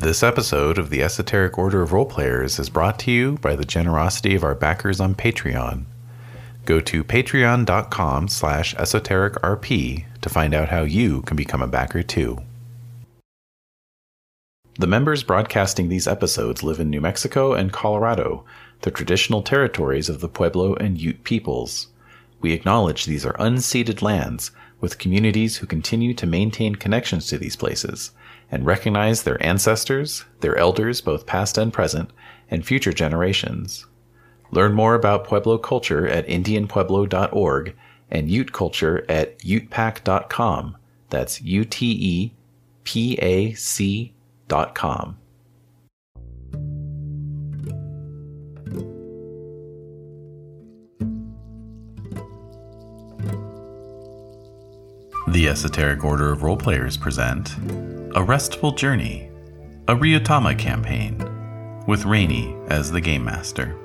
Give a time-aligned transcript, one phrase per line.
[0.00, 4.34] This episode of the Esoteric Order of Roleplayers is brought to you by the generosity
[4.34, 5.84] of our backers on Patreon.
[6.64, 12.38] Go to patreon.com slash esotericrp to find out how you can become a backer too.
[14.80, 18.44] The members broadcasting these episodes live in New Mexico and Colorado,
[18.80, 21.86] the traditional territories of the Pueblo and Ute peoples.
[22.40, 24.50] We acknowledge these are unceded lands
[24.80, 28.10] with communities who continue to maintain connections to these places
[28.50, 32.10] and recognize their ancestors, their elders, both past and present,
[32.50, 33.86] and future generations.
[34.50, 37.74] Learn more about Pueblo culture at IndianPueblo.org
[38.10, 40.76] and Ute culture at utepac.com.
[41.10, 42.32] That's U T E
[42.84, 44.12] P A C
[44.48, 45.16] dot com.
[55.26, 57.56] The Esoteric Order of Roleplayers present
[58.16, 59.28] A Restful Journey,
[59.88, 61.18] a Ryuutama campaign,
[61.88, 63.83] with Rainey as the Game Master.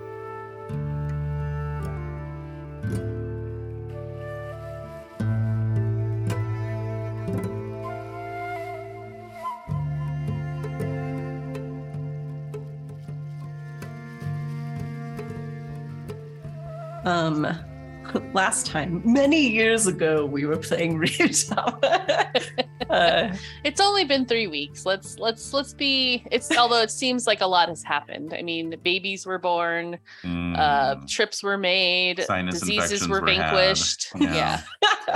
[18.34, 21.84] Last time, many years ago, we were playing Ryuutama.
[22.90, 24.86] uh, It's only been three weeks.
[24.86, 26.24] Let's let's let's be.
[26.32, 28.36] It's although it seems like a lot has happened.
[28.38, 33.28] I mean, babies were born, uh, Mm, trips were made, Sinus diseases infections were were
[33.32, 33.52] had.
[33.52, 34.12] vanquished.
[34.20, 34.34] Yeah.
[34.36, 34.62] Yeah.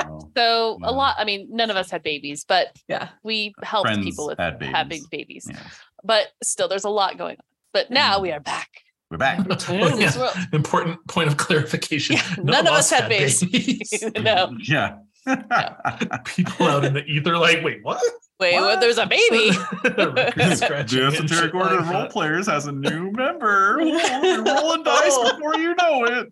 [0.07, 0.89] so, So Yeah.
[0.89, 1.15] a lot.
[1.19, 4.59] I mean, none of us had babies, but yeah, we helped Friends people with had
[4.63, 5.45] having babies.
[5.45, 5.47] babies.
[5.51, 5.59] yeah.
[6.03, 7.45] But still, there's a lot going on.
[7.73, 8.69] But now we are back.
[9.13, 9.47] We're back.
[9.47, 10.17] Return Oh, yeah.
[10.17, 10.35] world.
[10.53, 12.15] Important point of clarification.
[12.15, 14.03] Yeah, none of us had babies.
[14.19, 14.95] no, yeah.
[16.25, 18.01] People out in the ether like, wait, what?
[18.39, 19.51] wait, well, there's a baby.
[19.83, 22.07] Record scratching The and Esoteric Order of Role.
[22.07, 23.77] Players has a new member.
[23.83, 25.35] You're rolling dice oh.
[25.35, 26.29] before you know it.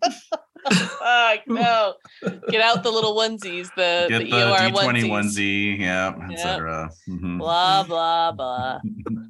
[0.70, 1.94] Fuck no!
[2.50, 5.10] Get out the little onesies, the Get the, the, EOR D20 onesies.
[5.10, 6.30] onesie, yeah, Yep.
[6.32, 6.90] etc.
[7.08, 7.38] Mhm.
[7.38, 8.80] Blah blah blah.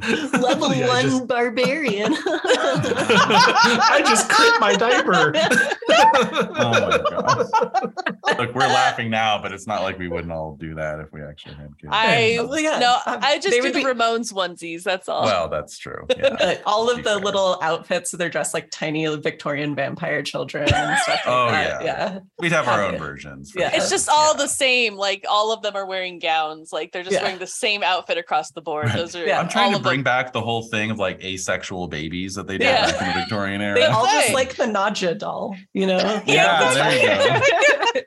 [0.41, 2.15] level Yeah, one just- barbarian.
[2.25, 5.33] I just crit my diaper.
[6.15, 8.39] Oh my god!
[8.39, 11.23] Look, we're laughing now, but it's not like we wouldn't all do that if we
[11.23, 11.91] actually had kids.
[11.93, 12.79] I Oh, yeah.
[12.79, 14.83] no, Um, I just they do would the be- Ramones onesies.
[14.83, 15.25] That's all.
[15.25, 16.07] well, that's true.
[16.17, 16.59] Yeah.
[16.67, 17.17] All of the fair.
[17.17, 21.85] little outfits, they're dressed like tiny Victorian vampire children and stuff like Oh, that.
[21.85, 22.13] yeah.
[22.13, 22.19] Yeah.
[22.39, 23.51] We'd have our own versions.
[23.53, 23.71] for Yeah.
[23.75, 24.43] it's just all Yeah.
[24.43, 24.95] the same.
[24.97, 26.73] Like all of them are wearing gowns.
[26.73, 27.23] Like they're just Yeah.
[27.23, 28.87] wearing the same outfit across the board.
[28.87, 28.97] Right.
[28.97, 29.41] Those are Yeah.
[29.41, 30.05] I'm trying all to bring them.
[30.05, 32.91] back the whole thing of like asexual babies that they did Yeah.
[32.91, 33.75] back in the Victorian era.
[33.75, 36.23] They all just like the Nadja doll, you know?
[36.27, 37.37] Yeah, there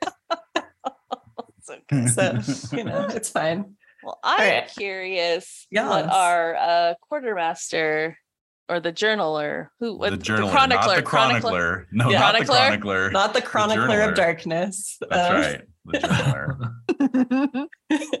[1.62, 1.78] So-
[2.40, 3.74] so, you know, it's fine.
[4.04, 4.68] Well, I'm right.
[4.68, 5.88] curious Yes.
[5.88, 8.16] what our uh, quartermaster
[8.68, 11.86] or the journaler who the what, journaler, chronicler, not the chronicler.
[11.92, 12.18] No, Yeah.
[12.20, 12.56] not the Chronicler?
[12.56, 13.10] chronicler.
[13.12, 14.08] Not the chronicler journaler.
[14.10, 14.98] of darkness.
[15.08, 15.62] That's Um, right.
[15.84, 15.98] The
[16.98, 17.66] journaler.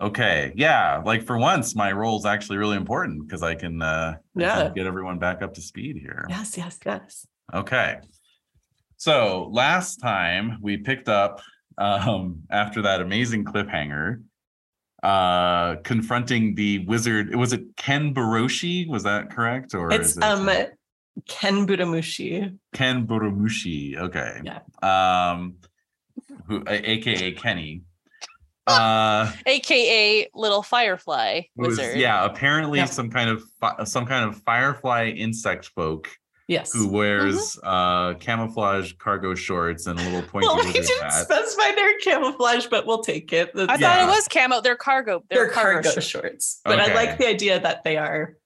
[0.00, 0.52] okay.
[0.56, 1.02] Yeah.
[1.04, 4.74] Like for once, my role is actually really important because I can uh I can
[4.74, 6.26] get everyone back up to speed here.
[6.28, 7.26] Yes, yes, yes.
[7.52, 7.98] Okay.
[8.96, 11.40] So last time we picked up
[11.78, 14.22] um after that amazing cliffhanger
[15.02, 20.48] uh confronting the wizard was it ken baroshi was that correct or It's it um
[21.28, 22.58] Ken Buramushi.
[22.74, 24.60] ken baromushi okay Yeah.
[24.82, 25.56] um
[26.48, 27.82] who aka kenny
[28.66, 31.98] uh aka little firefly was, wizard.
[31.98, 32.86] yeah apparently Yeah.
[32.86, 36.08] some kind of some kind of firefly insect folk
[36.48, 36.72] Yes.
[36.72, 37.66] who wears Mm-hmm.
[37.68, 41.98] uh camouflage cargo shorts and a little pointy Well, we wizard didn't hat specify their
[41.98, 43.50] camouflage, but we'll take it.
[43.54, 44.60] I That's- thought it was camo.
[44.60, 45.24] They're cargo.
[45.28, 46.06] They're, they're cargo, shorts.
[46.06, 46.60] shorts.
[46.64, 48.36] But I like the idea that they are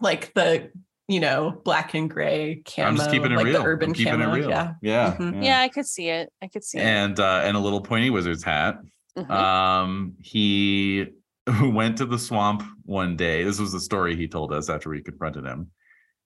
[0.00, 0.70] like the,
[1.08, 3.60] you know, black and gray camo, I'm just keeping it like real.
[3.60, 4.32] the urban I'm keeping camo.
[4.32, 4.48] it real.
[4.48, 4.72] Yeah.
[4.80, 5.16] Yeah.
[5.18, 5.44] Mhm.
[5.44, 6.32] Yeah, I could see it.
[6.40, 6.82] I could see it.
[6.84, 8.78] And uh, and a little pointy wizard's hat.
[9.18, 9.30] Mhm.
[9.30, 11.08] Um, he
[11.62, 13.44] went to the swamp one day.
[13.44, 15.70] This was the story he told us after we confronted him.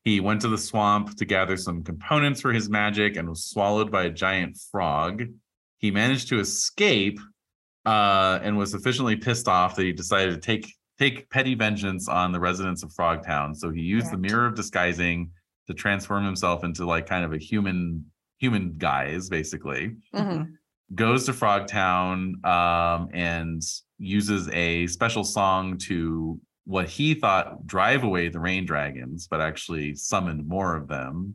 [0.06, 3.90] He went to the swamp to gather some components for his magic and was swallowed
[3.90, 5.24] by a giant frog.
[5.78, 7.18] He managed to escape
[7.84, 12.30] uh, and was sufficiently pissed off that he decided to take take petty vengeance on
[12.30, 13.54] the residents of Frogtown.
[13.56, 15.30] So he used the mirror of disguising
[15.66, 18.04] to transform himself into like kind of a human
[18.38, 20.52] human guise, basically Mhm.
[20.94, 23.60] goes to Frogtown um, and
[23.98, 29.94] uses a special song to what he thought drive away the rain dragons, but actually
[29.94, 31.34] summoned more of them,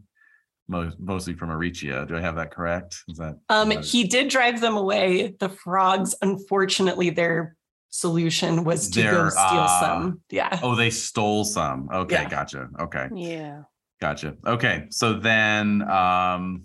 [0.68, 2.06] most, mostly from Aricia.
[2.08, 2.98] Do I have that correct?
[3.08, 5.34] Is that Um, is that- he did drive them away.
[5.40, 7.56] The frogs, unfortunately, they're
[7.94, 10.22] solution was to go steal uh, some.
[10.30, 10.60] Yeah.
[10.64, 11.90] Oh, they stole some.
[11.92, 12.30] Okay, Yeah.
[12.30, 12.70] gotcha.
[12.80, 13.10] Okay.
[13.14, 13.64] Yeah.
[14.00, 14.36] Gotcha.
[14.46, 14.86] Okay.
[14.92, 16.64] So then um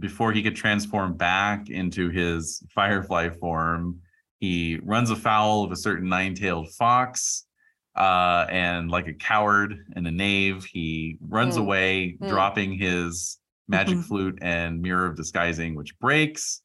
[0.00, 3.98] before he could transform back into his firefly form,
[4.38, 7.46] he runs afoul of a certain nine-tailed fox.
[7.98, 11.60] Uh, and like a coward and a knave, he runs Mm.
[11.60, 12.28] away, Mm.
[12.28, 14.04] dropping his magic Mhm.
[14.04, 16.62] flute and mirror of disguising, which breaks.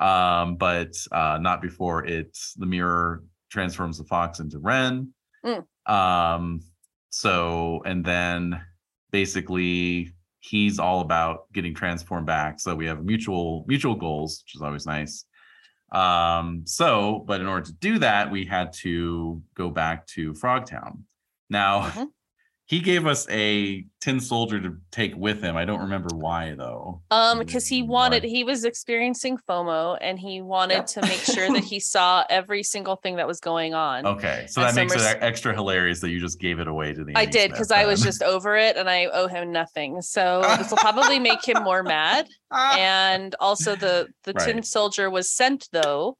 [0.00, 5.14] Um, but uh, not before it the mirror transforms the fox into Ren.
[5.46, 5.64] Mm.
[5.86, 6.60] Um,
[7.10, 8.60] so and then
[9.12, 12.58] basically he's all about getting transformed back.
[12.58, 15.24] So we have mutual mutual goals, which is always nice.
[15.92, 21.02] Um, so, but in order to do that, we had to go back to Frogtown.
[21.50, 22.08] Now, Mhm.
[22.66, 25.54] He gave us a tin soldier to take with him.
[25.54, 27.02] I don't remember why though.
[27.10, 28.28] Um, because he wanted, why?
[28.30, 30.86] he was experiencing FOMO and he wanted Yep.
[30.86, 34.06] to make sure that he saw every single thing that was going on.
[34.06, 37.04] Okay, so And that makes it extra hilarious that you just gave it away to
[37.04, 37.12] the.
[37.14, 40.00] I did because I was just over it and I owe him nothing.
[40.00, 42.28] So this will probably make him more mad.
[42.50, 46.16] And also the the tin soldier was sent though.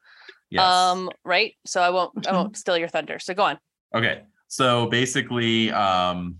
[0.51, 0.63] Yes.
[0.63, 1.55] Um, right.
[1.65, 3.19] So I won't I won't steal your thunder.
[3.19, 3.59] So go on.
[3.95, 4.23] Okay.
[4.55, 6.37] So basically, um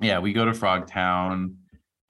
[0.00, 1.56] yeah, we go to Frogtown.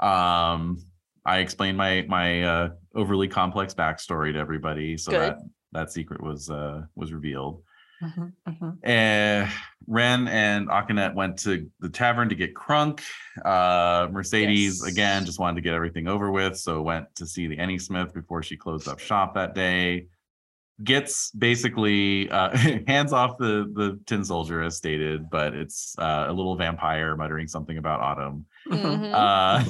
[0.01, 0.77] Um
[1.25, 5.21] I explained my my uh overly complex backstory to everybody so Good.
[5.21, 5.39] that
[5.73, 7.63] that secret was uh was revealed.
[8.03, 8.73] Mhm, mhm.
[8.85, 9.51] Uh,
[9.87, 13.01] Ren and Akinet went to the tavern to get crunk.
[13.43, 14.93] Uh, Mercedes Yes.
[14.93, 18.13] again just wanted to get everything over with, so went to see the Annie Smith
[18.13, 20.09] before she closed up shop that day.
[20.85, 22.55] Gets basically uh,
[22.87, 27.49] hands off the the tin soldier as stated, but it's uh, a little vampire muttering
[27.49, 28.45] something about autumn.
[28.69, 28.83] Mhm.
[28.83, 29.13] Mhm.
[29.15, 29.65] Uh,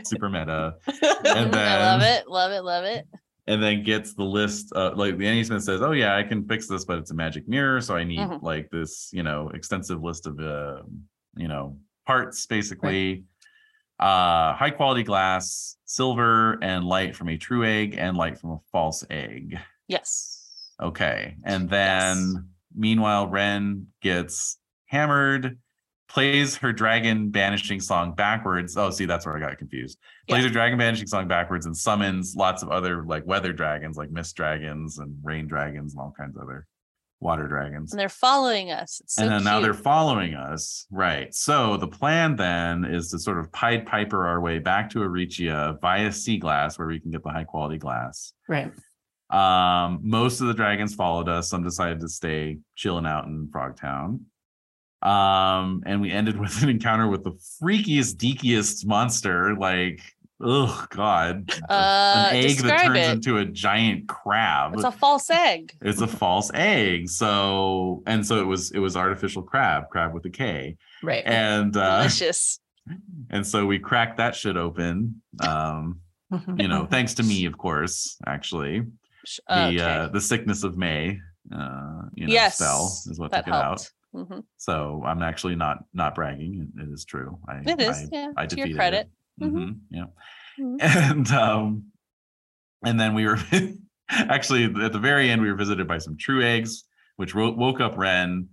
[0.04, 0.76] super meta.
[0.88, 2.28] Mhm, and I love it.
[2.28, 2.62] Love it.
[2.64, 3.06] Love it.
[3.46, 6.46] and then gets the list uh, like the Annie Smith says, "Oh yeah, I can
[6.48, 8.42] fix this, but it's a magic mirror, so I need Mhm.
[8.42, 10.80] like this, you know, extensive list of uh,
[11.36, 13.24] you know, parts basically.
[14.00, 18.58] Uh high quality glass, silver and light from a true egg and light from a
[18.72, 19.58] false egg.
[19.88, 20.36] Yes.
[20.80, 21.36] Okay.
[21.44, 22.42] And then Yes.
[22.74, 25.58] meanwhile Ren gets hammered,
[26.08, 28.76] plays her dragon banishing song backwards.
[28.76, 29.98] Oh, see, that's where I got confused.
[30.28, 30.48] Plays Yeah.
[30.48, 34.34] her dragon banishing song backwards and summons lots of other like weather dragons, like mist
[34.36, 36.66] dragons and rain dragons and all kinds of other
[37.20, 37.92] water dragons.
[37.92, 39.00] And they're following us.
[39.02, 40.86] It's so and then now they're following us.
[40.90, 41.34] Right.
[41.34, 45.78] So the plan then is to sort of Pied Piper our way back to Aricia
[45.80, 48.32] via sea glass, where we can get the high quality glass.
[48.48, 48.72] Right.
[49.30, 51.50] Um, most of the dragons followed us.
[51.50, 54.20] Some decided to stay chilling out in Frogtown.
[55.02, 57.32] Um, and we ended with an encounter with the
[57.62, 59.54] freakiest, deakiest monster.
[59.56, 60.00] Like,
[60.40, 63.10] oh god, Uh, an egg that turns it.
[63.10, 64.74] into a giant crab.
[64.74, 65.72] It's a false egg.
[65.82, 67.08] it's a false egg.
[67.10, 71.22] So, and so it was it was artificial crab, crab with a K, Right.
[71.26, 72.60] and uh, Delicious.
[73.30, 75.22] and so we cracked that shit open.
[75.46, 76.00] Um,
[76.56, 78.16] you know, thanks to me, of course.
[78.26, 78.82] Actually,
[79.26, 79.80] Sh- the okay.
[79.82, 81.18] uh the sickness of May
[81.54, 82.56] uh you know yes.
[82.56, 83.62] spell is what took it out.
[83.64, 83.92] helped.
[84.14, 84.42] Mhm.
[84.56, 86.70] So I'm actually not not bragging.
[86.78, 87.38] It, is true.
[87.48, 89.08] I It is, I, yeah, I to your credit.
[89.40, 89.44] It.
[89.44, 89.52] Mhm.
[89.52, 90.04] Mhm, Yeah.
[90.58, 90.76] Mhm.
[90.80, 91.84] And um
[92.84, 93.38] and then we were
[94.10, 96.84] actually at the very end we were visited by some true eggs,
[97.16, 98.48] which wo- woke up Ren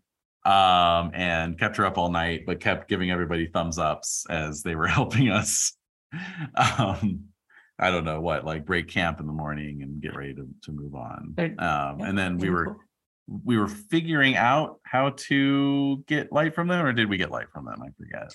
[0.45, 4.75] um and kept her up all night, but kept giving everybody thumbs ups as they
[4.75, 5.73] were helping us.
[6.55, 7.25] Um
[7.77, 10.71] I don't know what, like break camp in the morning and get ready to, to
[10.71, 11.35] move on.
[11.37, 12.79] Um, Yeah, and then we were cool.
[13.43, 17.47] we were figuring out how to get light from them, or did we get light
[17.51, 17.81] from them?
[17.81, 18.31] I forget.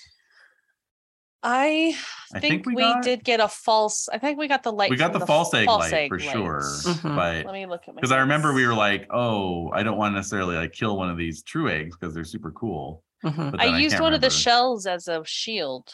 [1.43, 1.97] I
[2.35, 4.11] I think, think we we, got- did get a false.
[4.13, 4.91] I think we got the light.
[4.91, 6.31] we got from the, false egg light for light.
[6.33, 7.17] sure, Mhm.
[7.17, 10.13] but Let me look at because I remember we were like, oh, I don't want
[10.13, 13.03] to necessarily like kill one of these true eggs because they're super cool.
[13.25, 13.53] Mhm.
[13.53, 15.89] But I then used can't one of the shells as a shield.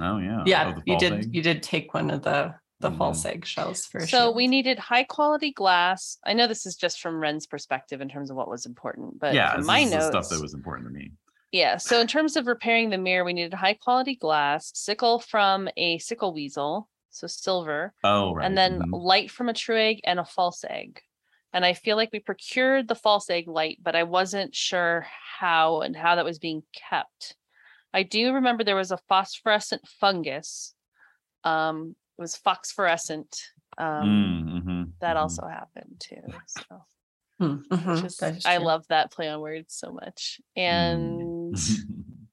[0.00, 1.12] Oh yeah, Yeah, Oh, you did.
[1.12, 1.34] egg?
[1.34, 2.98] You did take one of the the Mhm.
[2.98, 4.32] false egg shells for So sure.
[4.32, 6.18] we needed high quality glass.
[6.24, 9.34] I know this is just from Ren's perspective in terms of what was important, but
[9.34, 11.12] yeah, from my is notes, stuff that was important to me.
[11.52, 11.76] yeah.
[11.78, 15.98] So in terms of repairing the mirror, we needed high quality glass, sickle from a
[15.98, 18.88] sickle weasel, so silver, Oh right, and then mhm.
[18.92, 21.00] light from a true egg and a false egg.
[21.52, 25.06] And I feel like we procured the false egg light, but I wasn't sure
[25.38, 27.36] how and how that was being kept.
[27.92, 30.74] I do remember there was a phosphorescent fungus.
[31.44, 33.40] Um, it was phosphorescent.
[33.78, 35.20] Um, Mm, mhm, that mhm.
[35.20, 36.22] also happened too.
[36.46, 36.84] So
[37.38, 40.40] Hmm, mhm, which is- I love that play on words so much.
[40.54, 41.56] And Mm.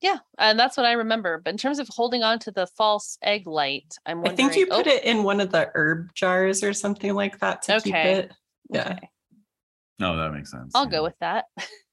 [0.00, 1.40] yeah, and that's what I remember.
[1.44, 4.32] But in terms of holding on to the false egg light, I'm wondering.
[4.32, 7.38] I think you put oh, it in one of the herb jars or something like
[7.40, 8.32] that to keep it.
[8.70, 8.92] Yeah.
[8.92, 9.10] okay.
[10.00, 10.72] No, that makes sense.
[10.74, 10.90] I'll yeah.
[10.90, 11.44] go with that.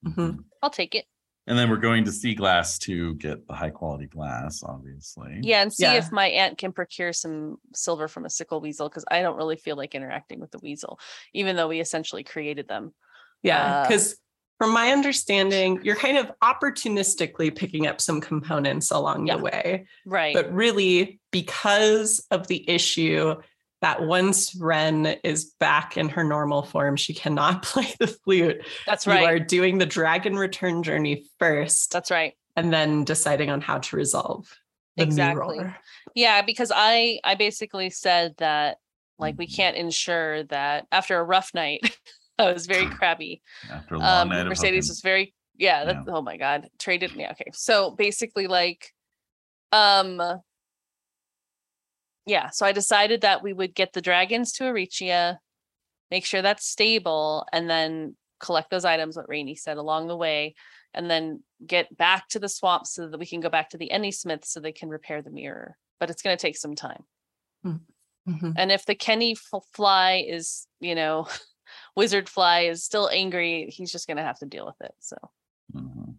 [0.06, 0.44] Mhm.
[0.64, 1.06] I'll take it.
[1.48, 5.40] And then we're going to Sea Glass to get the high quality glass, obviously.
[5.42, 5.94] Yeah, and see Yeah.
[5.94, 9.56] if my aunt can procure some silver from a sickle weasel because I don't really
[9.56, 11.00] feel like interacting with the weasel,
[11.34, 12.94] even though we essentially created them.
[13.42, 14.18] Yeah, Uh, because
[14.60, 19.38] from my understanding, you're kind of opportunistically picking up some components along Yeah.
[19.38, 19.88] the way.
[20.06, 20.36] Right.
[20.36, 23.36] But really, because of the issue
[23.82, 28.66] that once Ren is back in her normal form, she cannot play the flute.
[28.86, 29.22] That's right.
[29.22, 32.34] You are doing the dragon return journey first That's right.
[32.56, 34.48] and then deciding on how to resolve
[34.98, 35.60] the Exactly.
[36.16, 38.78] Yeah, because I I basically said that
[39.18, 41.98] like we can't ensure that after a rough night,
[42.40, 43.42] I was very crabby.
[43.70, 47.12] After a long Um night of Mercedes was very yeah, that, oh my god, traded
[47.16, 47.52] yeah, okay.
[47.54, 48.94] So basically like
[49.72, 50.22] um
[52.26, 55.38] yeah, so I decided that we would get the dragons to Aricia,
[56.10, 60.56] make sure that's stable, and then collect those items, what Rainey said along the way,
[60.94, 63.92] and then get back to the swamp so that we can go back to the
[63.92, 65.78] Any Smith so they can repair the mirror.
[66.00, 67.04] But it's going to take some time.
[67.66, 68.54] Mhm.
[68.56, 71.28] And if the Kenny f- fly is, you know,
[71.96, 74.94] wizard fly is still angry, he's just going to have to deal with it.
[75.00, 75.16] So,
[75.76, 76.16] Mhm.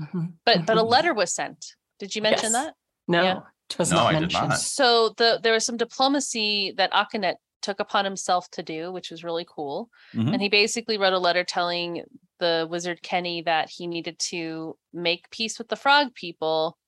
[0.00, 0.32] Mhm.
[0.44, 0.88] but but a Mhm.
[0.90, 1.74] letter was sent.
[1.98, 2.64] Did you mention Yes.
[2.64, 2.74] that?
[3.08, 3.40] No, Yeah.
[3.70, 4.48] It was No, not I did mentioned.
[4.50, 4.58] not.
[4.58, 9.22] So the there was some diplomacy that Akhenet took upon himself to do, which was
[9.22, 9.90] really cool.
[10.14, 10.32] Mhm.
[10.32, 12.02] And he basically wrote a letter telling
[12.38, 16.78] the wizard Kenny that he needed to make peace with the frog people.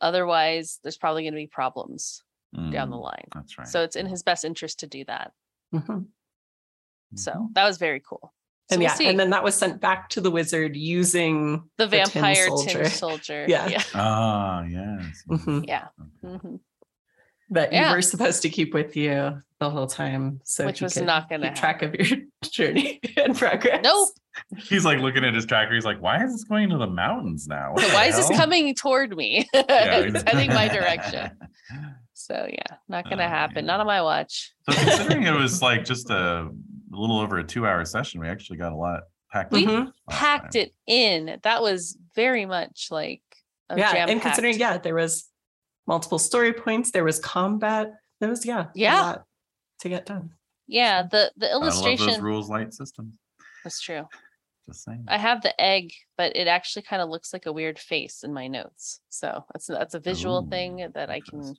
[0.00, 2.22] Otherwise, there's probably going to be problems
[2.70, 3.02] down the Mhm.
[3.02, 3.28] line.
[3.34, 3.66] That's right.
[3.66, 5.32] So it's in his best interest to do that.
[5.74, 6.06] Mhm.
[7.16, 8.32] So that was very cool.
[8.68, 9.06] So And we'll yeah, see.
[9.08, 12.88] and then that was sent back to the wizard using the tin vampire tin soldier.
[12.88, 13.44] soldier.
[13.48, 13.68] Yeah.
[13.68, 13.82] Yeah.
[13.94, 15.22] Ah, yes.
[15.30, 15.64] Mhm.
[15.68, 15.86] Yeah.
[16.24, 16.58] Okay.
[17.50, 17.90] That Yeah.
[17.90, 20.40] you were supposed to keep with you the whole time.
[20.42, 22.18] So Which was not gonna track of your
[22.50, 23.80] journey and progress.
[23.84, 24.08] Nope.
[24.56, 25.72] He's like looking at his tracker.
[25.72, 27.72] He's like, "Why is this going to the mountains now?
[27.72, 29.48] What So the why is this coming toward me?
[29.54, 29.62] Yeah,
[30.00, 31.30] it's heading my direction.
[32.14, 33.54] So yeah, not gonna Oh, happen.
[33.54, 33.66] man.
[33.66, 34.52] Not on my watch.
[34.68, 36.48] So considering it was like just a,
[36.92, 39.02] a little over a two-hour session, we actually got a lot
[39.32, 39.52] packed.
[39.52, 39.92] We in.
[40.08, 40.62] Packed time.
[40.62, 41.38] it in.
[41.42, 43.22] That was very much like
[43.70, 45.28] a yeah, and jam-packed- considering, yeah, there was
[45.86, 47.92] multiple story points, there was combat.
[48.20, 49.00] There was, yeah, a Yeah.
[49.02, 49.24] lot
[49.80, 50.30] to get done.
[50.66, 53.16] Yeah, the the I love those illustration rules light systems.
[53.64, 54.08] was true.
[54.66, 55.04] Just saying.
[55.06, 58.32] I have the egg, but it actually kind of looks like a weird face in
[58.32, 59.00] my notes.
[59.10, 61.54] So that's that's a visual Ooh, thing that I can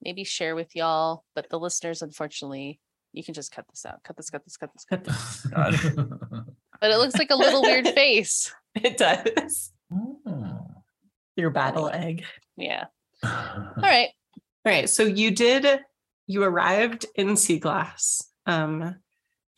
[0.00, 1.24] maybe share with y'all.
[1.34, 2.80] But the listeners, unfortunately,
[3.12, 4.02] you can just cut this out.
[4.04, 4.30] Cut this.
[4.30, 4.56] Cut this.
[4.56, 4.84] Cut this.
[4.84, 5.46] Cut this.
[5.46, 6.44] God.
[6.80, 8.54] But it looks like a little weird face.
[8.74, 9.70] It does.
[9.92, 10.60] Oh.
[11.36, 12.24] Your battle egg.
[12.56, 12.84] Yeah.
[13.22, 14.08] All right.
[14.64, 14.88] All right.
[14.88, 15.80] So you did,
[16.26, 18.22] you arrived in Sea Glass.
[18.46, 18.96] Um,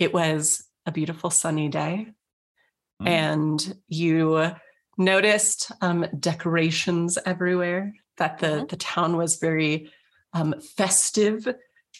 [0.00, 2.08] it was a beautiful sunny day.
[3.00, 3.08] Mm.
[3.08, 4.50] and you
[4.98, 8.68] noticed um, decorations everywhere that the Mhm.
[8.68, 9.90] the town was very
[10.32, 11.46] um, festive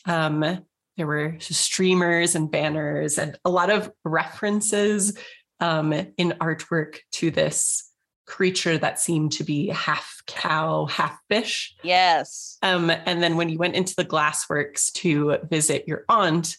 [0.04, 0.64] um,
[0.96, 5.16] there were streamers and banners and a lot of references
[5.60, 7.88] um, in artwork to this
[8.26, 12.56] creature that seemed to be half cow half fish Yes.
[12.62, 16.56] um, and then when you went into the glassworks to visit your aunt,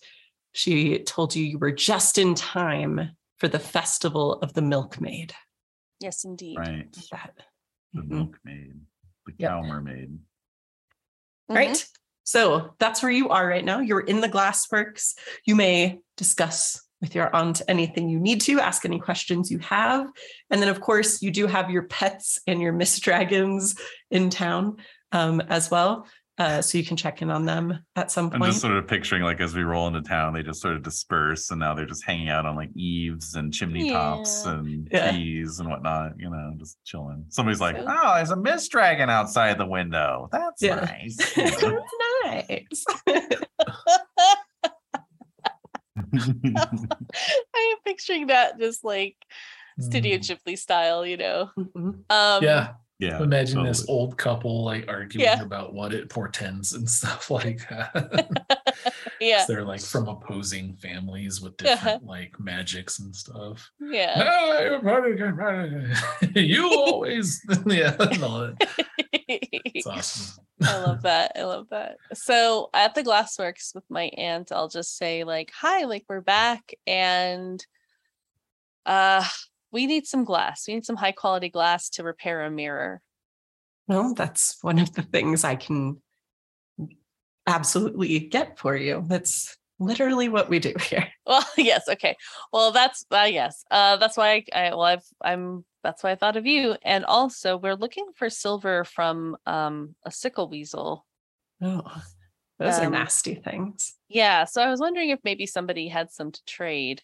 [0.54, 5.34] she told you you were just in time for the festival of the milkmaid.
[6.00, 6.58] Yes, indeed.
[6.60, 6.92] right.
[7.12, 7.34] That.
[7.94, 8.10] The Mhm.
[8.10, 8.82] milkmaid,
[9.26, 9.50] the Yep.
[9.50, 10.20] cow mermaid.
[11.50, 11.56] Mhm.
[11.56, 11.88] Right.
[12.24, 13.80] So that's where you are right now.
[13.80, 15.14] You're in the glassworks.
[15.46, 20.08] You may discuss with your aunt anything you need to, ask any questions you have.
[20.50, 23.76] And then, of course, you do have your pets and your Mist Dragons
[24.10, 24.78] in town
[25.12, 26.08] um, as well.
[26.40, 28.42] Uh, so you can check in on them at some point.
[28.42, 30.82] I'm just sort of picturing like as we roll into town, they just sort of
[30.82, 35.12] disperse and now they're just hanging out on like eaves and chimney tops and Yeah.
[35.12, 37.26] trees and whatnot, you know, just chilling.
[37.30, 40.28] Somebody's like, So- Oh, there's a mist dragon outside the window.
[40.32, 40.80] That's Yeah.
[40.80, 41.18] nice.
[42.26, 42.86] you nice.
[46.16, 49.16] I am picturing that just like
[49.80, 50.22] Studio Mm.
[50.46, 51.50] Ghibli style, you know.
[51.58, 52.04] Mhm.
[52.10, 52.74] Um yeah.
[53.00, 53.22] yeah.
[53.22, 55.42] Imagine this old couple like arguing Yeah.
[55.42, 58.28] about what it portends and stuff like that.
[59.20, 59.46] yeah.
[59.48, 61.74] They're like from opposing families with Uh-huh.
[61.76, 63.68] different like magics and stuff.
[63.82, 64.80] Yeah.
[66.36, 67.96] you always, yeah,
[69.86, 70.00] and all that.
[70.00, 70.44] It's awesome.
[70.62, 71.32] I love that.
[71.36, 71.98] I love that.
[72.14, 76.74] So at the glassworks with my aunt, I'll just say like, "Hi, like we're back,
[76.88, 77.66] and
[78.86, 79.26] uh,
[79.72, 80.66] we need some glass.
[80.68, 83.02] We need some high quality glass to repair a mirror."
[83.88, 86.02] Well, that's one of the things I can
[87.48, 89.04] absolutely get for you.
[89.08, 91.08] That's literally what we do here.
[91.26, 92.16] Well, yes, okay.
[92.52, 93.64] Well, that's uh, yes.
[93.70, 96.76] Uh, that's why I, I well, I've I'm that's why I thought of you.
[96.84, 101.06] And also, we're looking for silver from um a sickle weasel.
[101.62, 101.82] Oh,
[102.60, 103.96] those are Um, nasty things.
[104.08, 107.02] Yeah, so I was wondering if maybe somebody had some to trade.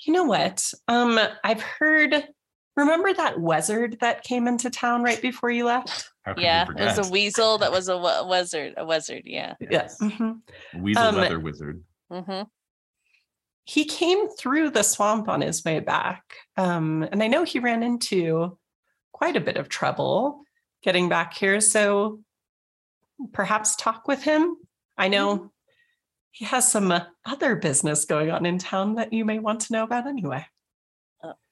[0.00, 0.72] You know what?
[0.88, 2.28] Um, I've heard.
[2.76, 6.12] Remember that wizard that came into town right before you left?
[6.36, 9.22] Yeah, we it was a weasel that was a wizard, a wizard.
[9.24, 9.54] Yeah.
[9.70, 9.98] Yes.
[9.98, 10.42] Mhm.
[10.74, 11.82] Weasel Um, leather wizard.
[12.10, 12.42] hmm
[13.66, 16.22] He came through the swamp on his way back,
[16.56, 18.56] um, and I know he ran into
[19.12, 20.44] quite a bit of trouble
[20.82, 21.60] getting back here.
[21.60, 22.20] So
[23.32, 24.56] perhaps talk with him.
[24.96, 25.50] I know
[26.30, 26.94] he has some
[27.24, 30.46] other business going on in town that you may want to know about anyway.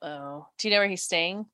[0.00, 1.46] Oh, do you know where he's staying?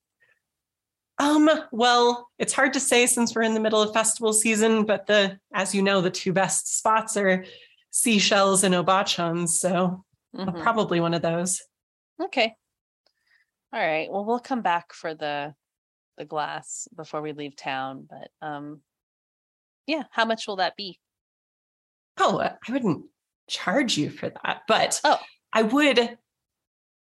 [1.18, 5.06] Um, well, it's hard to say since we're in the middle of festival season, but
[5.06, 7.44] the as you know, the two best spots are
[7.90, 10.62] seashells and Obachan's, so Mhm.
[10.62, 11.60] probably one of those.
[12.22, 12.54] Okay.
[13.72, 14.10] All right.
[14.10, 15.54] Well, we'll come back for the
[16.18, 18.06] the glass before we leave town.
[18.08, 18.82] But um,
[19.86, 20.04] yeah.
[20.10, 21.00] How much will that be?
[22.18, 23.06] Oh, I wouldn't
[23.48, 25.18] charge you for that, but Oh.
[25.52, 26.18] I would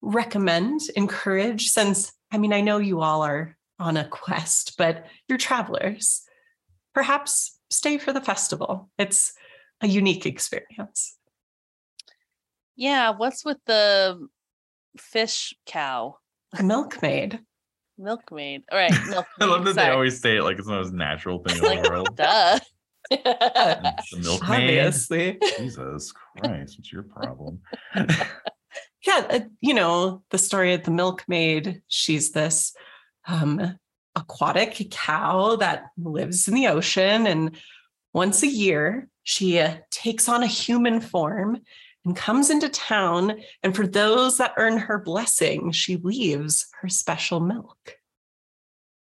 [0.00, 5.38] recommend, encourage, since I mean, I know you all are on a quest, but you're
[5.38, 6.22] travelers.
[6.94, 8.90] Perhaps stay for the festival.
[8.98, 9.32] It's
[9.80, 11.18] a unique experience.
[12.76, 13.10] Yeah.
[13.10, 14.26] What's with the
[14.96, 16.16] fish cow?
[16.60, 17.40] Milkmaid.
[17.98, 18.62] Milkmaid.
[18.70, 18.90] All right.
[19.08, 19.24] Milkmaid.
[19.40, 21.88] I love that they always say it like it's the most natural thing in the
[21.88, 22.16] world.
[22.16, 22.58] Duh.
[23.10, 24.78] The milkmaid.
[24.78, 25.38] Obviously.
[25.58, 27.60] Jesus Christ, what's your problem?
[27.94, 32.74] yeah, uh, you know, the story of the milkmaid, she's this
[33.26, 33.76] um,
[34.14, 37.26] aquatic cow that lives in the ocean.
[37.26, 37.56] And
[38.14, 41.58] once a year, she uh, takes on a human form
[42.04, 43.40] and comes into town.
[43.62, 47.96] And for those that earn her blessing, she leaves her special milk.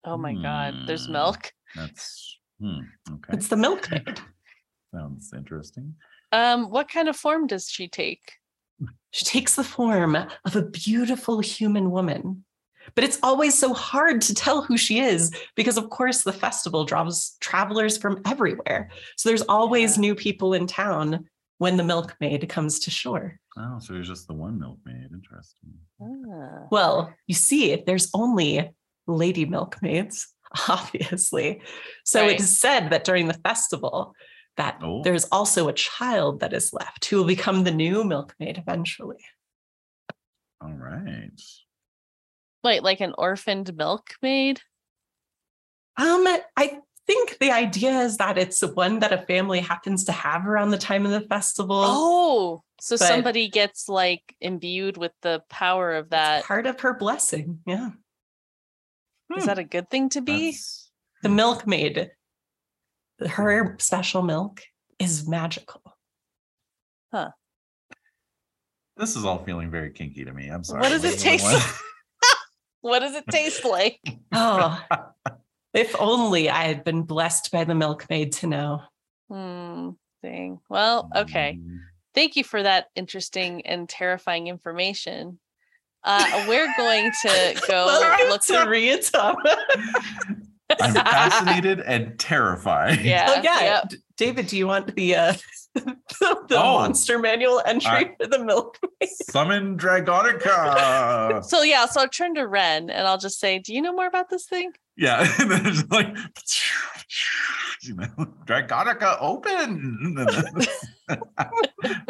[0.04, 0.88] oh my God.
[0.88, 1.14] There's Hmm.
[1.14, 1.52] milk.
[1.76, 2.80] That's hmm,
[3.12, 3.34] okay.
[3.34, 4.20] It's the milkmaid.
[4.96, 5.96] Sounds interesting.
[6.32, 8.34] Um, what kind of form does she take?
[9.12, 12.46] She takes the form of a beautiful human woman.
[12.96, 16.86] But it's always so hard to tell who she is because, of course, the festival
[16.86, 18.90] draws travelers from everywhere.
[19.18, 20.02] So there's always Yeah.
[20.02, 21.28] new people in town
[21.58, 23.40] when the milkmaid comes to shore.
[23.58, 25.10] Oh, so there's just the one milkmaid.
[25.12, 25.74] Interesting.
[26.02, 26.68] Ah.
[26.72, 28.70] Well, you see, there's only
[29.08, 30.28] lady milkmaids,
[30.70, 31.62] obviously.
[32.06, 32.32] So Right.
[32.36, 34.14] it is said that during the festival,
[34.58, 35.02] that Oh.
[35.04, 39.24] there's also a child that is left who will become the new milkmaid eventually.
[40.62, 41.40] All right.
[42.64, 44.62] Wait, like an orphaned milkmaid?
[47.50, 50.72] I think the idea is that it's one that a family happens to have around
[50.72, 51.80] the time of the festival.
[51.80, 56.44] Oh, so but- somebody gets like imbued with the power of that.
[56.44, 57.60] part of her blessing.
[57.66, 57.92] Yeah.
[59.36, 59.48] Is hmm.
[59.48, 60.52] that a good thing to be?
[60.52, 60.92] That's-
[61.24, 61.36] The hmm.
[61.36, 62.12] milkmaid,
[63.28, 63.76] her hmm.
[63.80, 64.62] special milk
[65.00, 65.82] is magical.
[67.12, 67.32] Huh.
[68.98, 70.48] This is all feeling very kinky to me.
[70.48, 70.82] I'm sorry.
[70.82, 71.64] What does it taste like?
[72.82, 74.00] What does it taste like?
[74.32, 74.80] Oh,
[75.78, 78.82] if only I had been blessed by the milkmaid to know.
[79.30, 79.90] Hmm.
[80.24, 80.60] Dang.
[80.70, 81.60] Well, okay.
[81.62, 81.80] Mm,
[82.16, 85.40] Thank you for that interesting and terrifying information.
[86.04, 88.42] Uh, we're going to go Welcome look.
[88.46, 89.56] to Ryuutama.
[90.82, 93.02] I'm fascinated and terrified.
[93.02, 93.36] Yeah.
[93.38, 93.60] oh, yeah.
[93.62, 93.90] yep.
[93.90, 95.34] D- David, do you want the uh
[95.76, 95.98] the,
[96.50, 96.80] the Oh.
[96.80, 99.10] monster manual entry I- for the milkmaid?
[99.30, 101.44] Summon Dragonica.
[101.48, 104.08] So yeah, so I'll turn to Ren and I'll just say, "Do you know more
[104.08, 105.26] about this thing?" yeah.
[105.40, 106.16] And then it's like,
[107.84, 108.08] you know,
[108.46, 110.16] Dragonica open.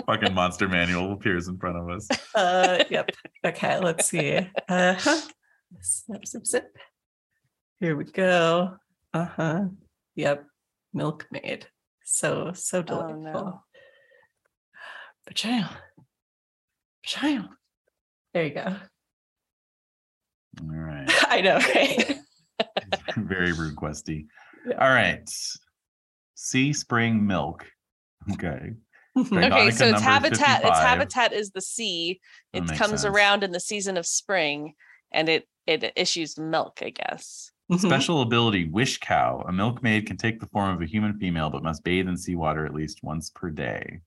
[0.05, 2.07] Fucking monster manual appears in front of us.
[2.33, 3.11] Uh, yep.
[3.45, 4.39] Okay, let's see.
[5.81, 6.75] Snip, snip, snip.
[7.79, 8.75] Here we go.
[9.13, 9.65] Uh-huh.
[10.15, 10.45] Yep.
[10.93, 11.67] Milkmaid.
[12.03, 13.21] So, so delightful.
[13.21, 13.61] no.
[15.27, 15.69] Betrayal.
[17.03, 17.49] Betrayal.
[18.33, 18.75] There you go.
[20.61, 21.05] All right.
[21.29, 22.17] I know, right?
[23.17, 24.25] Very rude questy.
[24.67, 24.75] Yeah.
[24.83, 25.29] All right.
[26.35, 27.65] Sea spring milk.
[28.33, 28.73] Okay.
[29.17, 32.19] Okay, so its number habitat, its habitat is the sea.
[32.53, 33.05] That It comes sense.
[33.05, 34.73] around in the season of spring,
[35.11, 37.51] and it it issues milk, I guess.
[37.71, 37.79] Mhm.
[37.79, 39.41] Special ability Wish Cow.
[39.47, 42.65] A milkmaid can take the form of a human female, but must bathe in seawater
[42.65, 44.01] at least once per day.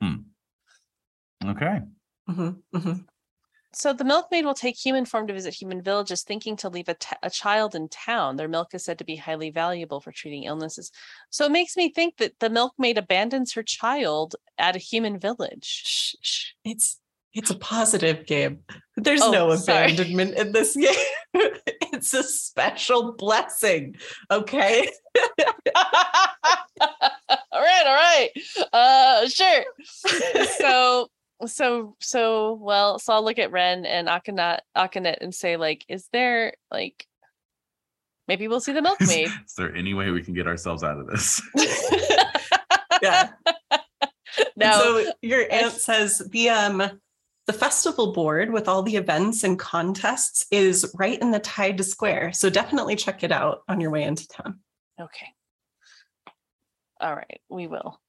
[0.00, 0.32] Hmm.
[1.44, 1.80] Okay.
[2.28, 3.06] Mhm, mhm.
[3.74, 6.94] So the milkmaid will take human form to visit human villages, thinking to leave a,
[6.94, 8.36] t- a child in town.
[8.36, 10.92] Their milk is said to be highly valuable for treating illnesses.
[11.30, 15.66] So it makes me think that the milkmaid abandons her child at a human village.
[15.66, 16.52] Shh, shh.
[16.64, 17.01] It's
[17.34, 18.60] it's a positive game.
[18.96, 19.92] There's Oh, no sorry.
[19.92, 20.76] abandonment in this
[21.34, 21.50] game.
[21.92, 23.96] it's a special blessing.
[24.30, 24.88] Okay.
[25.74, 28.28] all right, all right.
[28.72, 29.64] Uh sure.
[30.58, 31.08] So
[31.46, 36.08] so so well, so I'll look at Ren and Akhenaten Akhenaten and say, like, is
[36.12, 37.06] there like
[38.28, 39.28] maybe we'll see the milkmaid?
[39.46, 41.40] Is there any way we can get ourselves out of this?
[43.02, 43.30] yeah.
[44.56, 44.72] no.
[45.04, 47.00] So your aunt says the um
[47.46, 52.32] the festival board with all the events and contests is right in the Tide Square.
[52.34, 54.60] So definitely check it out on your way into town.
[55.00, 55.26] Okay.
[57.00, 58.00] All right, we will.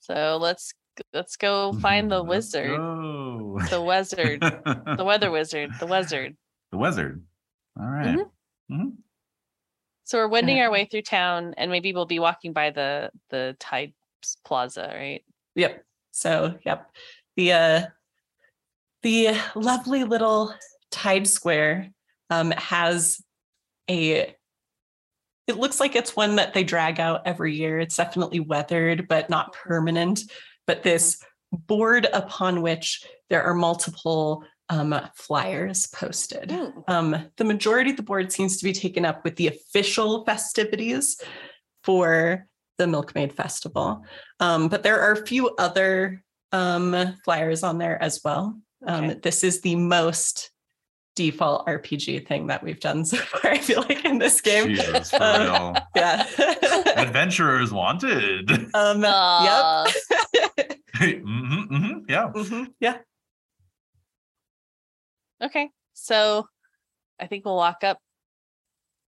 [0.00, 0.72] So let's
[1.12, 3.58] let's go find the Let's wizard, go.
[3.70, 6.36] the wizard, the weather wizard, the wizard.
[6.72, 7.22] The wizard.
[7.78, 8.16] All right.
[8.18, 8.30] Mhm.
[8.70, 8.92] Mhm.
[10.04, 10.64] So we're wending Yeah.
[10.64, 13.94] our way through town, and maybe we'll be walking by the the Tide
[14.44, 15.24] Plaza, right?
[15.54, 15.84] Yep.
[16.12, 16.90] So, yep.
[17.36, 17.82] The uh
[19.02, 20.54] the lovely little
[20.90, 21.90] Tide Square
[22.30, 23.20] um has
[23.88, 24.34] a
[25.46, 27.78] it looks like it's one that they drag out every year.
[27.78, 30.22] It's definitely weathered but not permanent,
[30.66, 31.22] but this
[31.52, 36.52] board upon which there are multiple um flyers posted.
[36.88, 41.20] Um, the majority of the board seems to be taken up with the official festivities
[41.84, 42.46] for
[42.78, 44.04] the Milkmaid Festival.
[44.40, 46.22] Um, but there are a few other
[46.52, 48.58] um, flyers on there as well.
[48.86, 49.20] Um, Okay.
[49.22, 50.50] This is the most
[51.16, 54.68] default RPG thing that we've done so far, I feel like, in this game.
[54.68, 55.74] Jesus, for real.
[55.96, 56.26] Yeah.
[56.96, 58.50] Adventurers wanted.
[58.74, 59.84] um, Aw,
[60.34, 60.76] yep.
[60.96, 62.30] Mhm, mhm, yeah.
[62.34, 62.98] Mhm, Yeah.
[65.42, 66.46] okay, so
[67.20, 67.98] I think we'll walk up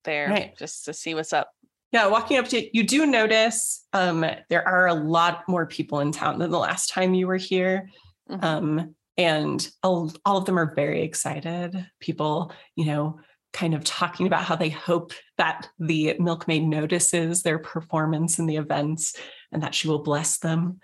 [0.05, 0.57] there Right.
[0.59, 1.51] just to see what's up.
[1.93, 6.13] Yeah, walking up to you do notice um, there are a lot more people in
[6.13, 7.89] town than the last time you were here.
[8.31, 8.45] Mhm.
[8.45, 11.87] Um, and all, all of them are very excited.
[11.99, 13.19] People, you know,
[13.53, 18.57] kind of talking about how they hope that the milkmaid notices their performance in the
[18.57, 19.17] events
[19.51, 20.79] and that she will bless them.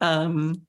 [0.00, 0.66] Um,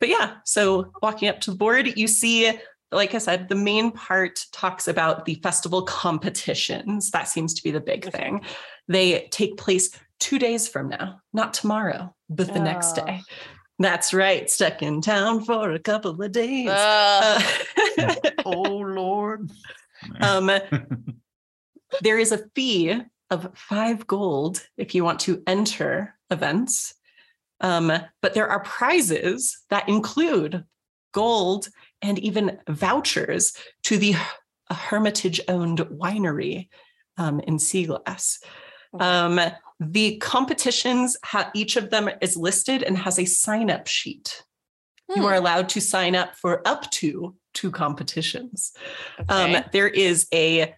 [0.00, 2.58] but yeah, so walking up to the board, you see,
[2.92, 7.10] like I said, the main part talks about the festival competitions.
[7.10, 8.42] That seems to be the big thing.
[8.88, 13.04] They take place two days from now, not tomorrow, but the next Oh.
[13.06, 13.20] day.
[13.78, 14.48] That's right.
[14.48, 16.68] Stuck in town for a couple of days.
[16.68, 17.42] Uh,
[17.98, 18.14] Uh,
[18.46, 19.50] Oh Lord.
[20.20, 20.50] um,
[22.02, 26.94] there is a fee of five gold if you want to enter events.
[27.60, 27.90] Um,
[28.22, 30.64] but there are prizes that include
[31.12, 31.68] gold
[32.02, 33.52] and even vouchers
[33.84, 34.14] to the
[34.70, 36.68] Hermitage owned winery
[37.16, 38.38] um, in Seaglass.
[38.98, 39.40] Um,
[39.80, 44.42] the competitions, ha- each of them is listed and has a sign up sheet.
[45.08, 48.72] You hmm, are allowed to sign up for up to two competitions.
[49.20, 49.56] okay.
[49.56, 50.74] Um, there is a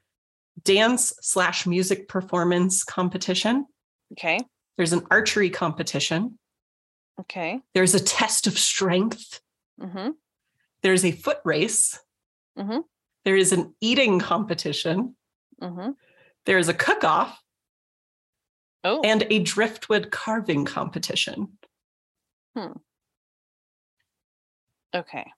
[0.62, 3.66] dance slash music performance competition.
[4.12, 4.40] okay.
[4.76, 6.38] There's an archery competition.
[7.20, 7.60] Okay.
[7.74, 9.40] There's a test of strength.
[9.80, 10.10] hmm
[10.88, 12.00] There's a foot race.
[12.56, 12.82] Mhm.
[13.26, 15.16] There is an eating competition.
[15.60, 15.90] hmm
[16.46, 17.38] There is a cook off
[18.84, 21.58] Oh, and a driftwood carving competition.
[22.56, 22.72] Hmm.
[24.94, 25.30] okay.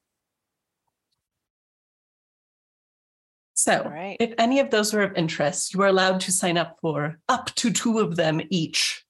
[3.54, 4.16] So, All right.
[4.20, 7.46] if any of those are of interest, you are allowed to sign up for up
[7.56, 9.04] to two of them each.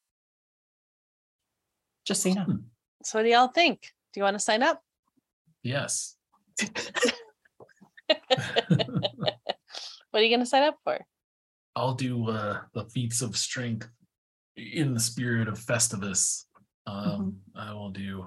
[2.07, 2.61] Just so you know.
[3.05, 3.92] So what do y'all think?
[4.14, 4.83] Do you want to sign up?
[5.62, 6.16] Yes.
[10.11, 10.99] What are you going to sign up for?
[11.77, 13.88] I'll do uh, the feats of strength
[14.57, 16.44] in the spirit of Festivus.
[16.87, 18.27] Um, I will do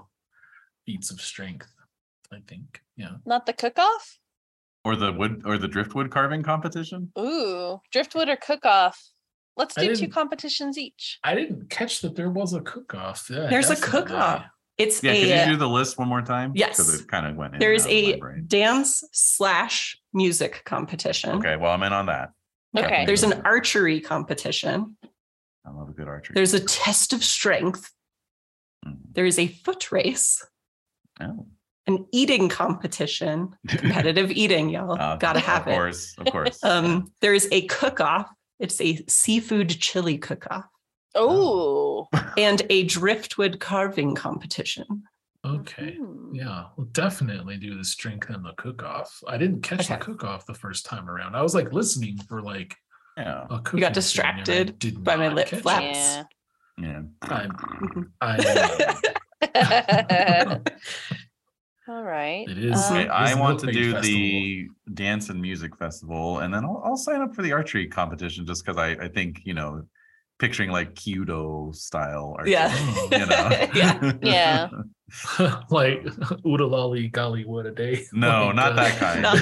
[0.86, 1.67] feats of strength.
[2.32, 2.82] I think.
[2.98, 3.17] Yeah.
[3.26, 4.17] Not the cook-off?
[4.86, 7.12] Or the wood or the driftwood carving competition.
[7.19, 9.00] Ooh, driftwood or cook-off.
[9.56, 11.19] Let's do two competitions each.
[11.24, 13.28] I didn't catch that there was a cook-off.
[13.30, 14.00] Yeah, There's a definitely.
[14.02, 14.46] cook-off.
[14.77, 16.51] It's Yeah, a could you do the list one more time?
[16.55, 16.77] Yes.
[16.77, 17.59] Because it kind of went in.
[17.59, 21.31] there and is out of my a dance slash music competition.
[21.38, 22.31] Okay, well, I'm in on that.
[22.75, 23.05] Okay.
[23.05, 24.97] There's an archery competition.
[25.65, 26.33] I love a good archery.
[26.33, 27.91] There's a test of strength.
[28.86, 28.97] Mhm.
[29.13, 30.43] There is a foot race,
[31.21, 31.45] Oh.
[31.86, 34.99] an eating competition, competitive eating, y'all.
[34.99, 35.69] Uh, Gotta have it.
[35.69, 35.75] Of it.
[35.75, 36.59] course, of course.
[36.63, 38.27] Um, there is a cook-off.
[38.59, 40.65] It's a seafood chili cook-off
[41.15, 41.92] Oh,
[42.38, 45.04] and a driftwood carving competition.
[45.45, 45.97] Okay.
[45.99, 46.30] Mhm.
[46.34, 49.21] Yeah, we'll definitely do the strength and the cook off.
[49.28, 50.04] I didn't catch the Okay.
[50.06, 51.36] cook off the first time around.
[51.36, 52.76] I was like listening for like
[53.17, 53.45] Yeah.
[53.49, 55.62] a cooking thing, and I distracted did by my lip catch it.
[55.63, 55.97] flaps.
[55.97, 56.23] Yeah.
[56.78, 57.02] Yeah.
[57.21, 58.38] I'm, I,
[61.89, 62.47] All right.
[62.47, 64.02] It is- Um, Okay, I want to do Festival.
[64.02, 68.45] the dance and music festival, and then I'll, I'll sign up for the archery competition
[68.45, 69.84] just because I, I think you know,
[70.39, 72.52] picturing like Kyudo style archery.
[72.54, 72.74] Yeah.
[73.12, 73.50] You know.
[73.76, 74.12] Yeah.
[74.22, 74.69] Yeah.
[75.69, 76.04] like
[76.46, 78.06] Oodalali golly what a day.
[78.13, 79.22] No, Like, not uh, that kind.
[79.22, 79.34] No.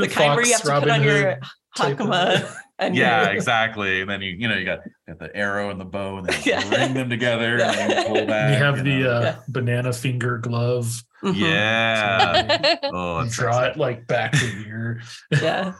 [0.00, 1.38] the kind where you have Fox, to put on your Hood
[1.76, 4.00] type of- hakama and yeah, your, exactly.
[4.00, 6.42] And then you you know you got, got the arrow and the bow, and then
[6.42, 6.68] you Yeah.
[6.70, 9.36] ring them together, and then you pull And you have you the uh, Yeah.
[9.48, 11.00] banana finger glove.
[11.22, 11.36] Mhm.
[11.36, 12.76] yeah.
[12.92, 15.00] oh, draw it like back to ear.
[15.30, 15.74] Yeah.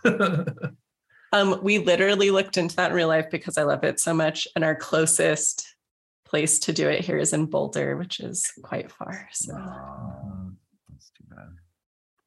[1.32, 4.46] Um, we literally looked into that in real life because I love it so much.
[4.54, 5.66] And our closest
[6.26, 9.28] place to do it here is in Boulder, which is quite far.
[9.32, 10.50] So Aw,
[10.90, 11.48] that's too bad.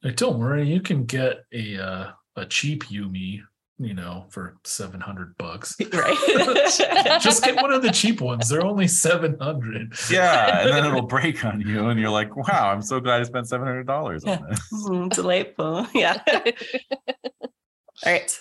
[0.04, 3.42] Like, don't worry, you can get a uh, a cheap Yumi,
[3.80, 5.76] you know, for seven hundred bucks.
[5.94, 7.20] right.
[7.22, 8.48] Just get one of the cheap ones.
[8.50, 9.94] They're only seven hundred.
[10.12, 13.24] Yeah, and then it'll break on you, and you're like, "Wow, I'm so glad I
[13.24, 14.38] spent seven hundred dollars Yeah.
[14.38, 15.88] on this." Mm, delightful.
[15.96, 16.22] Yeah.
[16.28, 18.40] All right.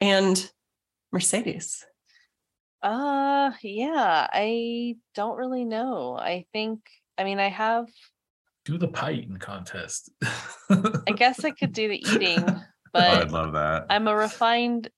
[0.00, 0.50] And
[1.12, 1.84] Mercedes.
[2.82, 6.16] Uh yeah, I don't really know.
[6.16, 6.80] I think
[7.16, 7.88] I mean I have
[8.64, 10.10] Do the pie eating contest.
[11.06, 13.86] I guess I could do the eating, Oh, but I'd love that.
[13.90, 14.90] I'm a refined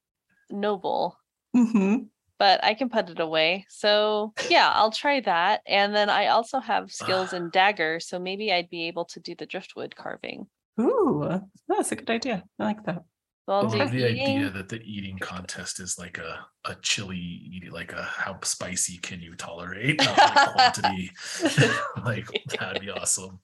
[0.50, 1.18] noble,
[1.54, 2.04] hmm
[2.38, 3.64] but I can put it away.
[3.68, 5.62] So yeah, I'll try that.
[5.66, 9.34] And then I also have skills in dagger, so maybe I'd be able to do
[9.34, 10.48] the driftwood carving.
[10.80, 12.44] Ooh, that's a good idea.
[12.58, 13.04] I like that.
[13.46, 14.38] So I'll I do love the eating.
[14.38, 18.98] idea that the eating contest is like a a chili eating, like a how spicy
[18.98, 21.12] can you tolerate, not like quantity.
[22.04, 22.28] like
[22.58, 23.38] that'd be awesome.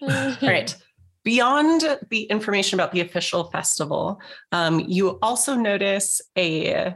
[0.00, 0.74] All right.
[1.24, 4.20] Beyond the information about the official festival,
[4.52, 6.94] um, you also notice a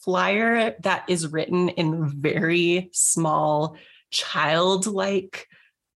[0.00, 3.76] flyer that is written in very small,
[4.10, 5.46] childlike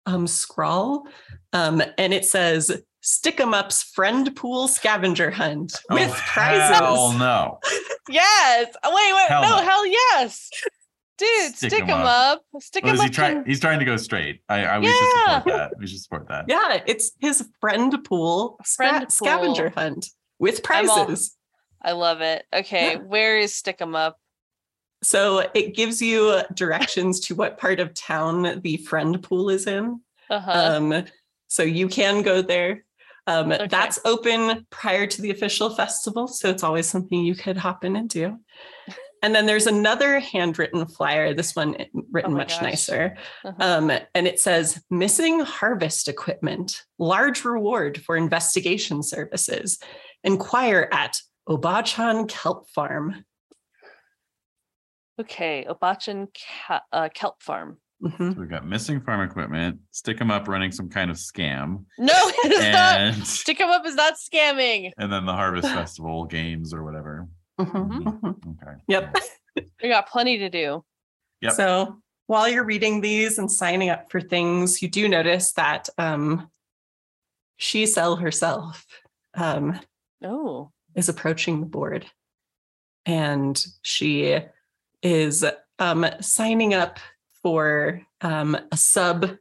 [0.05, 1.07] um, scrawl.
[1.53, 6.77] Um, and it says, Stick 'em Up's Friend Pool Scavenger Hunt with oh, prizes.
[6.77, 7.59] Hell no.
[8.09, 8.73] Yes.
[8.83, 9.27] Oh, wait, wait.
[9.29, 9.63] Hell no, no.
[9.63, 10.49] hell yes.
[11.19, 12.41] Dude, Stick stick, 'em them up.
[12.55, 12.61] up.
[12.63, 13.13] Stick What them is he up.
[13.13, 13.35] trying?
[13.35, 14.41] can- He's trying to go straight.
[14.49, 14.95] I, I we should
[15.27, 15.71] support that.
[15.77, 16.45] We should support that.
[16.47, 20.07] Yeah, it's his friend pool, sca- Friend scavenger hunt
[20.39, 21.37] with I'm all- prizes.
[21.83, 22.45] I love it.
[22.51, 22.97] Okay, Yeah.
[22.99, 24.17] where is stick 'em up?
[25.03, 30.01] So it gives you directions to what part of town the friend pool is in.
[30.31, 30.51] Uh-huh.
[30.51, 31.05] Um,
[31.47, 32.85] so you can go there.
[33.29, 33.67] Um, Okay.
[33.67, 36.27] That's open prior to the official festival.
[36.27, 38.37] So it's always something you could hop in and do.
[39.21, 41.75] And then there's another handwritten flyer, this one
[42.11, 42.61] written Oh much gosh.
[42.61, 43.17] nicer.
[43.43, 43.55] Uh-huh.
[43.59, 49.77] Um, and it says missing harvest equipment, large reward for investigation services.
[50.23, 51.17] Inquire at
[51.49, 53.25] Obachan Kelp Farm.
[55.19, 56.27] okay, Obachan
[56.67, 57.77] Ca- uh, Kelp Farm.
[58.01, 58.33] Mhm.
[58.33, 59.79] So we've got missing farm equipment.
[59.91, 62.99] Stick him up running some kind of scam, No, it's not.
[62.99, 64.91] and Stick 'em up is not scamming.
[64.97, 67.27] and then the harvest festival games or whatever.
[67.59, 68.19] Mhm, Mhm.
[68.21, 68.61] mhm.
[68.61, 68.81] Okay.
[68.87, 69.15] Yep.
[69.83, 70.85] We got plenty to do.
[71.41, 71.51] Yep.
[71.53, 76.49] So while you're reading these and signing up for things, you do notice that um,
[77.57, 78.85] she sell herself
[79.33, 79.77] um,
[80.23, 82.05] Oh, is approaching the board,
[83.05, 84.39] and she
[85.01, 85.43] is
[85.79, 86.99] um, signing up
[87.43, 89.37] for um, a sub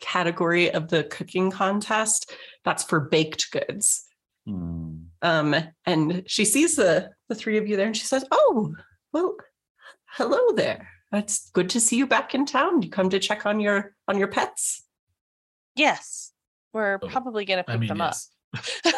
[0.00, 2.32] category of the cooking contest.
[2.64, 4.04] That's for baked goods.
[4.46, 4.96] Hmm.
[5.22, 5.54] Um,
[5.86, 8.74] and she sees the the three of you there, and she says, "Oh,
[9.12, 9.36] well,
[10.06, 10.88] hello there.
[11.12, 12.82] It's good to see you back in town.
[12.82, 14.82] You come to check on your on your pets."
[15.76, 16.30] yes.
[16.74, 18.14] We're Oh, probably gonna pick I mean, them up.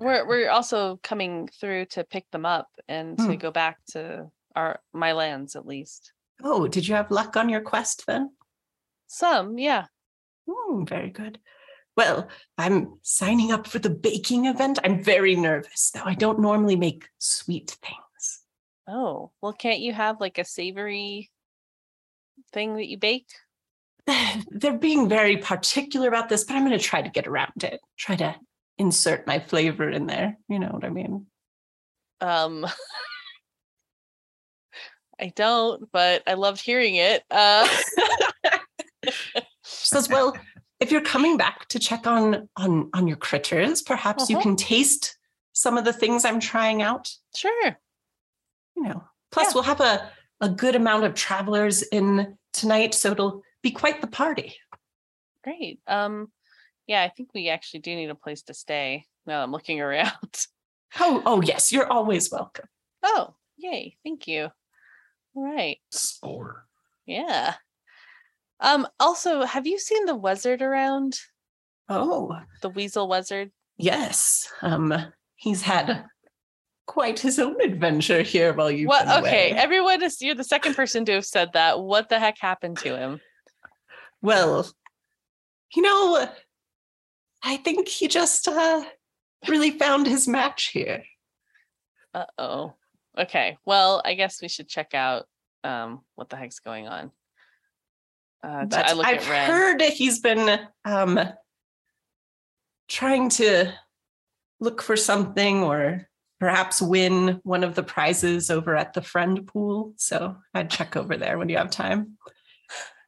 [0.00, 3.34] We're we're also coming through to pick them up and to Hmm.
[3.34, 6.12] go back to our my lands at least.
[6.42, 8.30] Oh, did you have luck on your quest then?
[9.06, 9.86] Some, yeah.
[10.48, 11.38] Hmm, very good.
[11.96, 14.78] Well, I'm signing up for the baking event.
[14.84, 16.04] I'm very nervous, though.
[16.04, 18.40] I don't normally make sweet things.
[18.88, 21.30] Oh, well, can't you have like a savory
[22.52, 23.28] thing that you bake?
[24.50, 27.80] They're being very particular about this, but I'm going to try to get around it.
[27.98, 28.36] Try to
[28.78, 30.38] insert my flavor in there.
[30.48, 31.26] You know what I mean?
[32.20, 32.66] Um
[35.20, 37.22] I don't, but I loved hearing it.
[37.30, 37.68] Uh
[39.04, 40.36] She says, "Well,
[40.80, 44.42] if you're coming back to check on on on your critters, perhaps you Uh-huh.
[44.42, 45.16] can taste
[45.52, 47.10] some of the things I'm trying out.
[47.36, 47.78] sure.
[48.76, 49.04] You know.
[49.30, 49.52] Plus, Yeah.
[49.54, 54.06] we'll have a a good amount of travelers in tonight, so it'll be quite the
[54.06, 54.56] party.
[55.44, 55.80] Great.
[55.86, 56.32] Um,
[56.86, 59.06] yeah, I think we actually do need a place to stay.
[59.26, 60.46] Now I'm looking around.
[60.98, 62.66] Oh, oh yes, you're always welcome.
[63.02, 63.96] Oh, yay!
[64.02, 64.50] Thank you.
[65.34, 65.78] All right.
[65.90, 66.66] Score.
[67.06, 67.54] Yeah.
[68.60, 68.86] Um.
[68.98, 71.18] Also, have you seen the wizard around?
[71.88, 73.50] Oh, The weasel wizard.
[73.76, 74.48] yes.
[74.62, 74.94] Um,
[75.36, 76.04] he's had
[76.86, 79.06] quite his own adventure here while you've What?
[79.06, 79.58] been Okay, away.
[79.60, 80.20] everyone is.
[80.22, 81.80] You're the second person to have said that.
[81.80, 83.20] What the heck happened to him?
[84.22, 84.70] Well,
[85.74, 86.28] you know,
[87.42, 88.84] I think he just uh
[89.48, 91.04] really found his match here.
[92.12, 92.74] Uh oh.
[93.20, 93.58] Okay.
[93.66, 95.26] Well, I guess we should check out
[95.62, 97.10] um what the heck's going on.
[98.42, 99.50] Uh, But I look I've at Ren.
[99.50, 101.20] heard he's been um
[102.88, 103.72] trying to
[104.58, 109.92] look for something or perhaps win one of the prizes over at the friend pool.
[109.96, 112.16] So I'd check over there when you have time.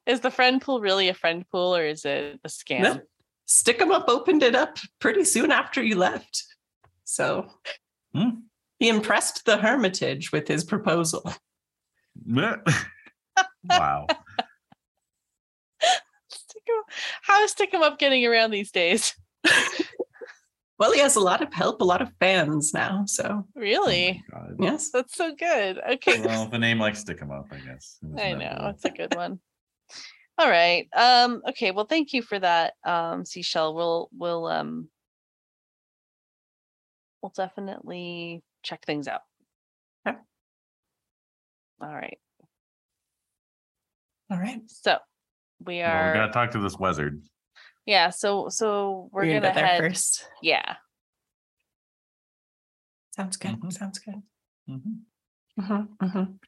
[0.06, 2.84] Is the friend pool really a friend pool or is it a scam?
[2.92, 3.06] Stick
[3.46, 6.44] Stick 'em up opened it up pretty soon after you left.
[7.04, 7.48] So
[8.14, 8.42] Hmm.
[8.82, 11.22] He impressed the Hermitage with his proposal.
[12.26, 14.06] wow.
[16.28, 19.14] Stick 'em- How is stick 'em up getting around these days?
[20.78, 23.04] Well, he has a lot of help, a lot of fans now.
[23.06, 24.20] So Really?
[24.34, 24.90] Oh yes.
[24.90, 25.78] That's so good.
[25.78, 26.20] Okay.
[26.20, 27.98] Well, if a name like stick 'em up, I guess.
[28.18, 28.62] I inevitable.
[28.64, 29.38] know it's a good one.
[30.38, 30.88] All right.
[30.96, 33.76] Um, okay, well, thank you for that, um, seashell.
[33.76, 34.88] We'll we'll um
[37.22, 39.22] we'll definitely check things out.
[40.06, 40.16] Okay.
[41.80, 42.18] All right.
[44.30, 44.62] All right.
[44.66, 44.98] So
[45.64, 47.22] we Well, are we gotta talk to this wizard.
[47.86, 50.28] yeah, so so we're We're gonna, go there head first.
[50.42, 50.76] yeah.
[53.14, 53.52] Sounds good.
[53.60, 53.72] Mhm.
[53.72, 54.22] Sounds good.
[54.68, 55.00] Mhm.
[55.60, 56.26] Mhm, mhm.
[56.26, 56.38] Where,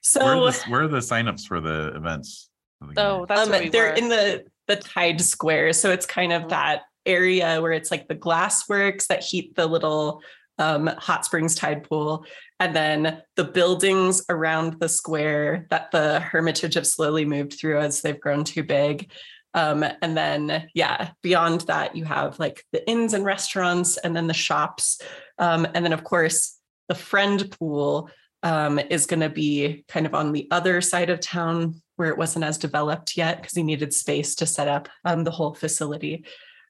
[0.00, 2.50] So are the, where are the signups for the events?
[2.80, 3.96] the Oh, that's um, we they're were.
[3.96, 6.48] in the the tide square, so it's kind of Mhm.
[6.50, 10.22] that area where it's like the glass works that heat the little
[10.58, 12.24] um, hot springs tide pool,
[12.60, 18.02] and then the buildings around the square that the Hermitage have slowly moved through as
[18.02, 19.10] they've grown too big.
[19.54, 24.26] Um, and then, yeah, beyond that, you have like the inns and restaurants, and then
[24.26, 25.00] the shops,
[25.38, 28.10] um, and then of course the friend pool
[28.42, 32.18] um, is going to be kind of on the other side of town where it
[32.18, 36.24] wasn't as developed yet because he needed space to set up um, the whole facility.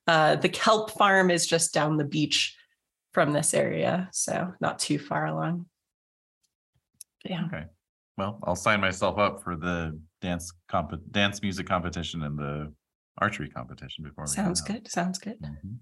[0.06, 2.56] Uh, the kelp farm is just down the beach
[3.14, 5.66] from this area, so not too far along.
[7.22, 7.64] But yeah, Okay.
[8.18, 12.72] Well, I'll sign myself up for the dance comp dance music competition and the
[13.18, 14.66] archery competition before we head sounds out.
[14.66, 14.90] good.
[14.90, 15.40] Sounds good.
[15.40, 15.79] Mhm.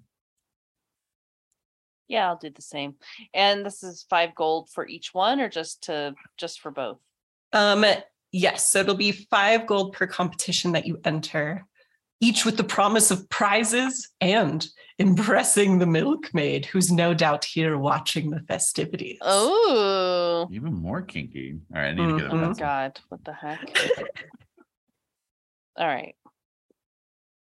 [2.09, 2.97] Yeah, I'll do the same.
[3.33, 6.99] And this is five gold for each one or just to just for both?
[7.55, 7.85] Um,
[8.33, 11.67] yes, so it'll be five gold per competition that you enter,
[12.23, 14.67] each with the promise of prizes and
[14.99, 19.19] impressing the milkmaid, who's no doubt here watching the festivities.
[19.21, 21.59] Oh, Even more kinky.
[21.75, 22.65] All right, I need to get a oh pencil.
[22.65, 23.69] god, what the heck?
[25.77, 26.15] All right.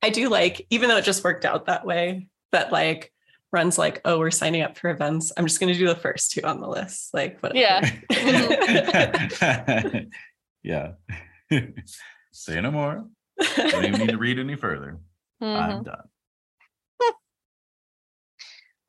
[0.03, 3.13] I do like, even though it just worked out that way, that like
[3.53, 5.31] runs like, oh, we're signing up for events.
[5.37, 7.13] I'm just gonna do the first two on the list.
[7.13, 7.59] Like whatever.
[7.59, 7.91] Yeah.
[10.63, 10.93] yeah.
[12.33, 13.05] Say no more.
[13.57, 15.01] Don't even need to read any further.
[15.43, 15.57] Mhm.
[15.57, 16.09] I'm done.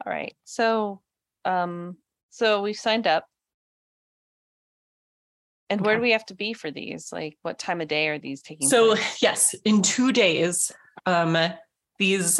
[0.05, 0.35] All right.
[0.43, 1.01] So
[1.43, 1.97] um
[2.29, 3.25] so we've signed up.
[5.69, 7.11] And where do we have to be for these?
[7.11, 9.17] Like what time of day are these taking So place?
[9.21, 10.71] yes, in two days,
[11.07, 11.35] um,
[11.97, 12.39] these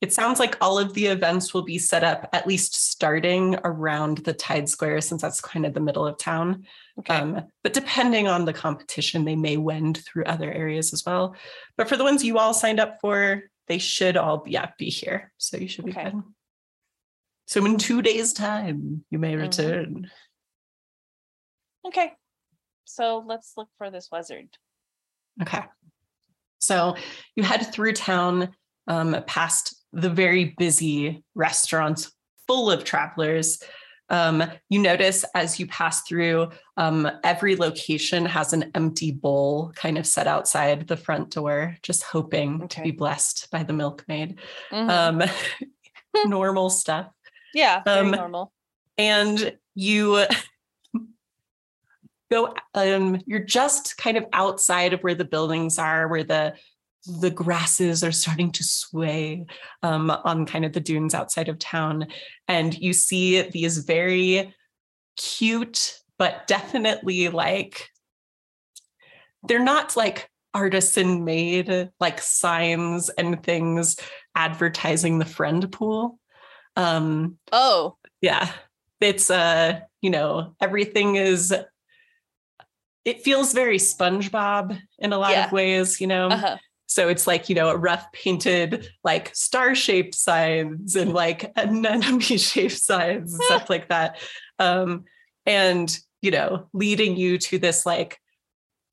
[0.00, 4.18] it sounds like all of the events will be set up at least starting around
[4.18, 6.64] the Tide Square, since that's kind of the middle of town.
[6.98, 7.14] Okay.
[7.14, 11.36] Um, but depending on the competition, they may wend through other areas as well.
[11.76, 14.88] But for the ones you all signed up for, they should all be, yeah, be
[14.88, 15.32] here.
[15.36, 16.10] So you should be Okay.
[16.10, 16.22] good.
[17.46, 19.40] So in two days' time, you may Mhm.
[19.40, 20.10] return.
[21.86, 22.12] okay.
[22.84, 24.56] So let's look for this wizard.
[25.42, 25.62] Okay.
[26.58, 26.96] So
[27.36, 28.54] you head through town
[28.86, 32.12] um, past the very busy restaurants
[32.46, 33.62] full of travelers.
[34.08, 39.98] Um, you notice as you pass through, um, every location has an empty bowl kind
[39.98, 44.40] of set outside the front door, just hoping to be blessed by the milkmaid.
[44.72, 44.90] Mhm.
[44.90, 45.30] Um,
[46.28, 47.06] normal stuff
[47.54, 48.52] yeah, very um, normal.
[48.98, 50.24] and you
[52.30, 56.54] go um you're just kind of outside of where the buildings are where the
[57.06, 59.46] the grasses are starting to sway
[59.82, 62.06] um, on kind of the dunes outside of town
[62.46, 64.54] and you see these very
[65.16, 67.88] cute but definitely like
[69.48, 73.96] they're not like artisan made like signs and things
[74.34, 76.18] advertising the friend pool.
[76.76, 78.50] Um, Oh, yeah,
[79.00, 81.54] it's uh, you know, everything is.
[83.04, 85.46] It feels very SpongeBob in a lot Yeah.
[85.46, 86.28] of ways, you know.
[86.28, 86.58] uh-huh.
[86.90, 92.18] So it's like, you know, a rough painted like star shaped signs and like anemone
[92.18, 94.18] shaped signs and stuff like that.
[94.58, 95.04] Um,
[95.46, 98.18] and, you know, leading you to this like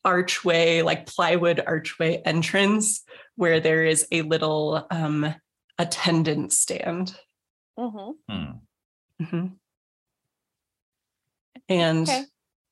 [0.05, 3.03] archway, like plywood archway entrance
[3.35, 5.33] where there is a little um,
[5.79, 7.17] attendant stand.
[7.79, 8.51] hmm Hmm.
[9.19, 9.53] Mhm.
[11.67, 12.25] And Okay.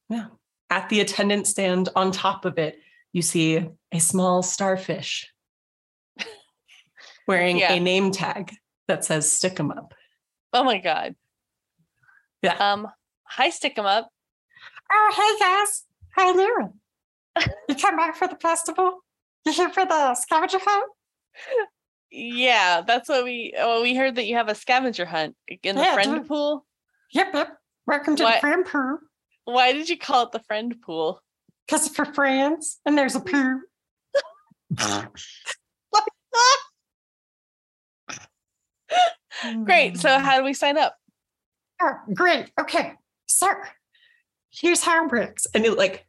[0.10, 0.28] yeah,
[0.70, 2.80] at the attendant stand on top of it,
[3.16, 5.32] you see a small starfish
[7.30, 7.72] wearing Yeah.
[7.72, 8.52] a name tag
[8.90, 9.94] that says stick 'em up.
[10.52, 11.16] Oh my god.
[12.42, 12.56] Yeah.
[12.58, 12.90] Um,
[13.24, 14.10] hi, stick 'em up.
[14.92, 15.86] Oh, hey guys.
[16.18, 16.74] Hi you?
[17.70, 19.00] You come back for the festival?
[19.46, 20.92] You here for the scavenger hunt?
[22.12, 23.54] Yeah, that's what we.
[23.58, 26.28] Oh, we heard that you have a scavenger hunt in the Yeah, friend dude.
[26.28, 26.66] pool.
[27.12, 27.58] Yep, yep.
[27.88, 28.34] Welcome to What?
[28.36, 29.00] the friend pool.
[29.46, 31.22] Why did you call it the friend pool?
[31.66, 33.62] Because it's for friends and there's a poo.
[39.64, 39.98] Great.
[39.98, 40.96] So, how do we sign up?
[41.82, 42.52] Oh, great.
[42.60, 42.94] Okay.
[43.28, 43.48] So
[44.52, 45.46] here's how it works.
[45.54, 46.06] And it like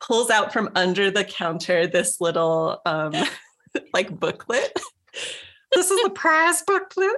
[0.00, 3.12] pulls out from under the counter this little um
[3.92, 4.72] like booklet.
[5.72, 7.16] This is the prize booklet.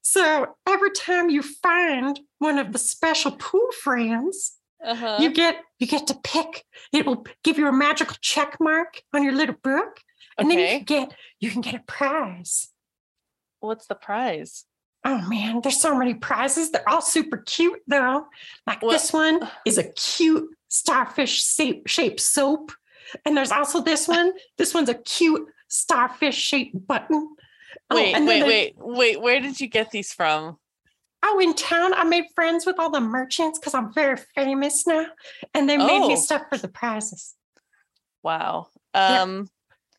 [0.00, 5.18] So every time you find one of the special pool friends, Uh-huh.
[5.20, 6.64] you get you get to pick.
[6.92, 10.00] It will give you a magical check mark on your little book.
[10.38, 12.68] And then you can get you can get a prize.
[13.60, 14.64] What's the prize?
[15.04, 16.70] Oh man, there's so many prizes.
[16.70, 18.26] They're all super cute though.
[18.66, 22.72] Like What- this one is a cute starfish shape, shaped soap.
[23.24, 24.32] And there's also this one.
[24.58, 27.36] This one's a cute starfish shaped button.
[27.90, 29.20] Oh, Wait, then wait, wait, wait.
[29.20, 30.56] Where did you get these from?
[31.24, 35.06] Oh, in town, I made friends with all the merchants because I'm very famous now.
[35.54, 36.20] And they made me Oh.
[36.20, 37.34] stuff for the prizes.
[38.22, 38.68] Wow.
[38.94, 39.48] Um,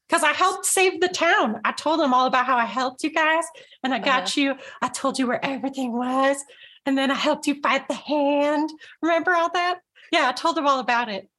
[0.07, 1.59] Because I helped save the town.
[1.63, 3.45] I told them all about how I helped you guys.
[3.83, 4.41] And I got Uh-huh.
[4.41, 6.43] you, I told you where everything was.
[6.85, 8.69] And then I helped you fight the hand.
[9.01, 9.79] Remember all that?
[10.11, 11.29] Yeah, I told them all about it.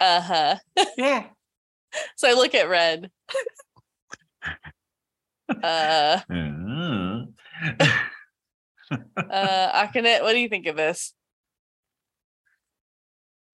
[0.00, 0.56] uh-huh.
[0.96, 1.26] Yeah.
[2.16, 3.10] So I look at red.
[5.62, 7.22] Uh Hmm.
[9.16, 11.14] Uh Akane, what do you think of this?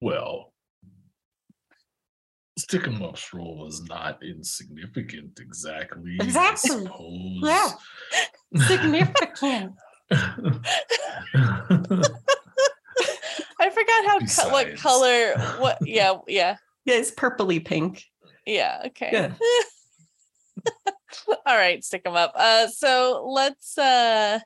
[0.01, 0.53] Well,
[2.59, 6.19] stick 'em up's role was not insignificant exactly.
[6.21, 6.71] I Exactly.
[6.71, 7.41] suppose.
[7.43, 7.71] Yeah.
[8.67, 9.73] Significant.
[13.61, 16.57] I forgot how co- what color what yeah, yeah.
[16.85, 18.05] Yeah, it's purpley pink.
[18.47, 19.11] Yeah, okay.
[19.13, 19.33] Yeah.
[21.47, 22.33] All right, stick them up.
[22.35, 24.39] Uh so let's uh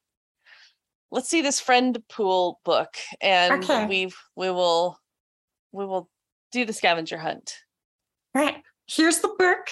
[1.12, 3.86] let's see this friend pool book and Okay.
[3.86, 4.98] we we will
[5.70, 6.10] we will
[6.50, 7.54] do the scavenger hunt.
[8.34, 8.56] Right.
[8.86, 9.68] Here's the book.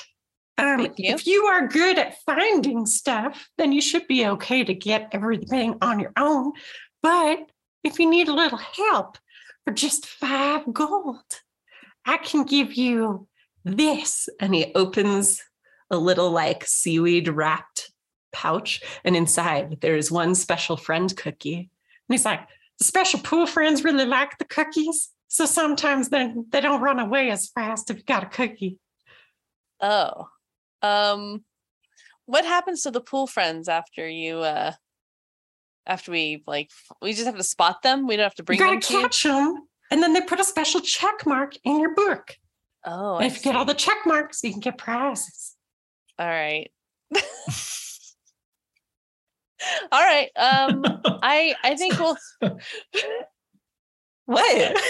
[0.58, 1.14] Um, you.
[1.14, 5.76] If you are good at finding stuff, then you should be okay to get everything
[5.80, 6.52] on your own.
[7.02, 7.50] But
[7.82, 9.16] if you need a little help
[9.64, 11.24] for just five gold,
[12.04, 13.26] I can give you
[13.64, 14.28] this.
[14.38, 15.42] And he opens
[15.90, 17.89] a little like seaweed wrapped
[18.32, 18.82] pouch.
[19.04, 21.56] And inside there is one special friend cookie.
[21.58, 21.68] And
[22.08, 22.40] he's like,
[22.78, 25.10] the special pool friends really like the cookies.
[25.28, 28.78] So sometimes they they don't run away as fast if you got a cookie.
[29.80, 30.28] Oh.
[30.82, 31.44] Um
[32.26, 34.72] what happens to the pool friends after you uh
[35.86, 36.70] after we like
[37.02, 38.06] we just have to spot them?
[38.06, 39.00] We don't have to bring you gotta them to you?
[39.02, 42.36] catch them, and then they put a special check mark in your book.
[42.84, 45.56] Oh, if you get all the check marks, you can get prizes.
[46.18, 46.70] all right.
[49.92, 50.30] all right.
[50.36, 50.82] Um
[51.22, 52.16] I I think we'll
[54.26, 54.80] What?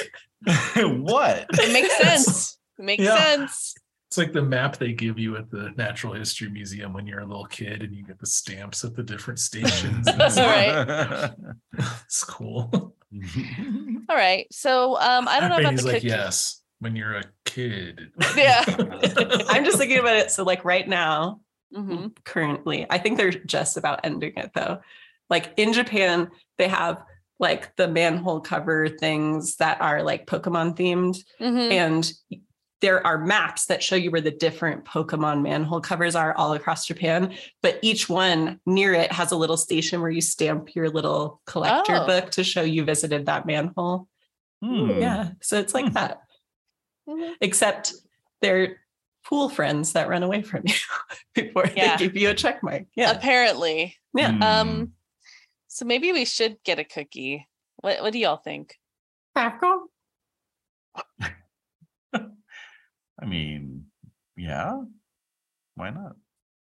[0.77, 1.47] what?
[1.53, 2.59] it makes sense.
[2.79, 3.16] It makes Yeah.
[3.16, 3.75] sense.
[4.09, 7.25] It's like the map they give you at the Natural History Museum when you're a
[7.27, 10.07] little kid and you get the stamps at the different stations.
[10.09, 11.31] It's, All right.
[11.79, 12.71] it's cool.
[14.09, 14.47] All right.
[14.51, 16.09] So um I don't know And about he's the like, cookie.
[16.09, 18.11] yes, when you're a kid.
[18.37, 18.64] Yeah.
[19.49, 20.31] I'm just thinking about it.
[20.33, 21.41] So, like right now,
[21.75, 22.16] Mhm.
[22.25, 24.81] currently, I think they're just about ending it though.
[25.29, 27.03] Like in Japan, they have
[27.39, 31.18] like the manhole cover things that are like Pokemon themed.
[31.41, 31.71] Mhm.
[31.73, 32.12] and
[32.81, 36.87] there are maps that show you where the different Pokemon manhole covers are all across
[36.87, 37.35] Japan.
[37.62, 41.97] But each one near it has a little station where you stamp your little collector
[41.97, 42.07] Oh.
[42.07, 44.09] book to show you visited that manhole.
[44.62, 44.99] Hmm.
[44.99, 45.31] Yeah.
[45.43, 45.93] So it's like Hmm.
[45.93, 46.23] that,
[47.07, 47.35] Mhm.
[47.43, 47.93] except
[48.41, 48.79] they're
[49.25, 50.75] pool friends that run away from you
[51.35, 51.97] before Yeah.
[51.97, 52.85] they give you a check mark.
[52.97, 53.11] Yeah.
[53.12, 53.97] Apparently.
[54.14, 54.33] Yeah.
[54.33, 54.43] Hmm.
[54.43, 54.93] Um
[55.68, 57.47] so maybe we should get a cookie.
[57.77, 58.77] What what do y'all think?
[59.35, 59.81] Popcorn?
[63.23, 63.85] I mean,
[64.37, 64.81] yeah.
[65.75, 66.12] Why not?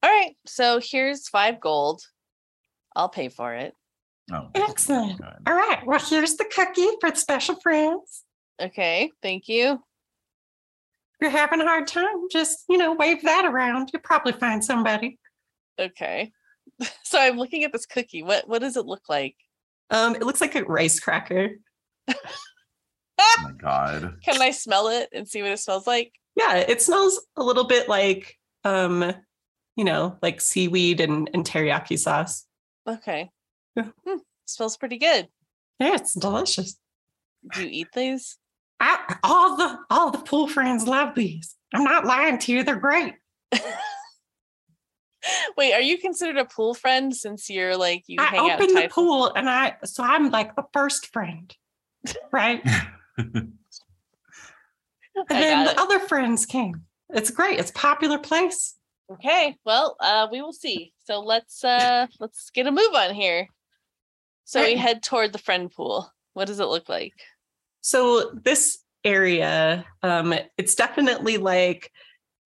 [0.03, 0.34] All right.
[0.46, 2.03] So here's five gold.
[2.96, 3.74] I'll pay for it.
[4.32, 5.20] Oh, Excellent.
[5.46, 5.80] All right.
[5.86, 8.24] Well, here's the cookie for the special friends.
[8.61, 9.82] Okay, thank you.
[11.20, 13.90] If you're having a hard time, just, you know, wave that around.
[13.92, 15.18] You'll probably find somebody.
[15.78, 16.32] Okay.
[17.04, 18.22] So I'm looking at this cookie.
[18.22, 19.36] What what does it look like?
[19.90, 21.50] Um, it looks like a rice cracker.
[23.22, 24.16] Oh my God.
[24.24, 26.12] Can I smell it and see what it smells like?
[26.36, 29.12] Yeah, it smells a little bit like um,
[29.76, 32.46] you know, like seaweed and, and teriyaki sauce.
[32.88, 33.30] Okay.
[33.76, 33.88] Yeah.
[34.06, 35.28] Hmm, smells pretty good.
[35.78, 36.78] Yeah, it's delicious.
[37.54, 38.36] Do you eat these?
[38.81, 41.55] I, all the all the pool friends love these.
[41.74, 43.14] I'm not lying to you; they're great.
[45.57, 48.76] Wait, are you considered a pool friend since you're like you I hang out opened
[48.76, 48.91] the tight?
[48.91, 51.55] pool, and I so I'm like the first friend,
[52.33, 52.62] right?
[53.18, 53.55] and
[55.28, 55.78] then the it.
[55.78, 56.85] other friends came.
[57.11, 57.59] It's great.
[57.59, 58.76] It's a popular place.
[59.12, 60.93] Okay, well, uh, we will see.
[61.05, 63.49] So let's uh let's get a move on here.
[64.45, 66.11] So we head toward the friend pool.
[66.33, 67.14] What does it look like?
[67.81, 71.91] So this area, um, it's definitely like,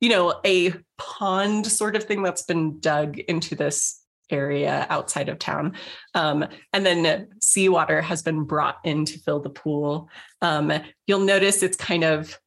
[0.01, 5.39] you know, a pond sort of thing that's been dug into this area outside of
[5.39, 5.75] town.
[6.15, 10.09] Um, and then seawater has been brought in to fill the pool.
[10.41, 10.73] Um,
[11.07, 12.39] you'll notice it's kind of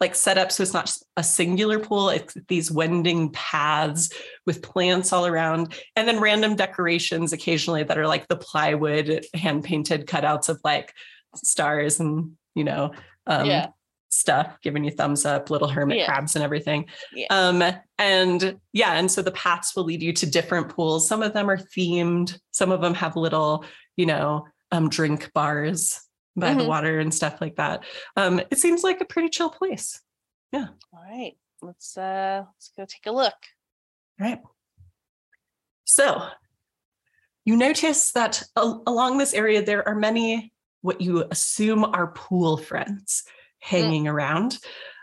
[0.00, 4.10] like set up so it's not a singular pool, it's these wending paths
[4.46, 9.64] with plants all around, and then random decorations occasionally that are like the plywood hand
[9.64, 10.94] painted cutouts of like
[11.36, 12.92] stars and you know
[13.26, 13.66] um Yeah.
[14.10, 16.06] stuff giving you thumbs up little hermit Yeah.
[16.06, 17.26] crabs and everything Yeah.
[17.30, 17.62] um
[17.98, 21.50] and yeah and so the paths will lead you to different pools some of them
[21.50, 23.64] are themed some of them have little
[23.96, 26.00] you know um drink bars
[26.36, 26.68] by the Mhm.
[26.68, 27.84] water and stuff like that
[28.16, 30.00] um it seems like a pretty chill place
[30.52, 33.34] yeah All right, let's uh let's go take a look.
[34.18, 34.40] Right.
[35.84, 36.22] So
[37.44, 40.52] you notice that al- along this area, there are many
[40.82, 43.24] what you assume are pool friends
[43.60, 44.58] hanging around.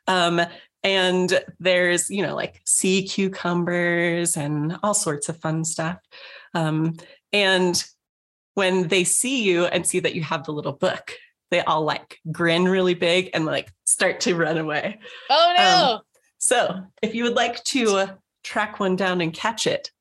[0.08, 0.42] Um,
[0.84, 5.98] and there's, you know, like sea cucumbers and all sorts of fun stuff.
[6.54, 6.96] Um,
[7.34, 7.84] and
[8.54, 11.14] when they see you and see that you have the little book,
[11.52, 15.00] they all like grin really big and like start to run away.
[15.30, 16.02] Oh no!
[16.38, 18.08] So if you would like to
[18.44, 19.92] track one down and catch it,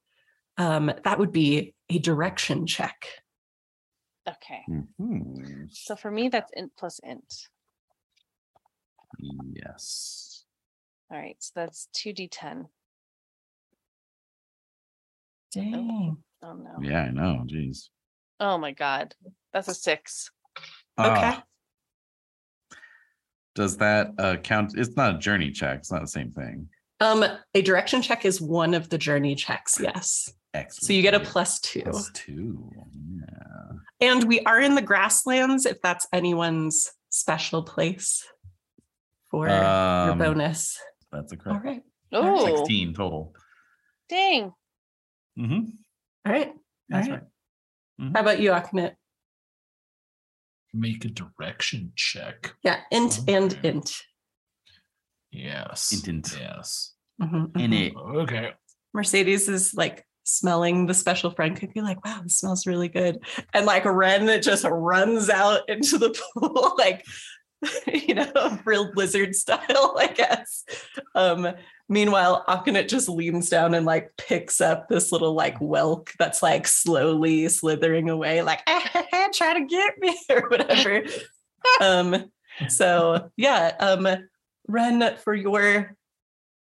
[0.59, 3.07] um, that would be a direction check.
[4.29, 5.71] Okay, Mhm.
[5.71, 7.49] so for me that's int plus int.
[9.53, 10.45] Yes.
[11.11, 12.69] All right, so that's two d10.
[15.53, 16.17] Dang.
[16.43, 16.79] Oh no!
[16.83, 17.45] Yeah, I know.
[17.47, 17.89] Jeez.
[18.41, 19.15] Oh my god,
[19.53, 20.31] that's a six.
[20.99, 21.11] Okay.
[21.33, 21.45] Ah,
[23.55, 24.77] does that uh, count?
[24.77, 25.79] It's not a journey check.
[25.79, 26.69] It's not the same thing.
[27.01, 29.79] Um, a direction check is one of the journey checks.
[29.81, 30.33] Yes.
[30.55, 30.87] Excellent.
[30.87, 31.83] So you get a plus two.
[31.83, 32.71] Plus two.
[34.05, 34.13] Yeah.
[34.13, 38.25] And we are in the grasslands if that's anyone's special place
[39.31, 40.79] for your Um, bonus.
[41.13, 41.65] That's a All correct.
[41.65, 41.83] right.
[42.13, 43.35] Oh, 16 total.
[44.09, 44.53] dang!
[45.39, 45.61] Mm-hmm.
[46.27, 46.53] All right.
[46.89, 47.23] That's right.
[47.99, 48.11] right.
[48.15, 48.95] How about you, Akhenet?
[50.73, 52.55] Make a direction check.
[52.63, 54.03] Yeah, int and int.
[55.31, 55.93] Yes.
[55.93, 56.37] Int, int.
[56.41, 56.95] Yes.
[57.21, 57.87] Mhm, In mhm.
[57.87, 57.97] it.
[57.97, 58.53] Okay.
[58.93, 63.21] Mercedes is like smelling the special friend could be like, wow, this smells really good.
[63.53, 67.05] And like Ren that just runs out into the pool, like,
[67.93, 70.65] you know, real lizard style, I guess.
[71.15, 71.49] Um,
[71.89, 76.67] meanwhile, Akhenet just leans down and like picks up this little like whelk that's like
[76.67, 81.05] slowly slithering away, like, try to get me or whatever.
[81.81, 82.31] um,
[82.69, 84.07] so yeah, um,
[84.69, 85.97] Ren, for your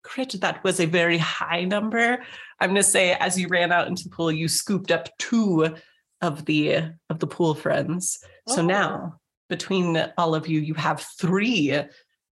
[0.06, 2.24] crit, that was a very high number.
[2.60, 5.76] I'm going to say as you ran out into the pool, you scooped up two
[6.22, 8.20] of the of the pool friends.
[8.48, 8.66] So Oh.
[8.66, 11.78] now between all of you, you have three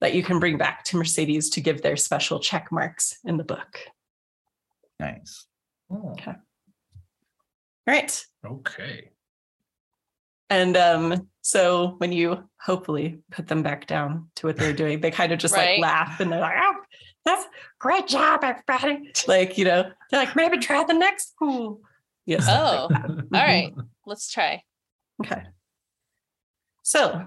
[0.01, 3.45] that you can bring back to Mercedes to give their special check marks in the
[3.45, 3.79] book.
[5.01, 5.47] Nice.
[5.91, 6.33] Oh, Okay.
[6.33, 8.25] All right.
[8.45, 9.11] okay.
[10.51, 15.11] And um, so when you hopefully put them back down to what they're doing, they
[15.11, 15.79] kind of just Right.
[15.79, 16.68] like laugh and they're like, oh,
[17.29, 17.47] that's
[17.79, 19.11] great job, everybody.
[19.27, 21.81] Like, you know, they're like, maybe try the next pool.
[22.27, 22.47] Yes.
[22.49, 23.73] Oh, all right.
[24.07, 24.63] Let's try.
[25.25, 25.43] Okay.
[26.83, 27.27] So,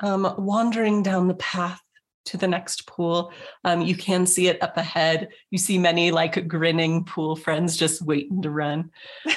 [0.00, 1.80] um, wandering down the path
[2.26, 3.32] to the next pool.
[3.64, 5.28] Um, you can see it up ahead.
[5.50, 8.90] You see many like grinning pool friends just waiting to run.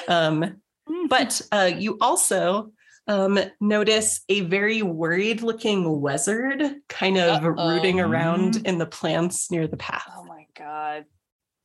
[0.08, 0.60] Um,
[1.08, 2.72] but uh, you also
[3.08, 7.68] um, notice a very worried looking wizard kind of Uh-oh.
[7.74, 10.10] rooting around in the plants near the path.
[10.16, 11.04] Oh my god.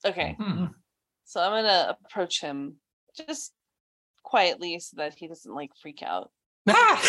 [0.06, 0.66] Okay, Hmm.
[1.26, 2.76] so I'm gonna approach him
[3.28, 3.54] just
[4.24, 6.32] quietly so that he doesn't like freak out.
[6.70, 7.02] Ah!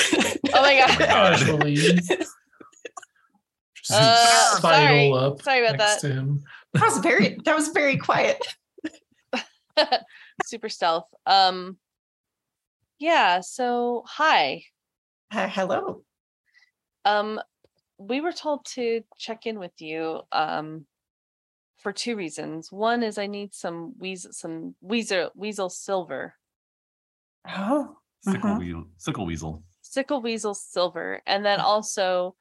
[0.55, 0.99] Oh my god.
[0.99, 1.75] Casually.
[3.85, 5.11] Just Uh, sorry.
[5.13, 6.09] up Sorry about next that.
[6.09, 6.45] to him.
[6.75, 8.41] that was very that was very quiet.
[10.45, 11.07] Super stealth.
[11.27, 11.79] Um
[13.03, 14.63] yeah, so hi.
[15.33, 16.05] Uh, hello.
[17.05, 17.41] Um
[17.99, 20.87] we were told to check in with you um
[21.79, 22.71] for two reasons.
[22.71, 26.35] One is I need some weasel some weasel weasel silver.
[27.49, 28.59] Oh, Sickle Mhm.
[28.61, 28.85] weasel.
[28.99, 29.63] Sickle weasel.
[29.83, 31.21] Sickle weasel silver.
[31.27, 32.37] And then also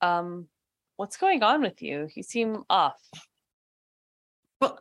[0.00, 0.48] um
[0.96, 2.08] what's going on with you?
[2.14, 3.00] You seem off.
[4.60, 4.78] well,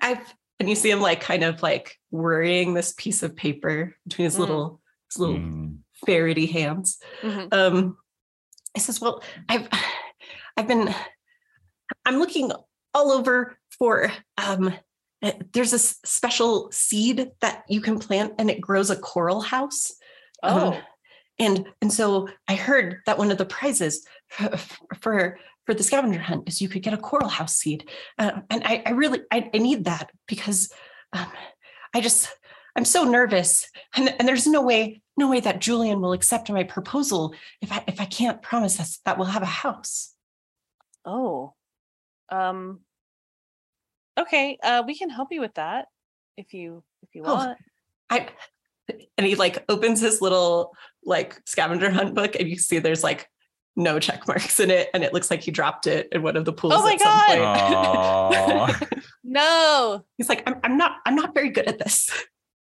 [0.00, 4.24] I've and you see him like kind of like worrying this piece of paper between
[4.24, 4.40] his Mm.
[4.40, 4.80] little
[5.10, 5.78] his little Mm.
[6.04, 6.98] ferrety hands.
[7.22, 7.52] Mhm.
[7.52, 7.96] Um,
[8.74, 9.68] he says, "Well, I've
[10.56, 10.94] I've been
[12.04, 12.50] I'm looking
[12.94, 14.74] all over for um."
[15.22, 19.40] uh, There's a s- special seed that you can plant, and it grows a coral
[19.40, 19.92] house.
[20.42, 20.80] Um, Oh.
[21.38, 24.56] and and so I heard that one of the prizes for
[25.00, 27.88] for, for the scavenger hunt is you could get a coral house seed,
[28.18, 30.72] uh, and I, I really I, I need that because
[31.12, 31.26] um,
[31.92, 32.28] I just
[32.76, 36.62] I'm so nervous, and, and there's no way no way that Julian will accept my
[36.62, 40.14] proposal if I if I can't promise us that we'll have a house.
[41.04, 41.54] Oh.
[42.30, 42.80] Um
[44.18, 45.86] Okay, uh we can help you with that
[46.36, 47.34] if you if you Oh.
[47.34, 47.58] want.
[48.08, 48.28] I
[49.18, 50.72] and he like opens his little
[51.04, 53.28] like scavenger hunt book, and you see there's like
[53.76, 56.44] no check marks in it, and it looks like he dropped it in one of
[56.44, 56.72] the pools.
[56.74, 57.26] Oh my at some God.
[57.28, 58.80] point.
[58.80, 58.80] Aw.
[59.28, 62.10] No, He's like, I'm, I'm not, I'm not very good at this.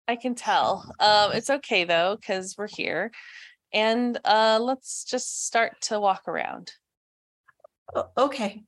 [0.08, 0.90] I can tell.
[0.98, 3.10] Um it's okay though cuz we're here.
[3.72, 6.72] And uh let's just start to walk around.
[8.16, 8.64] Okay.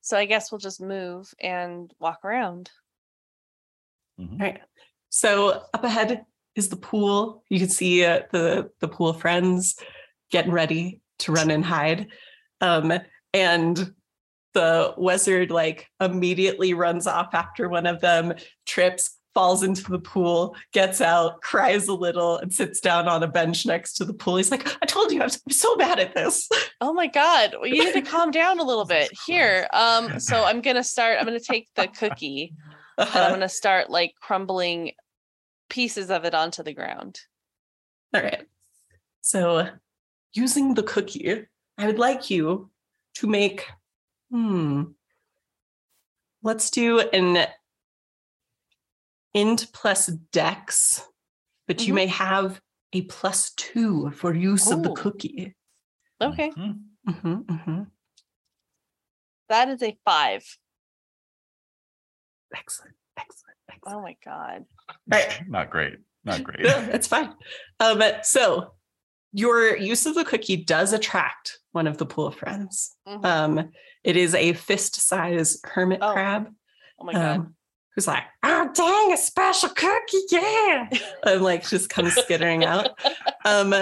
[0.00, 2.70] So I guess we'll just move and walk around.
[4.18, 4.60] All right.
[5.10, 6.24] So up ahead
[6.56, 7.44] is the pool.
[7.48, 9.76] You can see uh, the the pool friends
[10.30, 12.08] getting ready to run and hide.
[12.60, 12.92] Um,
[13.32, 13.92] and
[14.52, 18.34] the wizard like immediately runs off after one of them,
[18.66, 23.28] trips, falls into the pool, gets out, cries a little, and sits down on a
[23.28, 24.36] bench next to the pool.
[24.36, 26.48] He's like, I told you I'm so bad at this.
[26.80, 29.10] Oh my god, well, you need to calm down a little bit.
[29.26, 29.68] Here.
[29.72, 32.54] Um so I'm going to start I'm going to take the cookie
[32.98, 34.92] and I'm going to start like crumbling
[35.68, 37.20] pieces of it onto the ground.
[38.14, 38.46] All right.
[39.22, 39.68] So,
[40.32, 41.46] using the cookie,
[41.78, 42.70] I would like you
[43.14, 43.66] to make,
[44.30, 44.84] hmm,
[46.42, 47.46] let's do an
[49.34, 51.06] int plus dex,
[51.66, 51.96] but you Mhm.
[51.96, 52.60] may have
[52.92, 55.54] a plus two for use of the cookie.
[56.20, 56.50] Okay.
[56.50, 56.84] Mhm.
[57.06, 57.90] Mhm, mhm.
[59.48, 60.58] That is a 5.
[62.54, 63.96] Excellent, excellent, excellent.
[63.96, 64.66] Oh my god.
[64.88, 65.48] All right.
[65.48, 65.98] Not great.
[66.24, 66.60] Not great.
[66.60, 67.34] No, that's fine.
[67.78, 68.74] Um, so
[69.32, 72.96] your use of the cookie does attract one of the pool of friends.
[73.06, 73.24] Mhm.
[73.24, 73.70] Um,
[74.04, 76.48] it is a fist-sized hermit Oh, crab.
[77.00, 77.36] Oh my god.
[77.38, 77.54] Um,
[77.94, 80.88] who's like, oh dang, a special cookie, yeah.
[81.24, 82.90] and like just comes skittering out.
[83.44, 83.74] Um,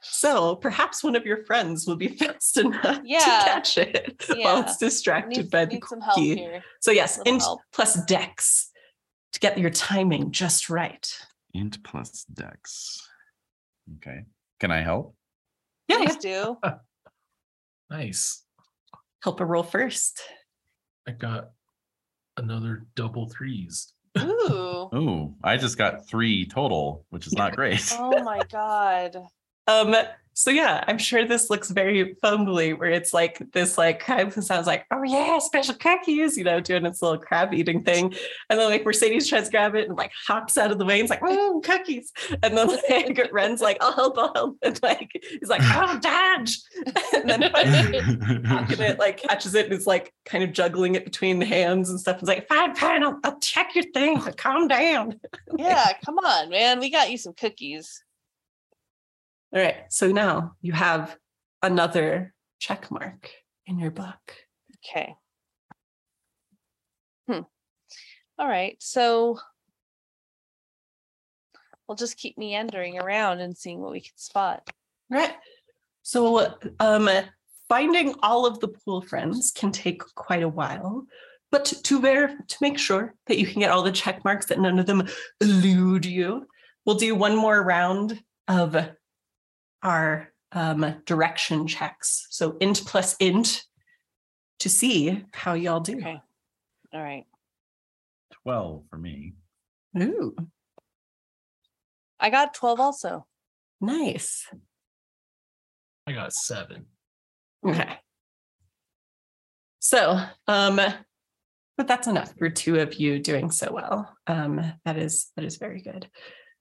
[0.00, 3.18] so perhaps one of your friends will be fast enough Yeah.
[3.20, 6.36] to catch it while it's distracted Need, by the need some help cookie.
[6.36, 6.64] here.
[6.80, 7.60] So yes, int help.
[7.72, 8.70] plus dex
[9.32, 11.10] to get your timing just right.
[11.54, 13.00] Int plus dex.
[13.96, 14.24] Okay.
[14.60, 15.14] Can I help?
[15.88, 16.56] Yeah, Please do.
[17.90, 18.42] Nice.
[19.22, 20.20] help a roll first.
[21.06, 21.50] I got
[22.36, 23.92] another double threes.
[24.18, 24.88] Ooh.
[24.94, 27.92] Ooh, I just got three total, which is not great.
[27.98, 29.16] Oh my god.
[29.68, 29.94] Um,
[30.34, 34.42] so yeah, I'm sure this looks very fumbly where it's like this like crab who
[34.42, 38.12] sounds like, oh yeah, special cookies, you know, doing its little crab eating thing.
[38.50, 41.00] And then like Mercedes tries to grab it and like hops out of the way
[41.00, 42.12] it's like, oh, cookies.
[42.42, 44.58] And then like Ren's like, I'll help, I'll help.
[44.62, 46.58] And like he's like, oh dodge.
[47.14, 47.98] and then finally
[48.84, 52.00] it, like catches it and it's like kind of juggling it between the hands and
[52.00, 52.18] stuff.
[52.18, 55.20] It's like, fine, fine, I'll, I'll check your thing, calm down.
[55.56, 56.80] Yeah, come on, man.
[56.80, 58.02] We got you some cookies.
[59.54, 59.84] All right.
[59.88, 61.16] So now you have
[61.62, 63.30] another check mark
[63.66, 64.34] in your book.
[64.84, 65.14] Okay.
[67.28, 67.42] Hmm.
[68.36, 68.76] All right.
[68.80, 69.38] So
[71.86, 74.68] we'll just keep meandering around and seeing what we can spot.
[75.08, 75.34] Right.
[76.02, 77.08] So um
[77.68, 81.06] finding all of the pool friends can take quite a while.
[81.52, 84.46] But to, to, ver- to make sure that you can get all the check marks,
[84.46, 85.06] that none of them
[85.40, 86.48] elude you,
[86.84, 88.76] we'll do one more round of
[89.84, 92.26] our um, direction checks.
[92.30, 93.62] So int plus int
[94.60, 95.98] to see how y'all do.
[95.98, 96.20] Okay.
[96.92, 97.24] All right.
[98.44, 99.34] 12 for me.
[100.00, 100.34] Ooh,
[102.18, 103.26] I got 12 also.
[103.80, 104.46] nice.
[106.06, 106.86] I got seven.
[107.66, 107.98] Okay.
[109.78, 110.76] So, um,
[111.76, 114.14] but that's enough for two of you doing so well.
[114.26, 116.08] Um, that is that is very good.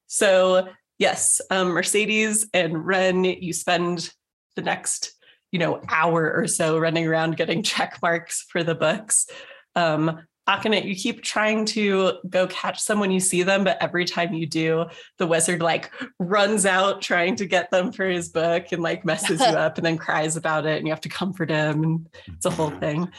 [0.07, 0.67] So
[0.99, 4.09] yes, um, Mercedes and Ren, you spend
[4.55, 5.13] the next,
[5.51, 9.27] you know, hour or so running around getting check marks for the books.
[9.75, 14.33] Um, Akane, you keep trying to go catch someone you see them, but every time
[14.33, 14.85] you do,
[15.17, 15.89] the wizard like
[16.19, 19.85] runs out trying to get them for his book and like messes you up and
[19.85, 23.09] then cries about it and you have to comfort him and it's a whole thing.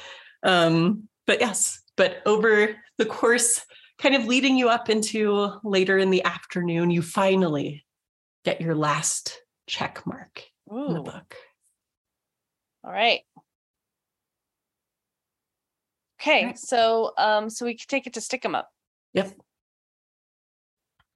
[0.42, 3.64] Um, but yes, but over the course,
[4.04, 7.86] kind of leading you up into later in the afternoon, you finally
[8.44, 11.34] get your last check mark in the book.
[12.84, 13.22] All right.
[16.20, 16.58] Okay, Right.
[16.58, 18.70] so um, so we can take it to stick 'em up.
[19.14, 19.32] Yep.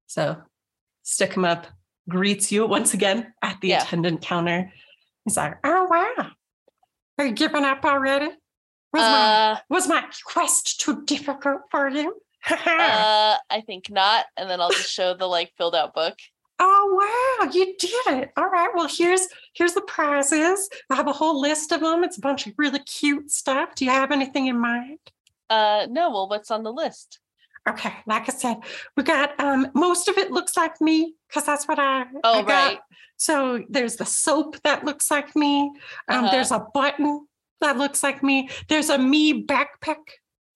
[0.07, 0.43] So
[1.03, 1.67] stick him up,
[2.09, 3.83] greets you once again at the Yeah.
[3.83, 4.73] attendant counter.
[5.27, 6.31] He's like, oh wow.
[7.19, 8.31] Are you giving up already?
[8.95, 12.23] Was my Uh, was my quest too difficult for you?
[12.67, 14.27] uh, I think not.
[14.37, 16.17] And then I'll just show the like filled out book.
[16.61, 18.33] oh wow, you did it.
[18.37, 18.71] All right.
[18.75, 20.69] Well, here's here's the prizes.
[20.91, 22.05] I have a whole list of them.
[22.05, 23.75] It's a bunch of really cute stuff.
[23.75, 24.99] Do you have anything in mind?
[25.51, 27.21] Uh, no, well, what's on the list?
[27.69, 28.57] Okay, like I said,
[28.97, 32.43] we got um most of it looks like me because that's what I Oh, I
[32.43, 32.49] got.
[32.49, 32.79] right.
[33.19, 35.71] So there's the soap that looks like me.
[36.09, 36.31] Um, Uh-huh.
[36.31, 37.27] there's a button
[37.61, 38.49] that looks like me.
[38.69, 39.97] There's a me backpack.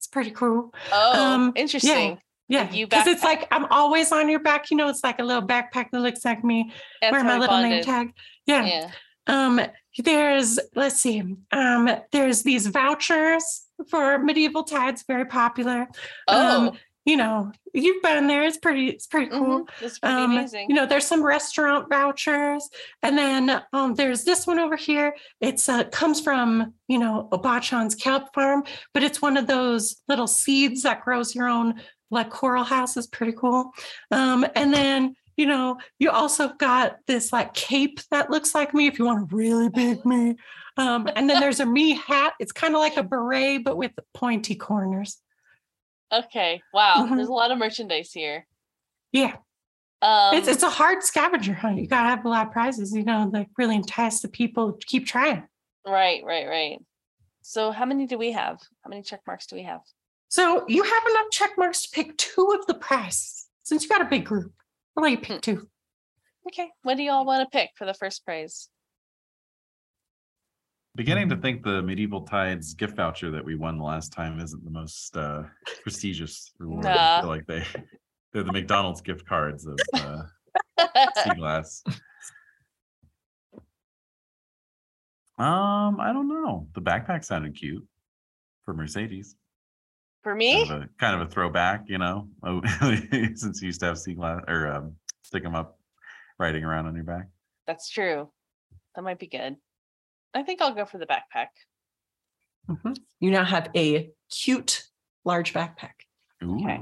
[0.03, 0.73] It's pretty cool.
[0.91, 2.19] Oh, Um, interesting.
[2.49, 4.69] Yeah, you because it's like I'm always on your back.
[4.69, 6.73] You know, it's like a little backpack that looks like me.
[7.01, 8.11] That's Wear my little name tag.
[8.45, 8.65] Yeah.
[8.65, 8.91] Yeah.
[9.27, 9.61] Um,
[9.97, 11.23] there's let's see.
[11.53, 15.87] Um, there's these vouchers for medieval tides, very popular.
[16.27, 18.43] Oh, Um, you know, you've been there.
[18.43, 18.87] It's pretty.
[18.87, 19.61] It's pretty cool.
[19.61, 20.69] mhm, That's pretty Um, amazing.
[20.69, 22.69] You know, there's some restaurant vouchers,
[23.01, 25.13] and then um, there's this one over here.
[25.41, 30.27] It's uh, comes from you know Obachan's kelp farm, but it's one of those little
[30.27, 32.95] seeds that grows your own like coral house.
[32.95, 33.71] is pretty cool.
[34.11, 38.87] Um, and then you know you also got this like cape that looks like me
[38.87, 40.35] if you want a really big me.
[40.77, 42.33] Um, and then there's a me hat.
[42.39, 45.17] It's kind of like a beret but with pointy corners.
[46.13, 46.61] Okay.
[46.73, 47.07] Wow.
[47.09, 47.15] Mhm.
[47.17, 48.45] There's a lot of merchandise here.
[49.11, 49.35] Yeah.
[50.01, 51.79] Um, it's it's a hard scavenger hunt.
[51.79, 54.85] You gotta have a lot of prizes, you know, like really entice the people to
[54.85, 55.43] keep trying.
[55.85, 56.79] right, right, right.
[57.41, 58.59] So how many do we have?
[58.83, 59.81] How many check marks do we have?
[60.29, 63.47] So you have enough check marks to pick two of the prizes.
[63.63, 64.51] Since you got a big group,
[64.97, 65.67] I'll let you pick two.
[66.47, 66.69] Okay.
[66.81, 68.67] What do y'all want to pick for the first prize?
[70.95, 74.63] Beginning to think the medieval tides gift voucher that we won the last time isn't
[74.63, 75.41] the most uh,
[75.81, 76.85] prestigious reward.
[76.85, 77.63] I feel like they
[78.31, 80.21] they're the McDonald's gift cards of uh,
[81.23, 81.83] sea glass.
[85.39, 86.67] Um, I don't know.
[86.75, 87.85] The backpack sounded cute
[88.63, 89.35] for Mercedes.
[90.21, 90.67] for me?
[90.67, 92.27] Kind of a, kind of a throwback, you know,
[93.33, 95.79] since you used to have sea glass or um, stick them up,
[96.37, 97.27] riding around on your back.
[97.65, 98.29] That's true.
[98.95, 99.55] That might be good.
[100.33, 101.47] I think I'll go for the backpack.
[102.69, 102.97] Mhm.
[103.19, 104.83] You now have a cute
[105.25, 105.93] large backpack.
[106.43, 106.55] Ooh.
[106.63, 106.81] Okay.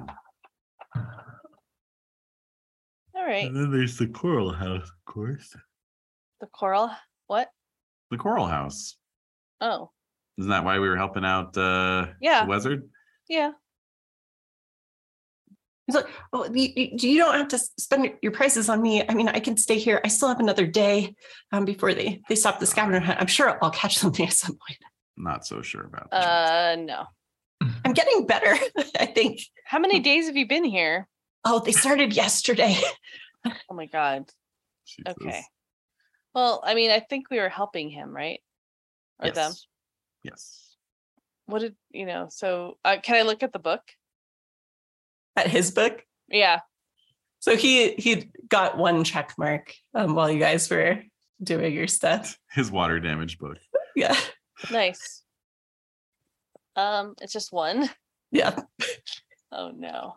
[3.13, 3.45] All right.
[3.45, 5.55] And then there's the coral house, of course.
[6.39, 6.91] The coral.
[7.27, 7.49] What?
[8.09, 8.95] The coral house.
[9.59, 9.91] Oh,
[10.37, 12.43] Isn't that why we were helping out uh Yeah.
[12.45, 12.89] the wizard?
[13.27, 13.51] yeah.
[15.91, 19.03] He's like, oh, you, you you don't have to spend your prices on me.
[19.07, 19.99] I mean, I can stay here.
[20.05, 21.15] I still have another day
[21.51, 23.19] um, before they they stop the scavenger hunt.
[23.19, 24.79] I'm sure I'll catch something at some point.
[25.17, 26.23] Not so sure about that.
[26.23, 27.05] Uh, no.
[27.85, 28.55] I'm getting better,
[28.99, 29.41] I think.
[29.65, 31.09] How many days have you been here?
[31.43, 32.77] Oh, they started yesterday.
[33.71, 34.29] Oh my god.
[34.85, 35.15] Jesus.
[35.19, 35.41] Okay.
[36.35, 38.39] Well, I mean, I think we were helping him, right?
[39.19, 39.35] Or Yes.
[39.35, 39.53] them.
[40.21, 40.75] Yes.
[41.47, 42.27] What did you know?
[42.29, 43.81] So, uh, can I look at the book?
[45.35, 46.03] At his book.
[46.29, 46.59] Yeah.
[47.39, 51.01] So he he got one check mark um, while you guys were
[51.41, 52.37] doing your stuff.
[52.51, 53.57] His water damage book.
[53.95, 54.15] Yeah,
[54.71, 55.23] Nice.
[56.75, 57.89] Um, it's just one.
[58.31, 58.57] yeah.
[59.51, 60.15] Oh no.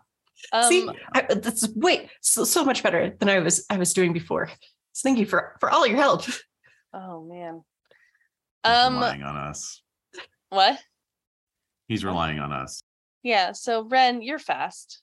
[0.53, 4.13] Um, See, I, that's wait so, so much better than I was I was doing
[4.13, 4.49] before.
[4.93, 6.25] So thank you for for all your help.
[6.93, 7.63] Oh man.
[8.65, 9.83] He's Um, relying on us.
[10.51, 10.79] what?
[11.89, 12.81] He's relying on us.
[13.25, 13.53] Yeah.
[13.53, 15.01] So Ren, you're fast.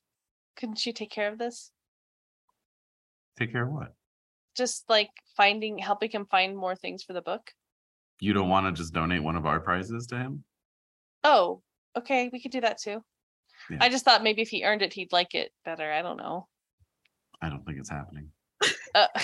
[0.57, 1.71] Couldn't you take care of this?
[3.37, 3.93] Take care of what?
[4.55, 7.51] Just like finding, helping him find more things for the book.
[8.19, 10.43] You don't want to just donate one of our prizes to him?
[11.23, 11.61] Oh,
[11.97, 12.29] okay.
[12.31, 13.03] We could do that too.
[13.69, 13.77] Yeah.
[13.81, 15.91] I just thought maybe if he earned it, he'd like it better.
[15.91, 16.47] I don't know.
[17.41, 18.29] I don't think it's happening.
[18.93, 19.07] Uh,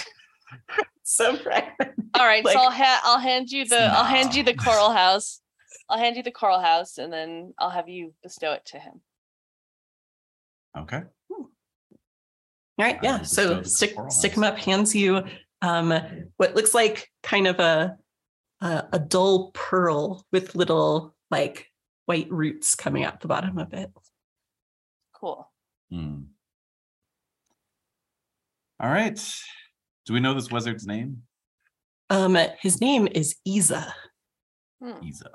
[1.04, 1.94] So fragmented.
[2.16, 2.44] all right.
[2.44, 5.42] Like- so I'll ha- I'll hand you the I'll hand you the coral house.
[5.90, 9.02] I'll hand you the coral house, and then I'll have you bestow it to him.
[10.78, 11.04] Okay.
[12.80, 13.22] All right, yeah.
[13.24, 14.38] So bestow stick coral stick house.
[14.38, 15.24] him up, hands you
[15.64, 15.92] um
[16.38, 17.98] what looks like kind of a
[18.62, 21.68] a, a dull pearl with little like
[22.06, 23.92] white roots coming out the bottom of it.
[25.14, 25.50] Cool.
[25.92, 26.24] Hmm.
[28.80, 29.20] All right.
[30.06, 31.24] Do we know this wizard's name?
[32.10, 33.94] Um, his name is Iza.
[34.82, 35.04] Hmm.
[35.04, 35.30] Isa.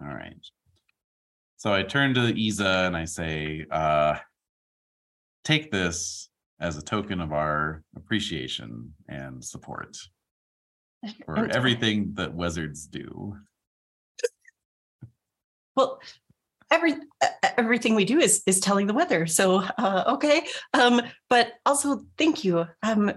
[0.00, 0.34] All right.
[1.56, 4.16] So I turn to Isa and I say, uh,
[5.44, 6.29] take this
[6.60, 9.96] as a token of our appreciation and support
[11.24, 13.36] for everything that wizards do.
[15.76, 16.00] Well,
[16.70, 16.94] every
[17.56, 19.26] everything we do is is telling the weather.
[19.26, 22.66] So uh, okay, um, but also thank you.
[22.82, 23.12] Um,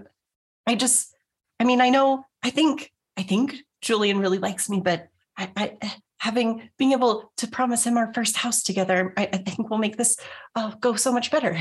[0.65, 1.13] I just,
[1.59, 5.93] I mean, I know, I think, I think Julian really likes me, but I, I
[6.19, 9.97] having being able to promise him our first house together, I, I think will make
[9.97, 10.15] this
[10.55, 11.57] uh, go so much better.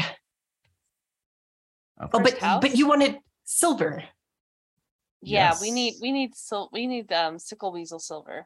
[2.02, 2.60] A Oh, but house?
[2.60, 4.02] but you wanted silver.
[5.22, 8.44] Yeah, we need we need sil- we need um sickle weasel silver.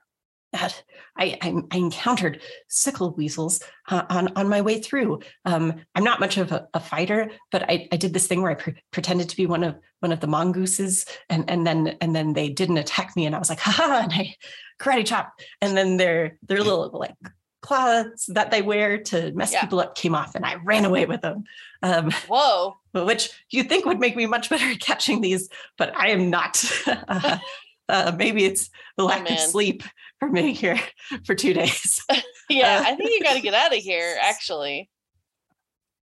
[0.52, 0.84] that
[1.16, 5.20] I, I I encountered sickle weasels uh, on on my way through.
[5.46, 8.50] Um, I'm not much of a, a fighter, but I, I did this thing where
[8.52, 12.14] I pre- pretended to be one of one of the mongooses, and and then and
[12.14, 14.34] then they didn't attack me, and I was like, ha ha, and I
[14.78, 15.32] karate chop,
[15.62, 17.14] and then their their little like
[17.66, 19.62] claws that they wear to mess Yeah.
[19.62, 21.44] people up came off, and I ran away with them.
[21.82, 22.76] Um, Whoa.
[22.92, 26.62] which you think would make me much better at catching these, but I am not.
[26.86, 27.38] uh,
[27.88, 29.48] uh, maybe it's the lack of Oh, man.
[29.48, 29.82] sleep
[30.18, 30.78] from being here
[31.24, 32.02] for two days.
[32.48, 34.16] Yeah, Uh, I think you got to get out of here.
[34.22, 34.88] Actually.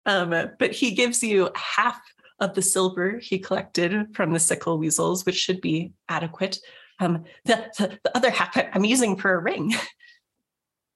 [0.06, 2.02] Um, but he gives you half
[2.42, 6.60] of the silver he collected from the sickle weasels, which should be adequate.
[7.00, 9.74] Um, the, the, the other half I'm using for a ring.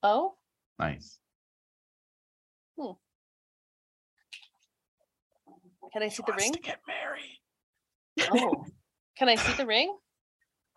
[0.04, 0.36] Oh,
[0.80, 1.18] Nice.
[2.80, 2.92] Hmm.
[5.92, 6.54] can I see the ring?
[6.62, 7.40] get married.
[8.32, 8.66] Oh,
[9.18, 9.96] can I see the ring?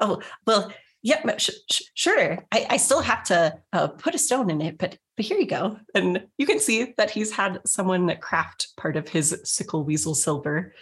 [0.00, 0.72] Oh, well,
[1.02, 2.38] yeah, sh- sh- sure.
[2.52, 5.46] I, I still have to uh, put a stone in it, but but here you
[5.46, 5.78] go.
[5.94, 10.72] And you can see that he's had someone craft part of his sickle weasel silver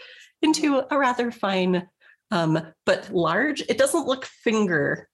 [0.42, 1.88] into a rather fine,
[2.30, 3.62] um, but large.
[3.62, 5.08] It doesn't look finger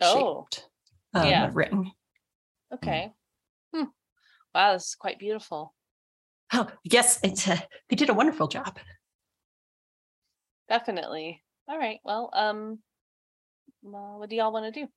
[0.00, 0.46] Oh.
[0.50, 0.66] shaped
[1.12, 1.50] um, Yeah.
[1.52, 1.92] ring.
[2.72, 3.12] Okay.
[3.74, 3.84] Hmm.
[4.54, 5.74] Wow, this is quite beautiful.
[6.52, 7.58] Oh, yes, it's uh,
[7.88, 8.78] they did a wonderful job.
[10.68, 11.42] Definitely.
[11.68, 12.00] All right.
[12.04, 12.78] Well, um,
[13.86, 14.88] uh, what do y'all want to do?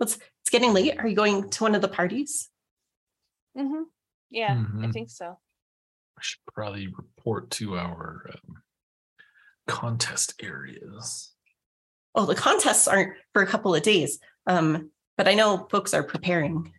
[0.00, 0.98] It's it's getting late.
[0.98, 2.48] Are you going to one of the parties?
[3.56, 3.82] Mm-hmm.
[4.30, 4.92] Yeah, I Mhm.
[4.92, 5.38] think so.
[6.16, 8.62] I should probably report to our um,
[9.66, 11.32] contest areas.
[12.14, 14.18] Oh, the contests aren't for a couple of days.
[14.46, 16.72] Um, but I know folks are preparing.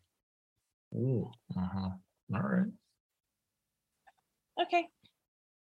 [0.95, 1.89] Oh, uh-huh.
[2.33, 2.71] all right.
[4.63, 4.87] Okay.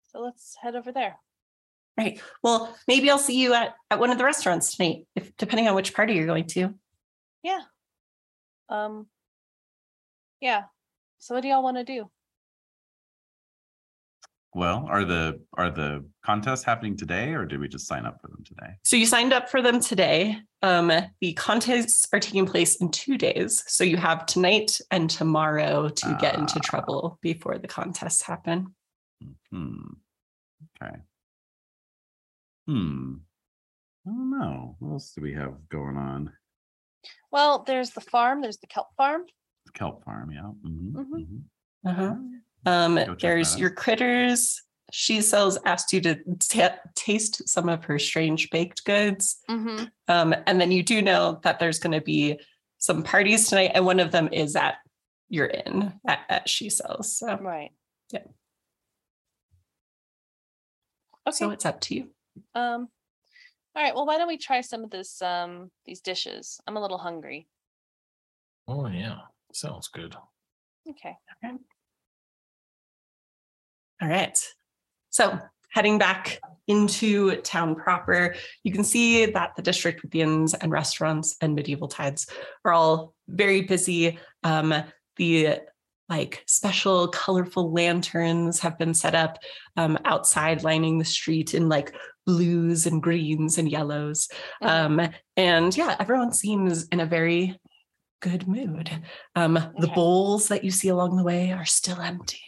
[0.09, 1.17] So let's head over there.
[1.97, 2.21] Right.
[2.43, 5.75] Well, maybe I'll see you at, at one of the restaurants tonight, if depending on
[5.75, 6.75] which party you're going to.
[7.43, 7.61] Yeah.
[8.69, 9.07] Um.
[10.41, 10.65] Yeah.
[11.19, 12.11] So what do y'all want to do?
[14.57, 18.29] Well, are the are the contests happening today, or did we just sign up for
[18.29, 18.79] them today?
[18.85, 20.39] So you signed up for them today.
[20.63, 20.91] Um,
[21.21, 23.63] the contests are taking place in two days.
[23.67, 26.65] So you have tonight and tomorrow to get into Ah.
[26.65, 28.75] trouble before the contests happen.
[29.51, 29.93] Hmm.
[30.83, 30.97] Okay.
[32.67, 33.17] Hmm.
[34.07, 34.77] I don't know.
[34.79, 36.33] What else do we have going on?
[37.31, 38.41] Well, there's the farm.
[38.41, 39.27] There's the kelp farm.
[39.75, 40.51] Kelp farm, yeah.
[40.65, 41.13] Mhm, Mhm.
[41.13, 41.43] mhm.
[41.85, 42.15] Uh-huh.
[42.67, 44.63] Um, there's your critters.
[44.93, 49.39] She sells asked you to ta taste some of her strange baked goods.
[49.49, 49.85] Mm-hmm.
[50.09, 52.39] Um, and then you do know that there's going to be
[52.79, 54.75] some parties tonight, and one of them is at
[55.29, 57.17] your inn at, at She Sells.
[57.19, 57.71] So, Right.
[58.13, 58.21] Yeah.
[61.27, 61.37] Okay.
[61.37, 62.11] so it's up to you.
[62.55, 62.89] um.
[63.75, 63.95] All right.
[63.95, 65.21] Well, why don't we try some of this?
[65.21, 65.71] Um.
[65.85, 66.61] These dishes.
[66.67, 67.49] I'm a little hungry.
[68.69, 69.19] Oh yeah,
[69.53, 70.15] sounds good.
[70.89, 71.15] Okay.
[71.45, 71.55] Okay.
[74.01, 74.39] All right.
[75.11, 75.39] So
[75.73, 78.35] heading back into town proper,
[78.65, 82.27] you can see that the district with the inns and restaurants and medieval tides
[82.65, 84.19] are all very busy.
[84.43, 84.75] Um,
[85.17, 85.61] the
[86.09, 89.39] like special colorful lanterns have been set up
[89.77, 91.95] um, outside lining the street in like
[92.27, 94.29] blues and greens and yellows.
[94.63, 94.69] Mhm.
[94.69, 97.59] Um, and yeah, everyone seems in a very
[98.21, 98.91] good mood.
[99.35, 102.41] Um, the bowls that you see along the way are still empty.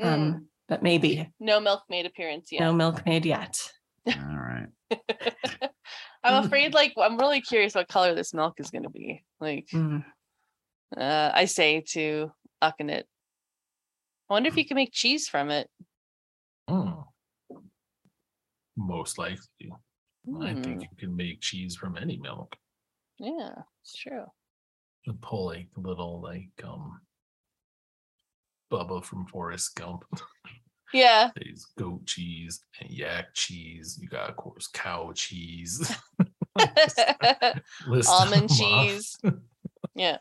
[0.00, 2.60] Mm, Um, but maybe no milkmaid appearance yet.
[2.60, 3.58] no milkmaid yet.
[4.06, 4.68] All right.
[6.24, 9.22] I'm afraid, like, I'm really curious what color this milk is going to be.
[9.38, 10.02] Like, Mm.
[10.96, 13.04] uh, I say to Akhenet,
[14.30, 15.68] I wonder if you can make cheese from it.
[16.70, 17.04] Mm.
[18.76, 19.72] Most likely.
[20.40, 22.56] I think Mm, you can make cheese from any milk.
[23.18, 24.24] yeah, it's true.
[25.04, 27.00] You pull like a little like um
[28.72, 30.04] Bubba from Forrest Gump.
[30.92, 31.30] Yeah.
[31.34, 33.98] There's goat cheese and yak cheese.
[34.00, 35.96] You got of course cow cheese.
[37.86, 39.16] List Almond cheese.
[39.94, 40.18] Yeah.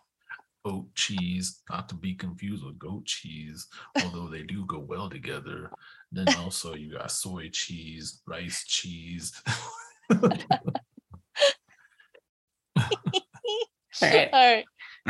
[0.64, 3.68] Oat cheese, not to be confused with goat cheese,
[4.04, 5.72] although they do go well together.
[6.12, 9.34] Then also you got soy cheese, rice cheese.
[10.12, 10.46] All right.
[14.34, 14.66] All right.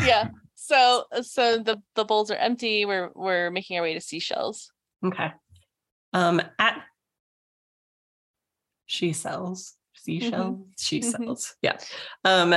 [0.06, 0.30] Yeah.
[0.56, 2.86] So so the the bowls are empty.
[2.86, 4.72] We're we're making our way to seashells.
[5.04, 5.32] Okay.
[6.14, 6.84] Um, at
[8.86, 10.58] she sells seashells.
[10.78, 11.12] She Mhm.
[11.12, 11.56] sells.
[11.62, 11.78] Yeah.
[12.26, 12.56] Um,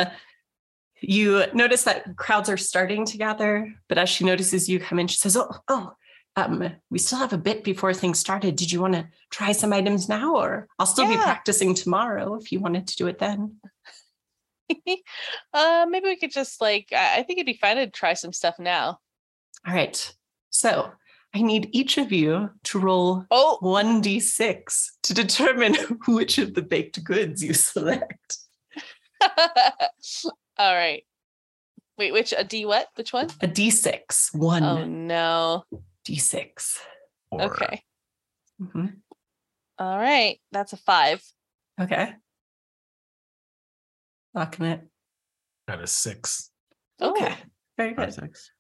[1.01, 5.07] you notice that crowds are starting to gather, but as she notices you come in,
[5.07, 5.93] she says, "Oh, oh,
[6.37, 8.57] um, we still have a bit before things started.
[8.57, 12.51] Did you want to try some items now, or I'll still be practicing tomorrow if
[12.51, 13.61] you wanted to do it then."
[15.53, 18.33] uh maybe we could just like I, I think it'd be fun to try some
[18.33, 18.99] stuff now.
[19.67, 20.15] All right.
[20.49, 20.91] So
[21.35, 25.75] I need each of you to roll Oh 1d6 to determine
[26.07, 28.39] which of the baked goods you select.
[29.23, 31.05] all right.
[31.99, 32.89] Wait, which a D what?
[32.95, 33.27] Which one?
[33.41, 35.65] A d6, one Oh no.
[36.09, 36.79] d6.
[37.31, 37.83] Or- Okay.
[38.63, 38.97] Mhm.
[39.79, 40.39] All right.
[40.53, 41.21] That's a five.
[41.81, 42.13] Okay.
[44.35, 44.81] Locking it.
[45.69, 46.51] got a six.
[47.03, 47.35] Okay.
[47.77, 48.15] Very Five, good.
[48.15, 48.51] six.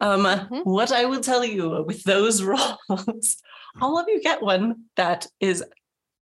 [0.00, 0.64] Um, Mhm.
[0.64, 2.42] what I will tell you with those
[2.88, 3.36] rolls,
[3.80, 5.64] all of you get one that is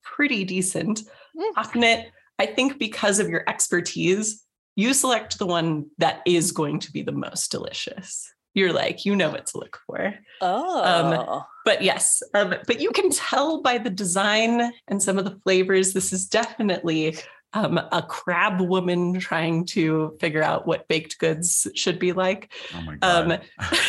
[0.03, 1.01] pretty decent.
[1.35, 1.53] Mm.
[1.55, 2.05] Akhenet,
[2.39, 4.43] I think because of your expertise,
[4.75, 8.29] you select the one that is going to be the most delicious.
[8.55, 10.13] You're like, you know what to look for.
[10.41, 11.43] Oh.
[11.65, 15.93] But yes, um, but you can tell by the design and some of the flavors,
[15.93, 17.17] this is definitely
[17.53, 22.51] um, a crab woman trying to figure out what baked goods should be like.
[22.75, 23.39] Oh my Um.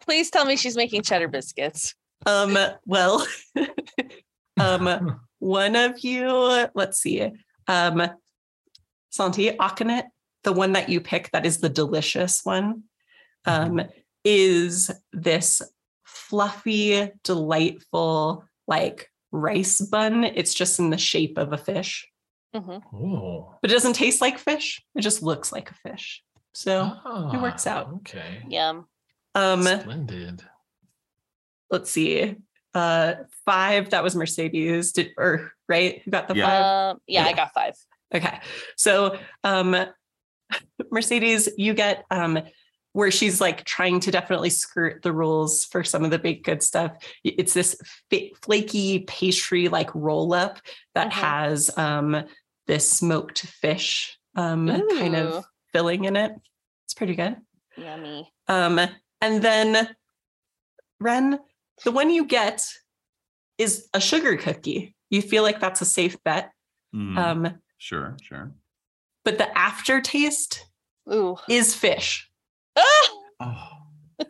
[0.00, 1.94] Please tell me she's making cheddar biscuits.
[2.26, 3.26] Um, well,
[4.60, 7.30] um, one of you, let's see,
[7.68, 8.08] um,
[9.10, 10.04] Santi Akhenet,
[10.44, 12.84] the one that you pick that is the delicious one,
[13.44, 13.80] um,
[14.24, 15.62] is this
[16.04, 20.24] fluffy, delightful, like rice bun.
[20.24, 22.06] It's just in the shape of a fish,
[22.54, 22.82] Mhm.
[22.92, 23.54] Oh.
[23.62, 24.82] but it doesn't taste like fish.
[24.96, 26.22] It just looks like a fish.
[26.52, 26.84] So,
[27.32, 27.92] it works Ah, out.
[27.98, 28.42] Okay.
[28.48, 28.86] Yum.
[29.36, 30.42] um, Splendid.
[31.70, 32.36] let's see.
[32.74, 36.02] Uh, five, that was Mercedes, did, or right?
[36.04, 36.46] Who got the Yeah.
[36.46, 36.94] five?
[36.96, 37.74] Um, yeah, I got five.
[38.12, 38.40] Okay.
[38.76, 39.76] So um
[40.90, 42.40] Mercedes, you get um
[42.92, 46.60] where she's like trying to definitely skirt the rules for some of the baked good
[46.60, 46.92] stuff.
[47.22, 47.76] It's this
[48.10, 50.60] fa- flaky pastry like roll up
[50.96, 51.12] that Mhm.
[51.12, 52.24] has um
[52.70, 56.30] this smoked fish um kind of filling in it.
[56.84, 57.34] It's pretty good.
[57.76, 58.30] Yummy.
[58.46, 58.78] Um
[59.20, 59.88] and then
[61.00, 61.40] Ren,
[61.84, 62.62] the one you get
[63.58, 64.94] is a sugar cookie.
[65.10, 66.52] You feel like that's a safe bet.
[66.94, 68.52] Mm, Um sure, sure.
[69.24, 70.64] but the aftertaste
[71.12, 71.36] Ooh.
[71.48, 72.30] is fish,
[72.76, 73.08] Ah!
[73.40, 73.68] Oh,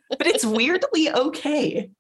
[0.09, 1.91] but it's weirdly okay.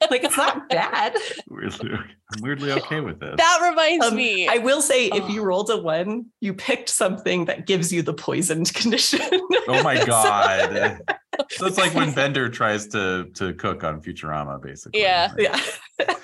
[0.10, 1.16] Like it's not bad.
[1.48, 3.34] weirdly, I'm weirdly okay with this.
[3.36, 4.46] That reminds Um, me.
[4.48, 5.46] I will say, if you Oh.
[5.46, 9.20] rolled a one, you picked something that gives you the poisoned condition.
[9.66, 11.00] oh my god.
[11.50, 15.00] so it's like when Bender tries to to cook on Futurama, basically.
[15.00, 15.32] Yeah.
[15.32, 15.60] right?
[15.98, 16.14] yeah.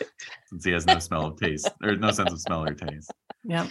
[0.47, 3.11] Since he has no smell of taste or no sense of smell or taste.
[3.43, 3.67] Yeah.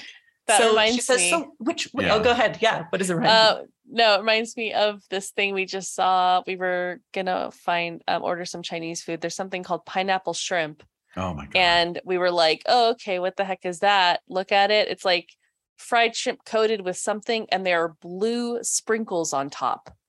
[0.48, 1.30] That so reminds she says, me.
[1.30, 2.16] so which, Yeah.
[2.16, 2.58] oh, go ahead.
[2.62, 2.86] Yeah.
[2.90, 3.32] What does it remind?
[3.32, 6.42] Uh, no, it reminds me of this thing we just saw.
[6.48, 9.22] We were gonna find um, order some Chinese food.
[9.22, 10.84] There's something called pineapple shrimp,
[11.16, 11.56] Oh my god.
[11.56, 14.88] and we were like, "Oh, okay, what the heck is that?" Look at it.
[14.90, 15.30] It's like
[15.78, 19.94] fried shrimp coated with something, and there are blue sprinkles on top.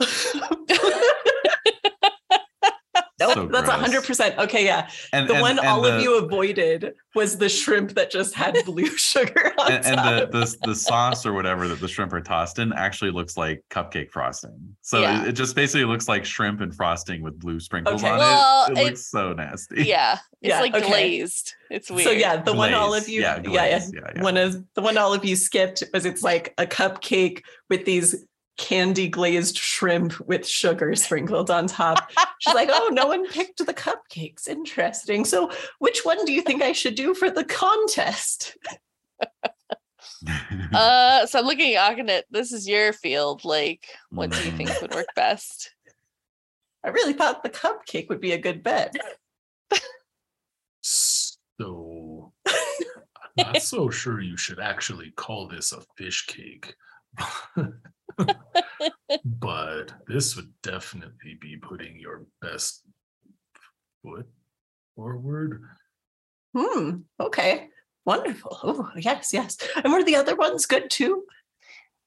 [3.18, 4.36] Nope, So that's hundred percent.
[4.38, 4.90] Okay, yeah.
[5.12, 8.34] And, The and- one and all the- of you avoided was the shrimp that just
[8.34, 12.12] had blue sugar on and, and the, the the sauce or whatever that the shrimp
[12.12, 14.76] are tossed in actually looks like cupcake frosting.
[14.82, 15.22] So Yeah.
[15.22, 18.12] it, it just basically looks like shrimp and frosting with blue sprinkles Okay.
[18.12, 18.72] on Well, it.
[18.72, 19.84] It it- looks so nasty.
[19.84, 20.18] Yeah.
[20.42, 20.86] It's Yeah, like okay.
[20.86, 21.54] glazed.
[21.70, 22.04] It's weird.
[22.04, 23.92] So yeah, the one all of you, Yeah, yeah, glaze.
[23.94, 24.22] Yeah, yeah.
[24.22, 28.26] one of the one all of you skipped was it's like a cupcake with these
[28.56, 32.10] candy glazed shrimp with sugar sprinkled on top.
[32.38, 34.48] She's like, oh, no one picked the cupcakes.
[34.48, 35.24] Interesting.
[35.24, 38.56] So, which one do you think I should do for the contest?
[40.72, 42.22] Uh, so I'm looking at Akhenet.
[42.30, 43.44] This is your field.
[43.44, 45.74] Like, what do you think would work best?
[46.84, 48.96] I really thought the cupcake would be a good bet.
[51.58, 52.32] So
[53.38, 56.74] I'm not so sure you should actually call this a fish cake.
[59.24, 62.82] but this would definitely be putting your best
[64.02, 64.26] foot
[64.94, 65.62] forward.
[66.54, 66.98] Hmm.
[67.20, 67.68] Okay.
[68.04, 68.58] Wonderful.
[68.62, 69.56] Oh, yes, yes.
[69.82, 71.24] And were the other ones good too?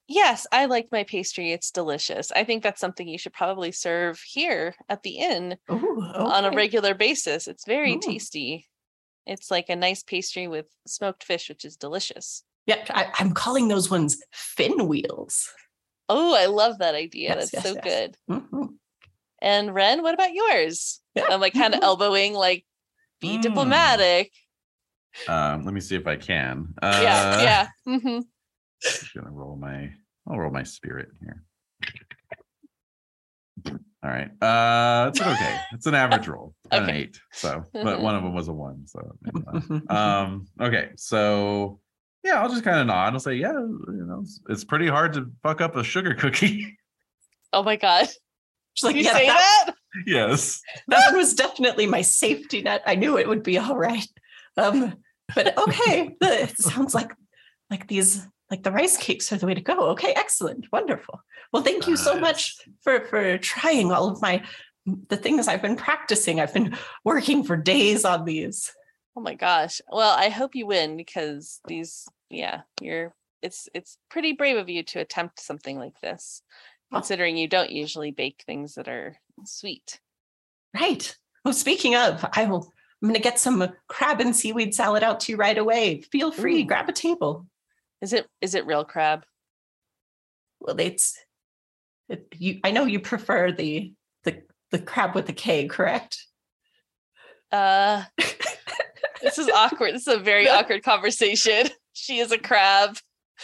[0.08, 1.52] Yes, I like my pastry.
[1.52, 2.32] It's delicious.
[2.32, 6.52] I think that's something you should probably serve here at the inn Ooh, on a
[6.52, 7.48] regular basis.
[7.48, 8.00] It's very Ooh.
[8.00, 8.68] tasty.
[9.28, 12.44] It's like a nice pastry with smoked fish, which is delicious.
[12.66, 15.48] Yeah, I, I'm calling those ones fin wheels.
[16.10, 17.30] Oh, I love that idea.
[17.30, 17.84] Yes, That's yes, so yes.
[17.84, 18.18] good.
[18.30, 18.70] Mhm.
[19.42, 21.00] And Ren, what about yours?
[21.16, 21.26] Yeah.
[21.30, 21.84] I'm like kind of Mhm.
[21.84, 22.66] elbowing, like,
[23.22, 23.42] be Mm.
[23.42, 24.32] diplomatic.
[25.28, 26.74] um, let me see if I can.
[26.82, 27.68] Uh, yeah, yeah.
[27.86, 28.20] hmm
[28.82, 29.92] Just gonna roll my.
[30.28, 31.44] I'll roll my spirit here.
[34.04, 34.32] All right.
[34.42, 35.60] Uh, it's okay.
[35.72, 36.56] It's an average roll.
[36.72, 37.20] An eight.
[37.34, 38.02] So, but Mhm.
[38.02, 38.88] one of them was a one.
[38.88, 39.44] So, maybe
[39.90, 39.96] not.
[39.96, 41.80] Um okay so
[42.30, 45.14] yeah i'll just kind of nod i'll say yeah you know it's, it's pretty hard
[45.14, 46.78] to fuck up a sugar cookie
[47.52, 48.08] Oh my god.
[48.74, 49.76] She's like, Did you yeah, say that, that?
[50.06, 52.84] yes that was definitely my safety net.
[52.86, 54.08] I knew it would be all right.
[54.58, 54.96] Um,
[55.36, 57.12] but okay, it sounds like
[57.70, 59.90] like these like the rice cakes are the way to go.
[59.90, 61.22] Okay, excellent, wonderful.
[61.52, 64.44] Well, thank you so much for for trying all of my
[65.10, 66.40] the things I've been practicing.
[66.40, 68.72] I've been working for days on these.
[69.16, 69.82] Oh my gosh.
[69.92, 74.84] Well, I hope you win because these, yeah, you're it's it's pretty brave of you
[74.84, 76.42] to attempt something like this,
[76.92, 79.16] considering you don't usually bake things that are
[79.46, 80.00] sweet.
[80.74, 81.16] Right.
[81.46, 82.72] Oh, speaking of, I will.
[83.02, 86.02] I'm going to get some crab and seaweed salad out to you right away.
[86.12, 86.66] Feel free, Ooh.
[86.66, 87.48] grab a table.
[88.02, 89.24] Is it is it real crab?
[90.60, 91.18] Well, it's
[92.10, 92.60] it, you.
[92.64, 93.94] I know you prefer the
[94.26, 96.26] the the crab with the K, correct?
[97.52, 98.04] Uh
[99.22, 99.96] this is awkward.
[99.96, 101.70] This is a very awkward conversation.
[102.00, 102.98] She is a crab.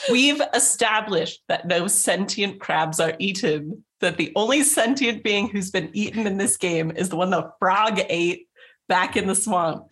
[0.09, 3.83] We've established that no sentient crabs are eaten.
[4.01, 7.49] That the only sentient being who's been eaten in this game is the one the
[7.59, 8.47] frog ate
[8.87, 9.91] back in the swamp.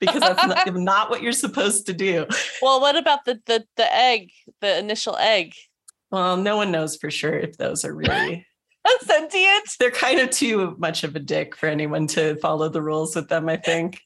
[0.00, 2.26] Because that's not, not what you're supposed to do.
[2.60, 4.30] Well, what about the the the egg,
[4.60, 5.54] the initial egg?
[6.10, 8.46] Well, no one knows for sure if those are really.
[9.00, 9.68] Sentient?
[9.80, 13.28] They're kind of too much of a dick for anyone to follow the rules with
[13.28, 13.48] them.
[13.48, 14.00] I think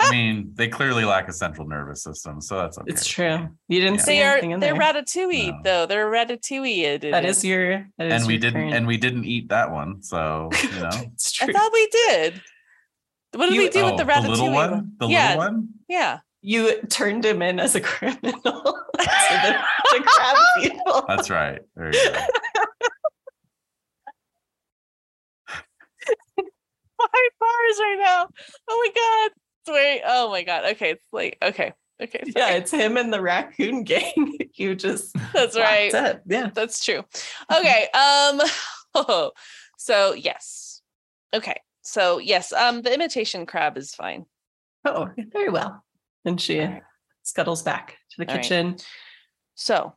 [0.00, 3.48] i mean they clearly lack a central nervous system so that's okay it's true.
[3.68, 4.02] You didn't Yeah.
[4.02, 4.80] see They are anything in they're there.
[4.94, 5.60] ratatouille No.
[5.64, 5.86] though.
[5.86, 7.10] They're ratatouille.
[7.10, 7.86] That is your.
[7.98, 10.70] That is and we your didn't current- and we didn't eat that one so you
[10.80, 11.48] know it's true.
[11.48, 12.42] I thought we did.
[13.34, 14.28] What did You- we do with Oh, the ratatouille?
[14.28, 16.18] little one the yeah, little one yeah.
[16.42, 18.42] you turned him in as a criminal to
[18.98, 19.56] the,
[19.92, 21.04] the crab people.
[21.08, 22.20] that's right there you go
[27.00, 28.28] Five bars right now.
[28.68, 29.30] Oh my god.
[29.72, 30.64] Oh my god.
[30.72, 31.72] Okay, it's like okay.
[32.02, 32.22] Okay.
[32.34, 34.38] Yeah, it's him and the raccoon gang.
[34.54, 35.94] you just that's right.
[35.94, 36.22] up.
[36.26, 36.50] Yeah.
[36.54, 37.04] That's true.
[37.52, 37.84] Okay.
[37.92, 38.40] Um
[38.94, 39.32] oh,
[39.78, 40.80] so yes.
[41.34, 41.60] Okay.
[41.82, 44.26] So yes, um the imitation crab is fine.
[44.84, 45.84] Oh, very well.
[46.24, 46.82] And she Alright.
[47.22, 48.42] scuttles back to the All right.
[48.42, 48.76] kitchen.
[49.54, 49.94] So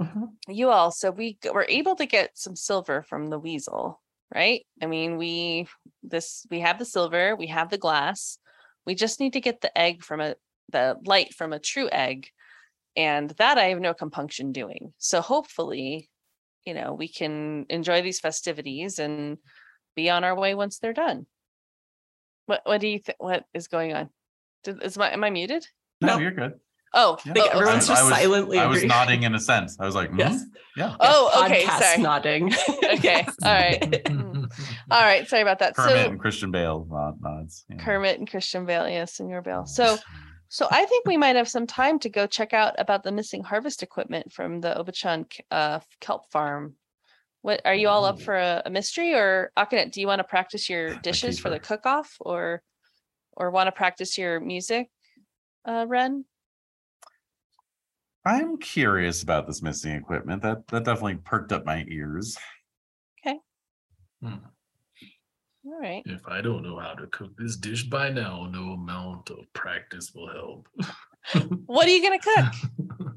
[0.00, 0.28] Mhm.
[0.48, 4.00] you all so we were able to get some silver from the weasel
[4.34, 5.66] right i mean we
[6.02, 8.38] this we have the silver we have the glass
[8.86, 10.34] we just need to get the egg from a
[10.72, 12.28] the light from a true egg
[12.96, 16.08] and that i have no compunction doing so hopefully
[16.64, 19.38] you know we can enjoy these festivities and
[19.96, 21.26] be on our way once they're done
[22.46, 24.08] what what do you think what is going on
[24.64, 25.66] Did, is my am i muted
[26.00, 26.18] no, No.
[26.18, 26.54] you're good
[26.94, 27.30] oh, Yeah.
[27.32, 28.58] I think everyone's I- just I was- silently.
[28.58, 28.88] i was agreeing.
[28.88, 30.34] nodding in a sense i was like Yes.
[30.42, 30.46] "Mhm,
[30.76, 32.52] yeah oh okay Podcast sorry nodding.
[32.94, 34.02] Okay, all right.
[34.90, 34.96] Mm.
[34.96, 37.84] all right sorry about that kermit so and christian bale nod, nods you know.
[37.84, 39.66] Kermit and Christian Bale, yes, Senor Bale.
[39.66, 39.98] So,
[40.48, 43.42] so I think we might have some time to go check out about the missing
[43.42, 46.74] harvest equipment from the Obachan k- uh, kelp farm.
[47.42, 50.24] What are you all up for a, a mystery or Akhenet, do you want to
[50.24, 51.76] practice your dishes for the keeper.
[51.76, 52.62] cook-off or
[53.32, 54.90] or want to practice your music,
[55.64, 56.24] uh, Ren?
[58.26, 60.42] I'm curious about this missing equipment.
[60.42, 62.36] That that definitely perked up my ears.
[65.66, 66.02] All right.
[66.06, 70.12] If I don't know how to cook this dish by now, no amount of practice
[70.14, 70.68] will help.
[71.66, 72.54] What are you gonna cook?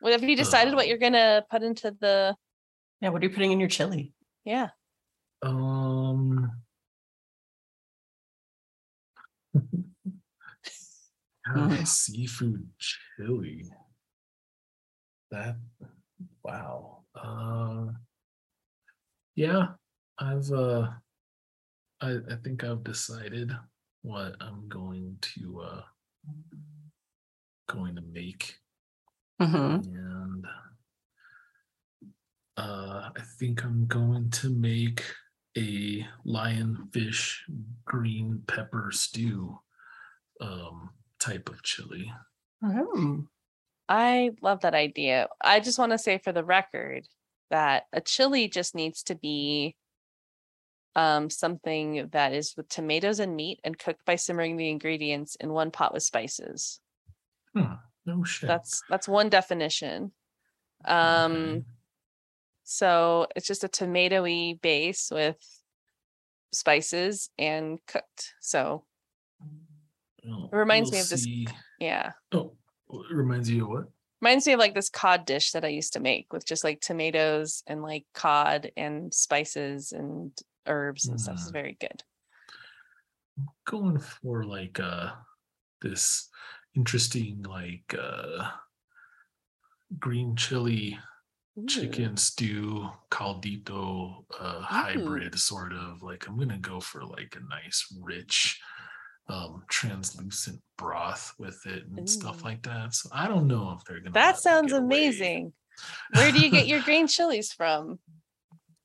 [0.00, 2.36] What have you decided what Uh, you're gonna put into the
[3.00, 4.12] Yeah, what are you putting in your chili?
[4.44, 4.68] yeah?
[5.42, 6.50] Um.
[11.54, 13.64] God, seafood chili.
[15.30, 15.56] That
[16.44, 17.04] wow.
[17.14, 17.92] Uh
[19.34, 19.68] yeah,
[20.18, 20.90] I've uh
[22.00, 23.52] I I think I've decided
[24.02, 25.82] what I'm going to uh
[27.68, 28.58] going to make
[29.40, 29.84] Mhm.
[29.84, 30.46] and
[32.56, 35.02] uh, I think I'm going to make
[35.58, 37.36] a lionfish
[37.84, 39.58] green pepper stew
[40.40, 40.90] um,
[41.20, 42.10] type of chili.
[42.64, 43.26] Mm.
[43.88, 45.28] I love that idea.
[45.40, 47.06] I just want to say for the record
[47.50, 49.76] that a chili just needs to be
[50.96, 55.52] um something that is with tomatoes and meat and cooked by simmering the ingredients in
[55.52, 56.80] one pot with spices.
[57.54, 58.48] No shit.
[58.48, 60.10] That's that's one definition.
[60.84, 61.64] Um Okay.
[62.64, 65.38] so it's just a tomatoey base with
[66.52, 68.34] spices and cooked.
[68.40, 68.84] So
[70.24, 71.46] Well, it reminds we'll me of this- see.
[71.78, 72.12] yeah.
[72.32, 72.52] Oh,
[72.90, 73.84] it reminds you of what?
[74.22, 76.80] Reminds me of like this cod dish that I used to make with just like
[76.80, 80.32] tomatoes and like cod and spices and
[80.66, 81.34] herbs and stuff.
[81.36, 81.52] It's Mm.
[81.52, 82.02] very good.
[83.66, 85.12] Going for like uh
[85.82, 86.28] this
[86.74, 88.50] interesting like uh
[89.98, 90.98] green chili
[91.58, 91.66] Ooh.
[91.66, 97.86] chicken stew caldito uh hybrid sort of like i'm gonna go for like a nice
[98.02, 98.60] rich
[99.28, 104.00] um translucent broth with it and stuff like that so i don't know if they're
[104.00, 104.84] gonna That sounds get away.
[104.84, 105.52] amazing.
[106.12, 107.98] Where do you get your green chilies from?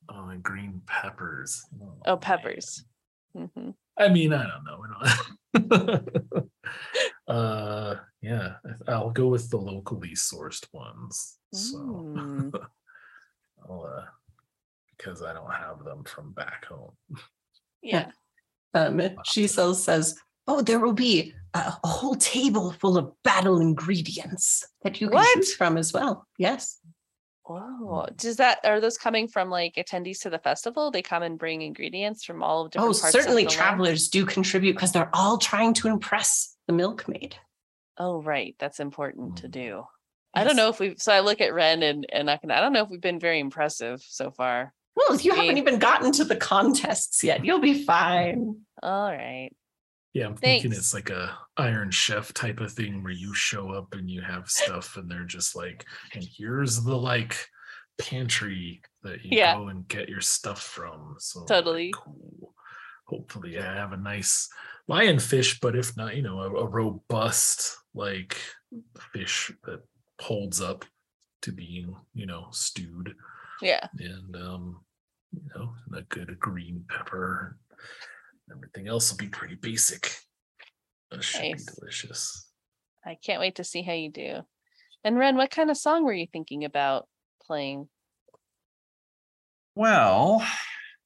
[0.08, 1.64] oh and green peppers
[2.06, 2.18] Oh, man.
[2.20, 2.84] peppers.
[3.36, 4.84] hmm i mean i don't know
[5.54, 6.50] don't-
[7.28, 8.54] uh yeah
[8.88, 12.52] I- i'll go with the locally sourced ones so Mm.
[13.68, 14.04] I'll, uh,
[14.96, 16.92] because i don't have them from back home
[17.82, 18.10] Yeah.
[18.74, 19.00] Um,
[19.30, 20.14] Giselle says,
[20.46, 25.16] "Oh, there will be a, a whole table full of battle ingredients that you can
[25.16, 25.34] What?
[25.34, 26.78] choose from as well." Yes.
[27.44, 28.06] Whoa.
[28.16, 30.90] Does that are those coming from like attendees to the festival?
[30.90, 33.58] They come and bring ingredients from all of different Oh, parts of certainly the land?
[33.58, 37.36] travelers do contribute because they're all trying to impress the milkmaid.
[37.98, 38.54] Oh, right.
[38.58, 39.50] That's important to Mm.
[39.50, 39.84] do.
[40.34, 42.60] I don't know if we've so I look at Ren and and I can I
[42.60, 44.72] don't know if we've been very impressive so far.
[44.96, 47.44] Well, you haven't even gotten to the contests yet.
[47.44, 48.60] You'll be fine.
[48.82, 49.50] All right.
[50.14, 53.94] Yeah, I'm thinking it's like a Iron Chef type of thing where you show up
[53.94, 57.34] and you have stuff and they're just like, and here's the like
[57.98, 59.54] pantry that you Yeah.
[59.56, 61.16] go and get your stuff from.
[61.18, 61.92] So like, Totally.
[61.94, 62.54] cool.
[63.06, 64.48] Hopefully I have a nice
[64.88, 68.36] lionfish, but if not, you know, a, a robust like
[69.14, 69.80] fish that
[70.20, 70.84] holds up
[71.42, 73.14] to being, you know, stewed
[73.62, 73.86] Yeah.
[73.98, 74.84] and um,
[75.32, 77.56] you know, a good green pepper.
[78.54, 80.14] Everything else will be pretty basic.
[81.10, 81.64] That should Nice.
[81.66, 82.48] be delicious.
[83.04, 84.40] I can't wait to see how you do.
[85.04, 87.08] And Ren, what kind of song were you thinking about
[87.44, 87.88] playing?
[89.74, 90.46] Well,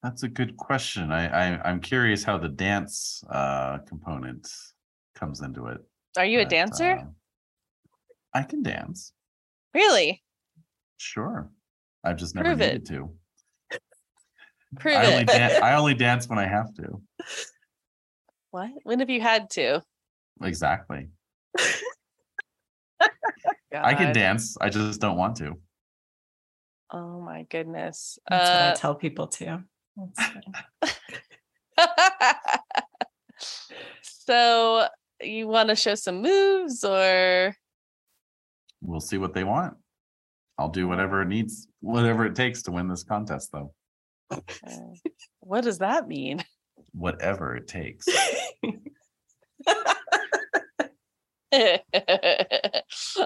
[0.03, 1.13] that's a good question.
[1.13, 4.47] I, I I'm curious how the dance uh component
[5.15, 5.79] comes into it.
[6.19, 6.99] Are you a dancer?
[6.99, 7.05] uh,
[8.35, 9.13] I can dance.
[9.75, 10.23] really?
[10.99, 11.51] Sure.
[12.05, 12.73] I've just never Prove it.
[12.73, 13.11] needed to.
[14.79, 17.01] Prove I only dan- I only dance when I have to.
[18.51, 18.71] what?
[18.85, 19.83] When have you had to?
[20.43, 21.09] Exactly.
[23.73, 24.57] I can dance.
[24.61, 25.55] I just don't want to.
[26.91, 28.19] Oh my goodness.
[28.29, 29.63] That's what I Uh, tell people too.
[34.01, 34.87] So
[35.23, 37.55] you want to show some moves or
[38.83, 39.75] We'll see what they want.
[40.59, 43.73] I'll do whatever it needs, whatever it takes to win this contest, though.
[44.31, 44.41] Uh,
[45.41, 46.45] what does that mean?
[46.93, 48.07] Whatever it takes.
[51.53, 51.63] All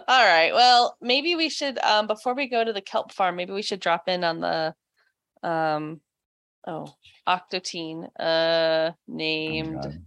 [0.08, 0.50] right.
[0.52, 3.80] Well, maybe we should um before we go to the kelp farm, maybe we should
[3.80, 4.74] drop in on the
[5.42, 6.00] um
[6.66, 6.94] oh
[7.26, 10.02] octotine uh Oh, named God.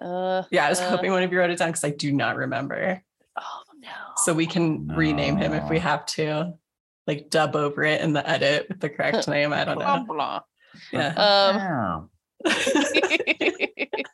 [0.00, 2.12] uh yeah, I was uh, hoping one of you wrote it down because I do
[2.12, 3.02] not remember.
[3.38, 3.88] oh no.
[4.16, 6.54] So we can rename him if we have to.
[7.06, 9.52] Like dub over it in the edit with the correct name.
[9.52, 10.04] I don't Blah, know.
[10.04, 10.40] blah.
[10.92, 12.04] Yeah.
[12.44, 12.44] Um,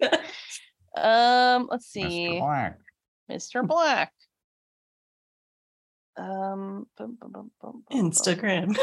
[0.96, 2.04] um, let's see.
[2.04, 2.40] Mr.
[2.40, 2.78] Black.
[3.30, 3.66] Mr.
[3.66, 4.12] Black.
[6.18, 8.10] Um, bum, bum, bum, bum, bum, bum.
[8.10, 8.76] Instagram.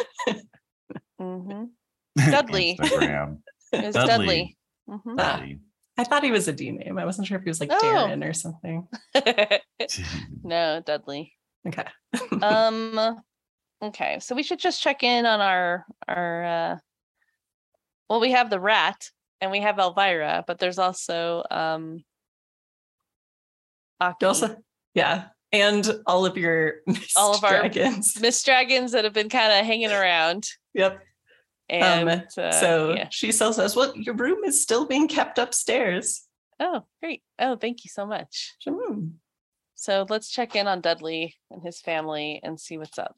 [1.20, 1.70] Mhm.
[2.32, 2.78] Dudley.
[2.80, 3.40] Instagram.
[3.72, 4.08] It was Dudley.
[4.08, 4.58] Dudley.
[4.90, 5.16] Mhm.
[5.18, 5.38] Ah.
[5.38, 5.60] Dudley.
[5.98, 6.98] I thought he was a D name.
[6.98, 7.80] I wasn't sure if he was like Oh.
[7.82, 8.88] Darren or something.
[10.44, 11.34] no, Dudley.
[11.68, 11.86] Okay.
[12.42, 13.22] Um
[13.84, 16.78] okay, so we should just check in on our our uh
[18.10, 19.10] well we have the rat
[19.42, 22.04] and we have Elvira, but there's also um
[24.00, 24.58] Aki, also,
[24.94, 26.76] yeah, and all of your
[27.16, 28.20] All of our- dragons.
[28.20, 30.48] Mist Dragons that have been kind of hanging around.
[30.74, 31.02] Yep.
[31.70, 33.08] And um, uh, so yeah.
[33.10, 36.28] she still says, "Well, your room is still being kept upstairs."
[36.60, 37.24] Oh, great.
[37.40, 38.56] Oh, thank you so much.
[39.76, 43.16] So let's check in on Dudley and his family and see what's up.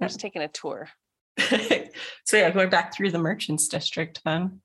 [0.00, 0.88] I'm just taking a tour.
[1.38, 4.60] so yeah, going back through the merchants district, then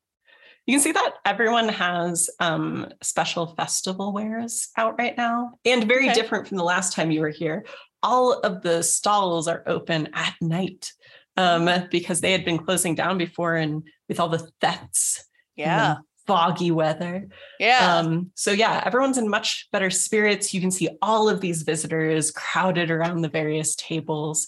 [0.66, 6.06] you can see that everyone has um, special festival wares out right now, and very
[6.10, 6.14] Okay.
[6.14, 7.66] different from the last time you were here.
[8.04, 10.92] All of the stalls are open at night
[11.38, 15.26] um, because they had been closing down before, and with all the thefts,
[15.58, 15.96] and Yeah.
[15.96, 17.28] the foggy weather.
[17.60, 17.98] Yeah.
[17.98, 20.54] Um, so yeah, everyone's in much better spirits.
[20.54, 24.48] You can see all of these visitors crowded around the various tables.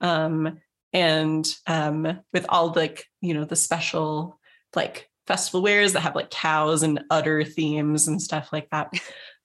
[0.00, 0.58] Um,
[0.92, 4.38] and um, with all like, you know, the special
[4.74, 8.92] like festival wares that have like cows and udder themes and stuff like that.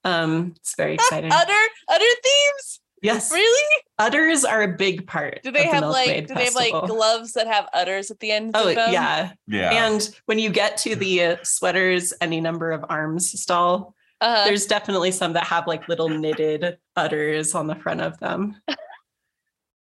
[0.05, 1.31] Um, it's very exciting.
[1.31, 1.53] Utter
[1.89, 2.79] utter themes?
[3.01, 3.81] yes, Really?
[3.99, 5.39] udders are a big part.
[5.43, 8.11] Do they of the have like Milkmaid do they have like gloves that have udders
[8.11, 8.91] at the end Oh of them?
[8.93, 9.85] yeah, Yeah.
[9.85, 14.65] and when you get to the uh, sweaters, any number of arms stall, Uh, there's
[14.65, 18.55] definitely some that have like little knitted udders on the front of them.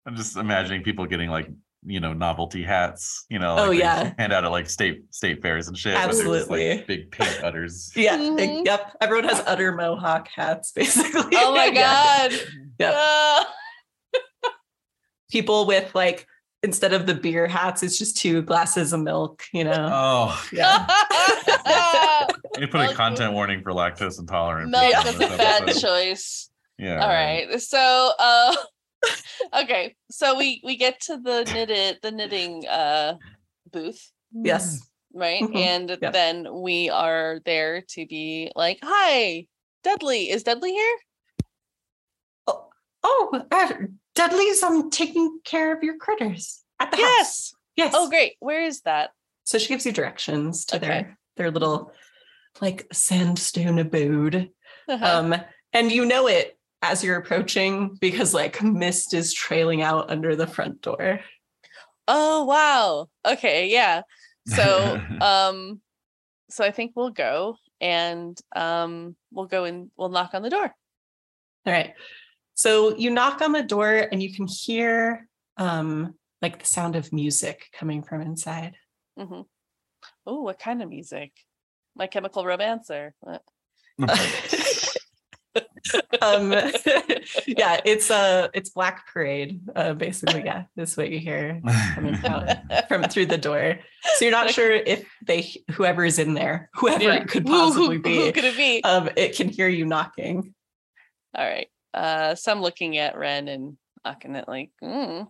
[0.06, 1.48] I'm just imagining people getting like,
[1.84, 4.12] you know, novelty hats, you know, Oh, like they yeah.
[4.18, 5.94] hand out at like state state fairs and shit.
[5.94, 6.84] but they're just, like, Absolutely.
[6.86, 7.92] big pink udders.
[7.96, 8.38] Yeah, Mhm.
[8.60, 8.96] it- yep.
[9.00, 11.36] Everyone has utter mohawk hats, basically.
[11.36, 12.32] oh my god.
[12.78, 12.94] Yep.
[12.96, 13.52] Ah.
[15.30, 16.26] People with like
[16.62, 19.42] instead of the beer hats, it's just two glasses of milk.
[19.52, 19.88] You know.
[19.92, 20.86] Oh, yeah.
[22.58, 24.70] you put a content warning for lactose intolerant.
[24.70, 26.50] Milk people is a bad choice.
[26.78, 27.00] Yeah.
[27.02, 27.60] All right.
[27.60, 28.54] So uh
[29.54, 29.94] okay.
[30.10, 33.14] So we we get to the knitted the knitting uh
[33.70, 34.80] booth, Yes.
[35.14, 35.42] right?
[35.42, 35.56] Mhm.
[35.56, 36.12] And Yep.
[36.12, 39.46] then we are there to be like, hi,
[39.84, 40.30] Dudley.
[40.30, 40.96] Is Dudley here?
[42.46, 42.68] Oh,
[43.02, 43.72] oh uh,
[44.14, 47.04] Dudley's um taking care of your critters at the house.
[47.06, 47.54] Yes.
[47.76, 47.92] Yes.
[47.96, 48.34] Oh great.
[48.40, 49.10] Where is that?
[49.44, 50.86] So she gives you directions to Okay.
[50.86, 51.92] their their little
[52.60, 54.50] like sandstone abode.
[54.88, 55.18] Uh-huh.
[55.18, 55.34] Um,
[55.72, 60.46] and you know it as you're approaching because like mist is trailing out under the
[60.46, 61.20] front door.
[62.08, 63.06] oh wow.
[63.24, 64.02] Okay, yeah.
[64.46, 65.80] So um
[66.50, 70.74] so I think we'll go and um we'll go and we'll knock on the door.
[71.64, 71.94] All right.
[72.54, 75.26] So you knock on the door and you can hear
[75.56, 78.74] um like the sound of music coming from inside.
[79.18, 79.42] Mm-hmm.
[80.26, 81.30] Oh, what kind of music?
[81.94, 83.42] My chemical romance or what?
[86.20, 86.52] um
[87.46, 89.60] yeah, it's uh it's Black Parade.
[89.74, 91.60] Uh basically, yeah, that's what you hear
[91.94, 93.78] coming out from through the door.
[94.16, 97.14] So you're not sure if they whoever is in there, whoever Yeah.
[97.14, 98.82] it could Who- who- possibly Who, be, could it be?
[98.84, 100.54] um, it can hear you knocking.
[101.36, 101.68] All right.
[101.94, 105.28] Uh, so I'm looking at Ren and knocking it like, mm.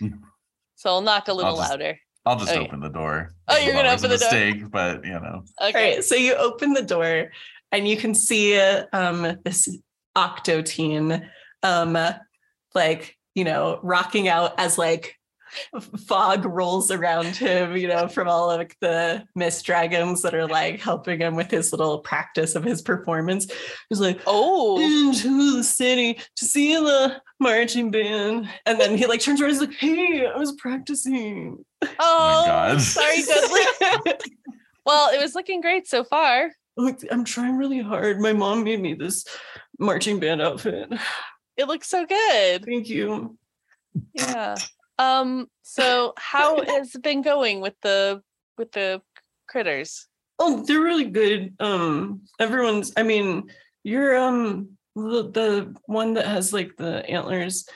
[0.74, 1.98] So I'll knock a little just- louder.
[2.24, 2.60] I'll just yeah.
[2.60, 3.32] open the door.
[3.48, 4.30] Oh, you're gonna open the door?
[4.30, 5.42] mistake, but you know.
[5.58, 5.94] All Okay.
[5.96, 7.32] right, so you open the door
[7.72, 8.58] and you can see
[8.92, 9.76] um, this
[10.14, 11.28] octo teen,
[11.62, 11.98] um,
[12.74, 15.16] like you know, rocking out as like
[16.06, 20.46] fog rolls around him, you know, from all of like, the mist dragons that are
[20.46, 23.50] like helping him with his little practice of his performance.
[23.88, 29.20] He's like, Oh, into the city to see the marching band, and then he like
[29.20, 29.50] turns around.
[29.50, 32.80] and He's like, "Hey, I was practicing." oh, God.
[32.80, 34.14] sorry, Dudley.
[34.86, 36.50] well, it was looking great so far.
[36.78, 38.20] I'm trying really hard.
[38.20, 39.26] My mom made me this
[39.78, 40.92] marching band outfit.
[41.56, 42.64] It looks so good.
[42.64, 43.36] Thank you.
[44.14, 44.56] Yeah.
[44.98, 45.48] Um.
[45.62, 48.22] So, how has it been going with the
[48.56, 49.02] with the
[49.48, 50.06] critters?
[50.38, 51.54] Oh, they're really good.
[51.60, 52.92] Um, everyone's.
[52.96, 53.50] I mean,
[53.84, 57.68] you're um the, the one that has like the antlers.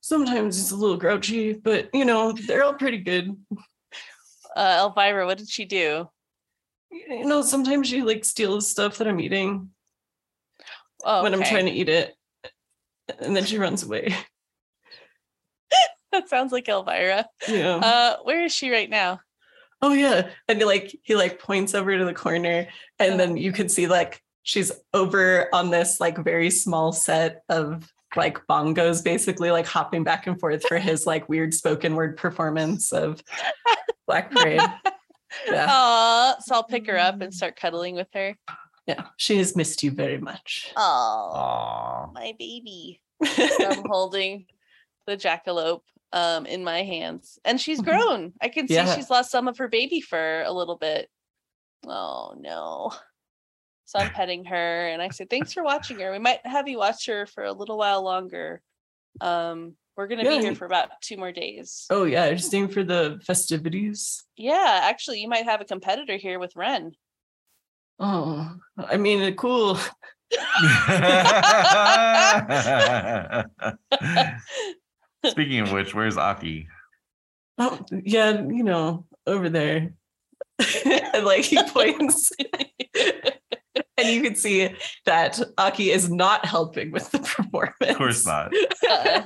[0.00, 3.36] Sometimes it's a little grouchy, but you know they're all pretty good.
[4.56, 6.08] Uh, Elvira, what did she do?
[6.90, 9.70] You know, sometimes she like steals stuff that I'm eating
[11.04, 12.14] Oh, when I'm trying to eat it,
[13.20, 14.14] and then she runs away.
[16.12, 17.26] that sounds like Elvira.
[17.48, 17.76] Yeah.
[17.76, 19.20] Uh, where is she right now?
[19.82, 20.30] oh yeah.
[20.48, 22.66] And he like he like points over to the corner
[22.98, 27.90] and then you can see like she's over on this like very small set of
[28.16, 32.92] like bongos basically like hopping back and forth for his like weird spoken word performance
[32.92, 33.22] of
[34.06, 34.62] Black Parade.
[35.46, 35.66] Yeah.
[35.68, 38.36] Aw, so I'll pick her up and start cuddling with her.
[38.86, 39.04] Yeah.
[39.18, 40.72] She has missed you very much.
[40.76, 42.10] Oh, Aw.
[42.14, 43.00] my baby.
[43.22, 44.46] I'm holding
[45.06, 45.82] the jackalope
[46.14, 47.84] um in my hands and she's Mhm.
[47.84, 48.94] grown i can see Yeah.
[48.94, 51.10] she's lost some of her baby fur a little bit
[51.86, 52.92] oh no
[53.84, 56.78] so i'm petting her and i said thanks for watching her we might have you
[56.78, 58.62] watch her for a little while longer
[59.20, 62.68] um we're gonna Yeah, be here for about two more days oh yeah, just aim
[62.68, 64.24] for the festivities.
[64.36, 66.92] yeah actually you might have a competitor here with ren
[68.00, 68.48] Oh,
[68.78, 69.74] I mean, uh, cool.
[75.26, 76.68] Speaking of which, where's Aki?
[77.58, 79.94] Oh, yeah, you know, over there.
[80.84, 82.30] and like he points,
[83.96, 84.70] and you can see
[85.04, 87.74] that Aki is not helping with the performance.
[87.80, 88.52] Of course not.
[88.88, 89.22] Uh-uh.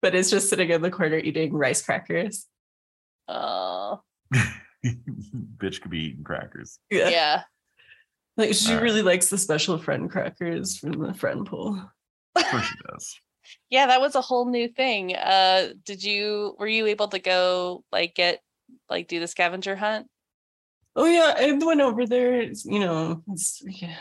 [0.00, 2.46] But is just sitting in the corner eating rice crackers.
[3.26, 4.00] oh
[4.84, 6.78] Bitch could be eating crackers.
[6.90, 7.08] Yeah.
[7.08, 7.42] yeah
[8.36, 8.82] Like she Alright.
[8.82, 11.82] really likes the special friend crackers from the friend pool.
[12.36, 13.16] Of course she does.
[13.70, 17.82] yeah that was a whole new thing uh did you were you able to go
[17.90, 18.40] like get
[18.90, 20.06] like do the scavenger hunt
[20.96, 22.40] Oh yeah, I went over there.
[22.40, 23.94] It's, you know, it's yeah,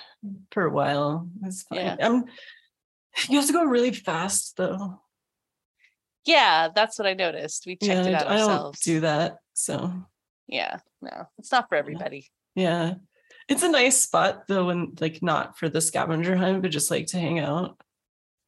[0.51, 1.29] for a while.
[1.43, 1.79] It's fine.
[1.79, 1.95] Yeah.
[2.01, 2.25] I'm.
[3.29, 4.99] You have to go really fast though.
[6.27, 7.65] Yeah, that's what I noticed.
[7.65, 8.81] We checked it Yeah, out I don't ourselves.
[8.81, 9.37] do that.
[9.53, 9.91] So
[10.47, 12.29] Yeah, no, it's not for everybody.
[12.53, 12.95] yeah,
[13.47, 17.07] it's a nice spot though, when like not for the scavenger hunt, but just like
[17.07, 17.79] to hang out.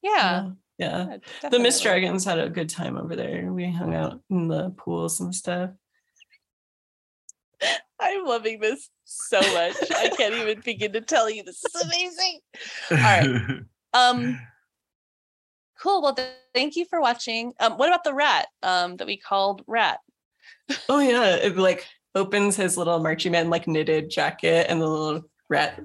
[0.02, 1.06] Yeah, yeah.
[1.42, 2.02] yeah, The Mist definitely.
[2.02, 3.52] Dragons had a good time over there.
[3.52, 5.72] We hung out in the pools and stuff.
[8.00, 9.76] I'm loving this so much.
[9.92, 11.44] I can't even begin to tell you.
[11.44, 12.40] This is amazing.
[12.92, 13.62] All right.
[13.92, 14.40] Um,
[15.82, 16.02] cool.
[16.02, 17.54] Well, th- thank you for watching.
[17.60, 18.48] Um, what about the rat?
[18.64, 20.00] Um, that we called Rat.
[20.88, 25.24] Oh yeah, it like opens his little marching man like knitted jacket, and the little
[25.50, 25.80] rat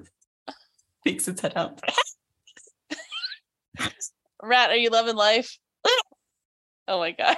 [1.03, 1.81] peeks its head out.
[4.41, 5.57] Rat, are you loving life?
[6.87, 7.37] oh my god.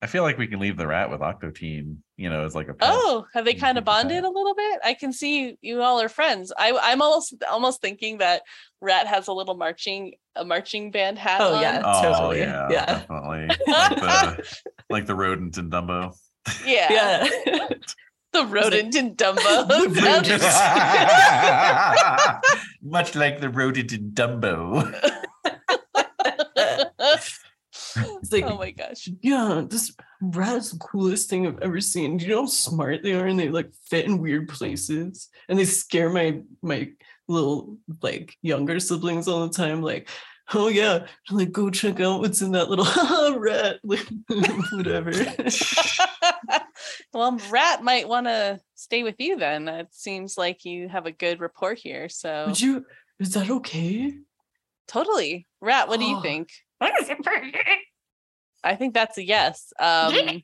[0.00, 2.68] I feel like we can leave the rat with Octo Team, you know, as like
[2.68, 2.90] a pet.
[2.92, 4.80] Oh, have they kind of bonded a little bit?
[4.84, 6.52] I can see you, you all are friends.
[6.58, 8.42] I, I'm almost almost thinking that
[8.80, 11.40] Rat has a little marching a marching band hat.
[11.40, 11.62] Oh, on.
[11.62, 11.82] yeah.
[11.84, 12.86] Oh totally, yeah, yeah.
[12.86, 13.48] definitely.
[13.68, 14.58] Like the,
[14.90, 16.14] like the rodent in Dumbo.
[16.66, 17.68] yeah, Yeah.
[18.30, 19.68] The rodent in Dumbo.
[19.70, 20.42] Rodent.
[22.82, 24.84] Much like the rodent in Dumbo.
[28.28, 29.08] It's like, oh my gosh.
[29.22, 32.18] yeah, this rat is the coolest thing I've ever seen.
[32.18, 35.58] Do you know how smart they are and they like fit in weird places and
[35.58, 36.90] they scare my my
[37.28, 39.80] little like younger siblings all the time.
[39.82, 40.08] Like,
[40.52, 42.84] oh yeah, like go check out what's in that little
[43.38, 44.06] rat, like,
[44.72, 45.12] whatever.
[47.14, 49.68] well, Rat might want to stay with you then.
[49.68, 52.08] It seems like you have a good rapport here.
[52.08, 52.84] So Would you?
[53.20, 54.14] Is that okay?
[54.86, 55.46] totally.
[55.60, 56.48] Rat, what do you think?
[58.64, 59.72] I think that's a yes.
[59.78, 60.42] Um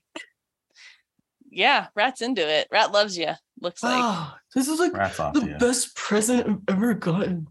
[1.51, 2.69] Yeah, Rat's into it.
[2.71, 3.33] Rat loves you.
[3.61, 4.03] Looks like.
[4.05, 7.49] Oh, this is like Rats the best present I've ever gotten.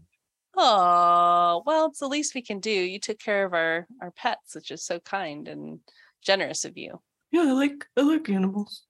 [0.56, 2.70] Oh, well, it's the least we can do.
[2.70, 5.80] You took care of our our pets, which is so kind and
[6.22, 7.00] generous of you.
[7.32, 8.84] Yeah, I like I like animals.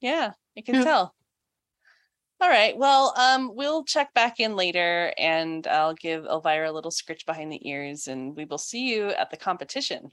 [0.00, 0.84] Yeah, I can Yeah.
[0.84, 1.14] tell.
[2.40, 2.76] All right.
[2.76, 7.52] Well, um, we'll check back in later and I'll give Elvira a little scritch behind
[7.52, 10.10] the ears and we will see you at the competition.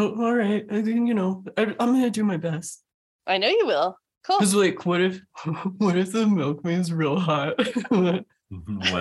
[0.00, 2.82] Oh, all right, I think you know I, I'm gonna do my best.
[3.26, 3.98] I know you will.
[4.26, 4.38] Cool.
[4.38, 5.20] Cause like, what if
[5.76, 7.54] what if the milkman's real hot?
[7.90, 8.24] what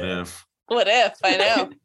[0.04, 0.46] if?
[0.68, 1.14] What if?
[1.24, 1.70] I know.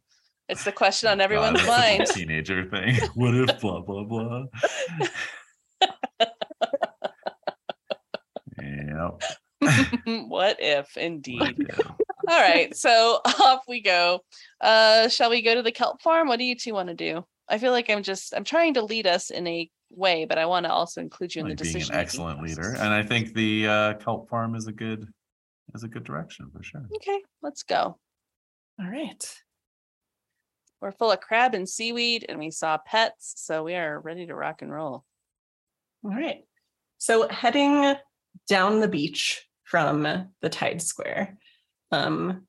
[0.47, 2.35] It's the question on everyone's God, that's such a mind.
[2.45, 2.97] Teenager thing.
[3.15, 3.61] What if?
[3.62, 4.45] Blah blah blah.
[8.59, 9.23] Yep.
[10.28, 11.66] what if indeed?
[12.28, 12.77] All right.
[12.77, 14.20] So off we go.
[14.61, 16.28] Uh shall we go to the kelp farm?
[16.28, 17.24] What do you two want to do?
[17.49, 20.47] I feel like I'm just I'm trying to lead us in a way, but I
[20.47, 21.95] want to also include you in Like the being decision.
[21.95, 25.07] an excellent leader, and I think the uh, kelp farm is a good
[25.75, 26.83] is a good direction for sure.
[26.97, 27.99] Okay, let's go.
[28.81, 29.35] all right.
[30.81, 34.35] We're full of crab and seaweed, and we saw pets, so we are ready to
[34.35, 35.05] rock and roll.
[36.05, 36.45] All right.
[36.99, 37.95] So heading
[38.49, 40.03] down the beach from
[40.43, 41.39] the Tide Square,
[41.91, 42.47] um,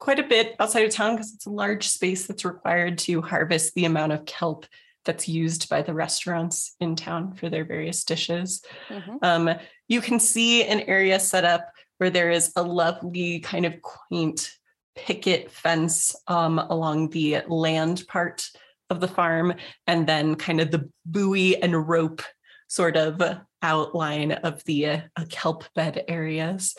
[0.00, 3.74] quite a bit outside of town because it's a large space that's required to harvest
[3.74, 4.66] the amount of kelp
[5.04, 8.62] that's used by the restaurants in town for their various dishes.
[8.88, 9.18] Mhm.
[9.22, 9.50] Um,
[9.88, 14.50] you can see an area set up where there is a lovely kind of quaint
[14.96, 18.46] picket fence um, along the land part
[18.88, 19.54] of the farm,
[19.86, 22.22] and then kind of the buoy and rope
[22.68, 23.22] sort of
[23.62, 26.74] outline of the uh, kelp bed areas.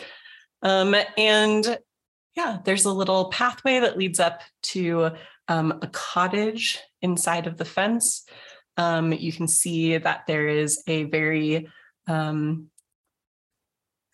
[0.62, 1.78] Um, and
[2.36, 5.12] yeah, there's a little pathway that leads up to
[5.48, 8.24] um, a cottage inside of the fence.
[8.78, 11.68] Um, you can see that there is a very
[12.08, 12.70] um,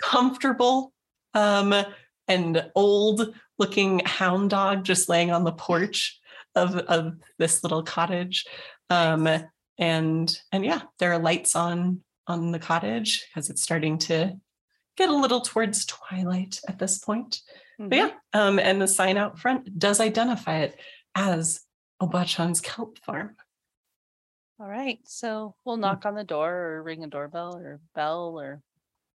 [0.02, 0.94] comfortable
[1.34, 1.74] um,
[2.28, 6.20] and old looking hound dog just laying on the porch
[6.56, 8.46] of, of this little cottage.
[8.90, 9.28] Um,
[9.78, 14.36] and and yeah, there are lights on on the cottage because it's starting to
[14.98, 17.42] get a little towards twilight at this point.
[17.78, 17.96] But Mhm.
[17.98, 20.80] yeah, um, and the sign out front does identify it
[21.16, 21.62] as
[22.02, 23.36] Obachan's kelp farm.
[24.60, 25.00] All right.
[25.06, 28.62] So we'll knock on the door or ring a doorbell or bell or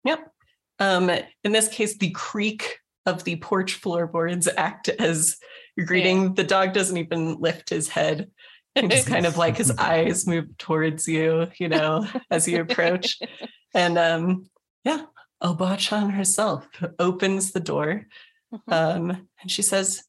[0.03, 0.31] Yep.
[0.79, 1.09] Um,
[1.43, 5.37] in this case, the creak of the porch floorboards act as
[5.75, 6.35] your greeting.
[6.35, 8.31] The dog doesn't even lift his head.
[8.75, 13.17] He just kind of like his eyes move towards you, you know, as you approach.
[13.75, 14.45] And um,
[14.83, 15.05] yeah,
[15.43, 16.67] Obachan herself
[16.97, 18.07] opens the door
[18.53, 18.73] Mhm.
[18.73, 20.03] um, and she says,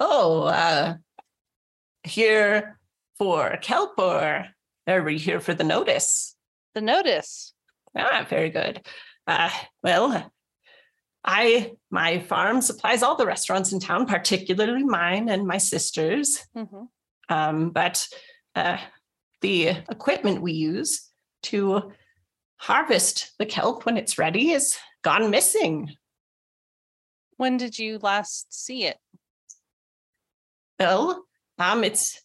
[0.00, 0.94] Oh, uh,
[2.04, 2.78] here
[3.18, 4.46] for kelp or
[4.86, 6.34] are we here for the notice?
[6.74, 7.54] the notice.
[7.96, 8.86] Ah, very good.
[9.26, 9.48] Uh,
[9.82, 10.30] well,
[11.24, 16.44] I my farm supplies all the restaurants in town, particularly mine and my sister's.
[16.54, 16.88] Mhm.
[17.30, 18.06] Um, but
[18.54, 18.76] uh,
[19.40, 21.10] the equipment we use
[21.44, 21.92] to
[22.58, 25.96] harvest the kelp when it's ready is gone missing.
[27.36, 28.98] When did you last see it?
[30.78, 31.24] Well,
[31.58, 32.20] um, it's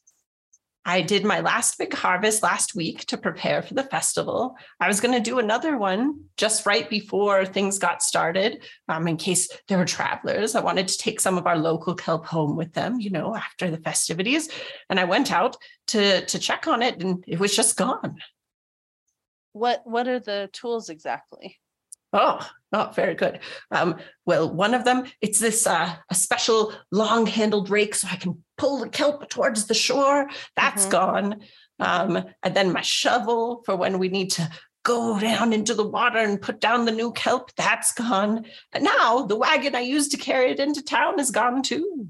[0.84, 4.56] I did my last big harvest last week to prepare for the festival.
[4.80, 9.18] I was going to do another one just right before things got started, um, in
[9.18, 10.56] case there were travelers.
[10.56, 13.70] I wanted to take some of our local kelp home with them, you know, after
[13.70, 14.50] the festivities.
[14.90, 15.56] And I went out
[15.88, 18.18] to to check on it, and it was just gone.
[19.54, 21.60] What what are the tools exactly?
[22.14, 23.40] Oh, oh, very good.
[23.72, 28.44] Um, well, one of them, it's this uh, a special long-handled rake, so I can
[28.58, 30.30] pull the kelp towards the shore.
[30.56, 30.92] That's Mhm.
[30.92, 31.42] gone.
[31.80, 34.50] Um, and then my shovel for when we need to
[34.84, 37.54] go down into the water and put down the new kelp.
[37.56, 38.46] That's gone.
[38.74, 42.08] And now the wagon I used to carry it into town is gone too.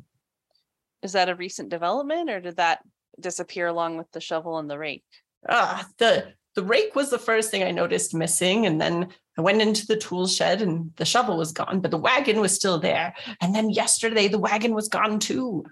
[1.03, 2.79] Is that a recent development or did that
[3.19, 5.03] disappear along with the shovel and the rake?
[5.47, 9.07] Ah, the the rake was the first thing I noticed missing, and then
[9.41, 12.53] I went into the tool shed and the shovel was gone, but the wagon was
[12.53, 13.15] still there.
[13.41, 15.65] And then yesterday the wagon was gone too.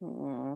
[0.00, 0.54] Hmm.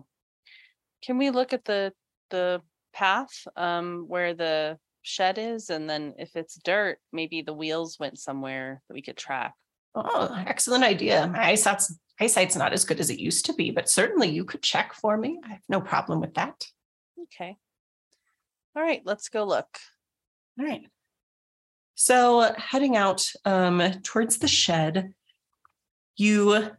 [1.04, 1.92] Can we look at the
[2.30, 2.62] the
[2.92, 8.16] path um where the shed is and then if it's dirt, maybe the wheels went
[8.16, 9.54] somewhere that we could track.
[9.96, 11.26] Oh, excellent idea.
[11.26, 14.62] My eyesight's eyesight's not as good as it used to be, but certainly you could
[14.62, 15.40] check for me.
[15.44, 16.64] I have no problem with that.
[17.24, 17.56] Okay.
[18.76, 19.78] All right, let's go look.
[20.60, 20.86] All right.
[21.96, 25.14] So heading out um, towards the shed,
[26.16, 26.70] you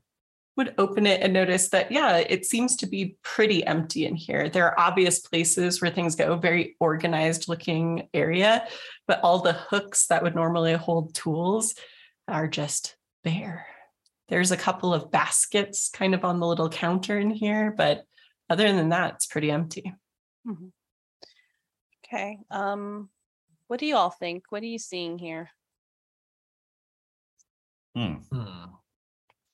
[0.55, 4.47] would open it and notice that, yeah, it seems to be pretty empty in here.
[4.47, 8.67] There are obvious places where things go, very organized looking area,
[9.07, 11.73] but all the hooks that would normally hold tools
[12.27, 13.65] are just bare.
[14.29, 18.03] There's a couple of baskets kind of on the little counter in here, but
[18.51, 19.93] other than that, it's pretty empty.
[22.05, 22.37] Okay.
[22.51, 23.09] Um
[23.67, 24.43] what do you all think?
[24.49, 25.49] What are you seeing here?
[27.95, 28.13] Hmm.
[28.31, 28.65] Hmm.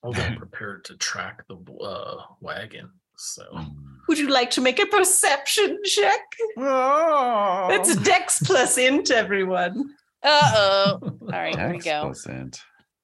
[0.03, 2.89] I wasn't prepared to track the uh, wagon.
[3.15, 3.69] So Hmm.
[4.09, 6.19] Would you like to make a perception check?
[6.57, 7.69] Oh.
[7.71, 9.91] It's Dex plus int, everyone.
[10.21, 10.99] Uh-oh.
[11.21, 12.07] All right, here we Dex go.
[12.09, 12.59] percent.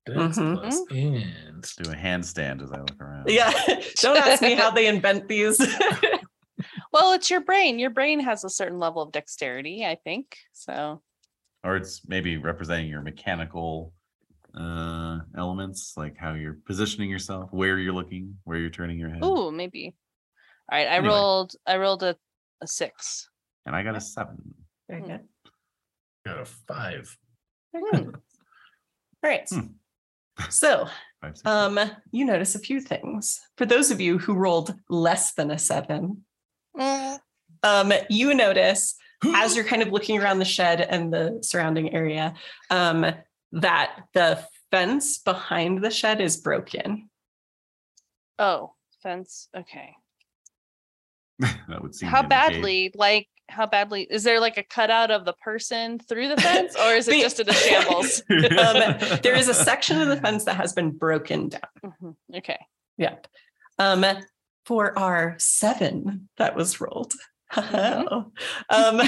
[0.05, 0.59] Dex Mhm.
[0.59, 3.29] plus and Let's do a handstand as I look around.
[3.29, 3.51] Yeah,
[4.01, 5.57] don't ask me how they invent these.
[6.91, 7.79] Well, it's your brain.
[7.79, 10.37] Your brain has a certain level of dexterity, I think.
[10.53, 11.01] So
[11.63, 13.93] Or it's maybe representing your mechanical
[14.59, 19.23] uh elements, like how you're positioning yourself, where you're looking, where you're turning your head.
[19.23, 19.93] ooh, maybe.
[20.71, 20.87] All right.
[20.87, 21.13] I Anyway.
[21.13, 22.15] rolled I rolled a,
[22.61, 23.29] a six.
[23.65, 24.55] And I got a seven.
[24.89, 25.21] Very good.
[26.25, 27.15] got a five.
[27.75, 27.95] Hmm.
[28.09, 29.47] All right.
[29.47, 29.67] Hmm.
[30.49, 30.87] So,
[31.45, 31.77] um,
[32.11, 33.39] you notice a few things.
[33.57, 36.23] For those of you who rolled less than a seven,
[36.77, 37.19] Mm,
[37.63, 38.95] um, you notice
[39.35, 42.33] as you're kind of looking around the shed and the surrounding area,
[42.69, 43.05] um,
[43.51, 47.09] that the fence behind the shed is broken.
[48.37, 48.73] Oh,
[49.03, 49.49] fence.
[49.55, 49.95] Okay.
[51.39, 52.91] that would seem How badly?
[52.95, 54.03] Like how badly?
[54.03, 57.21] Is there like a cutout of the person through the fence, or is it The-
[57.21, 58.21] just in a shambles?
[58.29, 61.61] Um, there is a section of the fence that has been broken down.
[61.83, 62.59] Mhm, Okay.
[62.97, 63.27] Yep.
[63.79, 64.05] Um,
[64.69, 67.13] for our seven that was rolled.
[67.57, 68.31] um,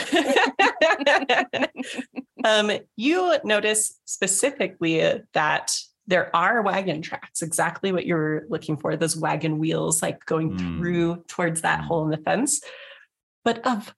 [2.44, 5.72] um, you notice specifically that
[6.08, 10.80] there are wagon tracks, exactly what you're looking for, those wagon wheels like going Hmm.
[10.80, 11.86] through towards that Hmm.
[11.86, 12.62] hole in the fence.
[13.46, 13.94] But of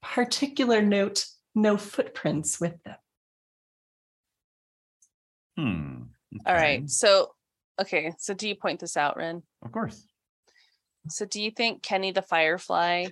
[0.00, 1.24] particular note,
[1.56, 2.96] no footprints with them.
[5.56, 6.02] Hmm.
[6.46, 6.54] Okay.
[6.54, 6.88] right.
[6.88, 7.32] So,
[7.80, 8.12] okay.
[8.18, 9.42] So, do you point this out, Ren?
[9.64, 10.06] Of course.
[11.08, 13.06] So, do you think Kenny the Firefly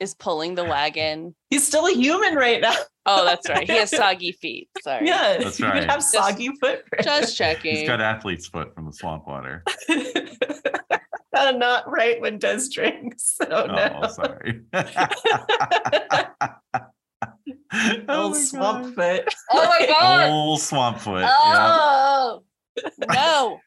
[0.00, 1.34] is pulling the wagon?
[1.50, 2.74] He's still a human right now.
[3.06, 3.68] Oh, that's right.
[3.68, 4.68] He has soggy feet.
[4.82, 5.06] Sorry.
[5.06, 5.74] Yeah, That's right.
[5.74, 7.04] would have Just- soggy footprints.
[7.04, 7.76] Just checking.
[7.76, 9.62] He's got athlete's foot from the swamp water.
[11.36, 13.36] Uh, not right when Des drinks.
[13.40, 14.08] Oh, Oh, no.
[14.08, 14.60] sorry.
[17.74, 18.94] Old oh my swamp God.
[18.94, 19.34] foot.
[19.52, 20.30] oh my god.
[20.30, 21.24] Old swamp foot.
[21.26, 22.42] Oh
[23.08, 23.60] no.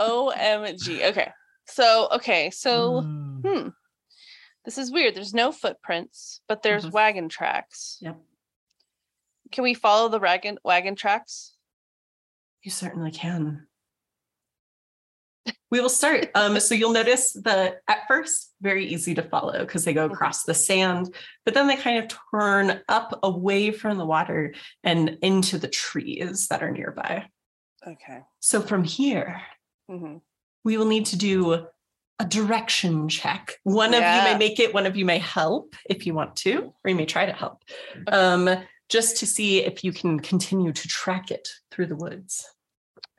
[0.00, 1.10] OMG.
[1.10, 1.30] Okay.
[1.72, 2.50] So, okay.
[2.50, 3.40] So, Hmm.
[3.40, 3.68] hmm.
[4.64, 5.14] This is weird.
[5.16, 6.92] There's no footprints, but there's Mhm.
[6.92, 7.98] wagon tracks.
[8.00, 8.16] Yep.
[9.50, 11.56] Can we follow the wagon wagon tracks?
[12.62, 13.66] You certainly can.
[15.70, 16.30] We will start.
[16.36, 20.12] Um, so you'll notice that at first very easy to follow because they go Mhm.
[20.12, 21.12] across the sand,
[21.44, 24.54] but then they kind of turn up away from the water
[24.84, 27.28] and into the trees that are nearby.
[27.84, 28.22] Okay.
[28.38, 29.42] So from here,
[29.88, 30.18] hmm
[30.64, 31.66] we will need to do
[32.18, 33.58] a direction check.
[33.64, 36.72] One of you may make it, one of you may help if you want to,
[36.84, 37.64] or you may try to help,
[38.08, 38.48] um,
[38.88, 42.46] just to see if you can continue to track it through the woods.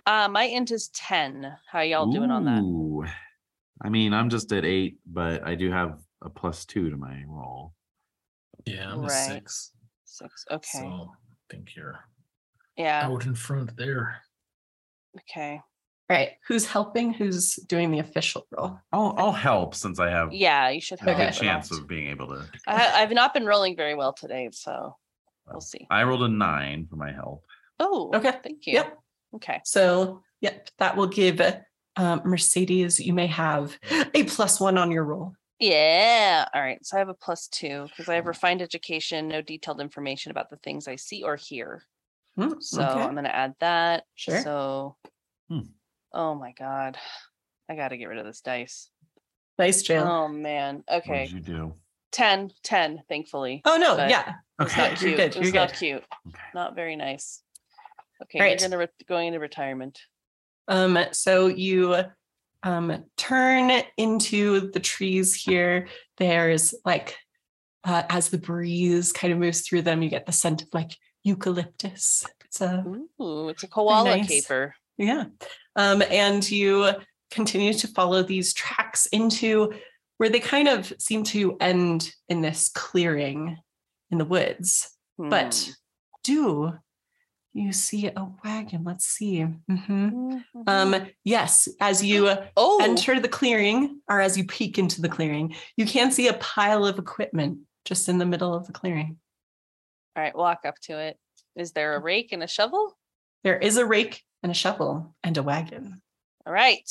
[0.06, 1.52] Uh, my int is 10.
[1.70, 3.12] How y'all doing on that?
[3.82, 7.24] I mean, I'm just at eight, but I do have a plus two to my
[7.28, 7.74] roll.
[8.66, 9.72] Yeah, I'm a six.
[10.06, 10.46] Six.
[10.50, 10.80] Okay.
[10.80, 12.00] So I think you're
[12.78, 13.06] yeah.
[13.06, 14.22] out in front there.
[15.20, 15.60] Okay.
[16.14, 17.12] All right, who's helping?
[17.12, 18.78] Who's doing the official role?
[18.92, 22.08] I'll I'll help since I have Yeah, you should have a good chance of being
[22.08, 22.48] able to.
[22.68, 24.96] I, I've not been rolling very well today, so
[25.52, 25.88] we'll see.
[25.90, 27.44] I rolled a nine for my help.
[27.80, 28.32] Oh, Okay.
[28.44, 28.74] Thank you.
[28.74, 28.98] Yep.
[29.38, 29.62] Okay.
[29.66, 31.42] So, yep, that will give
[31.96, 33.00] um, Mercedes.
[33.00, 33.76] You may have
[34.14, 35.34] a plus one on your roll.
[35.60, 36.46] Yeah.
[36.54, 36.78] All right.
[36.86, 40.52] So I have a plus two because I have refined education, no detailed information about
[40.52, 41.82] the things I see or hear.
[42.38, 43.02] Hmm, So okay.
[43.02, 44.04] I'm going to add that.
[44.14, 44.40] Sure.
[44.42, 44.98] So,
[45.50, 45.62] Hmm.
[46.14, 46.98] Oh my God.
[47.70, 48.90] I got to get rid of this dice.
[49.58, 50.04] nice, Jill.
[50.08, 50.84] Oh man.
[50.88, 51.26] What Okay.
[51.26, 51.74] did you do?
[52.12, 53.62] 10, 10, thankfully.
[53.66, 54.82] oh no, but- yeah, It's Okay.
[54.82, 55.18] not You're cute.
[55.18, 55.78] good, It's you're not good.
[55.78, 56.04] cute.
[56.28, 56.38] Okay.
[56.54, 57.42] Not very nice.
[58.24, 58.40] Okay.
[58.40, 60.00] All You're gonna re- going into retirement.
[60.68, 61.96] Um, so you
[62.62, 65.88] um, turn into the trees here.
[66.18, 67.18] There's like,
[67.84, 70.92] uh, as the breeze kind of moves through them, you get the scent of like
[71.24, 72.26] eucalyptus.
[72.46, 72.86] It's a
[73.22, 74.28] Ooh, it's a koala nice.
[74.28, 74.76] caper.
[74.98, 75.26] Yeah.
[75.76, 76.92] Um, and you
[77.32, 79.74] continue to follow these tracks into
[80.18, 83.58] where they kind of seem to end in this clearing
[84.12, 84.90] in the woods.
[85.18, 85.72] But Hmm.
[86.24, 86.74] do
[87.54, 88.84] you see a wagon?
[88.84, 89.40] Let's see.
[89.40, 90.44] Mhm.
[90.56, 90.64] Mhm.
[90.68, 95.56] Um, yes, as you oh, enter the clearing or as you peek into the clearing,
[95.76, 99.18] you can see a pile of equipment just in the middle of the clearing.
[100.16, 100.36] all right.
[100.36, 101.18] Walk up to it.
[101.56, 102.96] Is there a rake and a shovel?
[103.44, 106.02] There is a rake and a shovel and a wagon.
[106.46, 106.90] All right.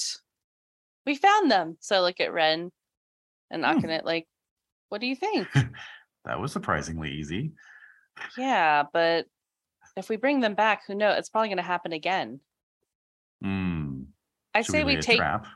[1.07, 1.77] We found them.
[1.81, 2.73] So I look at Ren
[3.51, 3.73] and Hmm.
[3.75, 4.27] knocking it like,
[4.89, 5.49] what do you think?
[6.25, 7.51] That was surprisingly easy.
[8.39, 9.27] yeah, but
[9.97, 11.19] if we bring them back, who knows?
[11.19, 12.39] It's probably gonna happen again.
[13.43, 14.03] Hmm.
[14.55, 15.49] I Should say we we a take trap?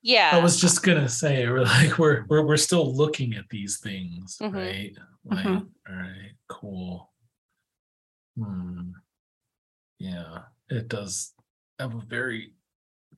[0.00, 0.30] yeah.
[0.32, 4.38] I was just gonna say, we're like we're we're we're still looking at these things,
[4.40, 4.54] Mhm.
[4.54, 4.96] right?
[5.26, 5.68] Like, Mhm.
[5.90, 7.12] all right, cool.
[8.38, 8.92] Hmm.
[9.98, 10.38] Yeah,
[10.70, 11.32] it does
[11.78, 12.54] have a very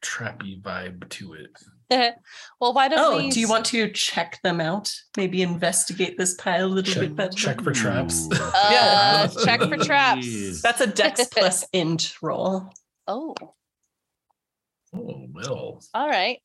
[0.01, 1.51] trappy vibe to it.
[2.61, 4.93] well, why don't Oh, we do you want to check them out?
[5.17, 7.37] Maybe investigate this pile a little Check- bit better.
[7.37, 8.27] check for traps.
[8.33, 8.37] Ooh.
[8.55, 10.63] uh check for traps?
[10.63, 12.71] That's a dex plus int roll.
[13.07, 13.35] Oh,
[14.95, 16.39] Oh well, all right.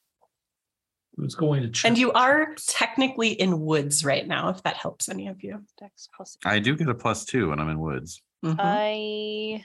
[1.17, 1.89] who's going to check?
[1.89, 2.65] And you are traps?
[2.73, 5.63] technically in woods right now, if that helps any of you.
[5.79, 8.21] Dex plus I do get a plus two when I'm in woods.
[8.45, 8.55] Mhm.
[8.59, 9.63] I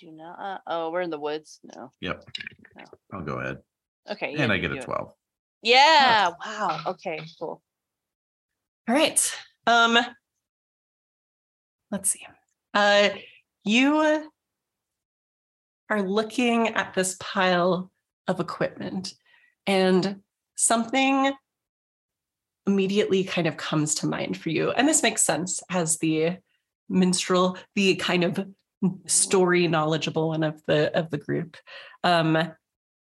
[0.00, 0.62] do not.
[0.66, 1.60] Oh, we're in the woods.
[1.62, 1.92] No.
[2.00, 2.24] Yep.
[2.76, 2.84] No.
[3.12, 3.58] I'll go ahead.
[4.10, 4.32] Okay.
[4.34, 4.84] yeah, And I get do a it.
[4.84, 5.12] 12.
[5.62, 6.30] Yeah.
[6.44, 6.80] Wow.
[6.86, 7.20] Okay.
[7.38, 7.62] Cool.
[8.88, 9.34] All right.
[9.66, 9.98] Um
[11.90, 12.26] let's see.
[12.74, 13.10] Uh
[13.64, 14.24] you
[15.90, 17.90] are looking at this pile
[18.26, 19.14] of equipment
[19.66, 20.20] and
[20.56, 21.32] something
[22.66, 24.70] immediately kind of comes to mind for you.
[24.72, 26.36] And this makes sense as the
[26.88, 28.46] minstrel, the kind of
[29.06, 31.56] story knowledgeable one of the of the group.
[32.04, 32.52] Um,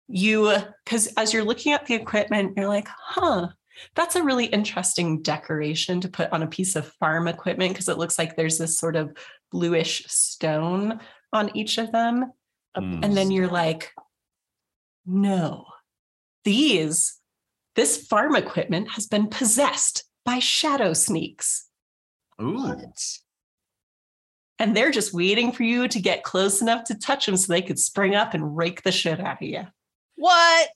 [0.07, 3.49] you because as you're looking at the equipment, you're like, huh,
[3.95, 7.97] that's a really interesting decoration to put on a piece of farm equipment because it
[7.97, 9.15] looks like there's this sort of
[9.51, 10.99] bluish stone
[11.33, 12.31] on each of them.
[12.75, 13.03] Mm.
[13.03, 13.91] And then you're like,
[15.05, 15.65] no,
[16.43, 17.19] these,
[17.75, 21.67] this farm equipment has been possessed by shadow sneaks.
[22.41, 22.75] Ooh.
[24.59, 27.61] And they're just waiting for you to get close enough to touch them so they
[27.61, 29.67] could spring up and rake the shit out of you.
[30.15, 30.69] What?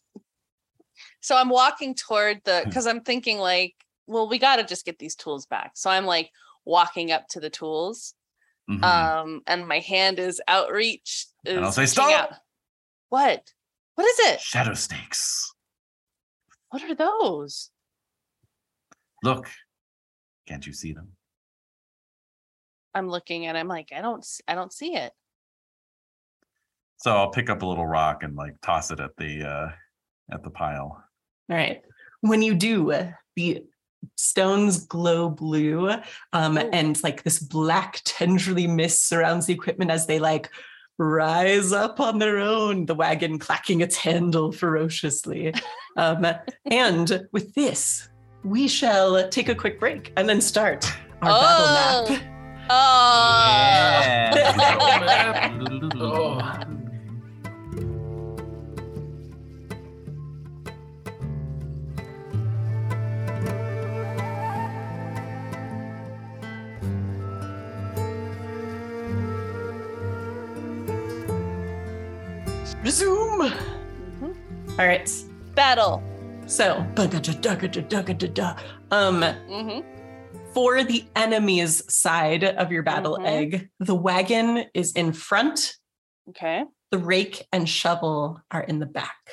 [1.21, 2.41] So I'm walking toward Hmm.
[2.45, 3.75] the because I'm thinking like,
[4.07, 5.71] well, we got to just get these tools back.
[5.75, 6.31] So I'm like
[6.65, 8.13] walking up to the tools,
[8.69, 8.83] Mhm.
[8.83, 11.25] um, and my hand is outreach.
[11.45, 12.37] And I'll say, "Stop!" out.
[13.09, 13.51] What?
[13.95, 14.41] What is it?
[14.41, 15.53] Shadow snakes.
[16.69, 17.71] What are those?
[19.23, 19.49] Look,
[20.47, 21.17] can't you see them?
[22.93, 25.11] I'm looking and I'm like, I don't, s- I don't see it.
[26.97, 29.69] So I'll pick up a little rock and like toss it at the uh
[30.31, 31.03] at the pile.
[31.49, 31.81] All right.
[32.21, 33.63] When you do, uh, the
[34.15, 35.89] stones glow blue,
[36.33, 36.69] um, Oh.
[36.71, 40.49] and like this black tenderly mist surrounds the equipment as they like
[40.99, 45.53] rise up on their own, the wagon clacking its handle ferociously.
[45.97, 46.25] Um,
[46.65, 48.09] and with this,
[48.43, 50.85] we shall take a quick break and then start
[51.23, 51.41] our Oh.
[51.41, 52.23] battle nap.
[52.73, 52.77] Oh.
[55.99, 56.39] Oh.
[72.83, 73.51] Resume.
[74.19, 74.33] Mhm.
[74.79, 75.09] All right.
[75.55, 76.01] Battle.
[76.47, 76.85] So,
[78.91, 80.00] um, hmm
[80.53, 83.25] for the enemy's side of your battle Mhm.
[83.25, 85.77] egg, the wagon is in front,
[86.29, 86.65] Okay.
[86.91, 89.29] the rake and shovel are in the back.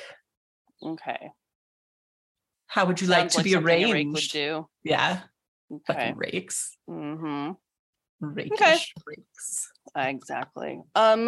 [0.81, 1.31] Okay.
[2.67, 4.69] How would you like Sounds to be something a rake would do.
[4.83, 5.23] Yeah,
[5.71, 5.83] Okay.
[5.93, 6.77] fucking rakes.
[6.89, 7.53] Mm-hmm.
[8.21, 9.71] Rakish rakes.
[9.95, 10.81] Exactly.
[10.93, 11.27] Um.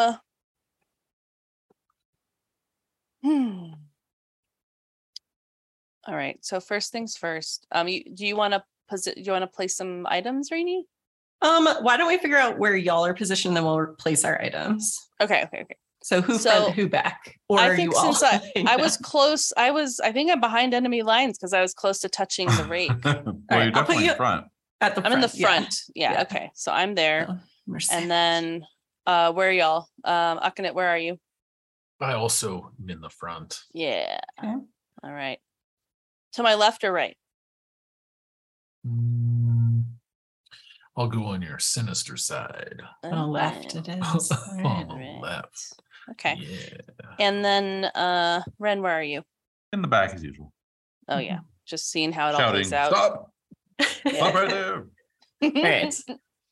[3.24, 3.74] Hmm.
[6.08, 6.44] All right.
[6.44, 7.66] So first things first.
[7.72, 7.88] Um.
[7.88, 10.86] You, do you want to posi- Do you want to place some items, Rainy?
[11.42, 14.98] Um, why don't we figure out where y'all are positioned, then we'll place our items.
[15.20, 15.44] Okay.
[15.46, 15.62] Okay.
[15.62, 15.76] Okay.
[16.04, 17.40] So who So, front, who back?
[17.48, 18.14] Or I are think you all?
[18.14, 18.24] since
[18.56, 19.54] I, I was close.
[19.58, 20.00] I was.
[20.00, 22.92] I think I'm behind enemy lines because I was close to touching the rake.
[23.04, 24.46] well, right, you're I'll put definitely you- in front.
[24.82, 25.76] at the I'm in the front.
[25.96, 26.14] Yeah.
[26.14, 26.22] Yeah.
[26.24, 26.52] Okay.
[26.56, 27.28] So I'm there.
[27.30, 27.78] Oh.
[27.92, 28.66] And then,
[29.06, 29.88] uh, where are y'all?
[30.04, 31.20] Um, Akhenet, where are you?
[32.00, 33.60] I also am in the front.
[33.74, 34.20] Yeah.
[34.40, 34.54] Okay.
[35.04, 35.38] All right.
[36.34, 37.16] To my left or right?
[38.88, 39.84] Mm,
[40.98, 42.82] I'll go on your sinister side.
[43.04, 43.94] on the left Okay.
[43.94, 44.32] it is.
[44.32, 45.20] on the right.
[45.22, 45.74] left.
[46.12, 46.36] Okay.
[46.40, 47.16] Yeah.
[47.20, 49.24] And then uh Ren, where are you?
[49.74, 50.52] In the back as usual.
[51.08, 51.40] Oh yeah.
[51.66, 52.92] Just seeing how it all plays out.
[52.92, 53.32] Stop!
[53.82, 54.86] Stop right there.
[55.44, 55.94] All right.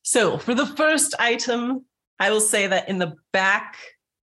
[0.04, 1.86] So for the first item,
[2.20, 3.76] I will say that in the back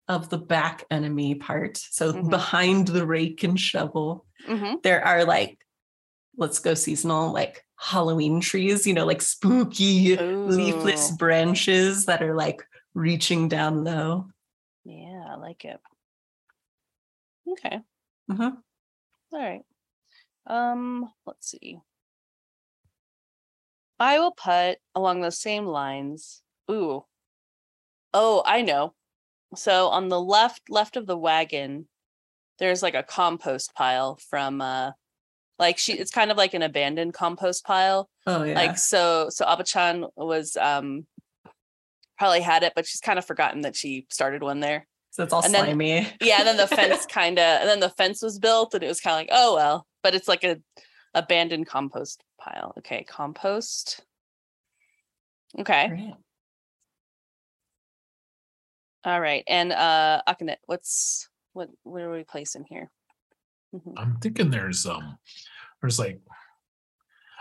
[0.08, 2.30] of the back enemy part, so Mhm.
[2.30, 5.58] behind the rake and shovel, hmm there are like,
[6.36, 12.62] let's go seasonal, like Halloween trees, you know, like spooky leafless branches that are like
[12.94, 14.26] reaching down low.
[14.84, 15.80] Yeah, I like it.
[17.48, 17.80] Okay.
[18.30, 18.58] Mhm.
[19.32, 19.62] All right.
[20.46, 21.78] Um, let's see.
[23.98, 26.42] I will put along those same lines.
[26.70, 27.04] Ooh.
[28.12, 28.94] Oh, I know.
[29.54, 31.88] So on the left left of the wagon,
[32.58, 34.92] there's like a compost pile from uh
[35.60, 38.08] like she it's kind of like an abandoned compost pile.
[38.26, 38.54] Oh yeah.
[38.54, 41.06] Like so so Obachan was um
[42.18, 44.86] probably had it, but she's kind of forgotten that she started one there.
[45.10, 46.08] so it's all and then- slimy.
[46.20, 48.88] Yeah, and then the fence kind of, and then the fence was built, and it
[48.88, 50.56] was kind of like, oh well, but it's like a
[51.14, 52.74] abandoned compost pile.
[52.78, 54.02] Okay, compost.
[55.58, 56.14] Okay, Great.
[59.04, 61.68] all right, and uh, Akane, what's what?
[61.82, 62.90] What are we placing here?
[63.74, 63.94] Mhm.
[63.96, 65.16] I'm thinking there's um
[65.80, 66.20] there's like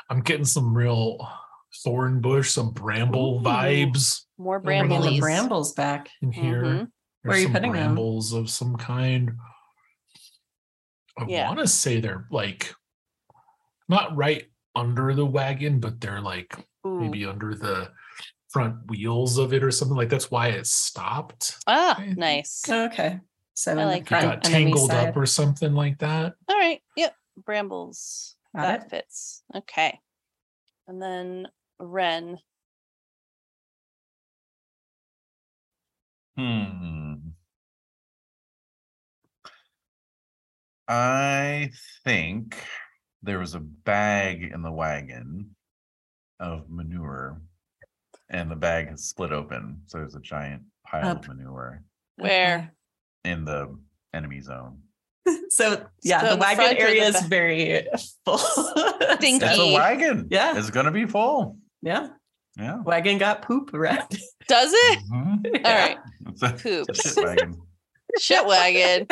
[0.09, 1.27] I'm getting some real
[1.83, 3.43] thorn bush, some bramble Ooh.
[3.43, 5.19] vibes More Bring the brambles.
[5.19, 6.09] brambles back.
[6.21, 6.63] in here.
[6.63, 6.91] Mhm.
[7.23, 7.81] Where are you some putting them?
[7.95, 9.31] brambles of some kind.
[11.17, 11.47] I Yeah.
[11.47, 12.73] want to say they're like
[13.87, 14.45] not right
[14.75, 16.55] under the wagon, but they're like
[16.87, 16.99] Ooh.
[17.01, 17.91] maybe under the
[18.49, 21.57] front wheels of it or something like that's why it stopped.
[21.67, 22.13] Ah, Okay.
[22.13, 22.63] nice.
[22.67, 23.19] Okay.
[23.53, 24.03] So in like.
[24.03, 26.33] It got tangled up or something like that.
[26.47, 26.81] All right.
[26.95, 27.13] Yep.
[27.45, 28.35] Brambles.
[28.55, 28.89] Got that it.
[28.89, 29.43] fits.
[29.55, 29.99] Okay.
[30.87, 31.47] And then
[31.79, 32.39] Ren.
[36.37, 37.13] Hmm.
[40.87, 41.69] I
[42.03, 42.57] think
[43.21, 45.55] there was a bag in the wagon
[46.39, 47.41] of manure,
[48.29, 49.81] and the bag has split open.
[49.85, 51.23] So there's a giant pile Up.
[51.23, 51.83] of manure
[52.15, 52.73] Where?
[53.23, 53.77] in the
[54.13, 54.79] enemy zone.
[55.49, 57.87] So yeah, So the in the wagon front the area is very
[58.25, 58.37] full.
[58.37, 59.45] Stinky.
[59.45, 60.27] It's a wagon.
[60.29, 60.57] Yeah.
[60.57, 61.57] It's gonna be full.
[61.81, 62.09] yeah,
[62.57, 62.77] Yeah.
[62.83, 64.07] wagon got poop around.
[64.47, 64.99] Does it?
[65.11, 65.65] Mhm.
[65.65, 65.97] All right.
[66.27, 66.85] It's a, Poop.
[66.89, 67.61] it's a shit wagon.
[68.19, 69.07] Shit wagon.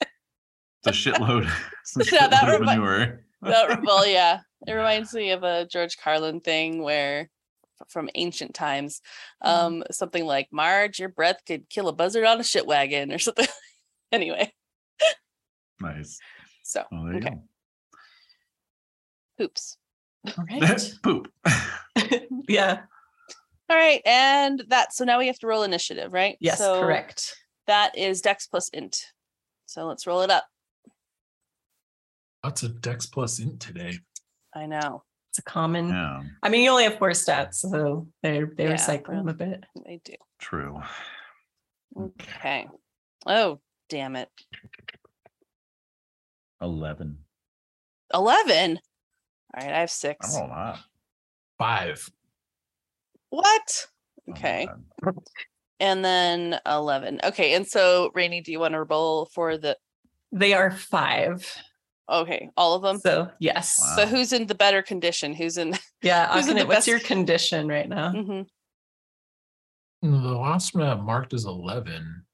[0.00, 1.50] It's a shitload.
[1.96, 3.24] It's a Yeah, that shitload of remi- manure.
[3.42, 4.40] That well, yeah.
[4.66, 7.28] It reminds me of a George Carlin thing where
[7.88, 9.00] from ancient times.
[9.42, 13.18] Um, something like Marge, your breath could kill a buzzard on a shit wagon or
[13.18, 13.46] something.
[14.12, 14.52] anyway,
[15.80, 16.18] Nice.
[16.64, 17.34] so there you okay.
[19.38, 19.76] Poops.
[20.38, 20.56] All go.
[20.66, 20.94] right.
[21.02, 21.28] Poop.
[22.48, 22.80] yeah.
[23.70, 26.36] All right, and that so now we have to roll initiative, right?
[26.40, 26.58] Yes.
[26.58, 27.36] So correct.
[27.66, 29.04] That is Dex plus int.
[29.66, 30.46] So let's roll it up.
[32.42, 33.98] Lots of Dex plus int today.
[34.54, 35.90] I know It's a common.
[35.90, 39.34] Yeah, I mean, you only have four stats, so they they Yeah, recycle them a
[39.34, 39.64] bit.
[39.84, 40.14] they do.
[40.38, 40.80] true.
[41.96, 42.66] Okay.
[43.26, 43.60] Oh,
[43.90, 44.30] damn it.
[46.60, 47.18] 11.
[48.14, 48.70] 11.
[48.76, 48.76] All
[49.56, 50.36] right, I have I six.
[50.36, 50.78] rolled hot.
[51.58, 52.08] Five.
[53.30, 53.86] What?
[54.28, 54.68] Oh Okay.
[55.02, 55.16] God.
[55.80, 57.20] And then 11.
[57.24, 57.54] Okay.
[57.54, 59.76] And so, Rainy, do you want to roll for the.
[60.32, 61.46] They are five.
[62.10, 62.98] Okay, all of them?
[62.98, 63.78] So yes.
[63.82, 63.96] Wow.
[63.96, 65.34] So, who's in the better condition?
[65.34, 65.74] Who's in.
[66.02, 66.32] Yeah.
[66.32, 68.12] Who's in the what's best- your condition right now?
[68.12, 68.46] Mhm.
[70.02, 72.24] The last map marked as 11,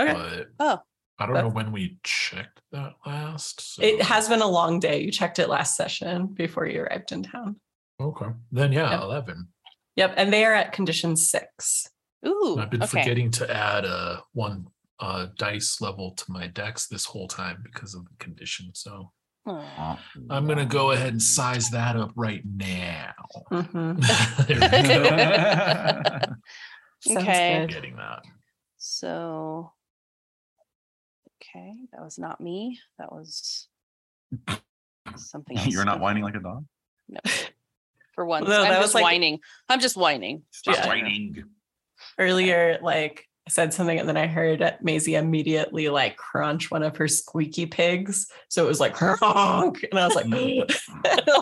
[0.00, 0.12] Okay.
[0.12, 0.78] but Oh.
[1.18, 3.78] I don't know when we checked that last.
[3.80, 5.00] It has been a long day.
[5.02, 7.56] You checked it last session before you arrived in town.
[8.00, 8.26] Okay.
[8.50, 9.02] Then, yeah, Yep.
[9.02, 9.48] 11.
[9.96, 10.14] Yep.
[10.16, 11.88] And they are at condition six.
[12.26, 12.56] Ooh.
[12.58, 13.02] I've been okay.
[13.02, 14.66] forgetting to add a one
[14.98, 18.70] uh, dice level to my Dex this whole time because of the condition.
[18.74, 19.12] So
[19.46, 20.00] Aw.
[20.30, 23.12] I'm going to go ahead and size that up right now.
[23.52, 24.00] Mhm.
[24.48, 26.34] there we go.
[27.20, 27.66] Okay.
[27.68, 28.22] Getting that.
[28.78, 29.72] So.
[31.54, 32.80] Okay, that was not me.
[32.98, 33.68] That was
[35.16, 35.68] something else.
[35.68, 36.64] You're not whining like a dog?
[37.08, 37.20] No.
[38.14, 39.40] For once, No, I'm that was just like- whining.
[39.68, 40.42] I'm just whining.
[40.50, 40.86] Stop Yeah.
[40.88, 41.44] whining.
[42.18, 46.96] Earlier, like I said something, and then I heard Maisie immediately like crunch one of
[46.96, 48.26] her squeaky pigs.
[48.48, 50.26] So it was like honk, and I was like,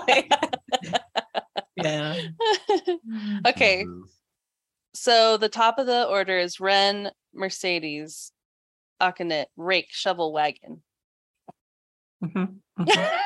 [0.08, 0.32] like,
[1.76, 2.20] yeah.
[3.46, 3.84] okay,
[4.94, 8.32] so the top of the order is Ren, Mercedes,
[9.02, 10.82] Akane, Rake, Shovel, Wagon.
[12.24, 13.18] Mhm, mhm.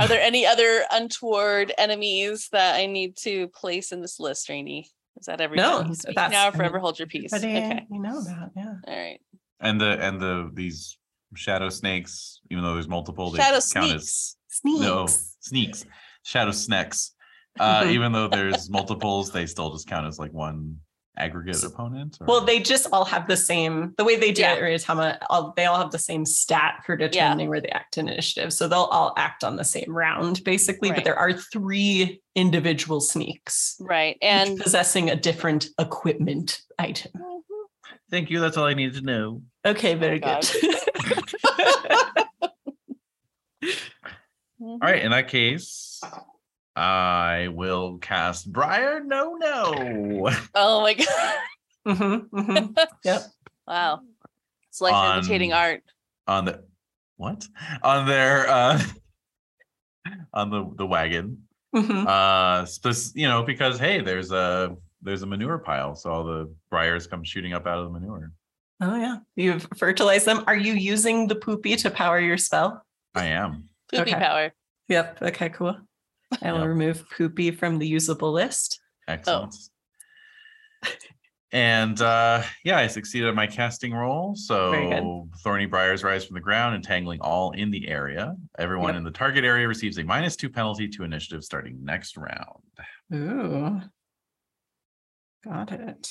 [0.00, 4.88] Are there any other untoward enemies that I need to place in this list, Rainy?
[5.18, 5.66] Is that everything?
[5.66, 7.32] No, you that's- now or I mean, forever hold your peace.
[7.32, 7.84] Okay.
[7.90, 8.74] you know about, yeah.
[8.86, 9.20] All right.
[9.60, 10.98] And the and the these
[11.36, 14.36] shadow snakes, even though there's multiple, they Shadow count as sneaks.
[14.48, 14.80] Sneaks.
[14.80, 15.06] no
[15.40, 15.84] sneaks,
[16.24, 17.14] shadow snacks.
[17.60, 17.90] Uh, Mhm.
[17.92, 20.78] even though there's multiples, they still just count as like one
[21.18, 22.16] aggregate opponent.
[22.20, 23.92] or- Well, they just all have the same.
[23.98, 24.54] The way they do Yeah.
[24.54, 28.08] it, Ryuutama, all they all have the same stat for determining where they act in
[28.08, 28.52] initiative.
[28.52, 30.90] So they'll all act on the same round, basically.
[30.90, 30.96] Right.
[30.96, 34.16] But there are three individual sneaks, Right.
[34.22, 37.12] And possessing a different equipment item.
[37.14, 37.38] Mm-hmm.
[38.10, 38.40] Thank you.
[38.40, 39.42] That's all I needed to know.
[39.66, 40.48] Okay, very Oh, good.
[44.60, 45.02] All right.
[45.02, 46.00] In that case,
[46.76, 49.00] I will cast Briar.
[49.04, 50.30] No, no.
[50.54, 51.34] Oh my god.
[51.86, 52.76] Mhm, mhm.
[53.04, 53.22] Yep.
[53.66, 54.00] Wow.
[54.68, 55.82] It's life imitating art.
[56.26, 56.64] on the
[57.16, 57.46] what
[57.82, 58.80] on their uh
[60.34, 61.42] on the the wagon
[61.74, 62.06] Mhm.
[62.06, 66.52] uh spec- you know because hey there's a there's a manure pile so all the
[66.70, 68.32] briars come shooting up out of the manure
[68.80, 70.42] Oh yeah, you've fertilized them.
[70.48, 72.84] Are you using the poopy to power your spell?
[73.14, 74.18] i am Poopy Okay.
[74.18, 74.52] power.
[74.88, 75.22] Yep.
[75.22, 75.48] Okay.
[75.50, 75.76] Cool.
[76.40, 76.68] I will Yep.
[76.68, 78.80] remove poopy from the usable list.
[79.08, 79.54] excellent
[81.52, 84.38] and uh yeah i succeeded at my casting good.
[84.38, 88.96] so thorny briars rise from the ground entangling all in the area everyone Yep.
[88.98, 92.62] in the target area receives a minus two penalty to initiative starting next round
[93.14, 93.80] Ooh.
[95.44, 96.08] Got it.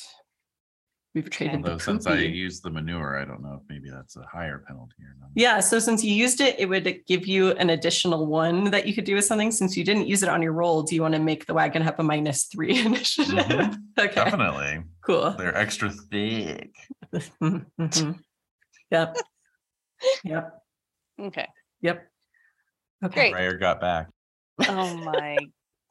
[1.13, 2.27] We've traded the although since i poopy.
[2.29, 5.59] used the manure i don't know if maybe that's a higher penalty or not Yeah,
[5.59, 9.05] so since you used it, it would give you an additional one that you could
[9.05, 9.49] do with something.
[9.51, 11.81] Since you didn't use it on your roll, do you want to make the wagon
[11.83, 13.33] have a minus three initiative?
[13.35, 13.77] Mhm.
[13.97, 14.83] okay, Definitely.
[15.05, 15.31] cool.
[15.37, 16.71] They're extra thick.
[17.41, 18.19] Mhm, mhm.
[18.91, 19.17] Yep.
[20.25, 20.61] Yep.
[21.19, 21.47] Okay.
[21.81, 22.11] Yep.
[23.05, 23.15] Okay.
[23.15, 23.33] Great.
[23.33, 24.09] Ryer got back.
[24.67, 25.37] Oh my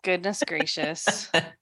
[0.02, 1.30] goodness gracious.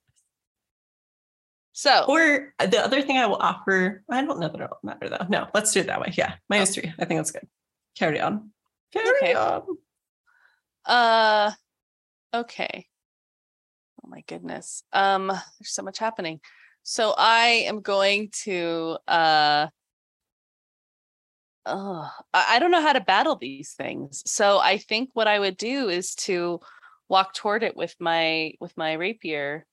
[1.72, 5.08] So Or uh, the other thing I will offer, I don't know that it'll matter
[5.08, 5.26] though.
[5.28, 6.12] No, let's do it that way.
[6.16, 6.34] Yeah.
[6.48, 6.92] Minus three.
[6.98, 7.46] I think that's good.
[7.96, 8.50] Carry on.
[8.92, 9.34] Carry Okay.
[9.34, 9.62] on.
[10.84, 11.52] Uh
[12.34, 12.86] okay.
[14.02, 14.82] Oh my goodness.
[14.92, 16.40] Um there's so much happening.
[16.82, 19.68] So I am going to uh
[21.66, 24.22] Oh, I I don't know how to battle these things.
[24.26, 26.60] So I think what I would do is to
[27.08, 29.66] walk toward it with my with my rapier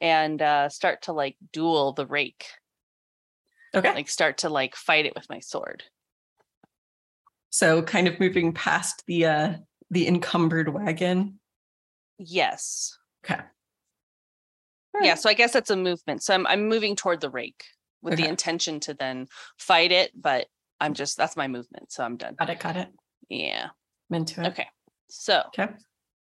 [0.00, 2.46] and uh start to like duel the rake.
[3.74, 3.92] Okay.
[3.92, 5.82] Like start to like fight it with my sword.
[7.50, 9.54] So kind of moving past the uh
[9.90, 11.40] the encumbered wagon.
[12.18, 12.96] Yes.
[13.24, 13.40] Okay.
[15.02, 16.22] Yeah, so I guess that's a movement.
[16.22, 17.64] So I'm I'm moving toward the rake
[18.02, 19.26] with the intention to then
[19.58, 20.46] fight it, but
[20.80, 21.92] I'm just that's my movement.
[21.92, 22.34] So I'm done.
[22.38, 22.88] Got it, got it.
[23.28, 23.68] Yeah.
[24.10, 24.46] I'm into it.
[24.48, 24.66] Okay.
[25.08, 25.68] So Okay.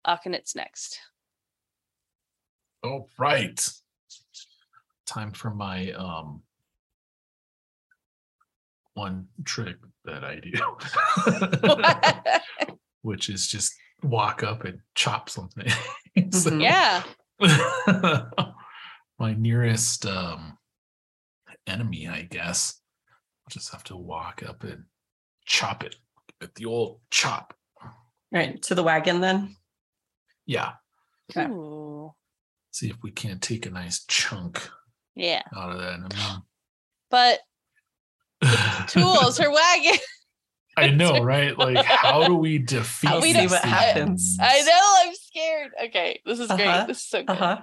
[0.06, 0.98] Akhenet's next.
[2.84, 3.58] All right.
[5.06, 6.42] Time for my um
[8.92, 10.52] one trick that I do,
[13.02, 15.66] which is just walk up and chop something.
[16.30, 16.60] So, Mhm.
[16.60, 17.02] yeah.
[19.18, 20.58] my nearest um
[21.66, 22.80] enemy, I guess.
[23.44, 24.84] I'll just have to walk up and
[25.44, 25.96] chop it
[26.40, 27.56] with the old chop.
[28.30, 28.62] Right.
[28.62, 29.56] To the wagon then.
[30.46, 30.74] Yeah.
[31.36, 31.46] Okay.
[32.74, 32.76] Ooh.
[32.76, 34.68] See if we can't take a nice chunk
[35.14, 35.42] Yeah.
[35.56, 36.42] out of that.
[37.10, 37.40] But
[38.42, 38.46] I
[38.78, 39.98] mean, tools, her wagon.
[40.76, 41.56] I know, right?
[41.56, 43.08] Like, how do we defeat?
[43.08, 43.72] I'll We see what things?
[43.74, 44.36] happens.
[44.40, 45.70] I know, I'm scared.
[45.84, 46.20] Okay.
[46.26, 46.56] This is Uh-huh.
[46.56, 46.86] great.
[46.88, 47.30] This is so good.
[47.36, 47.60] Uh-huh.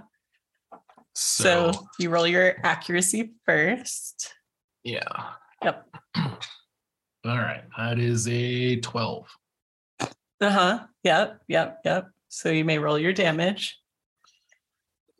[1.14, 4.34] So, So you roll your accuracy first.
[4.84, 5.04] yeah.
[5.62, 5.88] Yep.
[6.18, 9.28] All right, that is a twelve.
[10.40, 10.86] Uh-huh.
[11.04, 11.42] Yep.
[11.50, 11.82] Yep.
[11.86, 12.10] Yep.
[12.30, 13.78] So you may roll your damage.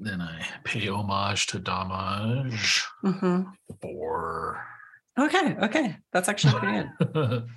[0.04, 3.44] Then I pay homage to Damage hmm
[3.82, 4.66] for.
[5.18, 5.56] Okay.
[5.62, 5.98] Okay.
[6.12, 7.44] That's actually pretty good.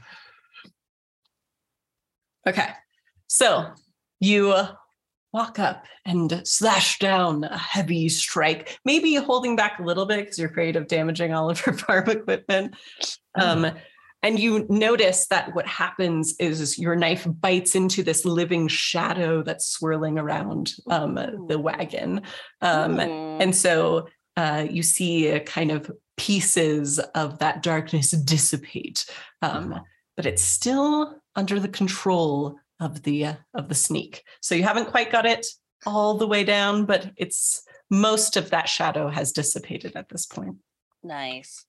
[2.46, 2.68] Okay.
[3.26, 3.72] So
[4.20, 4.54] you
[5.32, 10.38] walk up and slash down a heavy strike, maybe holding back a little bit because
[10.38, 12.76] you're afraid of damaging all of your farm equipment.
[13.34, 13.72] Um,
[14.24, 19.66] and you notice that what happens is your knife bites into this living shadow that's
[19.66, 21.14] swirling around um,
[21.46, 22.22] the wagon.
[22.62, 29.05] Um, and so uh, you see uh, kind of pieces of that darkness dissipate,
[29.42, 29.82] um, Mhm.
[30.16, 34.24] but it's still under the control of the uh, of the sneak.
[34.40, 35.46] So you haven't quite got it
[35.84, 40.56] all the way down, but it's most of that shadow has dissipated at this point
[41.02, 41.66] nice.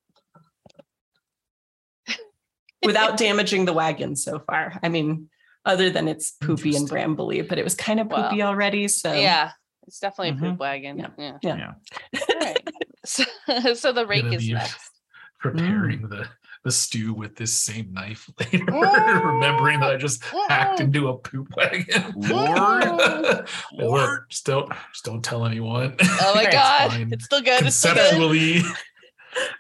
[2.86, 4.80] Without damaging the wagon so far.
[4.84, 5.30] I mean,
[5.66, 8.30] other than it's poopy and brambly, but it was kind of Wow.
[8.30, 8.88] poopy already.
[8.88, 9.52] So Yeah.
[9.88, 10.40] It's definitely a Mhm.
[10.52, 10.98] poop wagon.
[10.98, 11.08] Yeah.
[11.18, 11.38] Yeah.
[11.44, 11.74] Yeah.
[12.30, 12.70] All right.
[13.06, 13.24] So,
[13.76, 14.90] so the rake is next.
[15.40, 16.28] preparing the
[16.64, 21.50] the stew with this same knife later, remembering that I just hacked into a poop
[21.56, 22.14] wagon.
[22.16, 23.48] Lord.
[23.74, 25.96] Lord, just don't just don't tell anyone.
[26.02, 26.90] Oh my god.
[26.94, 27.14] fine.
[27.14, 27.64] It's still good.
[27.68, 28.10] It's still good.
[28.10, 28.64] Conceptually,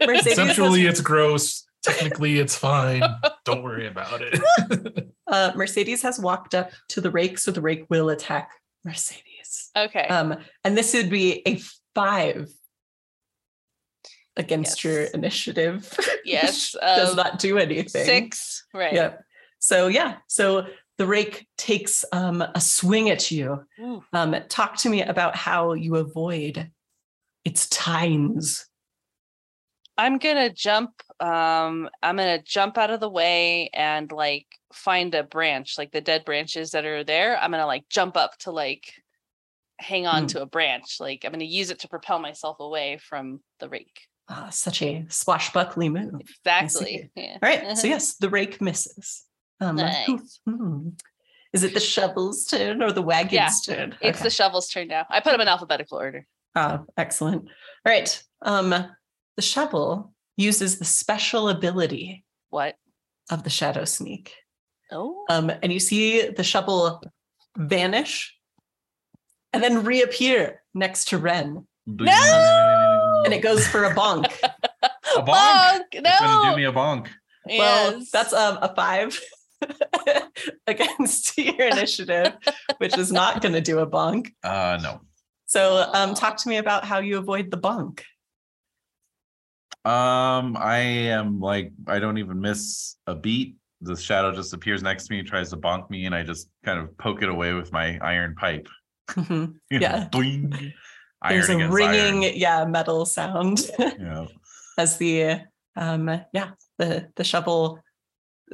[0.02, 1.66] conceptually, it's gross.
[1.86, 3.04] Technically, it's fine.
[3.46, 5.12] Don't worry about it.
[5.28, 8.52] uh, Mercedes has walked up to the rake, so the rake will attack
[8.84, 9.72] Mercedes.
[9.76, 10.08] Okay.
[10.08, 11.62] Um, and this would be a
[11.94, 12.52] five
[14.38, 15.98] against your initiative.
[16.26, 16.76] yes.
[16.82, 18.06] Does um, not do anything.
[18.06, 18.66] Six.
[18.74, 18.94] Right.
[18.94, 19.24] Yep.
[19.60, 20.18] So yeah.
[20.28, 20.68] So
[20.98, 23.66] the rake takes um, a swing at you.
[23.80, 24.04] Ooh.
[24.14, 26.72] Um, talk to me about how you avoid
[27.44, 28.66] its tines.
[29.98, 30.92] I'm gonna jump.
[31.20, 36.02] Um, I'm gonna jump out of the way and like find a branch, like the
[36.02, 37.38] dead branches that are there.
[37.38, 38.92] I'm gonna like jump up to like
[39.80, 40.28] hang on Hmm.
[40.28, 40.98] to a branch.
[41.00, 44.08] Like I'm gonna use it to propel myself away from the rake.
[44.28, 46.22] Ah, such a swashbuckly move.
[46.46, 47.10] Exactly.
[47.16, 47.34] Yeah.
[47.34, 47.78] All right.
[47.78, 49.24] So yes, the rake misses.
[49.62, 50.40] Um, Nice.
[50.46, 50.90] hmm.
[51.54, 53.96] Is it the shovel's turn or the wagon's turn?
[54.02, 54.24] It's Okay.
[54.24, 55.06] the shovel's turn now.
[55.10, 56.28] I put them in alphabetical order.
[56.56, 57.44] Ah, excellent.
[57.46, 58.22] All right.
[58.42, 58.72] Um,
[59.38, 62.76] the shovel uses the special ability What?
[63.32, 64.34] of the shadow sneak.
[64.92, 65.26] Oh.
[65.30, 67.02] Um, and you see the shovel
[67.58, 68.36] vanish
[69.54, 71.66] and then reappear next to Ren.
[71.88, 73.24] No!
[73.26, 74.32] And it goes for a bonk.
[75.16, 75.28] A bonk.
[75.28, 75.82] Bonk!
[75.94, 77.08] It's gonna do me a bonk.
[77.48, 79.18] Well, that's um, a five
[80.68, 82.34] against your initiative,
[82.80, 84.34] which is not going to do a bonk.
[84.44, 85.02] Uh no.
[85.46, 88.02] So, um, talk to me about how you avoid the bonk.
[89.86, 93.56] Um, I am like I don't even miss a beat.
[93.82, 96.80] the shadow just appears next to me, tries to bonk me, and I just kind
[96.80, 98.68] of poke it away with my iron pipe.
[99.10, 99.54] Mhm.
[99.70, 100.08] Yeah.
[100.12, 100.74] boing.
[101.30, 102.34] There's Iron a ringing, iron.
[102.36, 104.26] yeah, metal sound Yeah.
[104.80, 105.42] as the
[105.76, 107.80] um yeah, the the shovel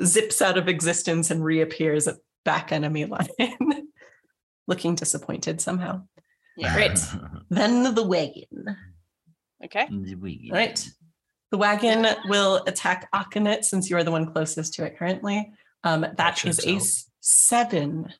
[0.03, 3.27] zips out of existence and reappears at back enemy line.
[4.67, 6.03] Looking disappointed somehow.
[6.57, 6.73] Yeah.
[6.75, 6.99] Great.
[7.49, 8.77] Then the wagon.
[9.63, 9.87] Okay.
[9.89, 10.89] All right.
[11.51, 15.51] The wagon will attack Akhenet since you are the one closest to it currently.
[15.83, 16.79] Um, that is a
[17.19, 18.13] seven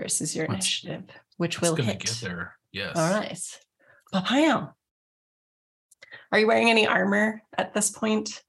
[0.00, 1.04] versus your What's- initiative,
[1.36, 1.98] which will hit.
[2.00, 2.56] get there.
[2.72, 2.96] Yes.
[2.96, 3.38] All right.
[4.14, 4.72] Papayon.
[6.32, 8.42] Are you wearing any armor at this point?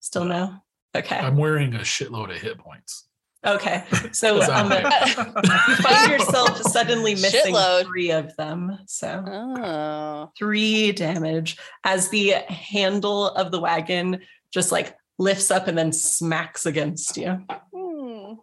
[0.00, 0.56] Still no?
[0.96, 1.18] Okay.
[1.18, 3.07] I'm wearing a shitload of hit points.
[3.46, 3.84] Okay.
[4.12, 4.70] So um,
[5.68, 7.84] you find yourself suddenly missing Shitload.
[7.84, 8.78] three of them.
[8.86, 10.32] So Oh.
[10.36, 14.20] three damage as the handle of the wagon
[14.52, 17.44] just like lifts up and then smacks against you.
[17.74, 18.34] Hmm.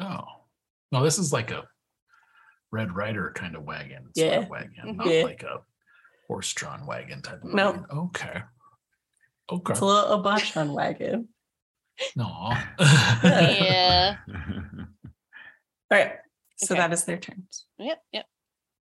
[0.00, 0.24] Oh.
[0.92, 1.64] No, this is like a
[2.70, 4.06] Red Rider kind of wagon.
[4.10, 4.48] It's not Yeah.
[4.48, 5.22] wagon, not Yeah.
[5.24, 5.58] like a
[6.28, 7.70] horse-drawn wagon type of No.
[7.72, 7.86] wagon.
[7.90, 8.42] Okay.
[9.52, 9.72] Okay.
[9.72, 11.28] It's a little Obachan wagon.
[12.16, 12.52] No.
[13.24, 14.16] Yeah.
[15.90, 16.12] All right.
[16.56, 16.80] So Okay.
[16.80, 17.66] that is their turns.
[17.78, 18.00] Yep.
[18.12, 18.26] Yep.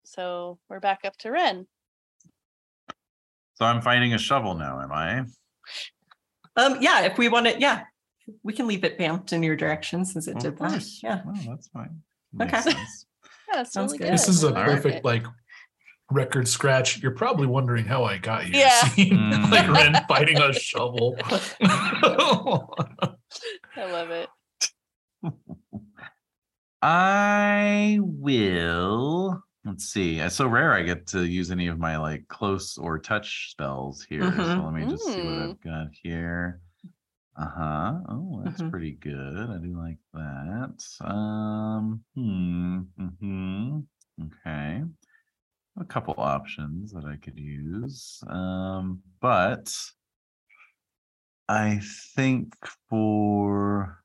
[0.05, 1.67] So we're back up to Ren.
[3.55, 5.19] So I'm finding a shovel now, am I?
[6.55, 7.83] Um, yeah, if we want it, yeah,
[8.43, 10.83] we can leave it vamped in your direction since it Of did that.
[11.01, 11.21] Yeah.
[11.25, 12.01] Well, that's fine.
[12.41, 12.51] Okay.
[12.51, 13.05] Makes sense.
[13.47, 14.05] Yeah, that's Sounds really good.
[14.05, 14.13] good.
[14.13, 15.05] this is a I like perfect it.
[15.05, 15.25] like
[16.13, 17.01] record scratch.
[17.01, 18.55] You're probably wondering how I got here.
[18.55, 18.81] Yeah.
[18.89, 19.51] Seeing, Mm.
[19.51, 21.15] like Ren fighting a shovel.
[21.29, 23.15] I
[23.77, 24.29] love it.
[26.81, 29.41] I will.
[29.65, 30.19] Let's see.
[30.19, 34.05] It's so rare I get to use any of my like close or touch spells
[34.09, 34.23] here.
[34.23, 34.65] So Mhm.
[34.65, 35.49] let me just see what Mm.
[35.51, 36.59] I've got here.
[37.35, 37.93] Uh huh.
[38.09, 38.69] Oh, that's Mhm.
[38.69, 39.49] pretty good.
[39.49, 40.83] I do like that.
[41.01, 42.03] Um.
[42.15, 42.81] Hmm.
[42.99, 43.79] Mm-hmm.
[44.25, 44.83] Okay.
[45.79, 48.21] A couple options that I could use.
[48.27, 49.01] Um.
[49.19, 49.73] But
[51.49, 51.79] I
[52.15, 52.53] think
[52.89, 54.03] for.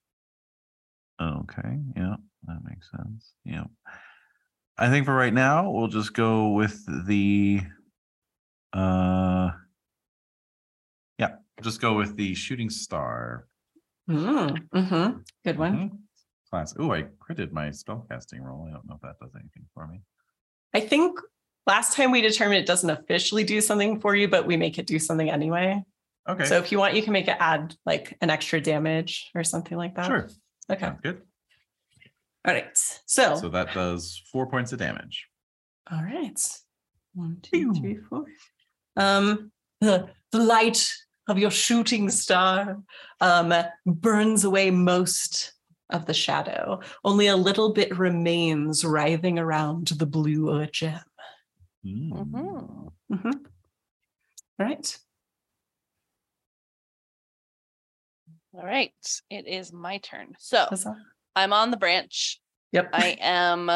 [1.21, 1.79] Okay.
[1.97, 2.17] Yeah,
[2.47, 3.35] that makes sense.
[3.45, 3.65] Yeah.
[4.79, 7.61] I think for right now, we'll just go with the
[8.73, 9.51] uh
[11.19, 13.49] yeah, just go with the shooting star
[14.09, 15.25] Mm, mhm.
[15.45, 15.73] Good one.
[15.77, 15.99] Mhm.
[16.49, 16.75] class.
[16.79, 18.67] Oh, I critted my spellcasting roll.
[18.67, 20.01] I don't know if that does anything for me.
[20.73, 21.19] I think
[21.69, 24.87] last time we determined it doesn't officially do something for you, but we make it
[24.87, 25.83] do something anyway.
[26.29, 26.45] Okay.
[26.45, 29.79] So if you want, you can make it add like an extra damage or something
[29.79, 30.07] like that.
[30.07, 30.29] sure.
[30.71, 30.81] Okay.
[30.81, 31.23] Sounds good.
[32.47, 32.77] All right.
[33.07, 35.27] So, So that does four points of damage.
[35.91, 36.39] all right.
[37.15, 38.25] One, two, three, four.
[38.97, 39.51] Um,
[39.81, 40.91] the, the light
[41.29, 42.79] of your shooting star
[43.21, 43.53] um,
[43.87, 45.53] burns away most
[45.91, 46.81] of the shadow.
[47.05, 51.01] Only a little bit remains writhing around the blue gem.
[51.89, 52.11] Mm.
[52.13, 52.91] Mhm.
[53.11, 53.35] Mhm.
[54.61, 54.99] All right.
[58.55, 58.93] All right.
[59.31, 60.35] It is my turn.
[60.39, 60.97] So Huzzah.
[61.37, 62.41] I'm on the branch.
[62.73, 62.91] Yep.
[62.93, 63.71] I am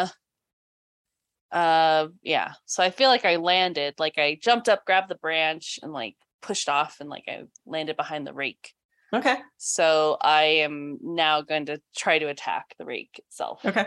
[1.53, 2.53] uh yeah.
[2.67, 6.17] So I feel like I landed, like I jumped up, grabbed the branch, and like
[6.41, 8.73] pushed off and like I landed behind the rake.
[9.13, 9.37] okay.
[9.59, 13.65] So I am now going to try to attack the rake itself.
[13.65, 13.87] Okay.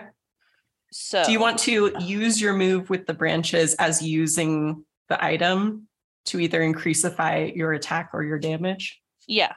[0.92, 5.88] So Do you want to use your move with the branches as using the item
[6.26, 9.02] to either increasify your attack or your damage?
[9.28, 9.54] Yeah,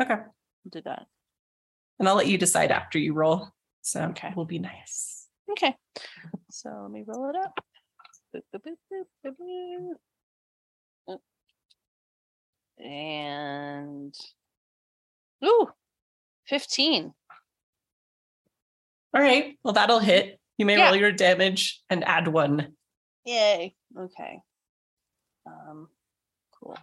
[0.00, 0.14] Okay.
[0.14, 1.06] I'll do that.
[1.98, 3.48] And I'll let you decide after you roll.
[3.82, 4.32] So Okay.
[4.36, 5.26] will be nice.
[5.50, 5.74] Okay.
[6.50, 7.58] So let me roll it up.
[12.78, 14.14] And
[15.44, 15.68] ooh,
[16.46, 17.14] 15.
[19.14, 19.58] All right.
[19.62, 20.38] Well, that'll hit.
[20.58, 20.86] You may Yeah.
[20.86, 22.76] roll your damage and add one.
[23.24, 23.74] Yay.
[23.98, 24.40] Okay.
[25.46, 25.88] Um
[26.58, 26.76] cool.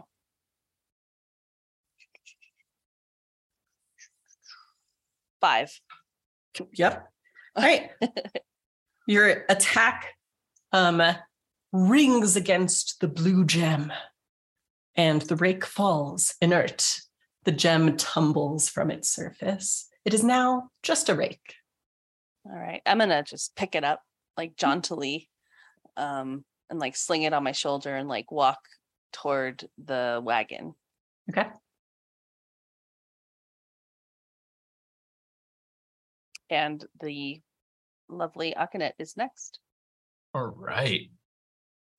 [5.42, 5.80] Five.
[6.74, 7.08] Yep.
[7.56, 7.90] All right.
[9.08, 10.14] your attack
[10.72, 11.02] um
[11.72, 13.92] rings against the blue gem
[14.96, 17.00] and the rake falls inert.
[17.46, 19.88] The gem tumbles from its surface.
[20.06, 21.56] It is now just a rake.
[22.46, 22.82] All right.
[22.86, 24.02] I'm gonna just pick it up
[24.38, 25.30] like jauntily,
[25.96, 28.60] um, and like sling it on my shoulder and like walk
[29.14, 30.74] toward the wagon.
[31.30, 31.50] Okay.
[36.50, 37.42] And the
[38.10, 39.60] lovely Akhenet is next.
[40.34, 41.10] All right.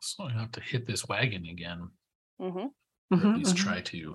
[0.01, 1.89] So I have to hit this wagon again.
[2.39, 2.71] hmm Or
[3.12, 3.59] Mhm, at least mhm.
[3.59, 4.15] try to.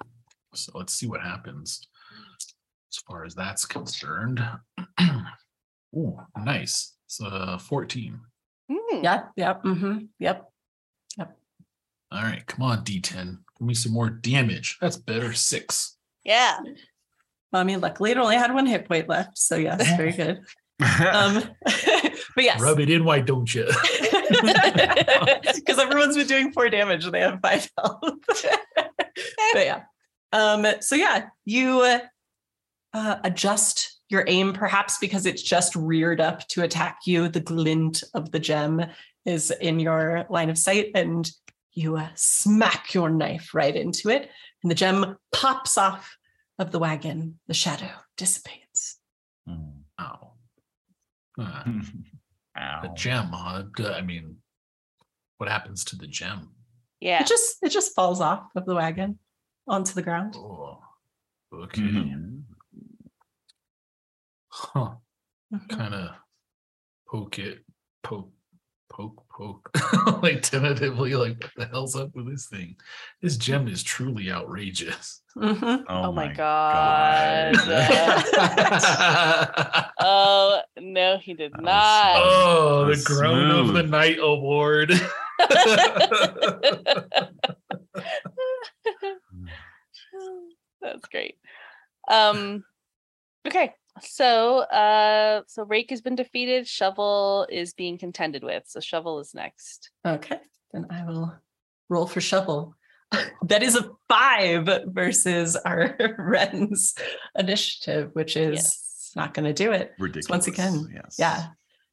[0.53, 1.81] So let's see what happens.
[2.91, 4.41] as far as that's concerned.
[5.95, 6.95] oh, nice.
[7.05, 8.19] It's uh 14.
[8.71, 9.03] Hmm.
[9.03, 9.31] Yep.
[9.35, 9.61] Yep.
[9.63, 10.45] hmm Yep.
[12.11, 13.37] All right, come on, D10.
[13.59, 14.77] Give me some more damage.
[14.81, 15.31] That's better.
[15.33, 15.95] Six.
[16.23, 16.57] Yeah.
[17.51, 19.37] Well, I mean, luckily it only had one hit point left.
[19.37, 20.41] So yes, very good.
[20.81, 22.61] Um, but yes.
[22.61, 23.67] Rub it in, why don't you?
[24.29, 27.99] Because everyone's been doing four damage and they have five health.
[28.25, 28.45] but
[29.55, 29.81] yeah.
[30.31, 31.99] Um, so yeah, you uh,
[32.93, 37.29] uh, adjust your aim, perhaps because it's just reared up to attack you.
[37.29, 38.83] The glint of the gem
[39.25, 41.29] is in your line of sight, and
[41.73, 44.29] you uh, smack your knife right into it,
[44.63, 46.17] and the gem pops off
[46.57, 47.39] of the wagon.
[47.47, 48.97] The shadow dissipates.
[49.47, 49.81] Mm.
[50.01, 50.31] Ow.
[51.39, 51.63] Uh,
[52.59, 52.79] Ow.
[52.81, 53.63] the gem, huh?
[53.77, 54.37] D- I mean,
[55.37, 56.49] what happens to the gem?
[56.99, 57.21] Yeah.
[57.21, 59.19] It just it just falls off of the wagon
[59.67, 60.35] onto the ground.
[60.35, 60.79] Oh,
[61.53, 61.81] okay.
[61.81, 62.41] Mhm.
[64.59, 64.91] Huh.
[65.53, 65.69] Mhm.
[65.69, 66.09] Kind of
[67.07, 67.59] poke it,
[68.03, 68.31] poke,
[68.89, 69.71] poke, poke,
[70.21, 72.75] like tentatively, like, what the hell's up with this thing?
[73.21, 75.21] This gem is truly outrageous.
[75.37, 75.85] Mhm.
[75.87, 77.55] Oh, my god.
[79.99, 82.15] oh no, he did was not.
[82.17, 84.91] oh, the That's groan of the night award.
[90.81, 91.35] That's great.
[92.09, 92.63] Um
[93.47, 93.73] okay.
[94.03, 96.67] So uh so Rake has been defeated.
[96.67, 98.63] Shovel is being contended with.
[98.67, 99.91] So Shovel is next.
[100.05, 100.39] Okay,
[100.73, 101.33] then I will
[101.89, 102.75] roll for shovel.
[103.43, 106.93] that is a five versus our Ren's
[107.37, 109.11] initiative, which is Yes.
[109.15, 109.91] not going to do it.
[109.97, 110.29] Ridiculous.
[110.29, 111.15] once again, yes.
[111.17, 111.47] Yeah.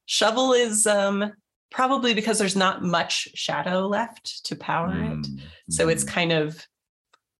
[0.05, 1.33] Shovel is um
[1.70, 5.19] probably because there's not much shadow left to power it.
[5.19, 6.09] Mm, So it's mm.
[6.09, 6.65] kind of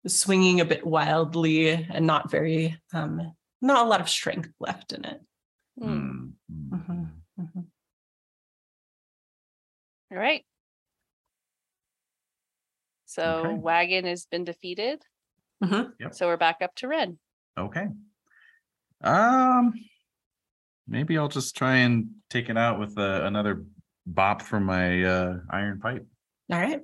[0.07, 5.05] swinging a bit wildly and not very um not a lot of strength left in
[5.05, 5.21] it.
[5.81, 6.87] Mm, mm, Mhm.
[6.89, 7.13] mm.
[7.39, 7.67] Mhm.
[10.11, 10.45] All right.
[13.07, 13.55] So Okay.
[13.55, 15.03] Wagon has been defeated.
[15.63, 15.95] Mhm.
[15.99, 16.15] Yep.
[16.15, 17.19] So we're back up to Ren.
[17.59, 17.87] Okay.
[19.03, 19.75] Um,
[20.87, 23.65] maybe I'll just try and take it out with uh, another
[24.07, 26.07] bop from my uh, iron pipe.
[26.51, 26.83] All right.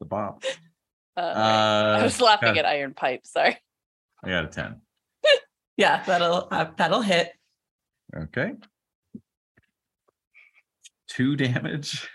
[0.00, 0.42] The bop.
[1.18, 3.26] Uh, Uh, I was laughing got- at Iron Pipe.
[3.26, 3.56] Sorry.
[4.24, 4.80] I got a ten.
[5.76, 7.32] Yeah, that'll uh, that'll hit.
[8.16, 8.52] Okay.
[11.08, 12.08] Two damage.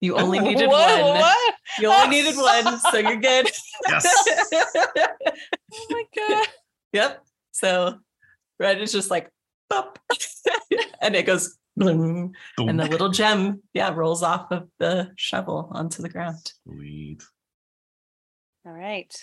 [0.00, 1.00] You only needed What?
[1.02, 1.18] one.
[1.20, 1.54] What?
[1.80, 3.48] You only needed one, so you're good.
[3.88, 4.06] Yes.
[5.72, 6.46] Oh my god.
[6.92, 7.24] yep.
[7.52, 7.98] So
[8.60, 9.30] red is just like
[9.70, 9.98] bop,
[11.00, 16.02] and it goes bloom, and the little gem, yeah, rolls off of the shovel onto
[16.02, 16.52] the ground.
[16.64, 17.22] Sweet.
[18.66, 19.14] All right.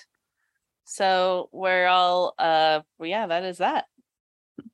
[0.86, 3.86] So we're all uh well, yeah, that is that.
[4.62, 4.66] All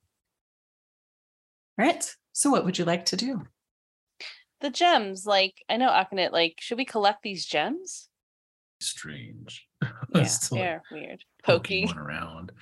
[1.86, 2.14] right.
[2.32, 3.42] So what would you like to do?
[4.60, 8.08] The gems, like I know Akhenet, like, should we collect these gems?
[8.80, 9.66] Strange.
[10.14, 11.24] Yeah, they're weird.
[11.42, 11.98] poking Poking.
[11.98, 12.52] around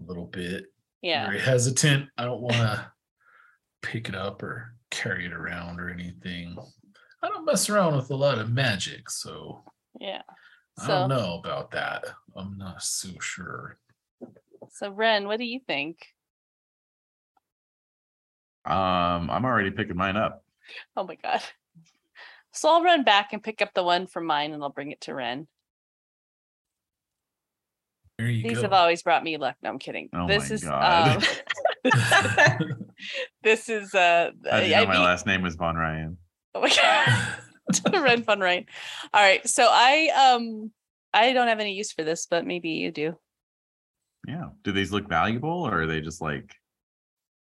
[0.00, 0.66] a little bit.
[1.00, 1.26] Yeah.
[1.26, 2.08] Very hesitant.
[2.18, 2.92] I don't want to
[3.80, 6.54] pick it up or carry it around or anything.
[7.22, 9.64] I don't mess around with a lot of magic, so
[9.98, 10.20] Yeah.
[10.82, 12.04] I don't know about that.
[12.36, 13.78] I'm not so sure.
[14.70, 15.98] so Ren, what do you think?
[18.64, 20.44] Um, I'm already picking mine up.
[20.96, 21.42] Oh my god.
[22.50, 25.02] So I'll run back and pick up the one from mine and I'll bring it
[25.02, 25.46] to Ren.
[28.18, 28.62] There you These go.
[28.62, 29.56] have always brought me luck.
[29.62, 30.08] No, I'm kidding.
[30.14, 31.24] Oh this my is God.
[31.84, 32.64] um
[33.44, 36.16] this is uh How did you I know my mean- last name was Von Ryan?
[36.54, 37.38] oh my god.
[37.92, 38.66] Ren fun right.
[39.12, 39.46] All right.
[39.48, 40.70] So I um
[41.12, 43.16] I don't have any use for this, but maybe you do.
[44.26, 44.48] Yeah.
[44.62, 46.54] Do these look valuable or are they just like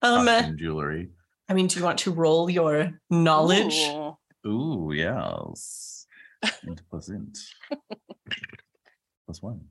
[0.02, 1.10] Um, jewelry?
[1.50, 3.76] I mean, do you want to roll your knowledge?
[3.76, 4.18] Ooh.
[4.46, 6.06] Ooh, yes.
[6.68, 7.38] Int plus int.
[9.26, 9.62] plus one.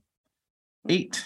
[0.89, 1.25] Eight.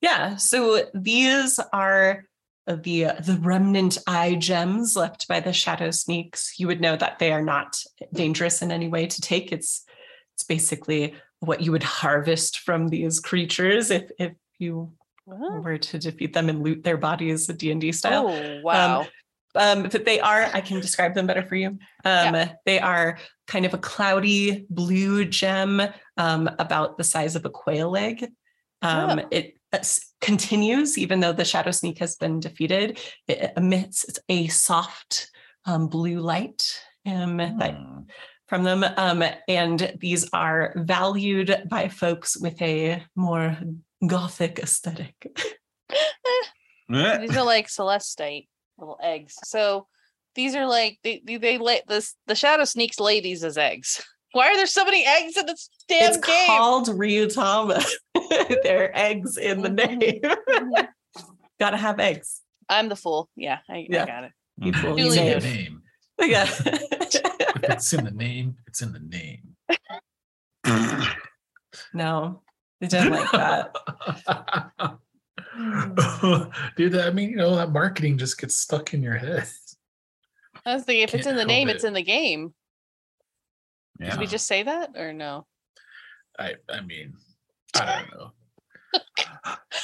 [0.00, 0.36] Yeah.
[0.36, 2.24] So these are
[2.66, 6.58] the the remnant eye gems left by the shadow sneaks.
[6.58, 7.76] You would know that they are not
[8.12, 9.52] dangerous in any way to take.
[9.52, 9.84] It's
[10.34, 14.92] it's basically what you would harvest from these creatures if if you
[15.26, 15.62] What?
[15.62, 18.28] were to defeat them and loot their bodies, the D and D style.
[18.28, 19.06] Oh wow.
[19.54, 21.78] um, but they are, I can describe them better for you.
[22.04, 25.80] Um, They are kind of a cloudy blue gem,
[26.16, 28.24] um, about the size of a quail egg.
[28.82, 29.28] Um, Oh.
[29.30, 29.78] It uh,
[30.26, 32.98] continues, even though the shadow sneak has been defeated.
[33.28, 35.30] It emits a soft
[35.64, 36.62] um, blue light
[37.06, 38.00] um, that Hmm.
[38.48, 38.84] from them.
[38.96, 43.56] Um, and these are valued by folks with a more
[44.04, 45.14] gothic aesthetic.
[46.88, 48.48] These are like celestite
[48.78, 49.34] little eggs.
[49.44, 49.86] So
[50.34, 54.04] these are like they they, they lay this the shadow sneaks lay these as eggs.
[54.32, 56.46] Why are there so many eggs in this damn it's game?
[56.46, 57.84] called Ryuutama.
[58.62, 60.00] there are eggs in the name.
[60.20, 60.88] Mhm.
[61.60, 62.42] Gotta have eggs.
[62.68, 63.30] I'm the fool.
[63.36, 64.02] Yeah, I, Yeah.
[64.02, 64.32] I got it.
[64.58, 65.82] You fool, you It's in the name.
[66.20, 66.44] Yeah.
[66.48, 69.54] If it's in the name, it's in the name.
[71.94, 72.42] no,
[72.80, 73.72] they didn't like that.
[76.76, 79.46] Dude, that- I mean, you know, that marketing just gets stuck in your head.
[80.64, 81.76] I was thinking if it's Can't in the name, it.
[81.76, 82.54] it's in the game.
[84.00, 85.46] Did we just say that or no?
[86.38, 87.14] I I mean,
[87.74, 88.32] I don't know.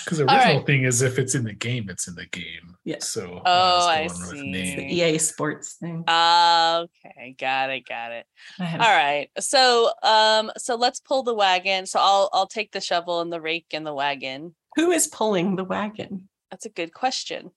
[0.04, 0.66] Because the original right.
[0.66, 2.76] thing is if it's in the game, it's in the game.
[2.84, 2.96] Yeah.
[3.00, 4.60] So Oh, I was going see.
[4.60, 4.94] It's the.
[4.94, 6.02] EA Sports thing.
[6.08, 8.26] Uh, okay, got it, got it.
[8.58, 9.28] All right.
[9.38, 11.86] So um so let's pull the wagon.
[11.86, 14.54] So I'll I'll take the shovel and the rake and the wagon.
[14.76, 16.28] Who is pulling the wagon?
[16.50, 17.50] That's a good question.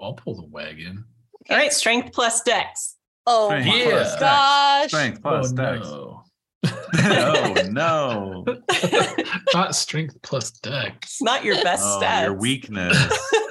[0.00, 1.04] I'll pull the wagon.
[1.48, 2.96] All right, strength plus dex.
[3.32, 4.88] Oh Strength my plus gosh.
[4.88, 5.86] Strength plus oh dex.
[5.86, 6.22] no.
[6.98, 8.44] oh no.
[9.54, 10.96] Not strength plus dex.
[11.02, 12.24] It's not your best Oh, stats.
[12.24, 12.96] your weakness.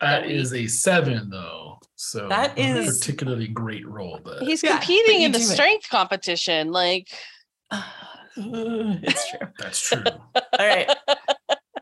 [0.00, 1.78] that is a seven though.
[1.96, 4.20] So that is a particularly great role.
[4.22, 5.48] but He's Yeah, but competing you in the do it.
[5.48, 6.70] strength competition.
[6.70, 7.08] Like
[8.36, 9.48] it's true.
[9.58, 10.02] that's true.
[10.34, 10.90] All right.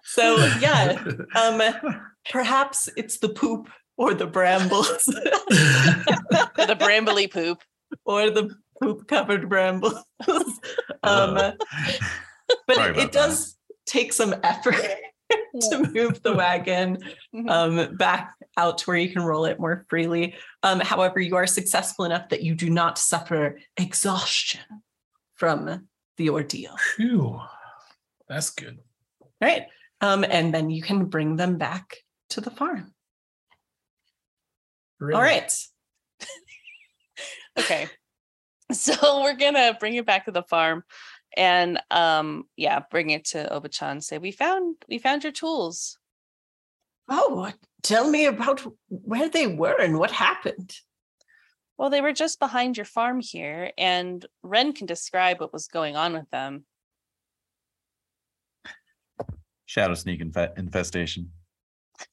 [0.05, 1.03] So yeah,
[1.35, 1.63] um,
[2.31, 3.69] perhaps it's the poop
[4.03, 7.59] or the brambles the brambly poop.
[8.05, 8.51] or the
[8.81, 9.95] poop covered brambles.
[11.05, 11.55] um, Ugh.
[12.67, 13.57] but it, it does
[13.87, 14.75] take some effort
[15.71, 16.99] to move the wagon
[17.35, 17.49] Mhm.
[17.51, 20.35] um, back out to where you can roll it more freely.
[20.63, 24.61] Um, however, you are successful enough that you do not suffer exhaustion
[25.35, 26.77] from the ordeal.
[26.97, 27.41] Phew.
[28.29, 28.81] That's good.
[29.41, 29.63] Right.
[30.01, 31.97] Um, and then you can bring them back
[32.31, 32.93] to the farm.
[35.03, 35.15] Really.
[35.15, 35.53] All right.
[37.59, 37.87] Okay.
[38.73, 40.85] So we're gonna bring it back to the farm
[41.37, 44.03] and um yeah, bring it to Obachan.
[44.03, 45.99] Say, we found we found your tools.
[47.11, 47.53] Oh,
[47.83, 50.75] tell me about where they were and what happened.
[51.77, 55.95] Well, they were just behind your farm here, and Ren can describe what was going
[55.95, 56.65] on with them.
[59.67, 61.33] Shadow sneak infe- infestation.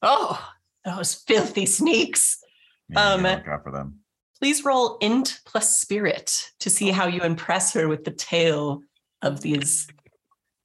[0.01, 0.53] Oh,
[0.83, 2.43] those filthy sneaks.
[2.89, 3.99] Yeah, Um, look out for them.
[4.39, 8.81] Please roll int plus spirit to see how you impress her with the tale
[9.21, 9.87] of these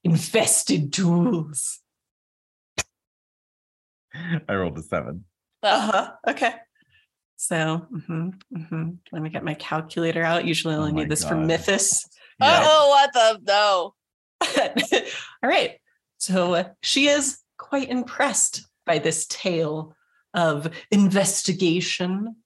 [0.04, 1.80] infested tools.
[4.48, 5.24] I rolled a seven.
[5.62, 6.12] Uh-huh.
[6.28, 6.54] Okay.
[7.36, 8.98] So mhm, mhm.
[9.10, 10.44] let me get my calculator out.
[10.44, 11.46] Usually I Oh only my need this for God.
[11.46, 12.06] Mythos.
[12.40, 13.94] oh, what the no.
[15.42, 15.78] All right.
[16.18, 19.96] So uh, she is quite impressed by this tale
[20.34, 22.36] of investigation,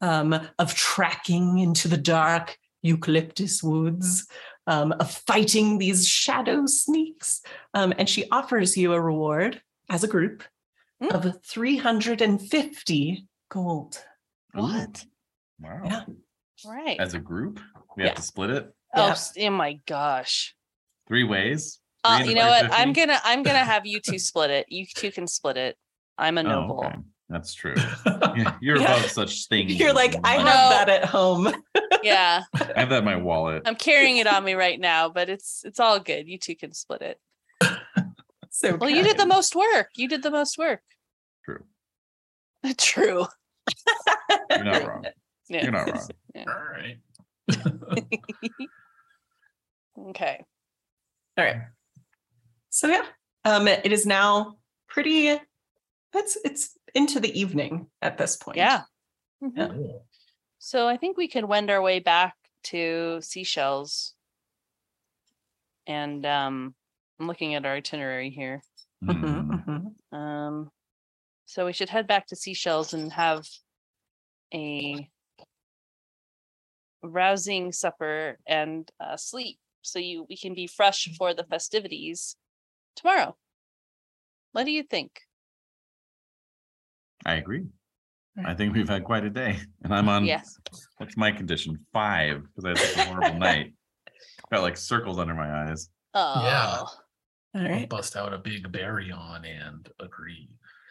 [0.00, 4.26] um, of tracking into the dark eucalyptus woods,
[4.66, 7.42] um, of fighting these shadow sneaks.
[7.74, 10.44] Um, and she offers you a reward as a group
[11.02, 11.12] Mm.
[11.14, 14.04] of 350 gold.
[14.52, 15.04] What?
[15.58, 15.80] Wow.
[15.84, 16.04] Yeah.
[16.66, 17.00] Right.
[17.00, 17.58] As a group,
[17.96, 18.10] we Yeah.
[18.10, 19.48] have to split it oh, Yeah.
[19.48, 20.54] oh my gosh.
[21.08, 21.80] three ways.
[22.04, 22.70] Uh, you know what?
[22.72, 24.66] I'm gonna I'm gonna have you two split it.
[24.70, 25.76] You two can split it.
[26.18, 26.84] I'm a Oh, noble.
[26.84, 26.96] okay.
[27.30, 27.76] That's true.
[28.60, 28.96] You're Yeah.
[28.96, 29.78] above such things.
[29.78, 30.68] You're like, I have No.
[30.70, 31.52] that at home.
[32.02, 32.44] Yeah.
[32.54, 33.64] I have that in my wallet.
[33.66, 36.26] I'm carrying it on me right now, but it's it's all good.
[36.28, 37.20] You two can split it.
[38.52, 39.88] So Well, you did the most work.
[39.96, 40.80] You did the most work.
[41.44, 41.62] True.
[42.78, 43.26] True.
[44.50, 45.04] You're not wrong.
[45.48, 45.62] Yeah.
[45.62, 46.08] You're not wrong.
[46.36, 46.98] All right.
[50.08, 50.44] Okay.
[51.38, 51.56] All right.
[52.70, 53.04] So yeah,
[53.44, 54.56] um, it is now
[54.88, 55.28] pretty.
[56.14, 58.56] It's it's into the evening at this point.
[58.58, 58.84] Yeah.
[59.42, 59.52] Mhm.
[59.56, 59.98] Yeah.
[60.58, 64.14] So I think we can wend our way back to seashells.
[65.86, 66.74] And um
[67.18, 68.62] I'm looking at our itinerary here.
[69.02, 69.94] Mhm, Hmm.
[70.12, 70.16] mhm.
[70.16, 70.70] Um
[71.46, 73.46] so we should head back to seashells and have
[74.54, 75.10] a
[77.02, 82.36] rousing supper and uh, sleep so you we can be fresh for the festivities
[82.94, 83.36] tomorrow.
[84.52, 85.22] What do you think?
[87.26, 87.64] I agree.
[88.44, 90.24] I think we've had quite a day, and I'm on.
[90.24, 90.56] yes.
[90.98, 91.78] What's my condition?
[91.92, 93.74] Five, because I had such a horrible night.
[94.52, 95.88] Got like circles under my eyes.
[96.14, 96.20] Oh.
[97.54, 97.88] All I'll right.
[97.88, 100.48] bust out a big berry on and agree.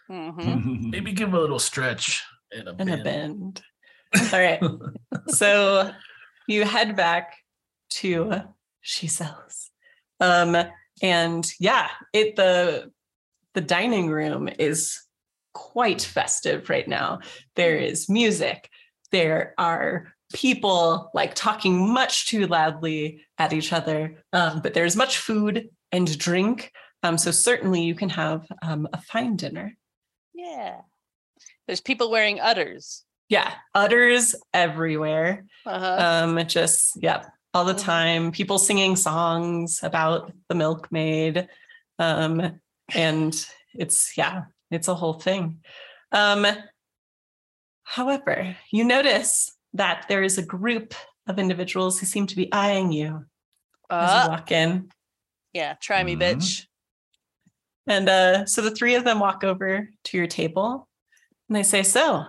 [0.10, 0.82] mhm.
[0.92, 3.62] Maybe give a little stretch and a And a bend.
[4.14, 4.34] bend.
[4.34, 4.62] All right.
[5.30, 5.92] So
[6.48, 7.34] you head back
[7.92, 8.42] to
[8.82, 9.72] she sells.
[10.20, 10.58] Um,
[11.02, 12.92] and yeah, it the
[13.54, 15.00] the dining room is
[15.60, 17.20] quite festive right now.
[17.56, 18.70] There is music.
[19.12, 25.18] There are people like talking much too loudly at each other, um, but there's much
[25.18, 26.72] food and drink.
[27.04, 29.76] Um, so certainly you can have um, a fine dinner.
[30.34, 30.82] Yeah.
[31.68, 33.04] There's people wearing udders.
[33.28, 35.46] Yeah, udders everywhere.
[35.66, 35.98] Uh-huh.
[36.26, 37.84] Um, just yeah, all the Mhm.
[37.84, 38.32] time.
[38.32, 41.48] People singing songs about the milkmaid.
[42.00, 42.60] Um,
[42.96, 45.64] and it's yeah, it's a whole thing.
[46.12, 46.46] Um,
[47.84, 50.94] however, you notice that there is a group
[51.28, 53.26] of individuals who seem to be eyeing you
[53.90, 54.92] as Uh, you walk in.
[55.54, 56.20] yeah, try me, Mhm.
[56.20, 56.66] bitch.
[57.88, 60.88] And uh, so the three of them walk over to your table
[61.48, 62.26] and they say, So,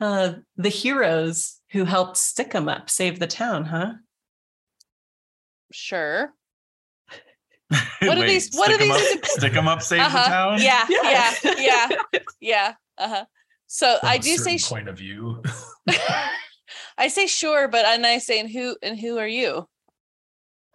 [0.00, 3.94] uh, the heroes who helped stick 'em up save the town, huh?
[5.72, 6.34] Sure.
[8.02, 10.28] What are these- what are these- Up, stick them up, save the Uh-huh.
[10.28, 10.62] town.
[10.62, 11.56] Yeah, yeah, Yeah.
[11.58, 11.88] yeah,
[12.40, 12.74] yeah.
[12.98, 13.24] Uh-huh.
[13.66, 15.42] So From I a do say certain sh- point of view.
[16.98, 19.68] I say sure, but and I say and who and who are you?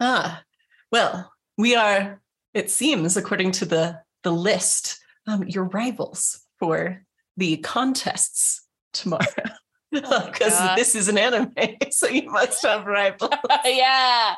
[0.00, 0.42] Ah,
[0.90, 2.20] well, we are,
[2.54, 7.02] it seems, according to the, the list, um, your rivals for
[7.36, 8.62] the contests
[8.92, 9.24] tomorrow.
[9.92, 10.76] Because God.
[10.76, 11.52] this is an anime,
[11.90, 13.30] so you must have rivals.
[13.64, 14.34] yeah.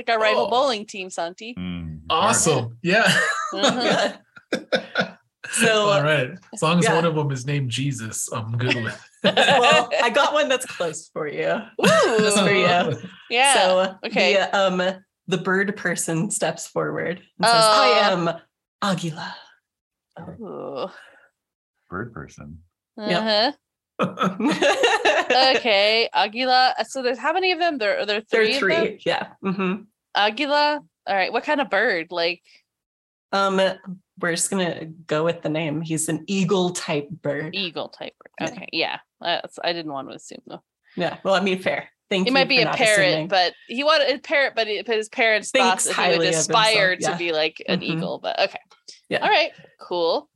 [0.00, 0.50] It's like our rival Oh.
[0.50, 1.54] bowling team, Santi.
[1.58, 2.78] Mm, awesome.
[2.82, 3.12] Yeah.
[3.52, 4.16] Yeah.
[5.52, 6.30] So, All right.
[6.54, 6.94] As long as yeah.
[6.94, 9.04] one of them is named Jesus, I'm good with.
[9.24, 11.58] well, I got one that's close for you.
[12.18, 12.96] Just for you.
[13.30, 13.54] yeah.
[13.54, 14.34] So okay.
[14.34, 14.80] the, um,
[15.26, 17.82] the bird person steps forward and says, Oh.
[17.82, 18.30] I am
[18.80, 19.34] Aguila.
[20.40, 20.88] Ooh.
[21.88, 22.58] bird person.
[22.96, 23.50] Uh-huh.
[25.56, 26.08] Okay.
[26.12, 26.74] Aguila.
[26.88, 27.78] So there's how many of them?
[27.78, 28.52] There are there three.
[28.58, 29.00] there are three.
[29.04, 29.28] Yeah.
[29.42, 29.74] hmm
[30.14, 30.80] Aguila.
[31.06, 31.32] All right.
[31.32, 32.08] What kind of bird?
[32.10, 32.42] Like
[33.32, 33.60] Um,
[34.18, 35.80] we're just gonna go with the name.
[35.80, 37.54] He's an eagle type bird.
[37.54, 38.50] eagle type bird.
[38.50, 38.68] Okay.
[38.72, 38.98] Yeah.
[39.20, 40.62] That's, I didn't want to assume though.
[40.96, 41.18] Yeah.
[41.24, 41.88] Well, I mean, fair.
[42.10, 42.30] Thank you.
[42.32, 43.28] He might be a parrot, assuming.
[43.28, 46.34] but he wanted a parrot, but, his parents Thinks thought that he would highly of
[46.34, 47.84] himself, aspire to be like an Mhm.
[47.84, 48.18] eagle.
[48.18, 48.58] But okay.
[49.08, 49.18] Yeah.
[49.22, 49.52] All right.
[49.80, 50.28] Cool.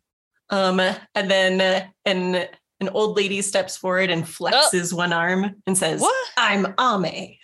[0.50, 2.46] um, and then uh, an
[2.80, 6.04] an old lady steps forward and flexes one arm and says, Oh.
[6.04, 6.28] What?
[6.36, 7.36] "I'm Ame."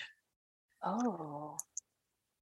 [0.85, 1.57] Oh.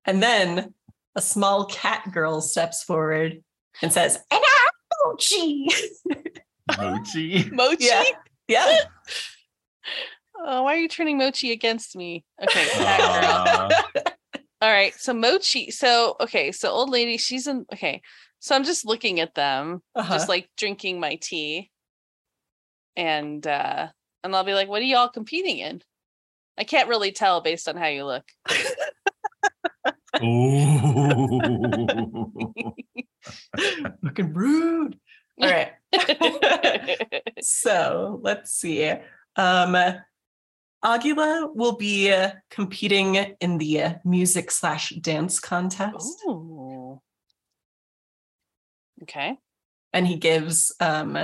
[0.09, 0.73] And then
[1.17, 3.45] a small cat girl steps forward
[3.83, 5.69] and says, "And I'm Mochi."
[6.81, 7.51] Mochi.
[7.53, 7.85] Mochi.
[7.85, 8.05] yeah.
[8.49, 8.79] Yeah.
[10.41, 12.25] Oh, why are you turning Mochi against me?
[12.43, 12.67] Okay.
[12.71, 14.05] cat girl.
[14.63, 14.95] All right.
[14.95, 15.71] So Mochi.
[15.71, 16.53] So okay.
[16.53, 17.19] So old lady.
[17.19, 17.67] She's in.
[17.73, 18.01] Okay.
[18.41, 20.15] So I'm just looking at them, Uh-huh.
[20.15, 21.71] just like drinking my tea,
[22.97, 23.89] and uh
[24.25, 25.83] and I'll be like, "What are y'all competing in?"
[26.57, 28.25] I can't really tell based on how you look.
[30.23, 31.41] Ooh.
[34.03, 34.99] looking rude.
[35.41, 35.73] All right.
[37.41, 38.93] so let's see.
[39.37, 39.77] Um,
[40.83, 47.01] Aguila will be uh, competing in the uh, music slash dance contest, Ooh.
[49.03, 49.37] Okay.
[49.93, 51.19] and he gives um,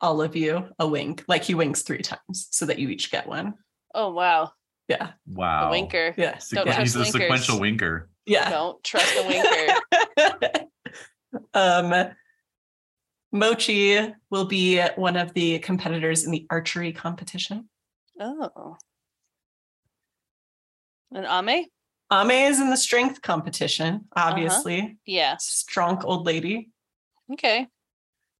[0.00, 1.24] all of you a wink.
[1.28, 3.54] Like he winks three times so that you each get one.
[3.94, 4.52] Oh wow.
[4.88, 5.68] Yeah, wow.
[5.68, 6.14] A winker.
[6.16, 7.20] yeah, Sequ- Don't yeah, trust He's a winkers.
[7.22, 8.09] sequential winker.
[8.26, 8.50] Yeah.
[8.50, 10.64] Don't trust a winker.
[11.54, 12.10] um,
[13.32, 17.68] Mochi will be one of the competitors in the archery competition.
[18.20, 18.76] oh.
[21.12, 21.66] And Ame?
[22.12, 24.30] Ame is in the strength competition, Uh-huh.
[24.30, 24.98] obviously.
[25.06, 25.36] Yeah.
[25.38, 26.70] Strong old lady.
[27.32, 27.66] Okay.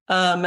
[0.07, 0.45] Um,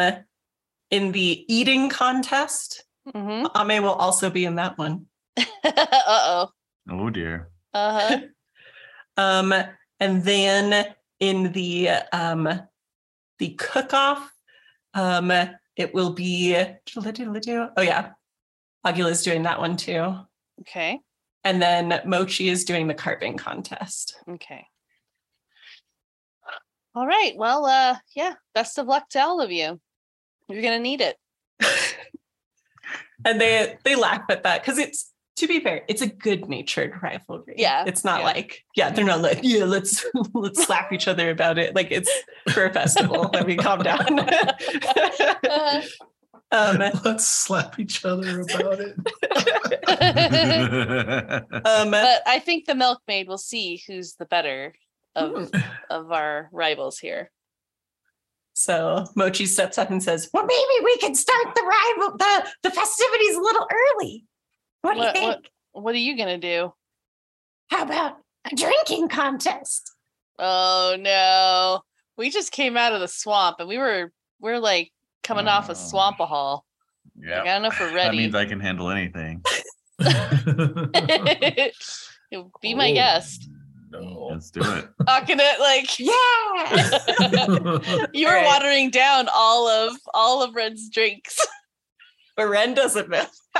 [0.90, 2.84] in the eating contest,
[3.14, 3.70] Mm-hmm.
[3.70, 5.04] Ame will also be in that one.
[5.36, 6.48] uh-oh.
[6.90, 7.50] Oh dear.
[7.74, 8.20] Uh-huh.
[9.16, 9.54] Um,
[10.00, 12.48] and then in the um,
[13.38, 14.30] the cook-off,
[14.94, 15.32] um,
[15.76, 16.56] it will be
[17.76, 18.10] oh yeah,
[18.84, 20.14] Aguila's doing that one too.
[20.60, 21.00] Okay.
[21.42, 24.16] And then Mochi is doing the carving contest.
[24.28, 24.66] Okay.
[26.94, 27.32] All right.
[27.36, 28.34] Well, uh, yeah.
[28.54, 29.80] Best of luck to all of you.
[30.48, 31.16] You're gonna need it.
[33.24, 36.92] and they they laugh at that because it's to be fair, it's a good natured
[37.02, 37.54] rivalry.
[37.56, 38.26] Yeah, It's not yeah.
[38.26, 40.04] like, yeah, they're not like, yeah, let's
[40.34, 41.74] let's slap each other about it.
[41.74, 42.10] Like it's
[42.50, 43.30] for a festival.
[43.34, 44.20] Let me calm down.
[44.20, 45.82] Uh-huh.
[46.52, 48.96] um, Let's slap each other about it.
[51.66, 54.74] um, but I think the milkmaid will see who's the better
[55.16, 55.60] of hmm.
[55.90, 57.30] of our rivals here.
[58.52, 62.70] So Mochi steps up and says, "Well, maybe we can start the rival the the
[62.70, 64.26] festivities a little early.
[64.84, 65.48] What do you think?" what-
[65.82, 66.72] What are you gonna do?
[67.70, 68.18] How about
[68.50, 69.90] a drinking contest?
[70.38, 71.80] Oh no.
[72.16, 74.92] We just came out of the swamp and we were we're like
[75.22, 75.74] coming off a Oh.
[75.74, 76.60] swampahole.
[77.16, 77.42] Yeah.
[77.42, 77.96] I don't know if we're ready.
[77.96, 78.16] That ready.
[78.18, 79.42] means I can handle anything.
[82.60, 83.48] Be my Oh, guest.
[83.90, 84.28] No.
[84.32, 84.88] Let's do it.
[85.02, 86.08] Akhenet, like Yeah.
[88.12, 88.46] you were Alright.
[88.46, 91.38] watering down all of all of Red's drinks.
[92.36, 93.24] But Ren doesn't know.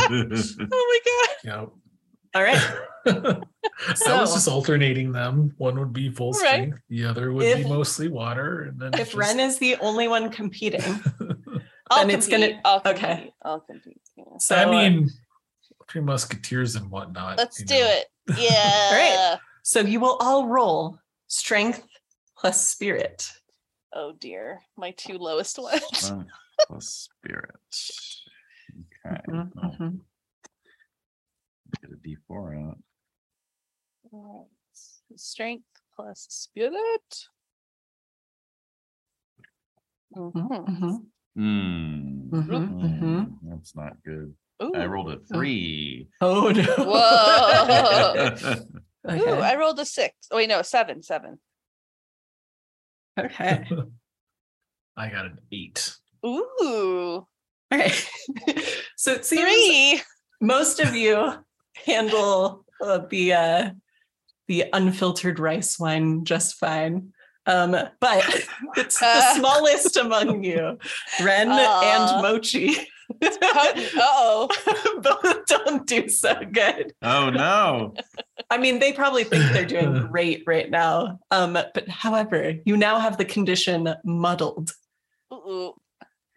[0.00, 1.36] oh my god.
[1.44, 1.66] yeah.
[2.34, 2.60] All right.
[3.96, 5.52] so I was just alternating them.
[5.58, 6.38] One would be full Right.
[6.38, 9.76] strength, the other would If- be mostly water, and then If just- Ren is the
[9.76, 10.82] only one competing,
[11.90, 12.60] I'll Then it's gonna- compete.
[12.64, 13.14] I'll okay.
[13.16, 13.32] compete.
[13.42, 14.00] I'll compete.
[14.16, 14.24] yeah.
[14.38, 15.10] so I uh, mean,
[15.88, 17.36] three musketeers and whatnot.
[17.38, 17.80] Let's do know.
[17.80, 18.06] it.
[18.38, 18.88] Yeah.
[18.90, 19.38] all right.
[19.64, 21.82] so you will all roll strength
[22.38, 23.28] plus spirit.
[23.92, 24.60] Oh dear.
[24.76, 25.82] My two lowest ones.
[25.94, 26.28] Strength
[26.66, 27.50] plus spirit.
[29.06, 29.20] Okay.
[29.28, 30.00] Mhm, Oh, mhm.
[31.82, 32.78] get a D4 out.
[34.12, 34.46] Alright.
[35.16, 35.64] Strength
[35.94, 37.26] plus spirit.
[40.16, 40.32] Mhm.
[40.34, 41.06] Mhm,
[41.36, 42.30] Hmm.
[42.30, 43.24] mhm, mhm.
[43.40, 44.34] Hmm, That's not good.
[44.60, 44.86] I Ooh.
[44.88, 46.08] rolled a three.
[46.20, 46.62] Oh no.
[46.62, 48.36] Whoa.
[49.10, 49.40] Ooh, okay.
[49.40, 50.14] I rolled a six.
[50.30, 51.38] Oh wait, no, seven, seven.
[53.18, 53.66] okay.
[54.96, 55.96] I got an eight.
[56.26, 57.26] Ooh,
[57.72, 57.92] Okay.
[58.96, 60.02] so it seems three.
[60.40, 61.32] most of you
[61.86, 63.70] handle uh, the uh,
[64.48, 67.12] the unfiltered rice wine just fine.
[67.46, 67.70] Um,
[68.00, 68.44] but
[68.76, 69.34] it's the Uh.
[69.34, 70.78] smallest among you,
[71.22, 71.82] Ren Aw.
[71.82, 72.74] and Mochi.
[73.22, 74.48] Uh-oh.
[75.02, 76.92] Both don't do so good.
[77.02, 77.94] oh no.
[78.50, 81.18] I mean, they probably think they're doing great right now.
[81.30, 84.72] Um, but however, you now have the condition muddled.
[85.32, 85.74] Ooh.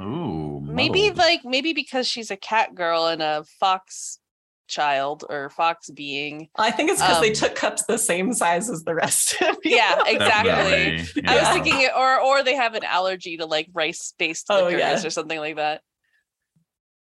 [0.01, 0.59] Ooh.
[0.63, 4.19] Maybe like maybe because she's a cat girl and a fox
[4.67, 6.49] child or fox being.
[6.55, 9.57] I think it's because they Um, took cups the same size as the rest of
[9.63, 9.75] you.
[9.75, 10.97] Yeah, exactly.
[10.97, 14.47] Definitely, I was thinking, it, or or they have an allergy to like rice based
[14.49, 15.05] Oh, liquors yeah.
[15.05, 15.81] or something like that.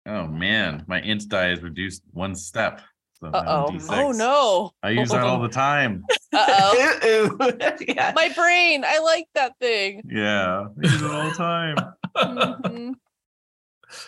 [0.06, 2.80] Oh man, my int die is reduced one step.
[3.14, 3.78] So oh.
[3.88, 4.72] Oh no.
[4.82, 6.04] I use that all the time.
[6.34, 7.56] Uh oh.
[7.88, 8.12] Yeah.
[8.14, 8.84] My brain.
[8.86, 10.02] I like that thing.
[10.06, 11.76] Yeah, I use it all the time.
[12.16, 12.94] Mhm.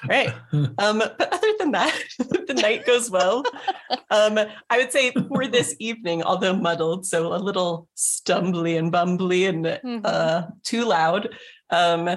[0.09, 0.33] Right.
[0.79, 3.45] Um, but other than that, the night goes well.
[4.11, 4.39] Um,
[4.71, 9.65] I would say for this evening, although muddled, so a little stumbly and bumbly and
[9.65, 10.01] Mhm.
[10.05, 11.29] uh, too loud.
[11.71, 12.09] Um,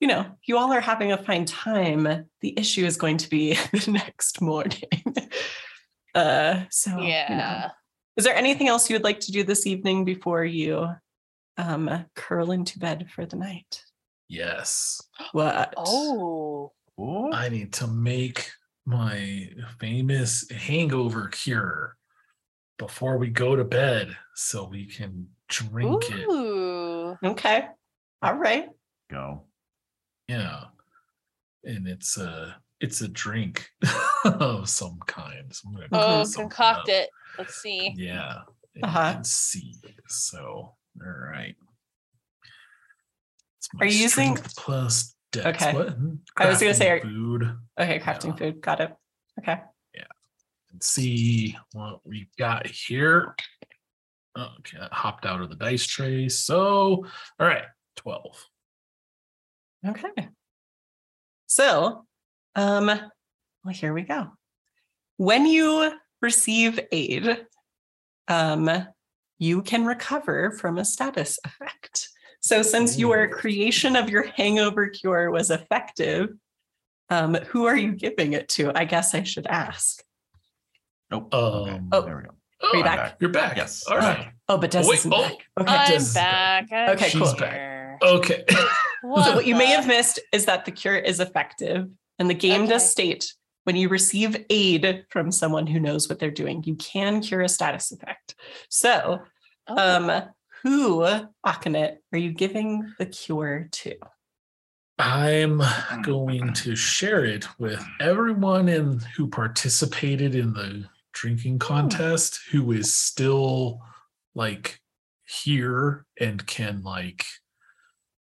[0.00, 2.26] you know, you all are having a fine time.
[2.40, 4.82] The issue is going to be the next morning.
[6.14, 7.02] Uh, so you know.
[7.06, 7.70] Yeah.
[8.16, 10.88] Is there anything else you would like to do this evening before you
[11.58, 13.84] um, curl into bed for the night?
[14.28, 15.00] Yes.
[15.32, 15.74] What?
[15.76, 16.72] Oh.
[17.32, 18.50] I need to make
[18.84, 19.48] my
[19.78, 21.96] famous hangover cure
[22.78, 26.28] before we go to bed so we can drink it.
[27.24, 27.66] Okay.
[28.22, 28.68] All right.
[29.10, 29.44] Go.
[30.28, 30.64] Yeah.
[31.64, 33.68] And it's a it's a drink
[34.24, 35.54] of some kind.
[35.54, 37.10] So I'm gonna Oh, cook concoct it.
[37.36, 37.92] Let's see.
[37.96, 38.40] Yeah.
[38.82, 39.12] Uh-huh.
[39.16, 39.74] Let's see.
[40.08, 41.54] So all right.
[43.80, 45.46] Are you using- plus dex.
[45.62, 45.74] Okay.
[45.74, 45.96] What?
[46.36, 47.58] I was gonna say, are- food.
[47.78, 47.98] Okay.
[47.98, 48.36] Crafting Yeah.
[48.36, 48.60] food.
[48.60, 48.94] Got it.
[49.38, 49.62] Okay.
[50.70, 53.34] and see what we got here.
[54.38, 56.28] Okay, I hopped out of the dice tray.
[56.28, 57.06] So,
[57.40, 57.64] all right,
[57.96, 58.44] 12.
[59.86, 60.28] Okay.
[61.46, 62.06] So,
[62.54, 64.32] um, well, here we go.
[65.16, 65.90] When you
[66.20, 67.46] receive aid,
[68.28, 68.70] um,
[69.38, 72.10] you can recover from a status effect.
[72.48, 76.30] So, since your creation of your hangover cure was effective,
[77.10, 78.72] um, who are you giving it to?
[78.74, 80.02] I guess I should ask.
[81.10, 81.28] Nope.
[81.30, 82.00] okay, Um, Oh.
[82.00, 82.30] there we go.
[82.62, 83.16] Oh, you I'm back?
[83.20, 83.58] You're back.
[83.58, 83.84] Yes.
[83.86, 84.28] All right.
[84.48, 85.20] Oh, but Des Wait, isn't oh.
[85.28, 85.34] back.
[85.60, 85.72] Okay.
[85.74, 86.70] I'm is back.
[86.70, 86.88] back.
[86.88, 87.34] I'm Okay, cool.
[87.34, 87.98] here.
[88.02, 88.44] Okay.
[89.02, 91.86] So What what you may have missed is that the cure is effective,
[92.18, 92.70] and the game Okay.
[92.72, 93.32] does state
[93.64, 97.48] when you receive aid from someone who knows what they're doing, you can cure a
[97.48, 98.34] status effect.
[98.70, 99.20] So,
[99.68, 100.22] Oh, um,
[100.62, 103.96] who uh, Akhenet are you giving the cure to?
[104.98, 106.02] I'm hmm.
[106.02, 111.58] going to share it with everyone in who participated in the drinking hmm.
[111.58, 113.80] contest who is still
[114.34, 114.80] like
[115.24, 117.24] here and can like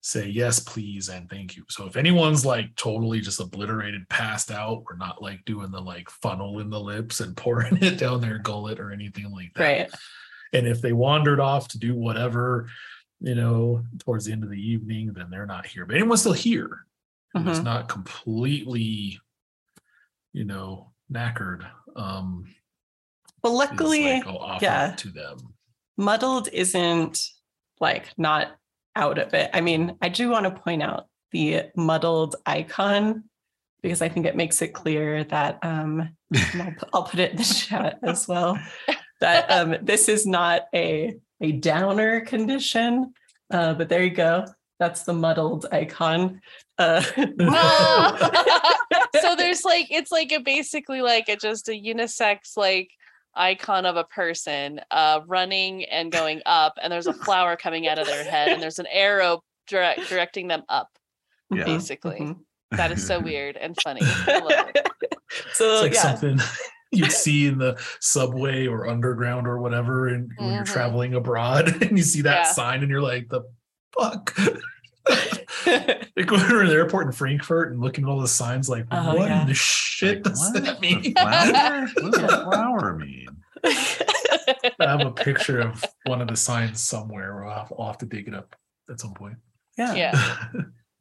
[0.00, 1.64] say yes please and thank you.
[1.68, 6.08] So if anyone's like totally just obliterated passed out, we're not like doing the like
[6.10, 9.62] funnel in the lips and pouring it down their gullet or anything like that.
[9.62, 9.90] Right.
[10.52, 12.68] And if they wandered off to do whatever,
[13.20, 15.86] you know, towards the end of the evening, then they're not here.
[15.86, 16.86] But anyone's still here
[17.34, 17.64] is Mhm.
[17.64, 19.20] not completely,
[20.32, 21.68] you know, knackered.
[21.94, 22.54] Um,
[23.42, 24.94] Well, luckily, like, yeah.
[24.96, 25.38] to them.
[25.98, 27.22] muddled isn't
[27.80, 28.56] like not
[28.94, 29.50] out of it.
[29.54, 33.24] I mean, I do want to point out the muddled icon
[33.82, 37.44] because I think it makes it clear that um I'll, I'll put it in the
[37.68, 38.58] chat as well
[39.20, 43.12] that um this is not a a downer condition.
[43.52, 44.44] Uh, but there you go.
[44.78, 46.40] That's the muddled icon.
[46.78, 47.00] Uh,
[49.20, 52.90] so there's like it's like a basically like a just a unisex like
[53.34, 57.98] icon of a person uh running and going up and there's a flower coming out
[57.98, 60.88] of their head and there's an arrow direct, directing them up
[61.50, 61.64] Yeah.
[61.64, 62.36] basically Mhm.
[62.72, 64.86] that is so weird and funny I love it.
[65.52, 66.38] So It's like yeah, something
[66.96, 70.72] you'd see in the subway or underground or whatever, and when you're Mhm.
[70.72, 72.52] traveling abroad, and you see that Yeah.
[72.52, 73.42] sign, and you're like, "The
[73.98, 74.36] fuck."
[75.66, 78.68] like when we were in the airport in Frankfurt and looking at all the signs,
[78.68, 79.42] like, Oh, what yeah.
[79.42, 80.64] in the shit Like, does what?
[80.64, 81.12] that mean?
[81.14, 81.88] flower?
[82.00, 83.26] What does a flower mean?
[83.64, 83.76] I
[84.80, 87.44] have a picture of one of the signs somewhere.
[87.46, 88.54] I'll have, I'll have to dig it up
[88.90, 89.36] at some point.
[89.78, 89.94] yeah.
[89.94, 90.36] yeah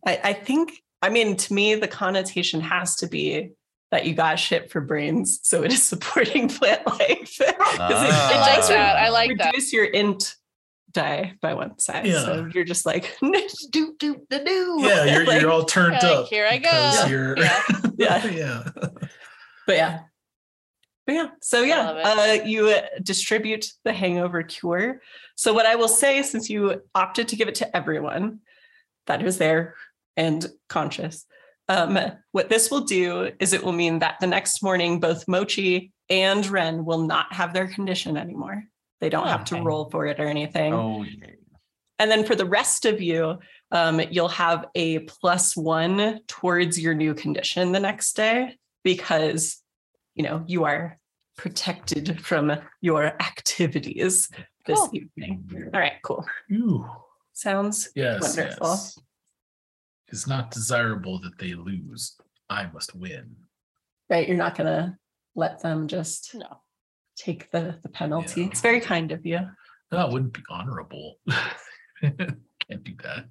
[0.06, 3.52] I, I think, I mean, to me, the connotation has to be
[3.96, 5.40] that you got shit for brains.
[5.44, 7.00] So it is supporting plant life.
[7.40, 7.88] it- Ah.
[7.90, 10.36] it I like does that I like that reduce your int
[10.92, 12.06] die by one size.
[12.26, 12.50] So Yeah.
[12.54, 14.78] you're just like, do, do, do, do.
[14.80, 16.28] yeah, you're, Like, you're all turned Like, up.
[16.28, 16.70] here I go.
[16.70, 17.64] because You're, Yeah.
[17.98, 18.26] Yeah.
[18.28, 18.64] yeah.
[19.66, 20.00] But yeah.
[21.08, 21.28] But yeah.
[21.42, 25.02] So yeah, uh, you uh, distribute the hangover cure.
[25.36, 28.40] So what I will say, since you opted to give it to everyone
[29.08, 29.76] that is there
[30.18, 31.26] and conscious,
[31.68, 32.00] um,
[32.32, 36.46] what this will do is it will mean that the next morning, both Mochi and
[36.48, 38.64] Ren will not have their condition anymore.
[39.02, 40.74] They don't have to roll for it or anything.
[40.74, 41.36] Oh, yay.
[41.98, 43.40] And then for the rest of you,
[43.72, 49.62] um, you'll have a plus one towards your new condition the next day because,
[50.14, 51.00] you know, you are
[51.38, 54.30] protected from your activities
[54.66, 54.90] this Cool.
[54.94, 55.70] evening.
[55.74, 56.26] All right, cool.
[56.52, 56.86] Ooh,
[57.34, 58.22] Sounds yes.
[58.22, 58.68] Wonderful.
[58.68, 59.00] yes.
[60.16, 62.16] It's not desirable that they lose.
[62.50, 63.36] I must win.
[64.10, 64.26] right.
[64.26, 64.98] You're not going to
[65.36, 66.62] let them just no
[67.18, 68.42] take the, the penalty.
[68.42, 68.48] Yeah.
[68.48, 69.40] It's very kind of you.
[69.92, 71.20] No, it wouldn't be honorable.
[72.02, 73.26] Can't do that.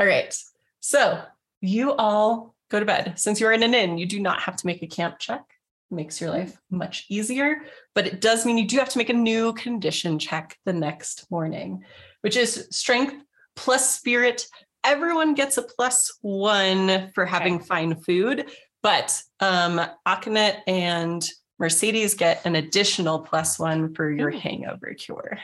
[0.00, 0.36] All right.
[0.80, 1.22] So
[1.60, 3.14] you all go to bed.
[3.16, 5.44] Since you're in an inn, you do not have to make a camp check.
[5.92, 7.58] Makes your life much easier,
[7.94, 11.30] but it does mean you do have to make a new condition check the next
[11.30, 11.84] morning,
[12.22, 13.14] which is strength
[13.54, 14.44] plus spirit.
[14.86, 18.48] Everyone gets a plus one for having fine food,
[18.82, 24.38] but um, Akhenet and Mercedes get an additional plus one for your Ooh.
[24.38, 25.38] hangover cure.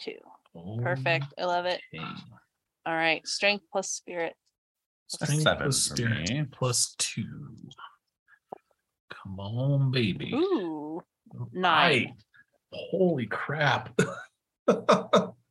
[0.00, 0.14] two
[0.84, 2.04] perfect i love it Okay.
[2.86, 4.34] all right strength plus spirit
[5.08, 6.44] Strength seven plus spirit me.
[6.52, 7.56] plus two.
[9.10, 10.32] Come on, baby.
[10.32, 11.02] ooh
[11.34, 11.90] All nine.
[11.90, 12.08] right.
[12.72, 13.98] Holy crap.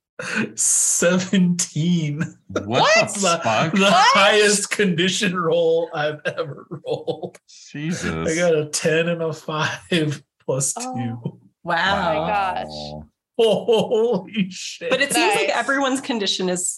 [0.55, 2.23] 17.
[2.65, 3.39] What, That's the
[3.73, 7.39] the, the highest condition roll I've ever rolled.
[7.47, 8.05] Jesus.
[8.31, 10.81] I got a 10 and a 5 plus 2.
[10.85, 11.39] Oh.
[11.63, 12.23] Wow.
[12.23, 13.03] my gosh.
[13.37, 14.89] Holy shit.
[14.89, 16.77] But it seems like everyone's condition is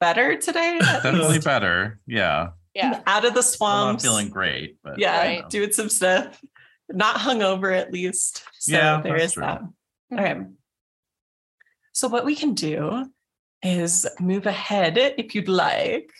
[0.00, 0.78] better today.
[0.80, 1.44] Definitely least.
[1.46, 2.00] better.
[2.06, 2.48] Yeah.
[2.74, 4.04] yeah Out of the I'm swamps.
[4.04, 5.48] feeling great, but yeah, Right.
[5.50, 6.40] doing some stuff.
[6.88, 8.44] Not hungover at least.
[8.60, 9.42] So Yeah, there that's is true.
[9.42, 9.60] that.
[10.10, 10.18] Hmm.
[10.18, 10.46] All right.
[11.96, 13.06] So what we can do
[13.62, 16.12] is move ahead if you'd like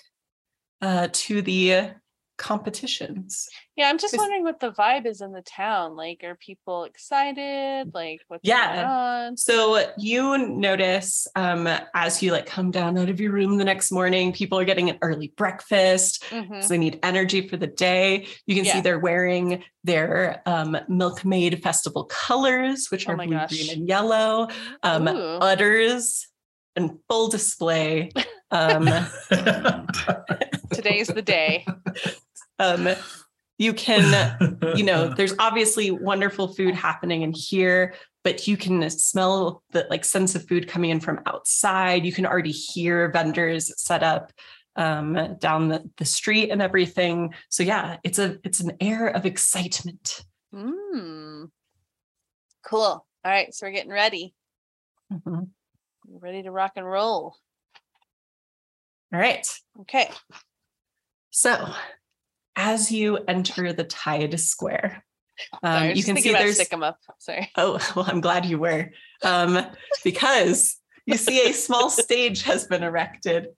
[0.80, 1.90] uh, to the
[2.38, 3.46] competitions.
[3.76, 7.90] Yeah i'm just wondering what the vibe is in the town like are people excited
[7.94, 8.74] like what's Yeah.
[8.74, 13.58] going on So you notice um, as you like come down out of your room
[13.58, 16.24] the next morning, people are getting an early breakfast.
[16.30, 18.26] Because they need energy for the day.
[18.46, 23.48] You can see they're wearing their um, Milkmaid Festival colors, which Oh are blue, gosh.
[23.50, 24.48] green, and yellow.
[24.82, 25.38] Um, Ooh.
[25.40, 26.28] udders
[26.76, 28.10] in full display.
[28.50, 28.84] Um,
[30.72, 31.66] today's the day
[32.58, 32.88] um,
[33.58, 34.36] you can,
[34.76, 37.94] you know, there's obviously wonderful food happening in here,
[38.24, 42.04] but you can smell the like sense of food coming in from outside.
[42.04, 44.32] You can already hear vendors set up
[44.76, 47.32] um, down the, the street and everything.
[47.48, 50.24] So yeah, it's a it's an air of excitement.
[50.54, 51.48] mm.
[52.64, 52.80] cool
[53.24, 54.34] all right so we're getting ready
[55.12, 55.48] Mhm.
[56.08, 57.36] ready to rock and roll
[59.12, 59.46] All right.
[59.82, 60.10] okay
[61.30, 61.72] So
[62.56, 65.04] as you enter the Tide Square,
[65.62, 68.90] um, you can see there's stick 'em up sorry Oh, well, I'm glad you were.
[69.22, 69.66] Um,
[70.02, 73.48] because you see a small stage has been erected.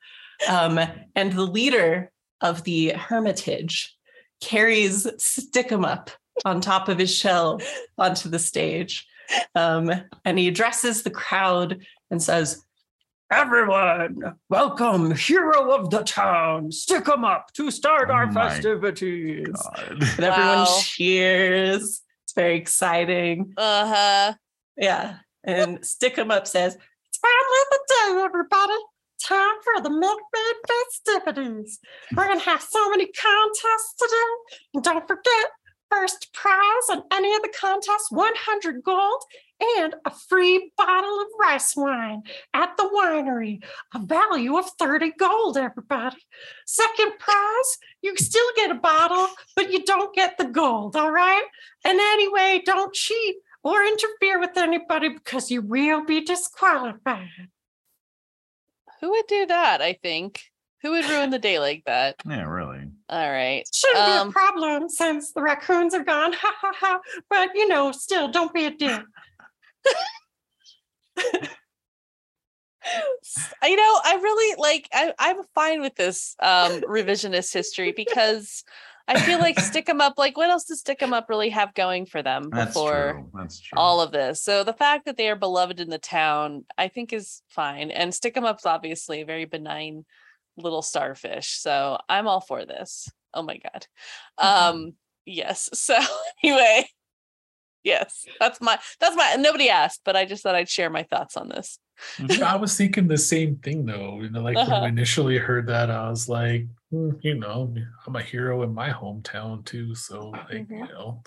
[0.48, 0.78] Um,
[1.14, 3.96] and the leader of the Hermitage
[4.40, 6.10] carries Stick 'em Up
[6.44, 7.60] on top of his shell
[7.96, 9.06] onto the stage.
[9.54, 9.90] Um,
[10.24, 12.64] and he addresses the crowd and says,
[13.30, 16.72] Everyone, welcome, hero of the town.
[16.72, 19.48] Stick Stick 'em up to start Oh our festivities.
[19.52, 19.96] God.
[20.00, 20.78] And everyone Wow.
[20.82, 22.00] cheers.
[22.24, 23.52] It's very exciting.
[23.58, 24.32] Uh-huh.
[24.78, 25.18] Yeah.
[25.44, 28.78] And stick Stick 'em Up says, Time finally the day, everybody.
[29.22, 31.80] Time for the Milkmaid festivities.
[32.16, 34.60] We're going to have so many contests today.
[34.72, 35.50] And don't forget,
[35.90, 39.22] first prize on any of the contests 100 gold
[39.60, 42.22] and a free bottle of rice wine
[42.54, 43.62] at the winery,
[43.94, 46.16] a value of 30 gold, everybody.
[46.66, 51.44] Second prize, you still get a bottle, but you don't get the gold, all right?
[51.84, 57.28] And anyway, don't cheat or interfere with anybody because you will be disqualified.
[59.00, 59.80] Who would do that?
[59.82, 60.42] I think.
[60.82, 62.16] Who would ruin the day like that?
[62.24, 62.84] Yeah, really.
[63.08, 63.64] All right.
[63.72, 66.32] Shouldn't be Um, a problem since the raccoons are gone.
[66.38, 67.00] Ha ha ha.
[67.28, 69.02] But you know, still, don't be a dick.
[73.64, 78.64] You know, I really like I, I'm fine with this um revisionist history because
[79.08, 81.74] I feel like stick 'em up, like what else does stick 'em up really have
[81.74, 83.30] going for them That's before true.
[83.34, 83.78] That's true.
[83.78, 84.42] all of this?
[84.42, 87.90] So the fact that they are beloved in the town, I think is fine.
[87.90, 90.04] And stick 'em up's obviously a very benign
[90.56, 91.50] little starfish.
[91.58, 93.08] So I'm all for this.
[93.34, 93.86] Oh my god.
[94.38, 94.94] Um
[95.24, 95.68] yes.
[95.74, 95.98] So
[96.42, 96.88] anyway.
[97.88, 101.36] Yes, that's my that's my nobody asked, but I just thought I'd share my thoughts
[101.38, 101.78] on this.
[102.42, 104.20] I was thinking the same thing though.
[104.20, 104.84] You know, like when Uh-huh.
[104.84, 107.74] I initially heard that, I was like, "Hmm, you know,
[108.06, 109.94] I'm a hero in my hometown too.
[109.94, 110.88] So like, you Mhm.
[110.90, 111.22] know,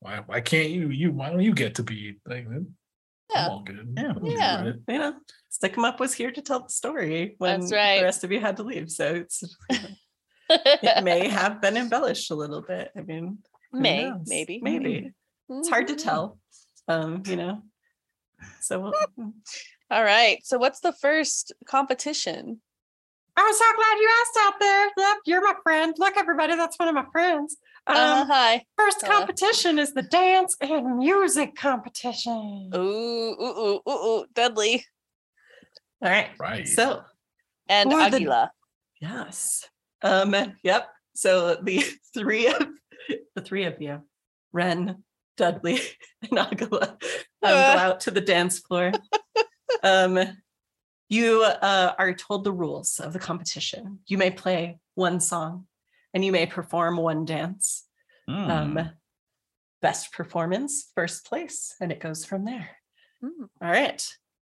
[0.00, 0.88] why why can't you?
[0.88, 2.46] You why don't you get to be like?
[2.46, 2.74] I'm
[3.34, 3.48] Yeah.
[3.48, 3.92] all good.
[3.96, 4.12] Yeah.
[4.16, 4.64] I'm Yeah.
[4.64, 4.82] with it.
[4.92, 5.14] You know,
[5.50, 7.98] Stick 'em Up was here to tell the story when That's right.
[7.98, 8.90] the rest of you had to leave.
[8.90, 9.38] So it's
[10.50, 12.90] it may have been embellished a little bit.
[12.96, 13.38] I mean,
[13.72, 14.26] May, knows?
[14.28, 14.60] maybe.
[14.60, 15.12] maybe.
[15.60, 16.02] It's hard to Mhm.
[16.02, 16.38] tell.
[16.88, 17.62] Um, you know.
[18.60, 18.92] So we'll,
[19.90, 20.38] All right.
[20.44, 22.60] So what's the first competition?
[23.36, 24.90] I'm so glad you asked out there.
[24.96, 25.94] Yep, you're my friend.
[25.98, 27.56] Look, everybody, that's one of my friends.
[27.86, 28.64] Um, uh, hi.
[28.76, 29.18] First hello.
[29.20, 32.70] competition is the dance and music competition.
[32.74, 34.84] Ooh, ooh, ooh, ooh, ooh, Dudley
[36.02, 36.28] All right.
[36.38, 36.68] Right.
[36.68, 37.02] So,
[37.68, 38.50] and Or the-
[39.00, 39.68] yes.
[40.02, 40.88] Um, yep.
[41.14, 41.78] So the
[42.14, 42.66] three of
[43.34, 44.02] the three of you,
[44.52, 45.02] Ren,
[45.42, 45.78] Dudley,
[46.30, 46.98] and Aguila, um,
[47.42, 47.76] go Uh.
[47.86, 48.92] out to the dance floor.
[49.82, 50.18] um,
[51.08, 53.98] you uh, are told the rules of the competition.
[54.06, 55.66] You may play one song,
[56.14, 57.84] and you may perform one dance.
[58.28, 58.50] Hmm.
[58.50, 58.90] Um,
[59.82, 62.70] best performance, first place, and it goes from there.
[63.20, 63.44] Hmm.
[63.60, 64.00] All right.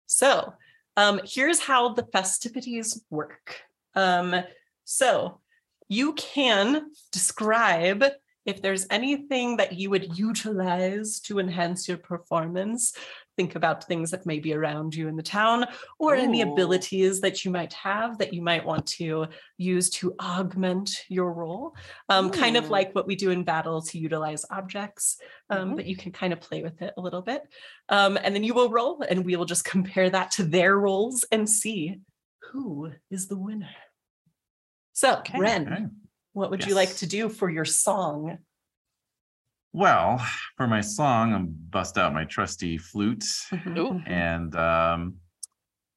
[0.06, 0.52] So
[0.96, 3.56] um, here's how the festivities work.
[3.94, 4.34] Um,
[4.84, 5.40] so
[5.88, 8.04] you can describe
[8.48, 12.94] if there's anything that you would utilize to enhance your performance.
[13.36, 15.66] Think about things that may be around you in the town
[15.98, 19.26] or any abilities that you might have that you might want to
[19.58, 21.76] use to augment your role.
[22.08, 25.20] Um, kind of like what we do in battle to utilize objects,
[25.50, 25.76] um, Mhm.
[25.76, 27.42] but you can kind of play with it a little bit.
[27.90, 31.22] Um, and then you will roll, and we will just compare that to their rolls
[31.30, 32.00] and see
[32.50, 33.76] who is the winner.
[34.94, 35.38] So, Okay.
[35.38, 36.00] Ren.
[36.32, 38.39] What would you like to do for your song?
[39.73, 40.24] Well,
[40.57, 44.00] for my song, I'm bust out my trusty flute Ooh.
[44.07, 45.16] and um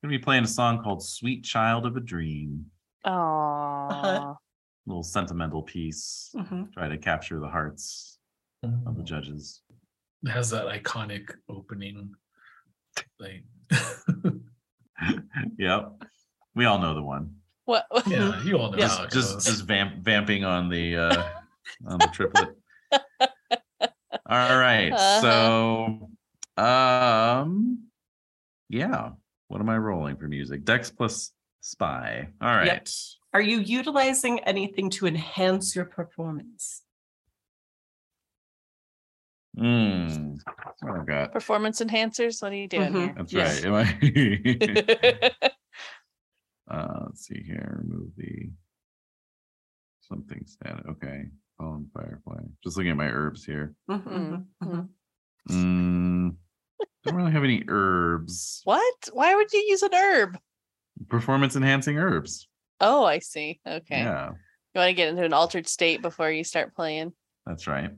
[0.01, 2.65] gonna be playing a song called Sweet Child of a Dream.
[3.05, 4.35] Aww.
[4.85, 6.31] little sentimental piece.
[6.35, 6.73] Mhm.
[6.73, 8.19] Try to capture the hearts
[8.63, 9.61] of the judges.
[10.23, 12.11] It has that iconic opening.
[13.19, 13.43] Like,
[15.57, 16.03] yep.
[16.55, 17.35] We all know the one.
[17.65, 17.85] What?
[18.07, 21.23] yeah, you all know Just it just just vamp, vamping on the uh
[21.87, 22.49] on the triplet.
[22.91, 24.91] All right.
[24.91, 25.21] Uh-huh.
[25.21, 26.09] So
[26.61, 27.79] um
[28.69, 29.11] yeah.
[29.47, 30.63] What am I rolling for music?
[30.63, 32.29] Dex plus spy.
[32.41, 32.65] All right.
[32.65, 32.87] Yep.
[33.33, 36.83] Are you utilizing anything to enhance your performance?
[39.57, 40.37] Mm.
[40.81, 41.33] What I've got.
[41.33, 42.41] Performance enhancers?
[42.41, 43.15] What are you doing Mhm.
[43.17, 43.65] That's Yes.
[43.65, 43.65] right.
[43.65, 43.83] Am I
[45.43, 45.51] here?
[46.71, 47.83] Uh let's see here.
[47.83, 48.49] Remove the
[50.01, 50.85] something static.
[50.87, 51.23] Okay.
[51.57, 52.39] Fallen firefly.
[52.63, 53.75] Just looking at my herbs here.
[53.89, 54.89] Mhm, mhm.
[55.49, 56.35] Mm,
[57.03, 58.61] don't really have any herbs.
[58.63, 59.09] what?
[59.13, 60.37] Why would you use an herb?
[61.09, 62.47] Performance enhancing herbs.
[62.79, 63.59] Oh, I see.
[63.67, 63.99] Okay.
[63.99, 67.13] Yeah, You want to get into an altered state before you start playing?
[67.45, 67.91] that's right.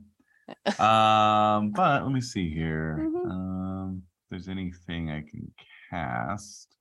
[0.78, 2.98] um, but let me see here.
[3.00, 3.30] Mhm.
[3.30, 5.50] Um, if there's anything I can
[5.90, 6.76] cast.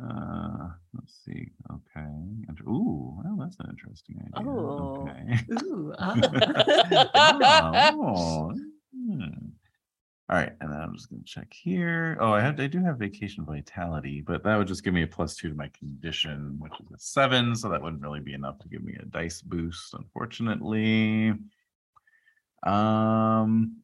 [0.00, 1.50] Uh, let's see.
[1.70, 2.06] Okay.
[2.48, 4.50] Enter- Ooh, well, that's an interesting idea.
[4.50, 5.08] Oh.
[5.08, 5.38] Okay.
[5.64, 5.92] Ooh,
[7.94, 8.54] oh,
[8.94, 9.22] hmm.
[10.28, 12.16] All right, and then I'm just gonna check here.
[12.18, 15.06] Oh, I have I do have vacation vitality, but that would just give me a
[15.06, 18.58] plus two to my condition, which is a seven, so that wouldn't really be enough
[18.60, 21.34] to give me a dice boost, unfortunately.
[22.64, 23.78] Um.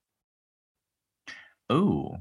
[1.69, 2.17] Oh.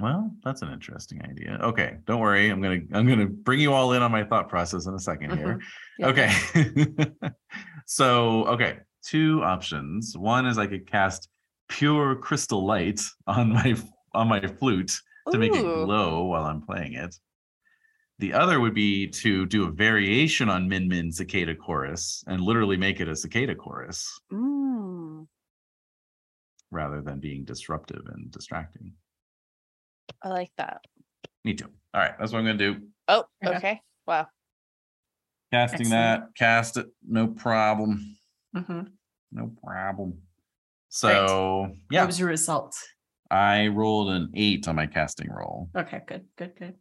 [0.00, 1.58] Well, that's an interesting idea.
[1.62, 2.48] Okay, don't worry.
[2.48, 5.36] I'm gonna I'm gonna bring you all in on my thought process in a second
[5.36, 5.60] here.
[6.02, 6.32] Okay.
[7.86, 10.16] so, okay, two options.
[10.16, 11.28] One is I could cast
[11.68, 13.76] pure crystal light on my
[14.14, 14.98] on my flute
[15.30, 17.14] to make it glow while I'm playing it.
[18.18, 22.76] The other would be to do a variation on Min Min Cicada Chorus and literally
[22.76, 25.26] make it a cicada chorus Mm,
[26.70, 28.92] rather than being disruptive and distracting.
[30.22, 30.84] I like that.
[31.44, 31.70] Me too.
[31.94, 32.88] All right, that's what I'm gonna do.
[33.08, 33.56] Oh, Okay.
[33.56, 33.80] okay.
[34.06, 34.26] Wow.
[35.52, 35.90] Casting Excellent.
[35.90, 38.16] that, cast it, no problem.
[38.54, 38.92] Mhm.
[39.32, 40.22] No problem.
[40.88, 42.76] So What yeah, What was your result?
[43.30, 45.70] I rolled an eight on my casting roll.
[45.76, 46.74] Okay, good, good, good.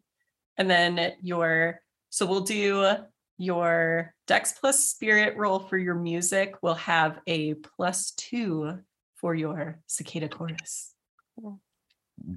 [0.58, 2.96] And then your, so we'll do
[3.38, 6.56] your Dex plus Spirit roll for your music.
[6.62, 8.80] We'll have a plus two
[9.16, 10.94] for your Cicada Chorus.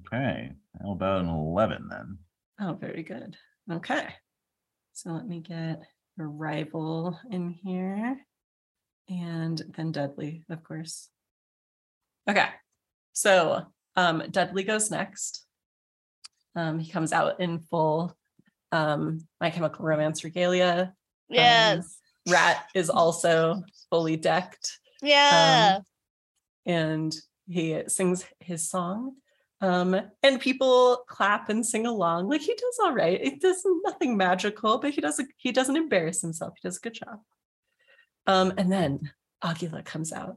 [0.07, 0.53] Okay.
[0.83, 2.19] How about an 11 then?
[2.61, 3.37] Oh, very good.
[3.71, 4.15] Okay.
[4.93, 5.83] So let me get
[6.19, 8.19] your rival in here
[9.09, 11.09] and then Dudley, of course.
[12.29, 12.49] Okay.
[13.13, 15.47] So um Dudley goes next.
[16.55, 18.17] Um he comes out in full
[18.71, 20.95] um My Chemical Romance regalia.
[21.29, 21.99] Yes.
[22.29, 25.81] Rat is also fully decked yeah.
[26.65, 27.15] and
[27.49, 29.17] he sings his song.
[29.63, 32.29] Um, and people clap and sing along.
[32.29, 33.19] Like he does all right.
[33.23, 36.55] It does nothing magical, but he does a, he doesn't embarrass himself.
[36.61, 37.21] He does a good job.
[38.27, 40.37] Um, and then Aguila comes out.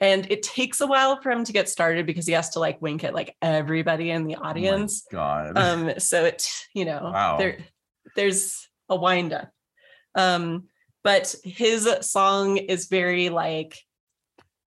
[0.00, 2.80] And it takes a while for him to get started because he has to like
[2.80, 5.04] wink at like everybody in the Oh audience.
[5.10, 5.58] God.
[5.58, 7.36] um, so it, you know, Wow.
[7.36, 7.58] there
[8.16, 9.50] there's a wind up.
[10.14, 10.68] Um,
[11.04, 13.76] but his song is very like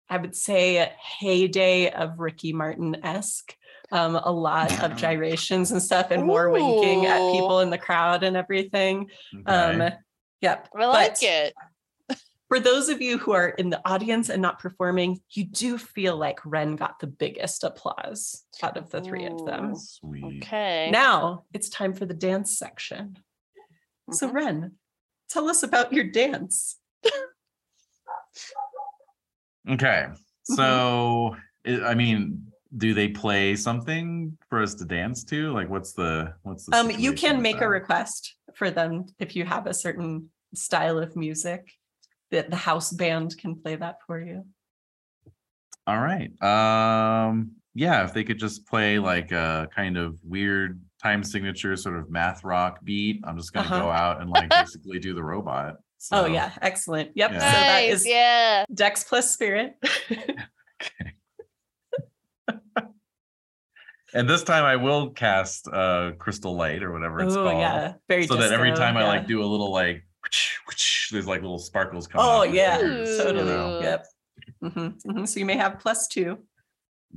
[0.09, 3.55] I would say heyday of Ricky Martin esque.
[3.93, 8.23] Um, a lot of gyrations and stuff, and more winking at people in the crowd
[8.23, 9.11] and everything.
[9.47, 9.91] Um,
[10.41, 10.69] yep.
[10.77, 11.55] I like but it.
[12.49, 16.17] For those of you who are in the audience and not performing, you do feel
[16.17, 19.77] like Ren got the biggest applause out of the three of them.
[19.77, 20.43] Sweet.
[20.43, 20.91] Okay.
[20.91, 23.19] Now it's time for the dance section.
[24.11, 24.33] So, Mhm.
[24.33, 24.73] Ren,
[25.29, 26.77] tell us about your dance.
[29.69, 30.07] Okay.
[30.09, 30.55] Mm-hmm.
[30.55, 31.37] So,
[31.67, 35.53] i I mean, do they play something for us to dance to?
[35.53, 36.77] Like, what's the what's the?
[36.77, 40.99] Um, you can with make a request for them if you have a certain style
[40.99, 41.69] of music
[42.31, 44.45] that the house band can play that for you.
[45.87, 46.31] All right.
[46.43, 51.97] Um, yeah, if they could just play like a kind of weird time signature sort
[51.99, 53.81] of math rock beat, I'm just gonna Uh-huh.
[53.81, 55.77] go out and like basically do the robot.
[56.13, 57.11] Oh yeah, excellent.
[57.15, 57.33] Yep.
[57.33, 57.39] Yeah.
[57.39, 58.07] So that Nice.
[58.07, 58.65] yeah.
[58.73, 59.75] Dex plus Spirit.
[64.15, 67.59] And this time I will cast uh crystal light or whatever it's oh called.
[67.59, 68.27] yeah, very.
[68.27, 70.03] so that every disco, time I like do a little like
[71.11, 72.27] there's like little sparkles coming.
[72.27, 73.45] Oh off my yeah, fingers, you totally.
[73.45, 73.81] know?
[73.81, 74.07] Yep.
[74.65, 75.29] Mhm, mhm.
[75.29, 76.39] So you may have plus two.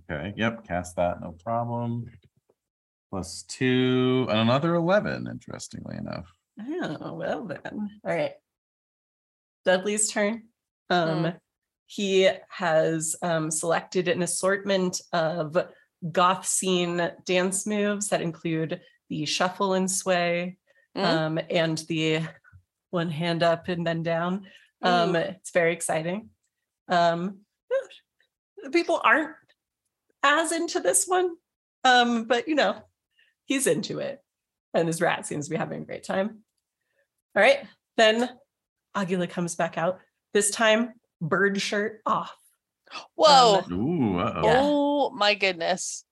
[0.10, 0.34] Okay.
[0.36, 0.68] Yep.
[0.68, 1.22] Cast that.
[1.22, 2.10] No problem.
[3.12, 6.28] Plus two and another 11, interestingly enough.
[6.60, 7.90] Oh, well then.
[8.04, 8.32] All right.
[9.66, 10.44] Dudley's turn.
[10.90, 11.34] Um,
[11.86, 15.56] he has um, selected an assortment of
[16.12, 20.58] goth scene dance moves that include the shuffle and sway,
[20.96, 21.04] Mm.
[21.04, 22.22] um, and the
[22.92, 24.46] one hand up and then down.
[24.84, 25.20] Um, Ooh.
[25.20, 26.30] it's very exciting.
[26.88, 27.40] Um,
[28.72, 29.32] people aren't
[30.22, 31.32] as into this one,
[31.84, 32.80] um, but you know,
[33.46, 34.22] he's into it,
[34.76, 36.44] and his rat seems to be having a great time.
[37.36, 37.66] All right,
[37.98, 38.30] then
[38.94, 40.00] Aguila comes back out.
[40.34, 42.36] This time, bird shirt off.
[43.16, 43.62] Whoa.
[43.66, 44.18] Um, Ooh.
[44.18, 44.60] Yeah.
[44.64, 46.04] Oh my goodness.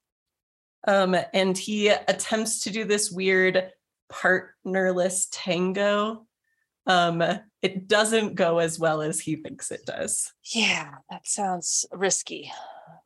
[0.87, 3.69] Um, and he attempts to do this weird
[4.11, 6.25] partnerless tango.
[6.87, 7.23] Um,
[7.61, 10.33] it doesn't go as well as he thinks it does.
[10.53, 12.51] Yeah, that sounds risky.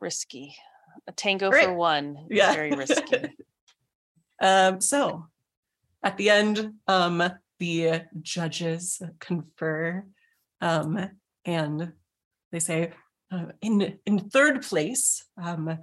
[0.00, 0.56] Risky.
[1.06, 1.66] A tango Right.
[1.66, 2.16] for one.
[2.30, 2.54] is Yeah.
[2.54, 3.36] Very risky.
[4.40, 5.26] um, so
[6.02, 7.22] at the end, um,
[7.58, 10.04] the judges confer,
[10.60, 11.10] um,
[11.44, 11.92] and
[12.52, 12.92] they say,
[13.30, 15.78] uh, in in third place, um,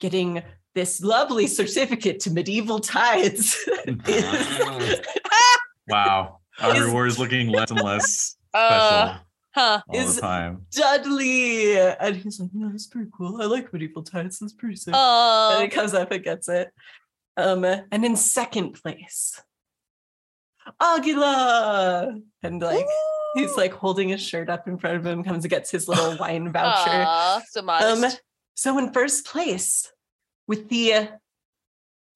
[0.00, 0.42] getting
[0.74, 3.56] this lovely certificate to medieval tides.
[4.06, 5.00] is-
[5.88, 6.40] Wow.
[6.60, 8.68] Our Is- reward is looking less and less Uh,
[9.08, 9.20] special
[9.54, 9.80] huh.
[9.88, 10.66] all is- the time.
[10.72, 11.78] Dudley.
[11.78, 13.40] And he's like, no, that's pretty cool.
[13.40, 14.38] I like medieval tides.
[14.38, 14.88] That's pretty sick.
[14.94, 16.70] and Oh, he comes up and gets it.
[17.36, 19.40] Um, and in second place,
[20.80, 22.16] Aguila.
[22.42, 22.84] And like
[23.34, 26.16] he's like holding his shirt up in front of him, comes and gets his little
[26.20, 27.04] wine voucher.
[27.06, 28.04] Aw, so Um,
[28.54, 29.90] so in first place,
[30.46, 31.06] with the uh,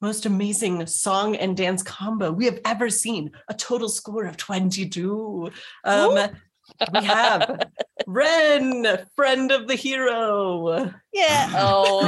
[0.00, 5.50] most amazing song and dance combo we have ever seen, a total score of 22.
[5.84, 6.30] Um,
[6.94, 7.68] we have
[8.06, 10.90] Ren, friend of the hero.
[11.12, 11.50] yeah.
[11.56, 12.02] Oh.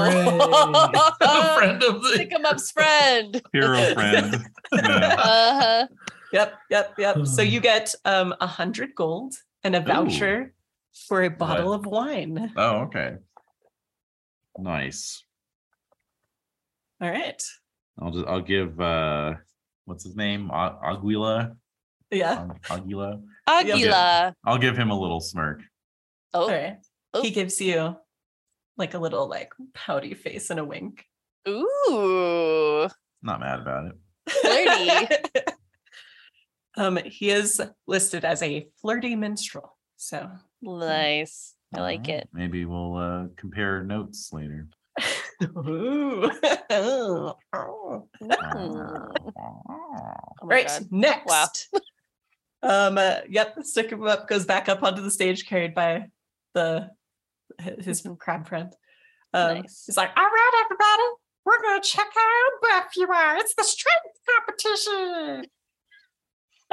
[1.57, 3.41] friend of the Pick him up's friend.
[3.53, 4.45] Hero friend.
[4.73, 5.17] Yeah.
[5.19, 5.87] Uh-huh.
[6.35, 7.27] Yep, yep, yep.
[7.29, 10.53] So you get um a hundred gold and a voucher
[11.07, 12.53] for a bottle of wine.
[12.57, 13.15] Oh, okay.
[14.59, 15.23] Nice.
[17.01, 17.41] All right.
[18.01, 19.35] I'll just I'll give uh
[19.85, 20.51] what's his name?
[20.51, 21.55] A- Aguila.
[22.11, 22.49] Yeah.
[22.51, 23.21] Ag- Aguila.
[23.47, 24.35] Aguila.
[24.45, 25.63] I'll give him a little smirk.
[26.33, 26.79] Oh, right.
[27.13, 27.23] Oh.
[27.23, 27.97] He gives you
[28.77, 31.05] like a little like pouty face and a wink.
[31.49, 32.89] ooh.
[33.23, 33.93] Not mad about it.
[34.29, 35.15] Flirty.
[36.77, 39.77] um, he is listed as a flirty minstrel.
[39.97, 40.31] So
[40.63, 41.55] Nice.
[41.75, 42.29] I like Alright, it.
[42.33, 44.69] Maybe we'll uh compare notes later.
[45.43, 46.31] Ooh.
[46.71, 48.09] Oh Oh
[50.43, 50.87] right God.
[50.91, 51.69] next.
[52.63, 56.07] um uh, yep, stick him up goes back up onto the stage carried by
[56.55, 56.91] the
[57.81, 58.73] his crab friend.
[59.33, 59.85] Um Nice.
[59.87, 61.03] he's like, All right, everybody.
[61.45, 63.37] We're going to check how buff you are.
[63.37, 65.45] It's the strength competition.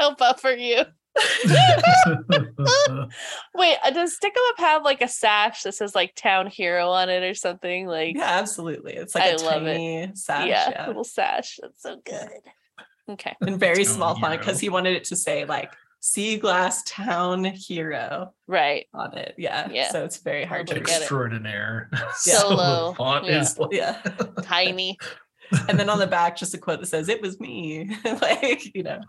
[0.01, 0.77] How buff are you?
[3.53, 6.89] Wait, uh, does Stick 'em Up have like a sash that says like Town Hero
[6.89, 7.85] on it or something?
[7.85, 8.93] Like, Yeah, absolutely.
[8.95, 9.73] It's like a I love it.
[9.75, 10.47] tiny sash.
[10.47, 10.87] yeah, yeah.
[10.87, 11.59] little sash.
[11.61, 12.29] That's so good.
[13.09, 13.35] Okay.
[13.45, 17.43] in very Town small font because he wanted it to say like Sea Glass Town
[17.43, 18.87] Hero Right.
[18.93, 19.35] on it.
[19.37, 19.69] Yeah.
[19.71, 19.91] Yeah.
[19.91, 20.95] So it's very hard to Forget read.
[20.95, 21.01] it.
[21.01, 21.89] extraordinaire.
[22.15, 23.41] Solo, the font yeah.
[23.41, 24.01] is like- Yeah.
[24.41, 24.97] Tiny.
[25.67, 27.93] And then on the back, just a quote that says, It was me.
[28.21, 29.01] like, you know.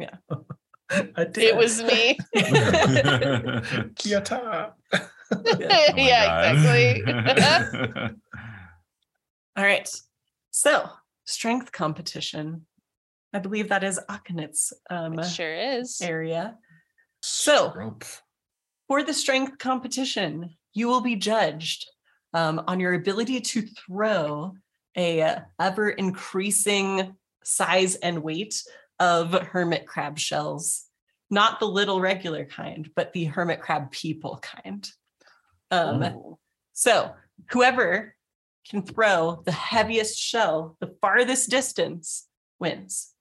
[0.90, 1.38] I did.
[1.44, 2.18] It was me.
[3.96, 4.72] Kyoto.
[4.92, 5.00] Oh
[5.96, 8.14] yeah, exactly.
[9.56, 9.88] All right.
[10.50, 10.88] So
[11.26, 12.66] strength competition.
[13.34, 16.00] I believe that is Akhenet's um, It sure is.
[16.00, 16.56] area.
[17.20, 18.04] So Rope.
[18.86, 21.84] for the strength competition, you will be judged
[22.32, 24.54] um, on your ability to throw
[24.96, 28.62] a uh, ever increasing size and weight
[29.00, 30.84] of hermit crab shells,
[31.30, 34.88] not the little regular kind, but the hermit crab people kind.
[35.70, 36.36] Um,
[36.72, 37.12] so
[37.50, 38.14] whoever
[38.68, 42.26] can throw the heaviest shell the farthest distance
[42.58, 43.12] wins.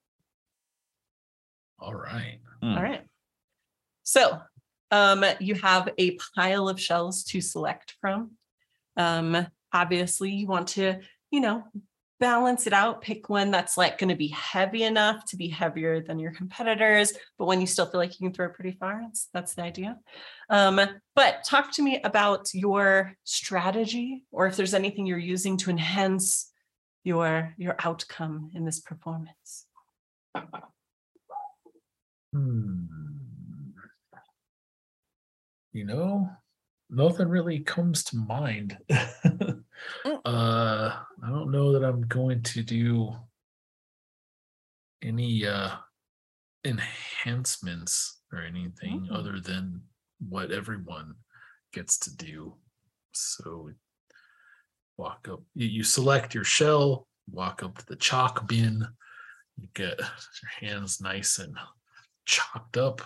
[1.80, 2.40] All right.
[2.62, 2.78] Hmm.
[2.78, 3.04] All right.
[4.04, 4.40] So
[4.92, 8.32] um, you have a pile of shells to select from.
[8.96, 11.64] Um, obviously, you want to, you know,
[12.20, 16.02] balance it out, pick one that's like going to be heavy enough to be heavier
[16.02, 19.02] than your competitors, but when you still feel like you can throw it pretty far,
[19.04, 19.98] that's, that's the idea.
[20.50, 20.80] Um,
[21.16, 26.52] but talk to me about your strategy or if there's anything you're using to enhance
[27.08, 29.66] your your outcome in this performance.
[32.34, 32.84] Hmm.
[35.72, 36.30] You know,
[36.90, 38.78] nothing really comes to mind.
[40.06, 40.20] uh,
[41.24, 43.14] I don't know that I'm going to do
[45.04, 45.70] any uh
[46.66, 49.16] enhancements or anything Mm.
[49.18, 49.82] other than
[50.20, 51.16] what everyone
[51.72, 52.56] gets to do.
[53.14, 53.70] So
[54.98, 58.86] walk up, you, you select your shell, walk up to the chalk bin,
[59.58, 61.56] you get your hands nice and
[62.26, 63.02] chalked up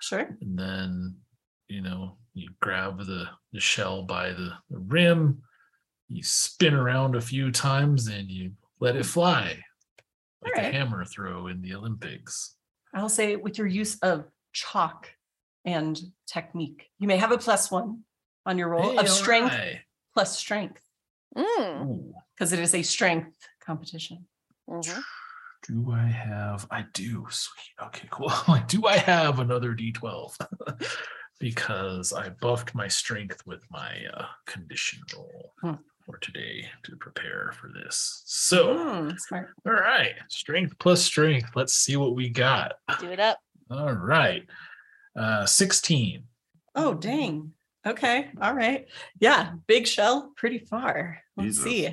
[0.00, 0.36] Sure.
[0.40, 1.16] and then
[1.68, 5.42] you know you grab the, the shell by the, the rim
[6.08, 9.58] you spin around a few times and you let it fly
[10.42, 10.74] like the Alright.
[10.74, 12.54] hammer throw in the olympics
[12.94, 15.10] I'll say with your use of chalk
[15.66, 18.04] and technique, you may have a plus one
[18.46, 19.80] on your roll Hey, of strength alright.
[20.14, 20.80] plus strength
[21.36, 24.26] Mm, because it is a strength competition.
[24.70, 25.02] mhm.
[25.68, 28.32] do i have i do sweet okay cool
[28.68, 30.36] do i have another d12
[31.40, 35.74] because i buffed my strength with my uh, condition roll Hmm.
[36.06, 39.48] For today to prepare for this so smart.
[39.66, 41.50] All right, strength plus strength.
[41.56, 42.74] Let's see what we got.
[43.00, 43.38] Do it up.
[43.70, 44.44] All right,
[45.18, 46.24] uh, sixteen.
[46.76, 47.52] Oh, dang.
[47.86, 48.30] Okay.
[48.40, 48.86] All right.
[49.20, 49.52] Yeah.
[49.66, 51.18] Big shell, pretty far.
[51.36, 51.64] Let's Jesus.
[51.64, 51.84] see.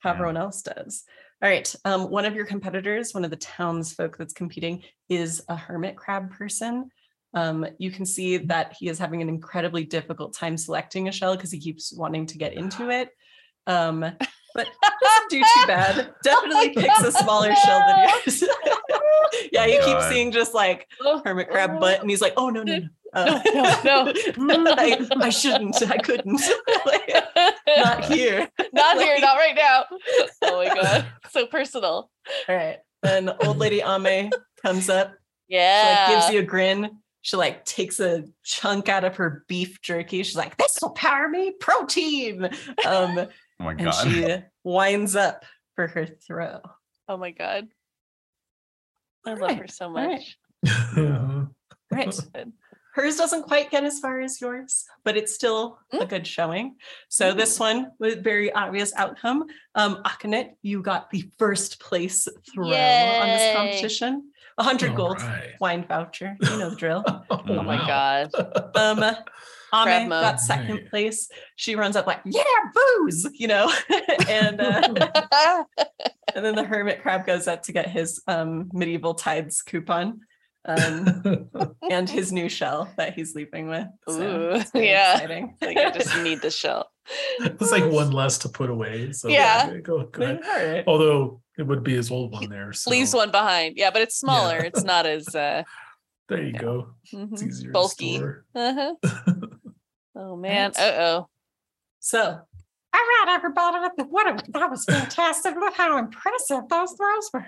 [0.00, 0.14] how Yeah.
[0.14, 1.04] everyone else does.
[1.42, 1.74] All right.
[1.84, 6.30] Um, one of your competitors, one of the townsfolk that's competing, is a hermit crab
[6.30, 6.90] person.
[7.34, 11.34] Um, you can see that he is having an incredibly difficult time selecting a shell
[11.34, 13.10] because he keeps wanting to get into it.
[13.68, 16.12] Um, but doesn't do too bad.
[16.24, 18.44] Definitely picks a smaller shell than yours.
[19.52, 22.62] yeah, you keep seeing just like Oh, hermit crab butt, and he's like, "Oh no,
[22.64, 23.40] no, no, Uh,
[23.84, 25.80] No, no, I, I shouldn't.
[25.88, 26.40] I couldn't.
[27.76, 29.84] Not here." Not here, not right now.
[30.42, 31.06] Oh my god.
[31.30, 32.10] So personal.
[32.48, 32.78] All right.
[33.02, 34.30] Then old lady Ame
[34.62, 35.12] comes up.
[35.48, 36.06] She Yeah.
[36.08, 36.90] like gives you a grin.
[37.22, 40.22] She like takes a chunk out of her beef jerky.
[40.22, 42.48] She's like, "This will power me, protein."
[42.86, 43.26] Um,
[43.60, 43.92] Oh my and god.
[43.92, 46.60] she winds up for her throw.
[47.08, 47.68] oh my god.
[49.26, 50.20] I love Alright, her so alright.
[50.64, 50.78] much.
[50.96, 51.48] All
[51.90, 52.20] right.
[52.94, 56.08] Hers doesn't quite get as far as yours, but it's still a Mm.
[56.08, 56.76] good showing.
[57.08, 59.44] So this one with very obvious outcome.
[59.74, 64.30] Um, Akhenet, you got the first place throw on this competition.
[64.56, 65.54] A hundred gold Alright.
[65.60, 66.36] wine voucher.
[66.40, 67.04] You know the drill.
[67.30, 67.86] Oh my Wow.
[67.86, 68.30] god.
[68.74, 69.16] Um, Crab
[69.74, 70.90] Ame got second Right.
[70.90, 71.28] place.
[71.56, 72.42] She runs up like, yeah,
[72.74, 73.72] booze, you know,
[74.28, 74.82] and uh,
[76.34, 80.20] and then the hermit crab goes up to get his um medieval tides coupon.
[80.64, 81.48] Um,
[81.90, 83.86] and his new shell that he's leaving with.
[84.06, 85.14] So Ooh, it's yeah.
[85.14, 85.56] exciting.
[85.62, 86.90] like I just need the shell.
[87.40, 89.12] it's like one less to put away.
[89.12, 89.78] So Yeah.
[89.82, 90.40] go, go ahead.
[90.44, 90.84] All right.
[90.86, 92.74] Although it would be his old one there.
[92.74, 93.78] So Leaves one behind.
[93.78, 94.58] Yeah, but it's smaller.
[94.58, 95.62] It's not as uh
[96.28, 96.60] There you Yeah.
[96.60, 96.88] go.
[97.02, 98.18] It's mhm, easier bulky.
[98.18, 98.44] to store.
[98.54, 98.94] Uh-huh.
[100.18, 100.72] Oh man.
[100.76, 100.84] Right.
[100.94, 101.28] Uh-oh.
[102.00, 102.40] So All
[102.92, 103.78] right, everybody.
[104.08, 105.54] What a, that was fantastic.
[105.54, 107.46] Look how impressive those throws were.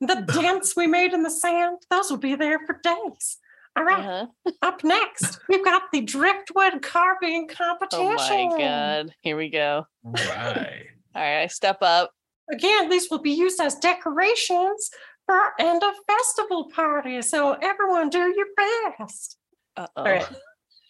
[0.00, 3.38] The dents we made in the sand, those will be there for days.
[3.76, 4.52] All right, Uh-huh.
[4.62, 8.06] up next, we've got the driftwood carving competition.
[8.06, 9.14] Oh my god.
[9.20, 9.86] Here we go.
[10.02, 10.86] Right.
[11.14, 12.10] All right, I step up.
[12.50, 14.90] Again, these will be used as decorations
[15.26, 17.20] for our end of festival party.
[17.22, 19.36] So everyone do your best.
[19.76, 19.88] Uh-oh.
[19.96, 20.26] all right.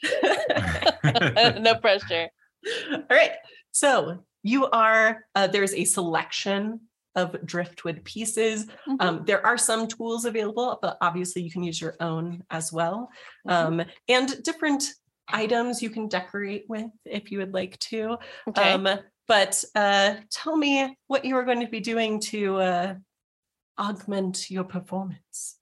[1.61, 2.29] no pressure.
[2.93, 3.33] All right.
[3.73, 6.81] So you are uh, there's a selection
[7.15, 8.67] of driftwood pieces.
[8.87, 8.97] Mhm.
[9.01, 13.11] Um, there are some tools available, but obviously you can use your own as well.
[13.47, 13.53] Mhm.
[13.53, 14.85] Um, and different
[15.29, 18.19] items you can decorate with if you would like to.
[18.49, 18.73] okay.
[18.73, 18.89] Um,
[19.27, 22.95] but uh, tell me what you are going to be doing to uh,
[23.79, 25.59] augment your performance.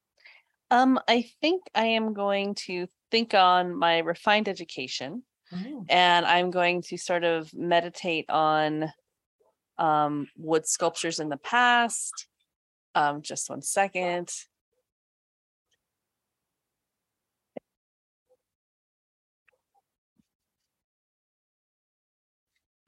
[0.70, 5.22] Um, I think I am going to think on my refined education
[5.88, 8.90] and I'm going to sort of meditate on
[9.78, 12.26] um wood sculptures in the past.
[12.96, 14.32] Um, just one second.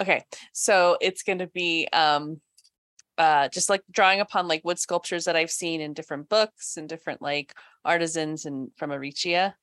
[0.00, 2.40] Okay, so it's going to be um
[3.16, 6.88] uh just like drawing upon like wood sculptures that I've seen in different books and
[6.88, 9.54] different like artisans and from Aricia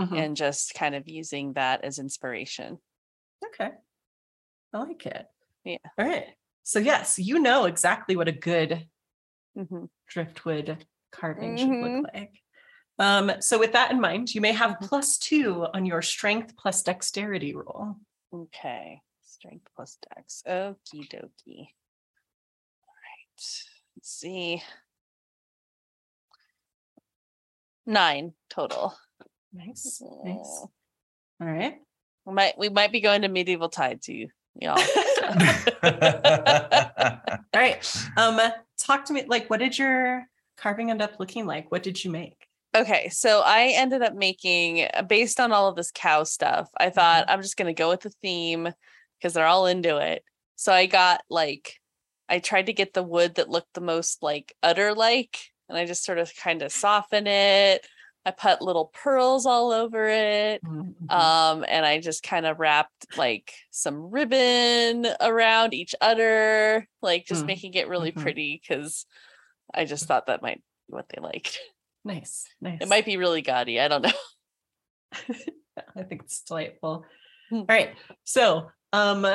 [0.00, 0.16] Mhm.
[0.18, 2.78] and just kind of using that as inspiration.
[3.44, 3.70] Okay.
[4.72, 5.26] I like it.
[5.64, 5.76] Yeah.
[5.98, 6.36] All right.
[6.62, 8.88] So yes, you know exactly what a good
[9.56, 9.90] Mhm.
[10.06, 12.42] driftwood carving should look like.
[12.98, 16.82] Um, so with that in mind, you may have plus two on your strength plus
[16.82, 17.96] dexterity roll.
[18.32, 20.42] Okay, strength plus dex.
[20.46, 21.68] Okie dokie.
[22.86, 23.64] All right,
[23.96, 24.62] let's see.
[27.84, 28.96] Nine total.
[29.52, 30.02] Nice.
[30.24, 30.66] Nice.
[31.40, 31.76] All right.
[32.24, 34.78] We might we might be going to medieval tide too, y'all.
[35.82, 37.96] All right.
[38.16, 38.40] Um,
[38.78, 40.24] talk to me like what did your
[40.56, 41.70] carving end up looking like?
[41.70, 42.46] What did you make?
[42.74, 46.70] Okay, so I ended up making uh, based on all of this cow stuff.
[46.78, 48.72] I thought I'm just gonna go with the theme
[49.18, 50.24] because they're all into it.
[50.56, 51.74] So I got like
[52.28, 55.84] I tried to get the wood that looked the most like udder like, and I
[55.84, 57.86] just sort of kind of soften it.
[58.24, 60.62] I put little pearls all over it.
[60.62, 61.10] Mhm.
[61.10, 67.44] Um, and I just kind of wrapped like some ribbon around each udder, like just
[67.44, 68.20] Mm, making it really mhm.
[68.22, 69.06] pretty because
[69.74, 71.58] I just thought that might be what they liked.
[72.04, 72.46] nice.
[72.60, 72.78] Nice.
[72.80, 73.80] It might be really gaudy.
[73.80, 74.12] I don't know.
[75.96, 77.04] I think it's delightful.
[77.48, 77.56] Hmm.
[77.56, 77.96] All right.
[78.24, 79.26] So, um,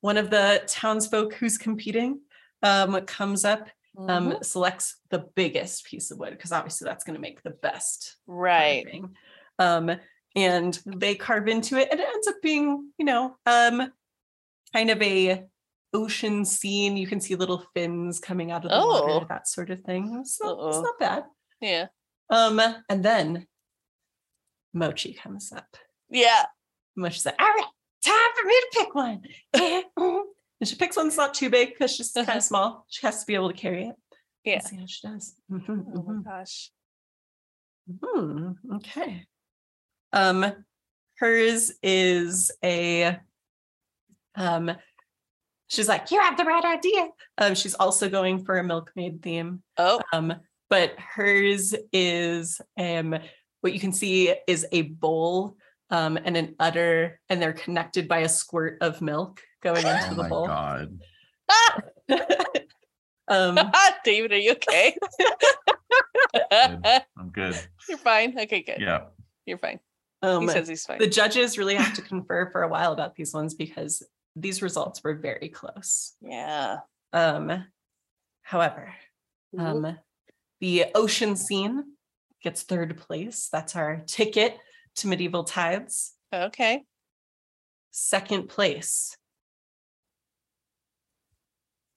[0.00, 2.20] one of the townsfolk who's competing
[2.62, 4.44] um, comes up, um, Mhm.
[4.44, 8.84] selects the biggest piece of wood because obviously that's going to make the best right.
[8.84, 9.16] carving.
[9.58, 10.00] Um,
[10.36, 13.92] and they carve into it, and it ends up being, you know, um,
[14.72, 15.44] kind of a
[15.92, 16.96] ocean scene.
[16.96, 19.06] You can see little fins coming out of the Oh.
[19.06, 20.18] water, that sort of thing.
[20.20, 21.24] It's not, it's not bad.
[21.60, 21.86] Yeah.
[22.30, 23.46] Um, and then
[24.72, 25.76] Mochi comes up.
[26.10, 26.46] Yeah.
[26.98, 27.66] Mochi's like, All right,
[28.04, 29.22] time for me to pick one.
[30.64, 32.38] and she picks one that's not too big because she's kind Uh-huh.
[32.38, 32.86] of small.
[32.88, 33.94] She has to be able to carry it.
[34.44, 34.54] Yeah.
[34.54, 35.34] Let's see how she does.
[35.50, 36.24] Mhm, Oh my mhm.
[36.24, 36.70] gosh.
[38.02, 38.52] Hmm.
[38.76, 39.26] Okay.
[40.14, 40.46] Um,
[41.18, 43.18] hers is a.
[44.36, 44.70] Um,
[45.68, 47.08] she's like, you have the right idea.
[47.36, 49.62] Um, she's also going for a milkmaid theme.
[49.76, 50.32] Oh, Um,
[50.70, 53.14] but hers is um,
[53.60, 55.58] what you can see is a bowl
[55.90, 60.14] um and an udder, and they're connected by a squirt of milk going into Oh
[60.14, 60.46] the my bowl.
[60.46, 60.98] god.
[63.28, 63.58] um,
[64.04, 64.96] David, are you okay?
[66.50, 67.58] I'm good.
[67.88, 68.38] You're fine.
[68.38, 68.80] Okay, good.
[68.80, 69.04] Yeah.
[69.46, 69.80] You're fine.
[70.22, 70.98] um, He says he's fine.
[70.98, 75.02] the judges really have to confer for a while about these ones because these results
[75.02, 76.14] were very close.
[76.20, 76.78] yeah.
[77.12, 77.64] Um,
[78.42, 78.92] however,
[79.56, 79.96] um,
[80.60, 81.84] the ocean scene
[82.42, 83.48] gets third place.
[83.52, 84.58] That's our ticket
[84.96, 86.14] to medieval tides.
[86.32, 86.82] okay.
[87.92, 89.16] Second place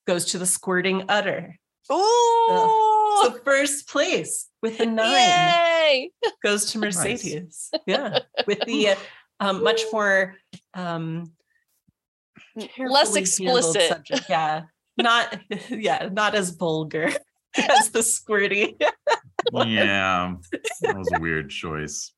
[0.08, 1.56] goes to the squirting udder.
[1.92, 3.24] Ooh.
[3.24, 6.11] So first place with a nine Yay.
[6.44, 6.98] goes to Nice.
[6.98, 7.72] Mercedes.
[7.86, 8.95] Yeah, with the uh,
[9.40, 10.36] um, much more
[10.74, 11.32] um,
[12.77, 13.90] Less explicit.
[13.90, 14.24] subject.
[14.30, 14.64] Yeah,
[14.98, 17.10] not yeah, not as vulgar
[17.58, 18.76] as the squirty.
[19.53, 20.36] Yeah.
[20.82, 22.11] That was a weird choice.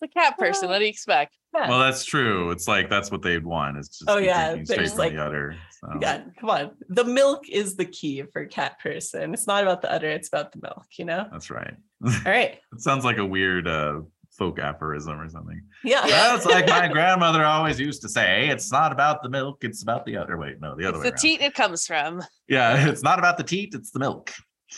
[0.00, 0.68] The cat person.
[0.68, 1.36] What do you expect?
[1.54, 1.68] Yeah.
[1.68, 2.50] Well, that's true.
[2.52, 3.76] It's like that's what they'd want.
[3.78, 5.56] It's just Oh, yeah, straight there's from like- the udder.
[5.80, 5.88] So.
[6.00, 6.70] yeah, come on.
[6.90, 9.32] The milk is the key for cat person.
[9.34, 11.26] It's not about the udder, it's about the milk, you know?
[11.32, 11.74] That's right.
[12.04, 12.58] All right.
[12.72, 14.00] It sounds like a weird uh
[14.38, 15.60] folk aphorism or something.
[15.82, 16.06] Yeah.
[16.06, 16.32] Yeah.
[16.32, 20.04] That's like my grandmother always used to say, it's not about the milk, it's about
[20.06, 21.18] the other wait, no, the other It's way the around.
[21.18, 22.22] teat it comes from.
[22.48, 24.32] Yeah, it's not about the teat, it's the milk.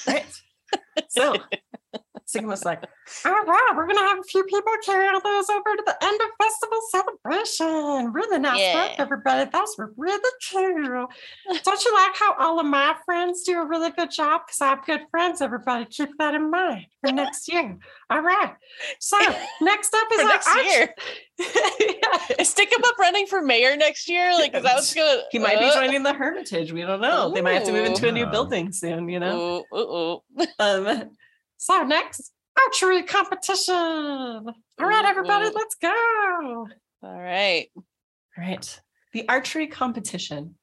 [0.07, 0.25] Right.
[1.09, 1.37] So
[2.25, 2.83] Sigma's like,
[3.25, 6.21] All right, we're gonna have a few people carry all those over to the end
[6.21, 8.13] of festival celebration.
[8.13, 8.75] Really nice Yeah.
[8.89, 9.51] work, everybody.
[9.79, 11.07] Were really cool.
[11.63, 14.43] Don't you like how all of my friends do a really good job?
[14.47, 15.85] Because I have good friends, everybody.
[15.87, 17.77] Keep that in mind for next year.
[18.11, 18.55] All right.
[19.01, 19.17] So
[19.61, 20.95] next up is our next arch- year.
[21.81, 22.43] Yeah.
[22.45, 24.33] Stick him up running for mayor next year.
[24.33, 25.23] Like, that what's gonna?
[25.33, 26.73] He might be uh, joining the Hermitage.
[26.73, 27.31] We don't know.
[27.33, 29.65] They might have to move into a new building soon, you know?
[29.73, 30.47] Ooh, ooh, ooh.
[30.59, 31.11] Um,
[31.63, 33.77] So next, archery competition.
[33.77, 34.45] All
[34.81, 36.67] right, everybody, let's go.
[37.05, 37.69] All right.
[37.77, 37.85] All
[38.37, 38.81] right.
[39.13, 40.57] The archery competition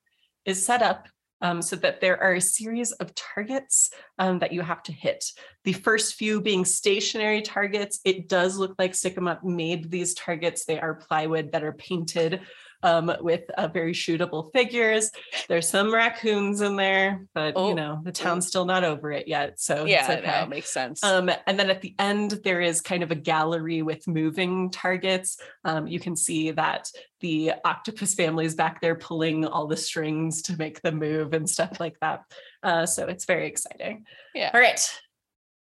[0.43, 1.07] is set up
[1.41, 5.23] um, so that there are a series of targets um, that you have to hit.
[5.63, 8.01] The first few being stationary targets.
[8.03, 10.65] It does look like Sycamore made these targets.
[10.65, 12.41] They are plywood that are painted
[12.83, 15.11] um, with uh, very shootable figures.
[15.47, 19.27] There's some raccoons in there, but Oh, you know the town's still not over it
[19.27, 20.41] yet, so Yeah, okay.
[20.41, 21.03] no, makes sense.
[21.03, 25.37] Um, and then at the end, there is kind of a gallery with moving targets.
[25.65, 30.41] Um, you can see that the octopus family is back there pulling all the strings
[30.43, 32.21] to make them move and stuff like that.
[32.63, 34.05] Uh, so it's very exciting.
[34.33, 34.51] Yeah.
[34.53, 34.79] All right.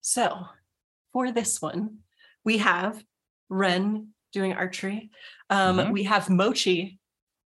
[0.01, 0.47] So
[1.13, 1.99] for this one,
[2.45, 3.03] we have
[3.49, 5.11] Ren doing archery.
[5.51, 5.93] Um, Mhm.
[5.93, 7.00] We have Mochi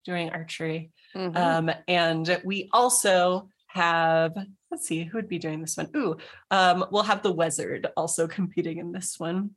[0.05, 0.91] doing archery.
[1.15, 1.36] Mhm.
[1.36, 4.34] Um, and we also have,
[4.70, 5.91] let's see, who would be doing this one?
[5.97, 6.16] Ooh,
[6.50, 9.50] um, we'll have the Wizard also competing in this one,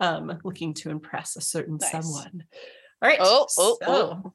[0.00, 1.90] um, looking to impress a certain Nice.
[1.90, 2.44] someone.
[3.00, 3.18] All right.
[3.20, 4.32] Oh, oh, so oh.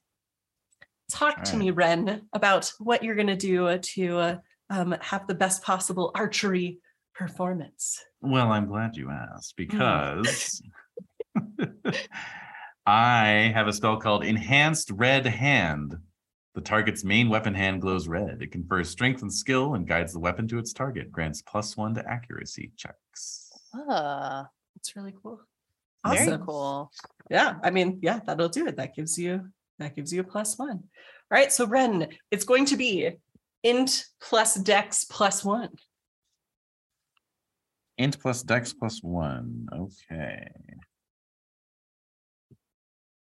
[1.12, 4.38] talk to All me, Ren, about what you're going to do to uh,
[4.70, 6.80] um, have the best possible archery
[7.14, 8.04] performance.
[8.22, 9.64] Well, I'm glad you asked Hmm.
[9.66, 10.62] because
[12.86, 15.96] I have a spell called Enhanced Red Hand.
[16.56, 18.42] The target's main weapon hand glows red.
[18.42, 21.96] It confers strength and skill and guides the weapon to its target, grants plus one
[21.96, 23.50] to accuracy checks.
[23.74, 25.40] Ah, That's really cool.
[26.06, 26.46] very Awesome.
[26.46, 26.92] cool.
[27.32, 28.76] Yeah, I mean, yeah, that'll do it.
[28.78, 30.70] That gives you that gives you a plus one.
[30.78, 30.82] All
[31.32, 33.10] right, so Ren, it's going to be
[33.64, 35.70] int plus dex plus one.
[37.98, 39.68] Int plus dex plus one.
[39.74, 40.48] Okay.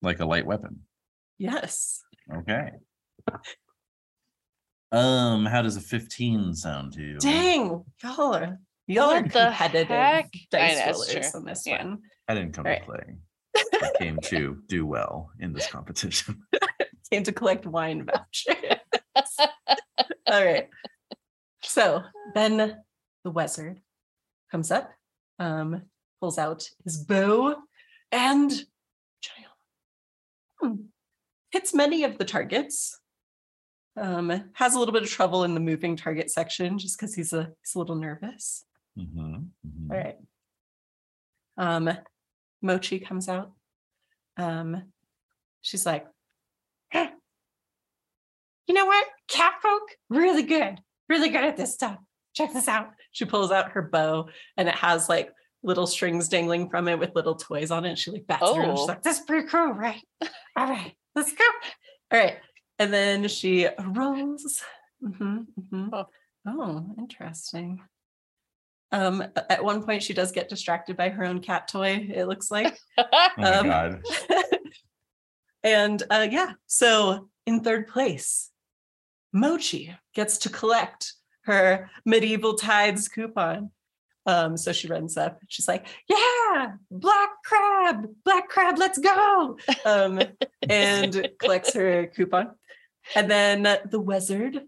[0.02, 0.80] Like a light weapon.
[1.38, 2.02] Yes.
[2.32, 2.70] Okay.
[4.92, 7.18] Um, how does a 15 sound to you?
[7.18, 10.30] Dang, y'all are y'all are What the competitive heck?
[10.34, 11.40] I dice know, rollers true.
[11.40, 11.84] on this Yeah.
[11.84, 11.98] one.
[12.28, 12.80] I didn't come Right.
[12.80, 13.16] to play.
[13.82, 16.42] I came to do well in this competition.
[17.10, 18.76] Came to collect wine vouchers.
[20.26, 20.68] All right.
[21.62, 22.02] So
[22.34, 22.82] then
[23.24, 23.80] the wizard
[24.50, 24.90] comes up,
[25.38, 25.82] um,
[26.20, 27.56] pulls out his bow
[28.12, 28.52] and
[30.60, 30.74] hmm,
[31.50, 32.98] hits many of the targets.
[33.96, 37.32] Um, has a little bit of trouble in the moving target section just because he's
[37.32, 38.64] a he's a little nervous.
[38.96, 39.90] Mhm, mhm.
[39.90, 40.16] All right.
[41.56, 41.90] Um,
[42.62, 43.52] Mochi comes out.
[44.36, 44.92] Um,
[45.62, 46.06] she's like,
[46.92, 47.08] "Huh,
[48.68, 49.06] you know what?
[49.26, 51.98] Cat folk, really good, really good at this stuff.
[52.34, 52.90] Check this out.
[53.10, 57.14] She pulls out her bow and it has like little strings dangling from it with
[57.14, 57.98] little toys on it.
[57.98, 58.76] She like bats around.
[58.76, 58.84] She's Oh.
[58.86, 60.00] like, That's pretty cool, right?
[60.56, 61.44] All right, let's go.
[62.12, 62.36] all right.
[62.78, 64.62] And then she rolls.
[65.02, 65.88] Mhm, mhm.
[65.92, 66.06] Oh.
[66.46, 67.80] Oh, interesting.
[68.90, 72.50] Um, at one point she does get distracted by her own cat toy, it looks
[72.50, 72.78] like.
[72.98, 73.06] Oh
[73.36, 74.02] my Um, god.
[75.62, 78.50] and uh, yeah, so in third place,
[79.32, 83.70] Mochi gets to collect her medieval tides coupon.
[84.28, 85.40] Um, so she runs up.
[85.48, 90.20] She's like, "Yeah, black crab, black crab, let's go!" Um,
[90.68, 92.50] and collects her coupon.
[93.14, 94.60] And then the wizard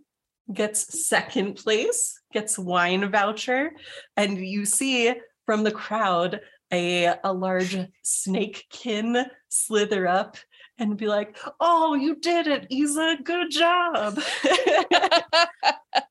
[0.50, 3.72] gets second place, gets wine voucher,
[4.16, 5.12] and you see
[5.44, 6.40] from the crowd
[6.72, 10.38] a, a large snakekin slither up
[10.80, 13.18] and be like, "Oh, you did it, Isa!
[13.22, 14.18] Good job!"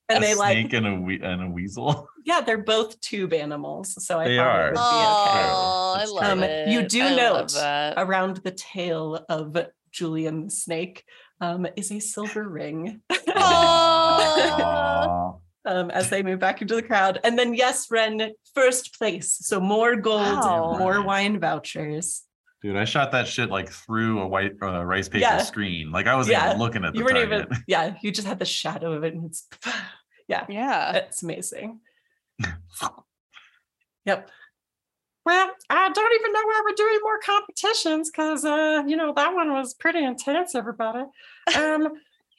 [0.10, 2.08] and a they like, snake and a we- and a weasel.
[2.26, 4.66] yeah, they're both tube animals, so I They thought are.
[4.68, 5.50] it would be okay.
[5.52, 6.44] Oh, I love true.
[6.48, 6.68] it.
[6.68, 7.94] Um, you do I love note that.
[7.98, 9.58] Around the tail of
[9.92, 11.04] Julian the snake
[11.42, 13.02] um, is a silver ring.
[13.10, 13.34] Aw.
[14.64, 15.34] Aw.
[15.66, 17.20] um, as they move back into the crowd.
[17.24, 19.38] And then, yes, Ren, first place.
[19.42, 20.76] So more gold, Wow.
[20.78, 22.24] more wine vouchers.
[22.62, 25.38] Dude, I shot that shit like through a white uh, rice paper Yeah.
[25.38, 25.92] screen.
[25.92, 26.48] Like I wasn't Yeah.
[26.48, 27.48] even looking at the You weren't target.
[27.52, 29.14] even, yeah, you just had the shadow of it.
[29.14, 29.48] And it's,
[30.28, 30.46] Yeah.
[30.50, 31.80] Yeah, it's amazing.
[34.06, 34.30] Yep.
[35.26, 39.36] Well, I don't even know why we're doing more competitions because, uh, you know, that
[39.36, 41.04] one was pretty intense, everybody.
[41.56, 41.90] Um,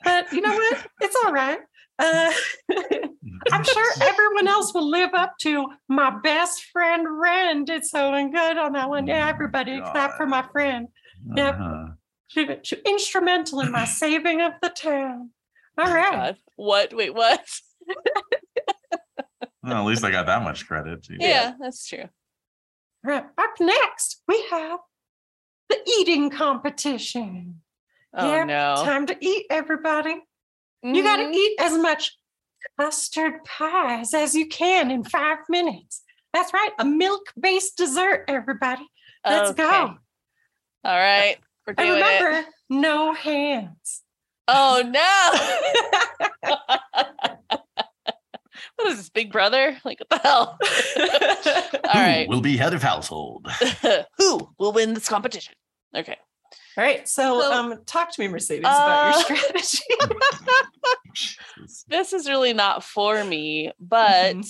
[0.02, 0.86] but you know what?
[1.00, 1.60] It's all right.
[2.00, 2.32] Uh,
[3.52, 8.56] I'm sure everyone else will live up to my best friend Ren did something good
[8.58, 9.06] on that one.
[9.06, 10.88] Yeah, Oh, everybody except for my friend.
[11.36, 11.54] Yep.
[11.54, 11.86] Uh-huh.
[12.28, 15.30] She, she instrumental in my saving of the town.
[15.78, 16.10] All right.
[16.12, 16.36] God.
[16.56, 16.94] What?
[16.94, 17.44] Wait, what?
[19.62, 21.02] Well, at least I got that much credit.
[21.02, 21.18] Jeez.
[21.20, 22.04] Yeah, that's true.
[22.04, 23.24] All right.
[23.36, 24.78] Up next, we have
[25.68, 27.60] the eating competition.
[28.14, 28.74] Oh Yep, no.
[28.84, 30.16] Time to eat, everybody.
[30.82, 31.34] You got to mm-hmm.
[31.34, 32.16] eat as much
[32.78, 36.02] custard pies as you can in five minutes.
[36.32, 36.70] That's right.
[36.78, 38.86] A milk based dessert, everybody.
[39.24, 39.62] Let's Okay.
[39.62, 39.94] go.
[40.84, 41.36] All right.
[41.66, 42.04] We're And doing it.
[42.04, 44.02] remember, no hands.
[44.48, 44.82] Oh
[46.42, 46.50] no.
[48.76, 49.76] what is this, Big Brother?
[49.84, 50.58] Like what the hell?
[51.84, 52.28] All Who right.
[52.28, 53.46] will be head of household?
[54.18, 55.54] Who will win this competition?
[55.94, 56.16] Okay.
[56.76, 57.06] All right.
[57.08, 59.84] So, So- um, talk to me, Mercedes, about your Uh, strategy.
[61.88, 64.42] This is really not for me, but Mm-hmm.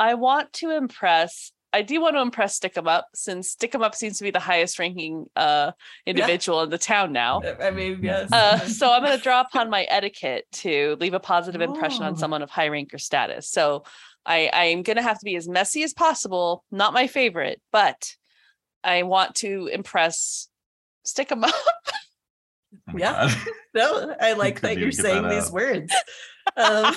[0.00, 1.52] I want to impress.
[1.72, 4.30] I do want to impress Stick 'em Up since Stick 'em Up seems to be
[4.30, 5.72] the highest ranking uh
[6.06, 7.42] individual in the town now.
[7.60, 8.30] I mean, yes.
[8.32, 12.12] Uh, so I'm going to draw upon my etiquette to leave a positive impression on
[12.12, 12.16] Oh.
[12.16, 13.50] someone of high rank or status.
[13.50, 13.84] So
[14.24, 16.64] I I am going to have to be as messy as possible.
[16.70, 18.14] Not my favorite, but
[18.84, 20.47] I want to impress.
[21.08, 21.54] Stick 'em up.
[22.90, 23.12] Oh Yeah.
[23.28, 23.36] God.
[23.74, 25.90] no, I like that you you're saying that these words.
[26.56, 26.94] Um,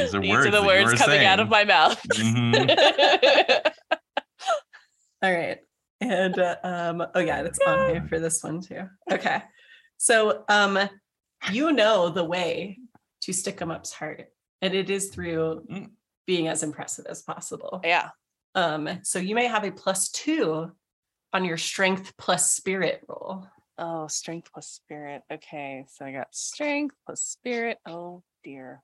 [0.00, 2.00] These are These words are the words were coming out of my mouth.
[2.08, 3.70] Mhm.
[5.22, 5.58] All right.
[6.00, 8.82] And uh, um oh yeah, it's on here for this one too.
[9.10, 9.42] Okay.
[9.96, 10.78] So um
[11.52, 12.78] you know the way
[13.22, 14.26] to stick 'em up's heart
[14.62, 15.90] and it is through Mm.
[16.26, 17.80] being as impressive as possible.
[17.84, 18.10] yeah.
[18.56, 20.70] Um so you may have a plus 2
[21.32, 23.46] on your strength plus spirit roll.
[23.78, 25.22] Oh, strength plus spirit.
[25.30, 27.78] Okay, so I got strength plus spirit.
[27.86, 28.82] Oh dear.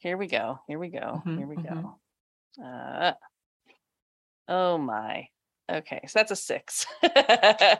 [0.00, 0.60] Here we go.
[0.68, 1.22] Here we go.
[1.26, 1.82] Mhm, Here we mhm.
[2.58, 2.64] go.
[2.64, 3.12] Uh,
[4.48, 5.28] oh my.
[5.70, 6.86] Okay, so that's a six.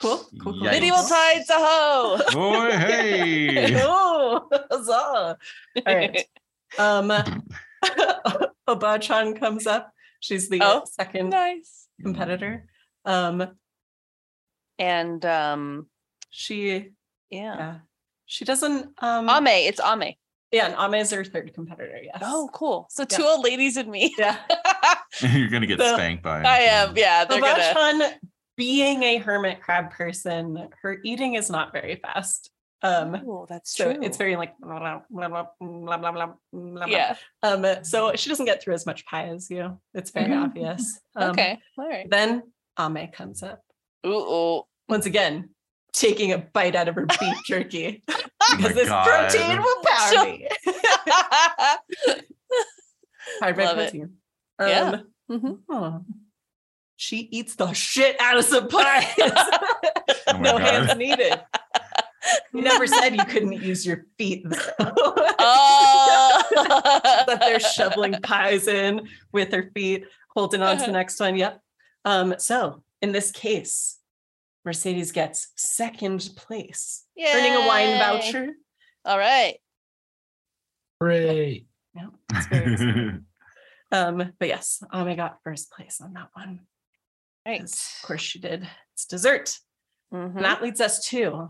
[0.00, 0.16] Cool.
[0.42, 0.54] Cool.
[0.54, 1.08] cool, Medieval cool.
[1.08, 2.18] tides, ho!
[2.32, 3.72] Boy, hey.
[3.76, 5.38] oh, huzzah.
[5.86, 6.26] All right.
[6.76, 7.12] Um
[8.68, 9.92] Obachan comes up.
[10.18, 11.86] She's the Oh, second nice.
[12.02, 12.66] Competitor.
[13.04, 13.48] Um
[14.78, 15.86] And um,
[16.30, 16.90] she
[17.30, 17.56] yeah.
[17.56, 17.74] yeah.
[18.26, 20.14] She doesn't um Ame, it's Ame.
[20.50, 22.18] yeah, and Ame is her third competitor, yes.
[22.22, 22.86] Oh, cool.
[22.90, 23.16] So Yeah.
[23.16, 24.14] two old ladies and me.
[24.18, 24.38] yeah.
[25.20, 26.42] You're gonna get So, spanked by.
[26.42, 26.96] I am.
[26.96, 27.60] Yeah, they're gonna.
[27.62, 28.12] Obachan
[28.56, 32.50] being a hermit crab person, her eating is not very fast.
[32.82, 34.02] Um, oh, that's so true.
[34.02, 36.32] It's very like blah blah blah blah blah blah.
[36.52, 37.16] blah yeah.
[37.42, 39.78] Um, so she doesn't get through as much pie as you.
[39.94, 40.42] It's very mm-hmm.
[40.42, 40.98] obvious.
[41.14, 41.58] Um, okay.
[41.76, 42.08] All right.
[42.08, 42.42] Then
[42.80, 43.60] Ame comes up.
[44.06, 44.62] Ooh.
[44.88, 45.50] Once again,
[45.92, 49.04] taking a bite out of her beef jerky because oh this God.
[49.04, 50.48] protein will power me.
[53.40, 54.02] High protein.
[54.58, 54.62] It.
[54.62, 54.96] Um, yeah.
[55.30, 55.52] Mm-hmm.
[55.68, 56.04] Oh.
[56.96, 59.12] She eats the shit out of some pies.
[59.18, 60.60] Oh no God.
[60.62, 61.40] hands needed.
[62.52, 64.44] You never said you couldn't use your feet.
[64.48, 64.56] though.
[64.78, 66.42] Oh.
[67.26, 71.36] that they're shoveling pies in with their feet, holding on to the next one.
[71.36, 71.60] Yep.
[72.04, 73.98] Um, so in this case,
[74.64, 78.48] Mercedes gets second place, earning a wine voucher.
[79.04, 79.56] All right.
[81.00, 81.66] Hooray.
[81.94, 83.24] Yeah, it's very exciting.
[83.92, 86.60] um, but yes, Ame got first place on that one.
[87.46, 87.60] Right.
[87.60, 88.68] 'cause Of course, she did.
[88.94, 89.58] It's dessert.
[90.14, 90.36] Mhm.
[90.36, 91.48] And that leads us to the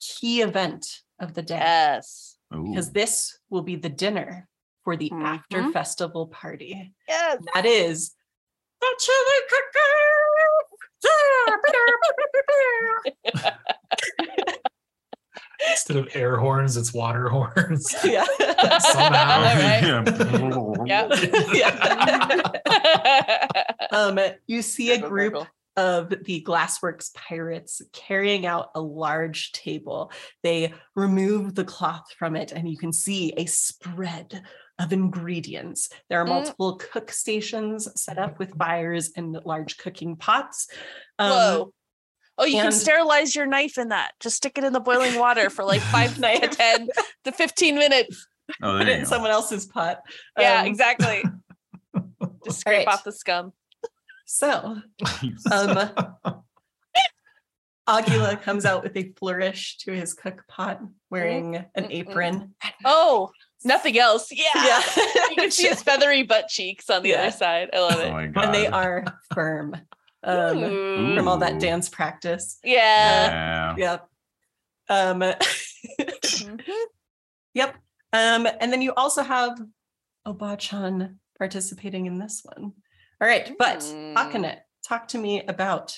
[0.00, 0.86] key event
[1.18, 1.56] of the day.
[1.58, 2.36] Yes.
[2.50, 4.48] Because this will be the dinner
[4.84, 5.72] for the after Mhm.
[5.72, 6.94] festival party.
[7.08, 7.38] Yes.
[7.54, 8.14] That is
[8.80, 9.80] the chili cooker.
[15.70, 17.94] Instead of air horns, it's water horns.
[18.04, 18.24] yeah.
[18.78, 19.42] Somehow.
[19.42, 19.82] Right.
[20.86, 21.12] Yep.
[21.54, 22.50] yeah.
[23.92, 25.46] um, you see a group gurgle.
[25.76, 30.10] Of the Glassworks pirates carrying out a large table.
[30.42, 34.42] They remove the cloth from it, and you can see a spread
[34.78, 35.88] of ingredients.
[36.08, 36.30] There are Mm.
[36.30, 40.68] multiple cook stations set up with fires and large cooking pots.
[41.18, 41.74] Um, Whoa.
[42.38, 44.12] Oh, you can sterilize your knife in that.
[44.18, 46.50] Just stick it in the boiling water for like five to Knife.
[46.56, 46.88] 10
[47.24, 48.26] to 15 minutes.
[48.62, 49.08] Oh, Put there it you in go.
[49.08, 50.00] someone else's pot.
[50.38, 51.22] Yeah, Um, exactly.
[52.44, 52.94] Just scrape right.
[52.94, 53.52] off the scum.
[54.32, 54.76] So,
[55.50, 55.90] um,
[57.88, 61.90] Aguila comes out with a flourish to his cook pot, wearing an Mm-mm.
[61.90, 62.54] apron.
[62.84, 63.30] Oh,
[63.64, 64.28] nothing else.
[64.30, 64.44] Yeah.
[64.54, 64.80] Yeah.
[65.30, 67.22] You can see his feathery butt cheeks on the Yeah.
[67.22, 67.70] other side.
[67.72, 68.12] I love oh it.
[68.12, 68.44] my god.
[68.44, 69.74] and they are firm
[70.22, 72.58] um, from all that dance practice.
[72.62, 73.74] Yeah.
[73.76, 73.76] Yeah.
[73.76, 74.08] Yep.
[74.90, 75.20] Um,
[76.00, 76.60] Mhm.
[77.54, 77.74] yep.
[78.12, 79.58] Um, and then you also have
[80.24, 82.74] Obachan participating in this one.
[83.20, 84.14] All right, but Mm.
[84.14, 85.96] Akhenet, talk to me about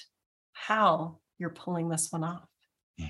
[0.53, 2.49] how you're pulling this one off.
[2.97, 3.09] Yeah.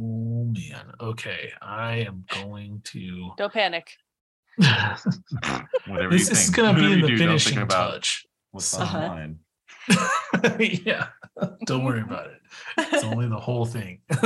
[0.00, 0.92] Oh man.
[1.00, 1.52] Okay.
[1.60, 3.92] I am going to Don't panic.
[4.56, 8.26] Whatever this you is gonna be in the do, don't finishing think about touch.
[8.50, 8.98] what's Uh-huh.
[8.98, 9.38] on line.
[10.84, 11.06] yeah.
[11.66, 12.40] Don't worry about it.
[12.78, 14.00] It's only the whole thing.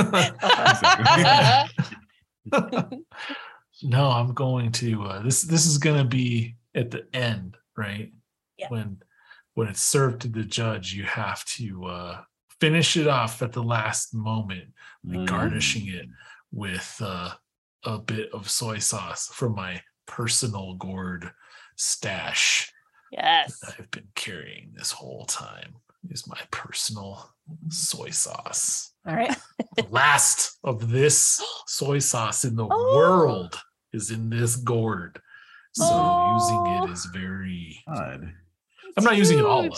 [3.83, 8.11] no, I'm going to uh, this this is going to be at the end, right?
[8.57, 8.67] Yeah.
[8.69, 9.01] When
[9.53, 12.21] when it's served to the judge, you have to uh
[12.59, 14.73] finish it off at the last moment,
[15.05, 15.27] like Mm.
[15.27, 16.07] garnishing it
[16.51, 17.31] with uh
[17.85, 21.31] a bit of soy sauce from my personal gourd
[21.75, 22.71] stash
[23.11, 23.61] yes.
[23.67, 25.75] I've been carrying this whole time
[26.09, 27.33] is my personal
[27.69, 28.91] soy sauce.
[29.07, 29.37] All right.
[29.75, 32.95] The last of this soy sauce in the Oh.
[32.97, 33.59] world
[33.93, 35.21] is in this gourd.
[35.77, 36.83] So using Oh.
[36.85, 38.33] it is very God.
[38.97, 39.73] I'm not using it all up.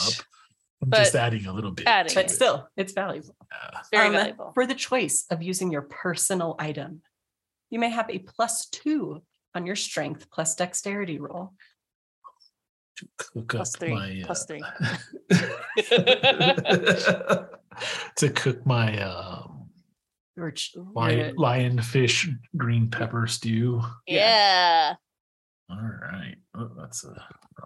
[0.81, 1.87] I'm But just adding a little bit.
[1.87, 2.29] adding to But it.
[2.31, 3.35] still, it's valuable.
[3.51, 3.81] Yeah.
[3.91, 4.51] Very Um, valuable.
[4.53, 7.01] For the choice of using your personal item,
[7.69, 9.21] you may have a plus two
[9.53, 11.53] on your strength plus dexterity roll.
[12.97, 14.61] to cook Plus up three, my plus three.
[14.61, 14.97] uh,
[18.17, 19.69] to cook my um
[20.53, 23.81] ch- your- lion, lionfish green pepper stew.
[24.07, 24.95] yeah.
[25.69, 26.35] All right.
[26.55, 27.13] Oh, that's a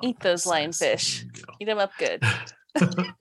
[0.01, 1.23] Eat those lionfish.
[1.59, 2.22] Eat them up good.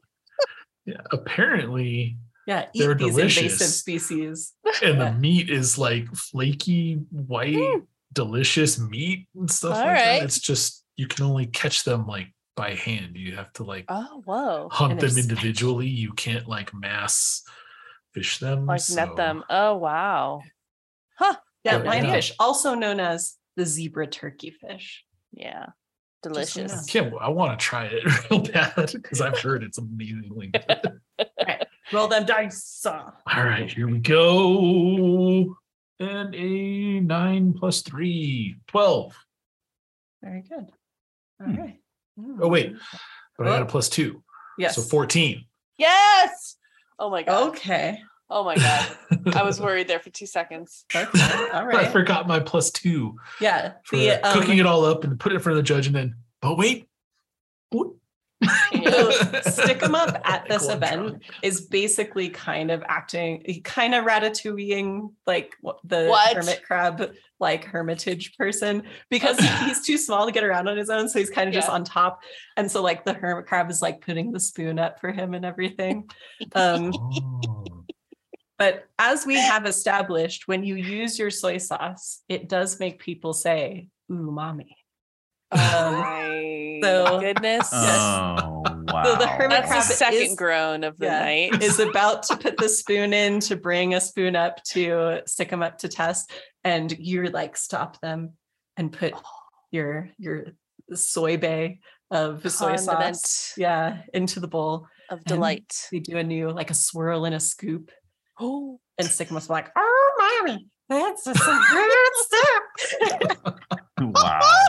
[0.87, 1.01] yeah.
[1.11, 3.79] Apparently, yeah, eat They're these invasive delicious.
[3.79, 4.53] species.
[4.83, 5.11] and Yeah.
[5.11, 7.87] the meat is like flaky, white, Mm.
[8.13, 10.19] delicious meat and stuff All like right.
[10.19, 10.23] that.
[10.25, 13.17] It's just you can only catch them like by hand.
[13.17, 14.69] You have to like Oh, whoa.
[14.71, 15.87] hunt them individually.
[15.89, 17.43] You can't like mass
[18.13, 18.67] fish them.
[18.67, 19.45] Like so- net them.
[19.49, 20.43] Oh, wow.
[21.19, 21.37] Huh.
[21.65, 21.85] Yeah, yeah.
[22.03, 25.05] lionfish, also known as the zebra turkey fish.
[25.33, 25.67] Yeah.
[26.25, 26.73] Just so you Delicious.
[26.73, 26.83] know.
[26.93, 27.17] I.
[27.21, 31.01] I want to try it real bad because I've heard it's amazingly good.
[31.93, 32.85] Roll them dice.
[32.87, 33.13] All
[33.45, 35.57] right, here we go.
[36.01, 39.15] And a nine plus three, 12.
[40.23, 40.71] Very good.
[41.41, 41.57] All Hmm.
[41.57, 41.79] right.
[42.41, 42.77] Oh, wait.
[43.39, 43.69] But I got a Oh.
[43.69, 44.23] plus two.
[44.59, 44.77] Yes.
[44.77, 45.45] So 14.
[45.79, 46.57] Yes.
[46.99, 47.49] Oh my god.
[47.49, 48.01] Okay.
[48.33, 48.97] Oh my god.
[49.35, 50.85] I was worried there for two seconds.
[50.95, 51.07] Okay.
[51.53, 53.75] All I forgot my plus two Yeah.
[53.91, 55.95] The um, cooking it all up and put it in front of the judge and
[55.95, 56.89] then, but wait.
[57.71, 57.89] What?
[59.43, 61.23] stick 'em up at this one event drunk.
[61.43, 65.55] is basically kind of acting, kind of ratatouilleing like
[65.85, 66.37] the What?
[66.37, 71.09] hermit crab, like hermitage person, because he's too small to get around on his own.
[71.09, 72.21] So he's kind of just on top.
[72.57, 75.45] And so, like, the hermit crab is like putting the spoon up for him and
[75.45, 76.11] everything.
[76.55, 77.62] Um, Oh.
[78.63, 83.33] But as we have established, when you use your soy sauce, it does make people
[83.33, 84.77] say, ooh, mommy.
[85.51, 87.69] Oh my So- goodness.
[87.73, 89.03] Oh wow.
[89.05, 91.61] So the hermit That's the second is- groan of the yeah, night.
[91.61, 95.65] is about to put the spoon in to bring a spoon up to stick them
[95.65, 96.31] up to test,
[96.63, 98.35] and you're like stop them
[98.77, 99.13] and put
[99.73, 100.47] your your
[100.95, 101.81] soy bay
[102.13, 104.87] of soy sauce, yeah, into the bowl.
[105.11, 105.89] of delight.
[105.91, 107.91] They do a new like a swirl and a scoop,
[108.45, 112.63] Oh, and Sycamus like, Oh, mommy, that's just some good stuff.
[114.01, 114.41] wow.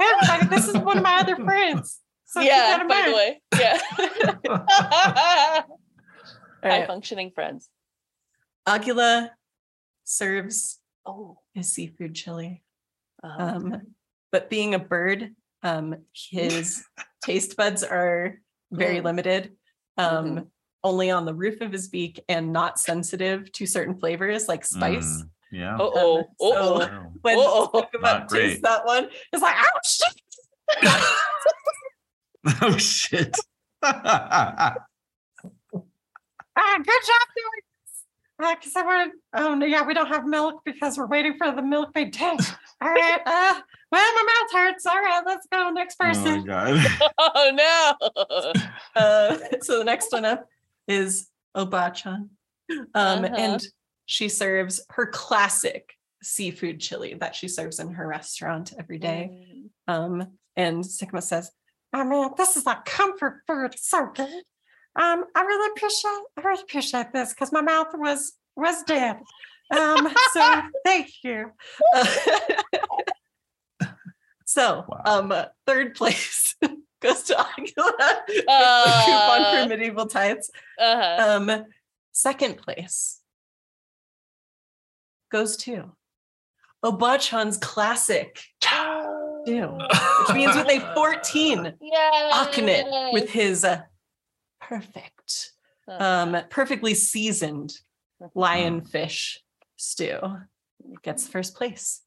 [0.00, 1.98] Everybody, this is one of my other friends.
[2.26, 2.76] So yeah.
[2.76, 3.78] that in By the way, yeah.
[6.62, 6.86] High right.
[6.86, 7.68] functioning friends.
[8.66, 9.32] Aguila
[10.04, 12.62] serves Oh, a seafood chili.
[13.24, 13.42] uh-huh.
[13.56, 13.80] Um,
[14.30, 16.84] but being a bird, um, his
[17.24, 18.38] taste buds are
[18.70, 19.04] very Mm.
[19.04, 19.56] limited.
[19.96, 20.46] Um, Mhm.
[20.84, 25.22] Only on the roof of his beak and not sensitive to certain flavors like spice.
[25.22, 25.76] Mm, yeah.
[25.80, 27.12] oh, oh, Um, so- Wow.
[27.22, 27.70] When Uh-oh.
[27.74, 28.40] Sycamus Not great.
[28.48, 30.94] tastes that one, it's like, oh shit.
[32.62, 33.36] oh shit.
[36.60, 38.04] Ah, good job doing this.
[38.38, 41.62] Because I wanted, oh no, yeah, we don't have milk because we're waiting for the
[41.62, 42.40] milkmaid tank.
[42.80, 44.86] All right, uh, well, my mouth hurts.
[44.86, 45.70] All right, let's go.
[45.70, 46.44] Next oh my person.
[46.44, 46.86] god.
[47.18, 47.92] oh no.
[48.94, 50.46] Uh, so the next one up
[50.88, 52.30] is Obachan.
[52.70, 53.34] Um, Uh-huh.
[53.36, 53.66] And
[54.06, 59.30] she serves her classic seafood chili that she serves in her restaurant every day.
[59.88, 59.92] Mm.
[59.94, 60.26] Um,
[60.56, 61.50] and Sigma says,
[61.92, 63.72] I mean, this is like comfort food.
[63.74, 64.42] It's so good.
[64.96, 69.16] Um, I really appreciate, I really appreciate this because my mouth was was dead.
[69.70, 71.52] Um, so thank you.
[74.44, 75.02] so, Wow.
[75.04, 75.32] um,
[75.66, 76.56] third place
[77.00, 80.50] goes to Aguila Uh, coupon for medieval tides.
[80.78, 81.38] uh-huh.
[81.50, 81.64] Um,
[82.12, 83.20] second place
[85.30, 85.92] goes to
[86.84, 89.78] Obachan's classic stew,
[90.20, 92.30] which means with a 14 Yay.
[92.32, 93.82] Akhenet with his uh,
[94.60, 95.52] perfect,
[95.88, 97.72] Uh, um, perfectly seasoned
[98.36, 99.38] lionfish
[99.76, 100.18] stew.
[101.02, 102.02] Gets first place.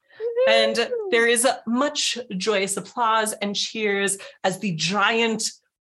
[0.48, 5.44] And there is much joyous applause and cheers as the giant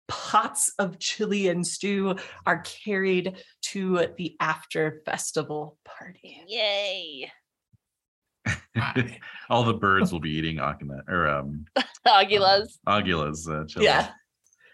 [0.08, 6.42] pots of chili and stew are carried to the after festival party.
[6.46, 7.30] Yay.
[9.50, 11.64] All the birds will be eating Akhenet or um
[12.06, 12.78] Aguilas.
[12.86, 13.86] Aguila's uh, chili.
[13.86, 14.10] Yeah.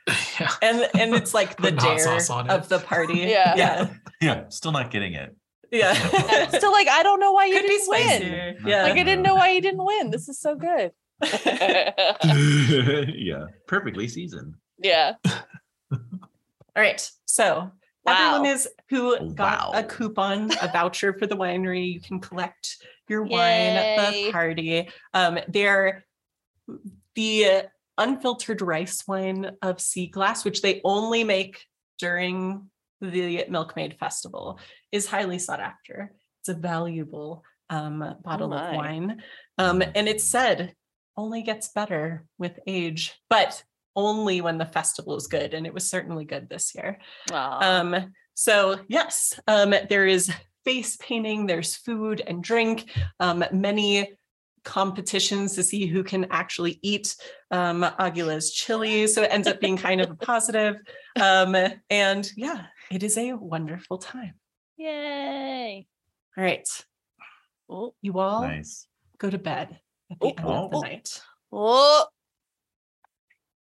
[0.41, 0.53] yeah.
[0.61, 2.53] And and it's like the dare sauce on it.
[2.53, 3.19] of the party.
[3.21, 3.55] Yeah.
[3.57, 3.91] Yeah.
[4.21, 4.49] Yeah.
[4.49, 5.35] Still not getting it.
[5.73, 5.95] Yeah.
[6.49, 8.57] Still like, I don't know why you Could didn't win.
[8.67, 8.83] Yeah.
[8.85, 10.11] Like I didn't know why you didn't win.
[10.11, 10.93] This is so good.
[12.25, 13.47] yeah.
[13.67, 14.55] Perfectly seasoned.
[14.79, 15.15] yeah.
[15.93, 15.99] All
[16.77, 17.11] right.
[17.27, 17.71] So
[18.07, 19.79] everyone is who got Wow.
[19.79, 21.93] a coupon, a voucher for the winery.
[21.93, 22.77] You can collect
[23.09, 24.89] your wine at the party.
[25.15, 26.05] Um, they're
[27.15, 27.63] the
[27.99, 31.65] unfiltered rice wine of Sea Glass, which they only make
[31.99, 32.71] during
[33.01, 34.59] the Milkmaid Festival,
[34.93, 36.13] is highly sought after.
[36.41, 39.23] It's a valuable um, bottle of wine.
[39.59, 40.75] Um, and it's said
[41.17, 43.63] only gets better with age, but
[43.95, 45.55] only when the festival is good.
[45.55, 46.99] And it was certainly good this year.
[47.61, 50.33] Um, so yes, um, there is
[50.65, 52.91] face painting, there's food and drink,
[53.21, 54.17] um, many
[54.65, 57.17] competitions to see who can actually eat
[57.51, 59.07] um, Aguila's chili.
[59.07, 60.77] So it ends up being kind of a positive.
[61.21, 61.55] Um,
[61.91, 64.33] and yeah, it is a wonderful time.
[64.77, 65.87] Yay.
[66.37, 66.69] All right,
[67.69, 68.87] Oh, you all Nice.
[69.19, 69.79] go to bed
[70.11, 70.81] at the Oh, end of the oh.
[70.81, 71.23] night.
[71.53, 72.07] oh.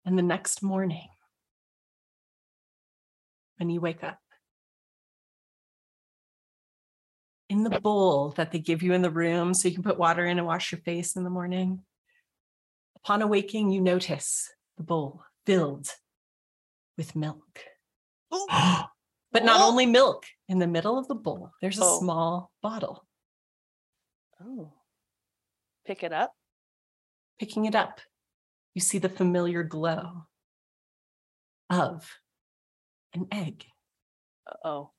[0.05, 1.07] And the next morning,
[3.57, 4.19] when you wake up,
[7.49, 10.25] in the bowl that they give you in the room so you can put water
[10.25, 11.83] in and wash your face in the morning,
[12.97, 15.89] upon awaking, you notice the bowl filled
[16.97, 17.63] with milk.
[19.31, 19.67] But not Oh.
[19.69, 21.99] only milk, in the middle of the bowl, there's a Oh.
[21.99, 23.05] small bottle.
[24.41, 24.73] Oh.
[25.85, 26.33] Pick it up.
[27.39, 28.01] Picking it up,
[28.73, 30.25] you see the familiar glow
[31.69, 32.19] of
[33.13, 33.65] an egg.
[34.65, 34.91] Oh.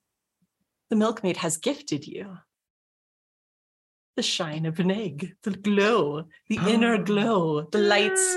[0.88, 2.38] the milkmaid has gifted you.
[4.16, 8.34] The shine of an egg, the glow, the inner glow, the lights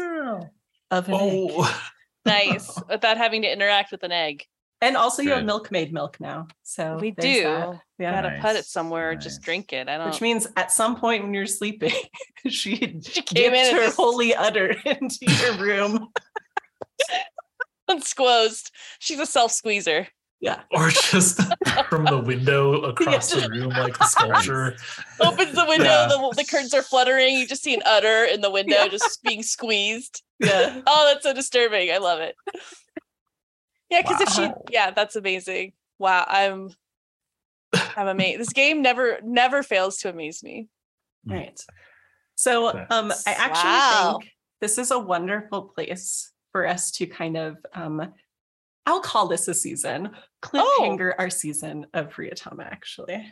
[0.92, 1.50] of an egg.
[1.54, 1.90] Oh,
[2.26, 2.80] Nice.
[2.90, 4.46] Without having to interact with an egg.
[4.84, 5.46] And also you have Good.
[5.46, 6.48] milkmaid milk now.
[6.64, 7.44] So We do.
[7.44, 7.80] that.
[8.00, 8.22] Yeah.
[8.22, 9.88] Gotta put it somewhere or just drink it.
[9.88, 11.94] I don't Which means at some point when you're sleeping,
[12.50, 16.10] she, She came dipped in her just- holy udder into your room.
[17.90, 18.72] unsquozed.
[19.00, 20.08] She's a self squeezer.
[20.42, 20.60] Yeah.
[20.72, 21.40] or just
[21.88, 24.76] from the window across the room, like the sculpture.
[25.22, 26.08] Opens the window, Yeah.
[26.08, 27.38] the, the curtains are fluttering.
[27.38, 28.88] You just see an udder in the window Yeah.
[28.90, 30.22] just being squeezed.
[30.40, 30.82] Yeah.
[30.86, 31.92] Oh, that's so disturbing.
[31.94, 32.36] I love it.
[33.94, 35.74] Yeah, because if she, yeah, that's amazing.
[36.00, 36.70] Wow, I'm,
[37.96, 38.40] I'm amazed.
[38.42, 40.68] This game never, never fails to amaze me.
[41.26, 41.60] Right.
[42.36, 44.18] So um I actually Wow.
[44.20, 48.12] think this is a wonderful place for us to kind of um
[48.86, 50.10] I'll call this a season.
[50.42, 53.24] Cliffhanger our season of Ryuutama actually.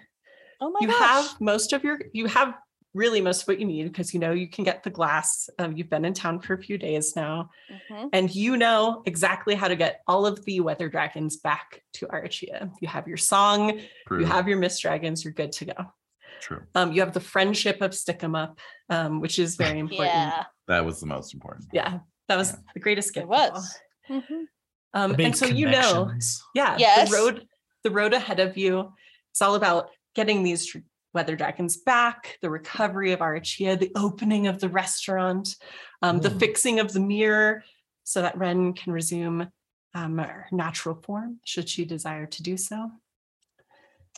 [0.62, 0.82] Oh my god.
[0.82, 1.00] you gosh.
[1.00, 2.54] have most of your you have
[2.94, 5.50] really most of what you need because you know you can get the glass.
[5.60, 7.50] Um, you've been in town for a few days now
[7.90, 8.10] Mhm.
[8.12, 12.72] and you know exactly how to get all of the weather dragons back to Arachia.
[12.82, 14.20] You have your song, True.
[14.22, 15.94] you have your mist dragons, you're good to go.
[16.42, 16.64] True.
[16.76, 20.08] Um, you have the friendship of Stick 'em Up, um, which is very important.
[20.14, 21.68] Yeah, That was the most important.
[21.72, 22.58] Yeah, that was Yeah.
[22.74, 23.26] the greatest gift.
[23.26, 23.52] it of all.
[23.52, 23.80] was.
[24.10, 24.46] Mhm.
[24.94, 26.44] Um, and so you know, connections.
[26.54, 27.10] yeah, Yes.
[27.10, 27.48] the road,
[27.84, 28.94] the road ahead of you.
[29.32, 30.80] It's all about getting these tr-
[31.14, 35.56] weather dragons back, the recovery of Arachia, the opening of the restaurant,
[36.02, 36.40] um, the Mm.
[36.40, 37.64] fixing of the mirror,
[38.04, 39.52] so that Ren can resume
[39.94, 42.92] um, her natural form should she desire to do so.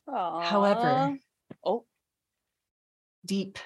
[0.08, 1.18] However,
[1.66, 1.86] oh,
[3.26, 3.58] deep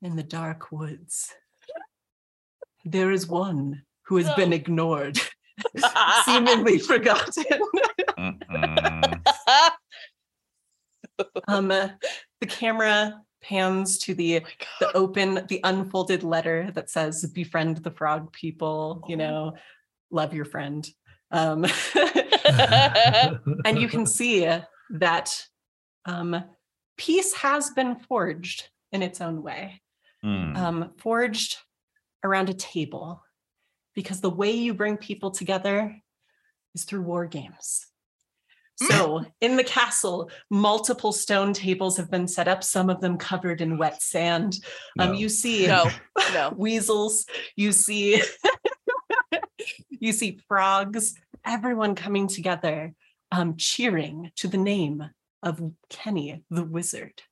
[0.00, 1.34] in the dark woods,
[2.84, 5.18] there is one who has been ignored,
[6.24, 7.44] seemingly forgotten.
[8.18, 9.22] Mm-mm.
[11.48, 11.88] Um, uh,
[12.40, 14.42] the camera pans to the
[14.80, 19.54] the open, the unfolded letter that says "Befriend the frog people." You know,
[20.10, 20.88] love your friend.
[21.30, 21.64] Um,
[23.64, 24.50] and you can see
[24.90, 25.46] that
[26.04, 26.44] um,
[26.96, 29.80] peace has been forged in its own way.
[30.24, 30.54] Mm.
[30.54, 31.56] um, forged
[32.22, 33.22] around a table
[33.94, 35.96] because the way you bring people together
[36.74, 37.86] is through war games.
[38.82, 43.60] So in the castle, multiple stone tables have been set up, some of them covered
[43.60, 44.58] in wet sand.
[44.98, 45.16] Um, No.
[45.18, 45.90] you see no,
[46.32, 46.54] no.
[46.56, 47.26] weasels,
[47.56, 48.22] you see
[49.90, 52.94] you see frogs, everyone coming together,
[53.32, 55.10] um, cheering to the name
[55.42, 55.60] of
[55.90, 57.22] Kenny the wizard.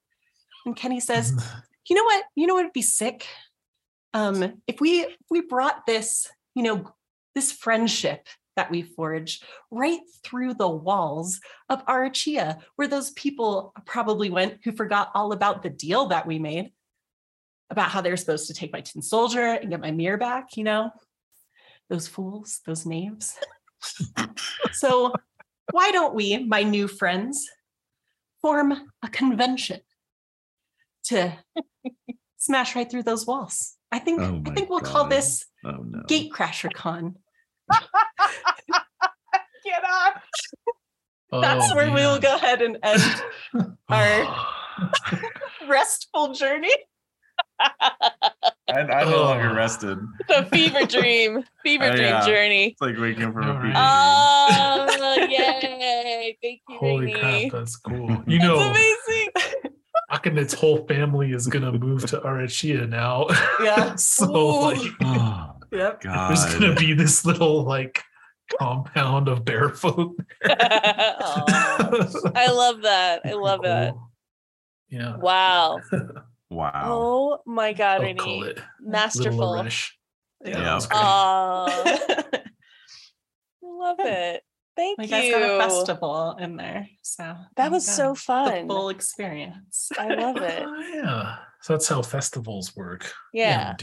[0.67, 1.33] And Kenny says,
[1.89, 3.27] you know what you know what would be sick
[4.15, 6.93] um if we if we brought this you know
[7.35, 8.27] this friendship
[8.59, 14.73] that we forged right through the walls of Arachia, where those people probably went who
[14.73, 16.73] forgot all about the deal that we made
[17.70, 20.57] about how they were supposed to take my tin soldier and get my mirror back,
[20.57, 20.91] you know?
[21.89, 23.39] Those fools, those knaves.
[24.73, 25.12] so
[25.70, 27.49] why don't we, my new friends,
[28.43, 28.73] form
[29.05, 29.83] a convention
[31.05, 31.33] to
[32.39, 33.77] smash right through those walls?
[33.93, 36.03] I think Oh I think we'll call this Oh no.
[36.09, 37.15] Gatecrasher Con.
[39.65, 40.13] Get on.
[41.31, 43.03] Oh, that's Oh, where we will go ahead and end
[43.89, 44.37] our
[45.69, 46.73] restful journey.
[47.61, 47.91] I,
[48.69, 49.25] I'm no oh.
[49.25, 49.55] longer Oh.
[49.55, 49.99] rested.
[50.29, 52.27] The fever dream, fever Oh, dream yeah.
[52.27, 52.67] journey.
[52.69, 53.75] It's like waking up from a fever dream.
[53.77, 56.37] Oh, yay.
[56.43, 57.51] Thank you, Holy Rainy.
[57.51, 58.09] crap, that's cool.
[58.27, 59.29] You That's know, amazing.
[60.11, 63.27] Akhenet's whole family is gonna move to Arachia now.
[63.63, 63.95] Yeah.
[63.97, 64.63] so Ooh.
[64.73, 64.79] like
[65.73, 66.03] Oh Yep.
[66.03, 68.03] there's gonna be this little like
[68.59, 70.17] compound of barefoot.
[70.49, 72.01] Aw,
[72.35, 73.23] I love that.
[73.25, 73.93] I love that.
[73.93, 74.11] Cool.
[74.89, 75.17] Yeah.
[75.17, 75.81] Wow.
[76.51, 76.73] Wow.
[76.87, 79.55] Oh my God, I'll call it Masterful.
[79.55, 79.99] Arish.
[80.45, 80.79] Yeah, Yeah.
[80.79, 80.89] that.
[80.93, 82.25] Oh,
[83.63, 84.43] love it.
[84.77, 85.11] Thank we you.
[85.11, 86.89] guys got a festival in there.
[87.03, 88.69] So That was yeah, so the fun.
[88.69, 89.91] full experience.
[89.99, 90.63] I love it.
[90.67, 91.37] Oh, yeah.
[91.61, 93.13] So that's how festivals work.
[93.35, 93.75] Yeah.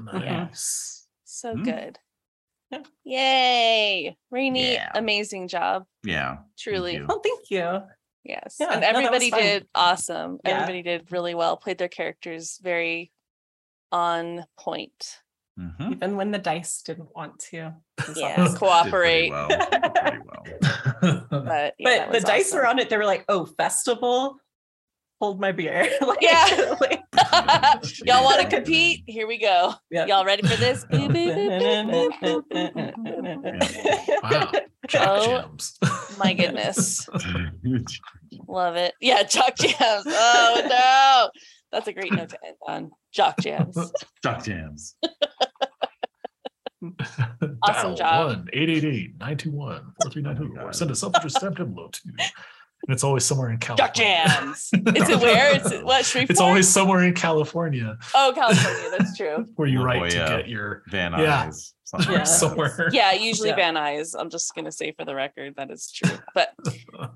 [0.00, 0.46] Ryuutama.
[0.48, 1.06] Nice.
[1.24, 1.62] So Hmm.
[1.62, 1.98] good.
[2.70, 2.82] Yeah.
[3.04, 4.16] Yay.
[4.30, 4.90] Rainy, Yeah.
[4.94, 5.84] amazing job.
[6.04, 6.38] Yeah.
[6.58, 6.94] Truly.
[6.94, 7.06] you.
[7.08, 7.82] Oh, thank you.
[8.24, 8.56] Yes.
[8.60, 9.40] Yeah, and no, that was everybody fun.
[9.40, 10.38] did awesome.
[10.44, 10.52] Yeah.
[10.52, 13.10] Everybody did really well, played their characters very
[13.90, 15.18] on point.
[15.58, 15.92] Mhm.
[15.92, 17.56] Even when the dice didn't want to.
[17.56, 17.72] Yeah.
[18.00, 18.14] awesome.
[18.14, 19.30] Did pretty Cooperate.
[19.30, 19.48] well.
[19.48, 21.26] Well.
[21.30, 22.88] But yeah, But the dice were on it.
[22.88, 24.36] They were like, "Oh, festival,
[25.20, 26.74] hold my beer." like, Yeah.
[26.80, 27.02] like-
[28.04, 29.04] Y'all want to compete?
[29.06, 29.74] Here we go.
[29.90, 30.06] Yeah.
[30.06, 30.84] Y'all ready for this?
[34.22, 34.50] Wow.
[34.88, 35.78] Jack Oh, jams.
[36.18, 37.08] My goodness.
[38.48, 38.94] Love it.
[39.00, 40.04] Yeah, jock jams.
[40.06, 41.30] Oh no.
[41.70, 42.90] That's a great note to end on.
[43.12, 43.76] Jock jams.
[44.22, 44.96] Jock jams.
[47.62, 48.26] Awesome Dial job.
[48.26, 52.00] 1 888 921 4392 or send a self-addressed stamped envelope to.
[52.88, 53.86] And it's always somewhere in California.
[53.86, 54.70] Jock jams.
[54.72, 55.54] Is it where?
[55.56, 56.30] It's what Shreveport?
[56.30, 58.90] It's always somewhere in California Oh, California.
[58.98, 59.46] That's true.
[59.56, 60.36] where you La write to Jolla.
[60.38, 61.46] get your Van Yeah.
[61.46, 61.72] Nuys.
[61.84, 62.18] somewhere.
[62.18, 62.24] Yeah.
[62.24, 62.88] somewhere.
[62.92, 63.56] Yeah, usually Yeah.
[63.56, 64.14] Van Nuys.
[64.18, 66.16] I'm just gonna say for the record that is true.
[66.34, 66.50] But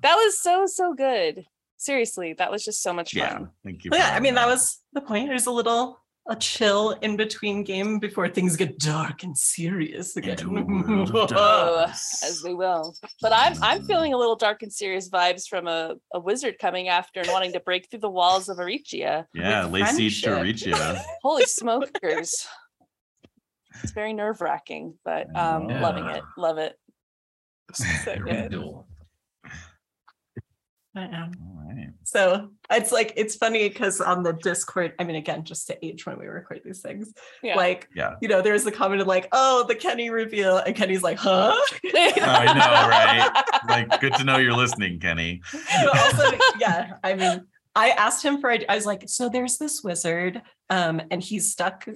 [0.03, 1.45] that was so so good.
[1.79, 3.21] Seriously, that was just so much fun.
[3.23, 3.47] Yeah.
[3.65, 3.91] Thank you.
[3.91, 5.29] Well, yeah, I mean that was the point.
[5.29, 10.17] It was a little a chill in between game before things get dark and serious
[10.17, 10.39] again.
[10.39, 10.65] Into a
[11.13, 12.95] world of Oh, as they will.
[13.23, 16.89] But I'm I'm feeling a little dark and serious vibes from a, a wizard coming
[16.89, 19.27] after and wanting to break through the walls of Aricia.
[19.35, 20.75] Yeah, with lay siege to friendship.
[20.75, 21.01] Aricia.
[21.23, 22.47] Holy smokers.
[23.83, 25.81] It's very nerve wracking, but um Yeah.
[25.83, 26.25] loving it.
[26.37, 26.75] Love it.
[27.75, 28.55] So good.
[30.97, 31.03] Cool.
[31.03, 31.33] I am.
[31.41, 31.89] All right.
[32.05, 36.07] So it's like it's funny because on the Discord, I mean, again, just to age
[36.07, 37.57] when we record these things, Yeah.
[37.57, 38.15] like Yeah.
[38.21, 41.53] you know, there's the comment of like, oh, the Kenny reveal, and Kenny's like, huh?
[41.85, 43.43] I know, right?
[43.69, 45.43] Like, good to know you're listening, Kenny.
[45.53, 47.45] but also, yeah, I mean,
[47.75, 51.87] I asked him for, I was like, so there's this wizard, um, and he's stuck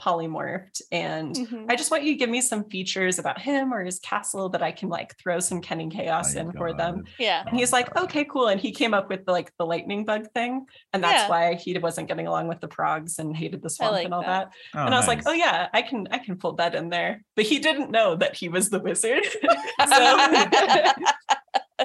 [0.00, 1.66] polymorphed, and Mhm.
[1.70, 4.62] I just want you to give me some features about him or his castle that
[4.62, 7.04] I can like throw some ken and chaos My in for them.
[7.18, 7.44] Yeah.
[7.46, 8.48] And he's like, okay, cool.
[8.48, 10.66] And he came up with the, like the lightning bug thing.
[10.92, 11.28] And that's Yeah.
[11.28, 14.22] why he wasn't getting along with the progs and hated the swamp like and all
[14.22, 14.50] that.
[14.72, 14.78] that.
[14.80, 17.22] Oh, and I was like, oh yeah, I can I can fold that in there.
[17.36, 19.24] But he didn't know that he was the wizard.
[19.88, 20.94] so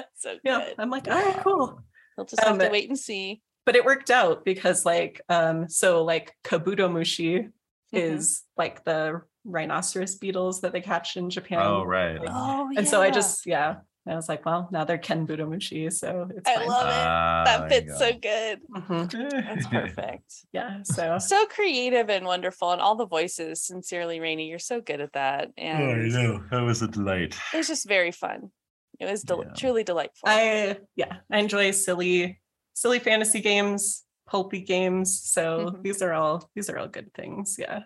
[0.16, 0.70] so yeah.
[0.78, 1.80] I'm like, all right, cool.
[2.16, 3.40] We'll just have Um, to wait and see.
[3.66, 7.50] But it worked out because like um, so like Kabuto Mushi
[7.92, 7.98] Mhm.
[8.14, 11.60] is like the rhinoceros beetles that they catch in Japan.
[11.62, 12.18] Oh, right.
[12.20, 13.76] like- Oh, And so I just yeah.
[14.08, 16.68] I was like, well, now they're Ken Budomushi, so it's I fine.
[16.68, 16.92] love it.
[17.06, 17.98] Ah, that fits go.
[17.98, 18.60] so good.
[18.74, 19.30] Mhm.
[19.30, 20.32] That's perfect.
[20.52, 20.82] Yeah.
[20.84, 23.62] So so creative and wonderful, and all the voices.
[23.62, 26.42] Sincerely, Rainy, you're so good at that, Oh, I and know.
[26.50, 27.36] That was a delight.
[27.52, 28.50] it was just very fun.
[28.98, 29.52] It was del- Yeah.
[29.56, 30.28] truly delightful.
[30.28, 32.40] I yeah, I enjoy silly,
[32.72, 35.20] silly fantasy games, pulpy games.
[35.20, 35.42] So
[35.72, 35.82] Mhm.
[35.82, 37.56] these are all these are all good things.
[37.58, 37.80] Yeah.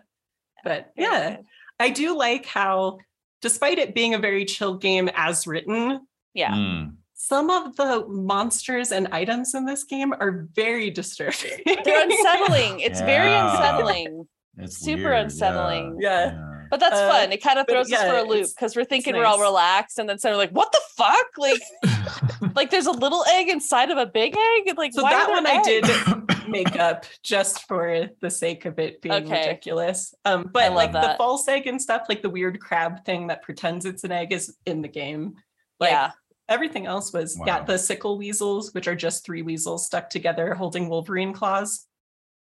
[0.62, 1.36] But Very yeah.
[1.80, 2.98] I do like how,
[3.42, 6.52] despite it being a very chill game as written, yeah.
[6.52, 6.96] Mm.
[7.14, 11.60] some of the monsters and items in this game are very disturbing.
[11.84, 12.80] They're unsettling.
[12.80, 14.26] It's very unsettling.
[14.58, 15.96] It's Super weird, unsettling.
[16.00, 16.38] Yeah.
[16.70, 17.32] But that's Uh, fun.
[17.32, 19.98] It kind of but throws us for a loop because we're thinking we're all relaxed,
[19.98, 21.26] and then suddenly like, what the fuck?
[21.38, 21.60] Like,
[22.56, 24.68] like there's a little egg inside of a big egg.
[24.68, 25.84] and, Like, so why are that there one I did
[26.44, 26.52] eggs?
[26.52, 29.46] make up just for the sake of it being Okay.
[29.46, 30.14] ridiculous.
[30.24, 33.42] Um, but love like the false egg and stuff, like the weird crab thing that
[33.42, 35.34] pretends it's an egg is in the game.
[35.80, 36.10] Like yeah.
[36.48, 40.88] everything else was yeah, the sickle weasels, which are just three weasels stuck together holding
[40.88, 41.86] Wolverine claws.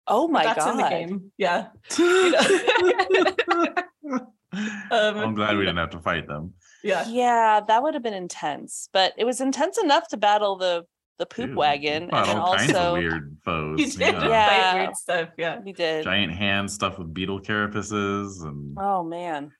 [0.06, 0.70] Oh my That's god.
[0.70, 1.32] in the game.
[1.38, 1.68] Yeah.
[4.52, 6.54] Um, I'm glad we didn't have to fight them.
[6.82, 7.06] Yeah.
[7.08, 10.84] Yeah, that would have been intense, but it was intense enough to battle the
[11.20, 13.78] the poop Dude, wagon, and fought then all kinds of also weird foes.
[13.78, 14.28] You did yeah.
[14.28, 14.48] Yeah.
[14.72, 15.28] fight weird stuff.
[15.38, 15.60] Yeah.
[15.60, 16.02] we did.
[16.02, 19.52] Giant hands stuffed with beetle carapaces and Oh man.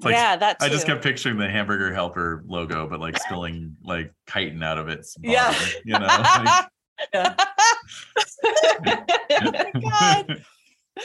[0.00, 0.66] like yeah, that too.
[0.66, 4.88] I just kept picturing the hamburger helper logo, but like spilling like chitin out of
[4.88, 5.54] its body, Yeah.
[5.84, 6.06] you know.
[6.06, 6.66] like-
[7.14, 7.34] Yeah.
[8.50, 10.44] Oh, God.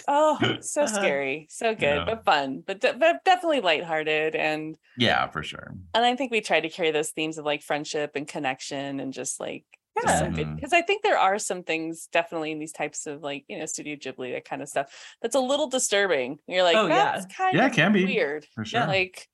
[0.07, 0.87] Oh, so Uh-huh.
[0.93, 2.05] scary, so good, Yeah.
[2.05, 5.73] but fun, but, de- but definitely lighthearted, and yeah, for sure.
[5.93, 9.11] and I think we tried to carry those themes of like friendship and connection and
[9.13, 9.65] just like
[10.03, 10.29] Yeah.
[10.29, 13.65] because I think there are some things definitely in these types of like you know
[13.65, 14.87] Studio Ghibli that kind of stuff
[15.21, 16.39] that's a little disturbing.
[16.47, 17.21] You're like, Oh, yeah.
[17.37, 18.45] kind Yeah, of it can be weird.
[18.55, 18.85] for sure.
[18.87, 19.27] Like,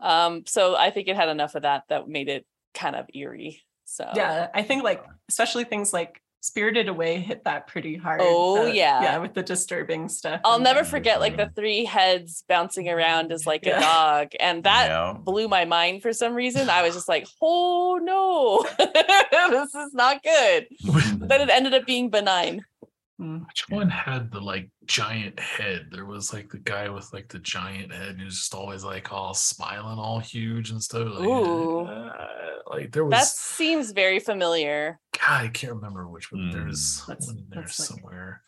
[0.00, 3.62] um, so I think it had enough of that that made it kind of eerie.
[3.84, 4.48] So yeah.
[4.54, 8.20] I think like especially things like Spirited Away hit that pretty hard.
[8.22, 9.00] Oh, the- yeah.
[9.02, 10.40] Yeah, with the disturbing stuff.
[10.44, 13.78] I'll and never forget like the three heads bouncing around as like Yeah.
[13.78, 15.14] a dog, and that Yeah.
[15.18, 16.68] blew my mind for some reason.
[16.68, 18.66] I was just like, oh no,
[19.50, 20.66] this is not good.
[21.22, 22.64] But then it ended up being benign.
[23.22, 23.46] Mm.
[23.46, 25.86] Which one had the like giant head?
[25.92, 29.32] There was like the guy with like the giant head who's just always like all
[29.34, 31.06] smiling, all huge and stuff.
[31.18, 31.80] Like, Ooh.
[31.86, 32.12] uh,
[32.70, 34.98] like there was That seems very familiar.
[35.12, 36.50] God, I can't remember which one.
[36.50, 36.50] Hmm.
[36.50, 38.42] There's Let's- one in there let's somewhere.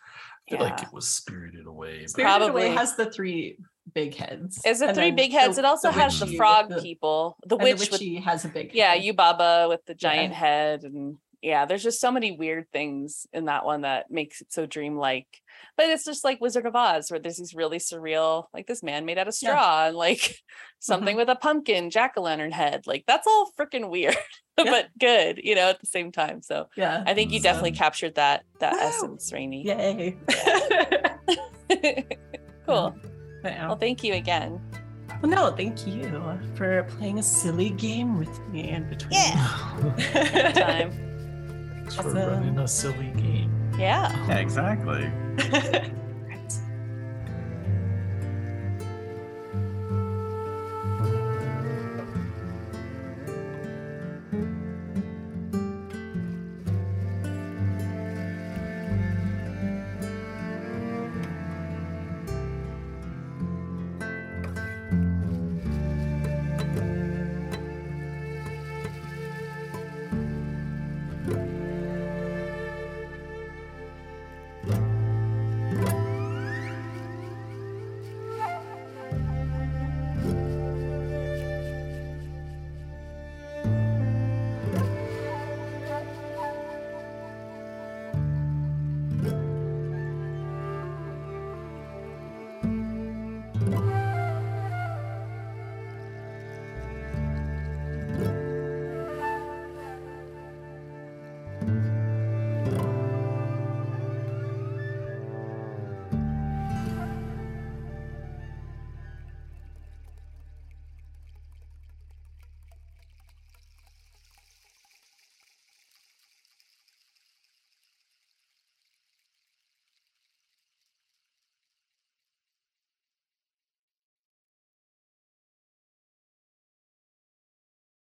[0.46, 2.00] I feel like it was Spirited Away.
[2.02, 2.68] but- Spirited Away Probably.
[2.70, 3.56] has the three
[3.94, 4.60] big heads.
[4.66, 5.56] Is it and three big heads?
[5.56, 8.24] the- it also the has the witchy with frog the- people, the witch the with
[8.24, 9.02] has a big yeah, head.
[9.04, 10.38] Yubaba with the giant Yeah.
[10.38, 14.52] head and yeah, there's just so many weird things in that one that makes it
[14.52, 15.28] so dreamlike.
[15.76, 19.04] But it's just like Wizard of Oz, where there's these really surreal, like this man
[19.04, 19.50] made out of Yeah.
[19.50, 19.58] Mm-hmm.
[19.58, 20.36] straw and like
[20.80, 22.86] something with a pumpkin jack o' lantern head.
[22.86, 24.16] Like that's all freaking weird,
[24.58, 24.64] Yeah.
[24.70, 26.42] but good, you know, at the same time.
[26.42, 27.04] So Yeah.
[27.06, 27.44] I think you Mm.
[27.44, 28.78] definitely captured that that Woo!
[28.80, 29.64] essence, Rainy.
[29.66, 30.16] Yay.
[32.66, 32.94] cool.
[33.44, 33.66] Yeah.
[33.68, 34.60] Well, thank you again.
[35.22, 39.12] Well, no, thank you for playing a silly game with me in between.
[39.12, 40.52] Yeah.
[40.54, 41.13] Time.
[41.84, 43.52] Thanks for running a silly game.
[43.78, 44.26] Yeah.
[44.26, 45.10] Yeah, exactly.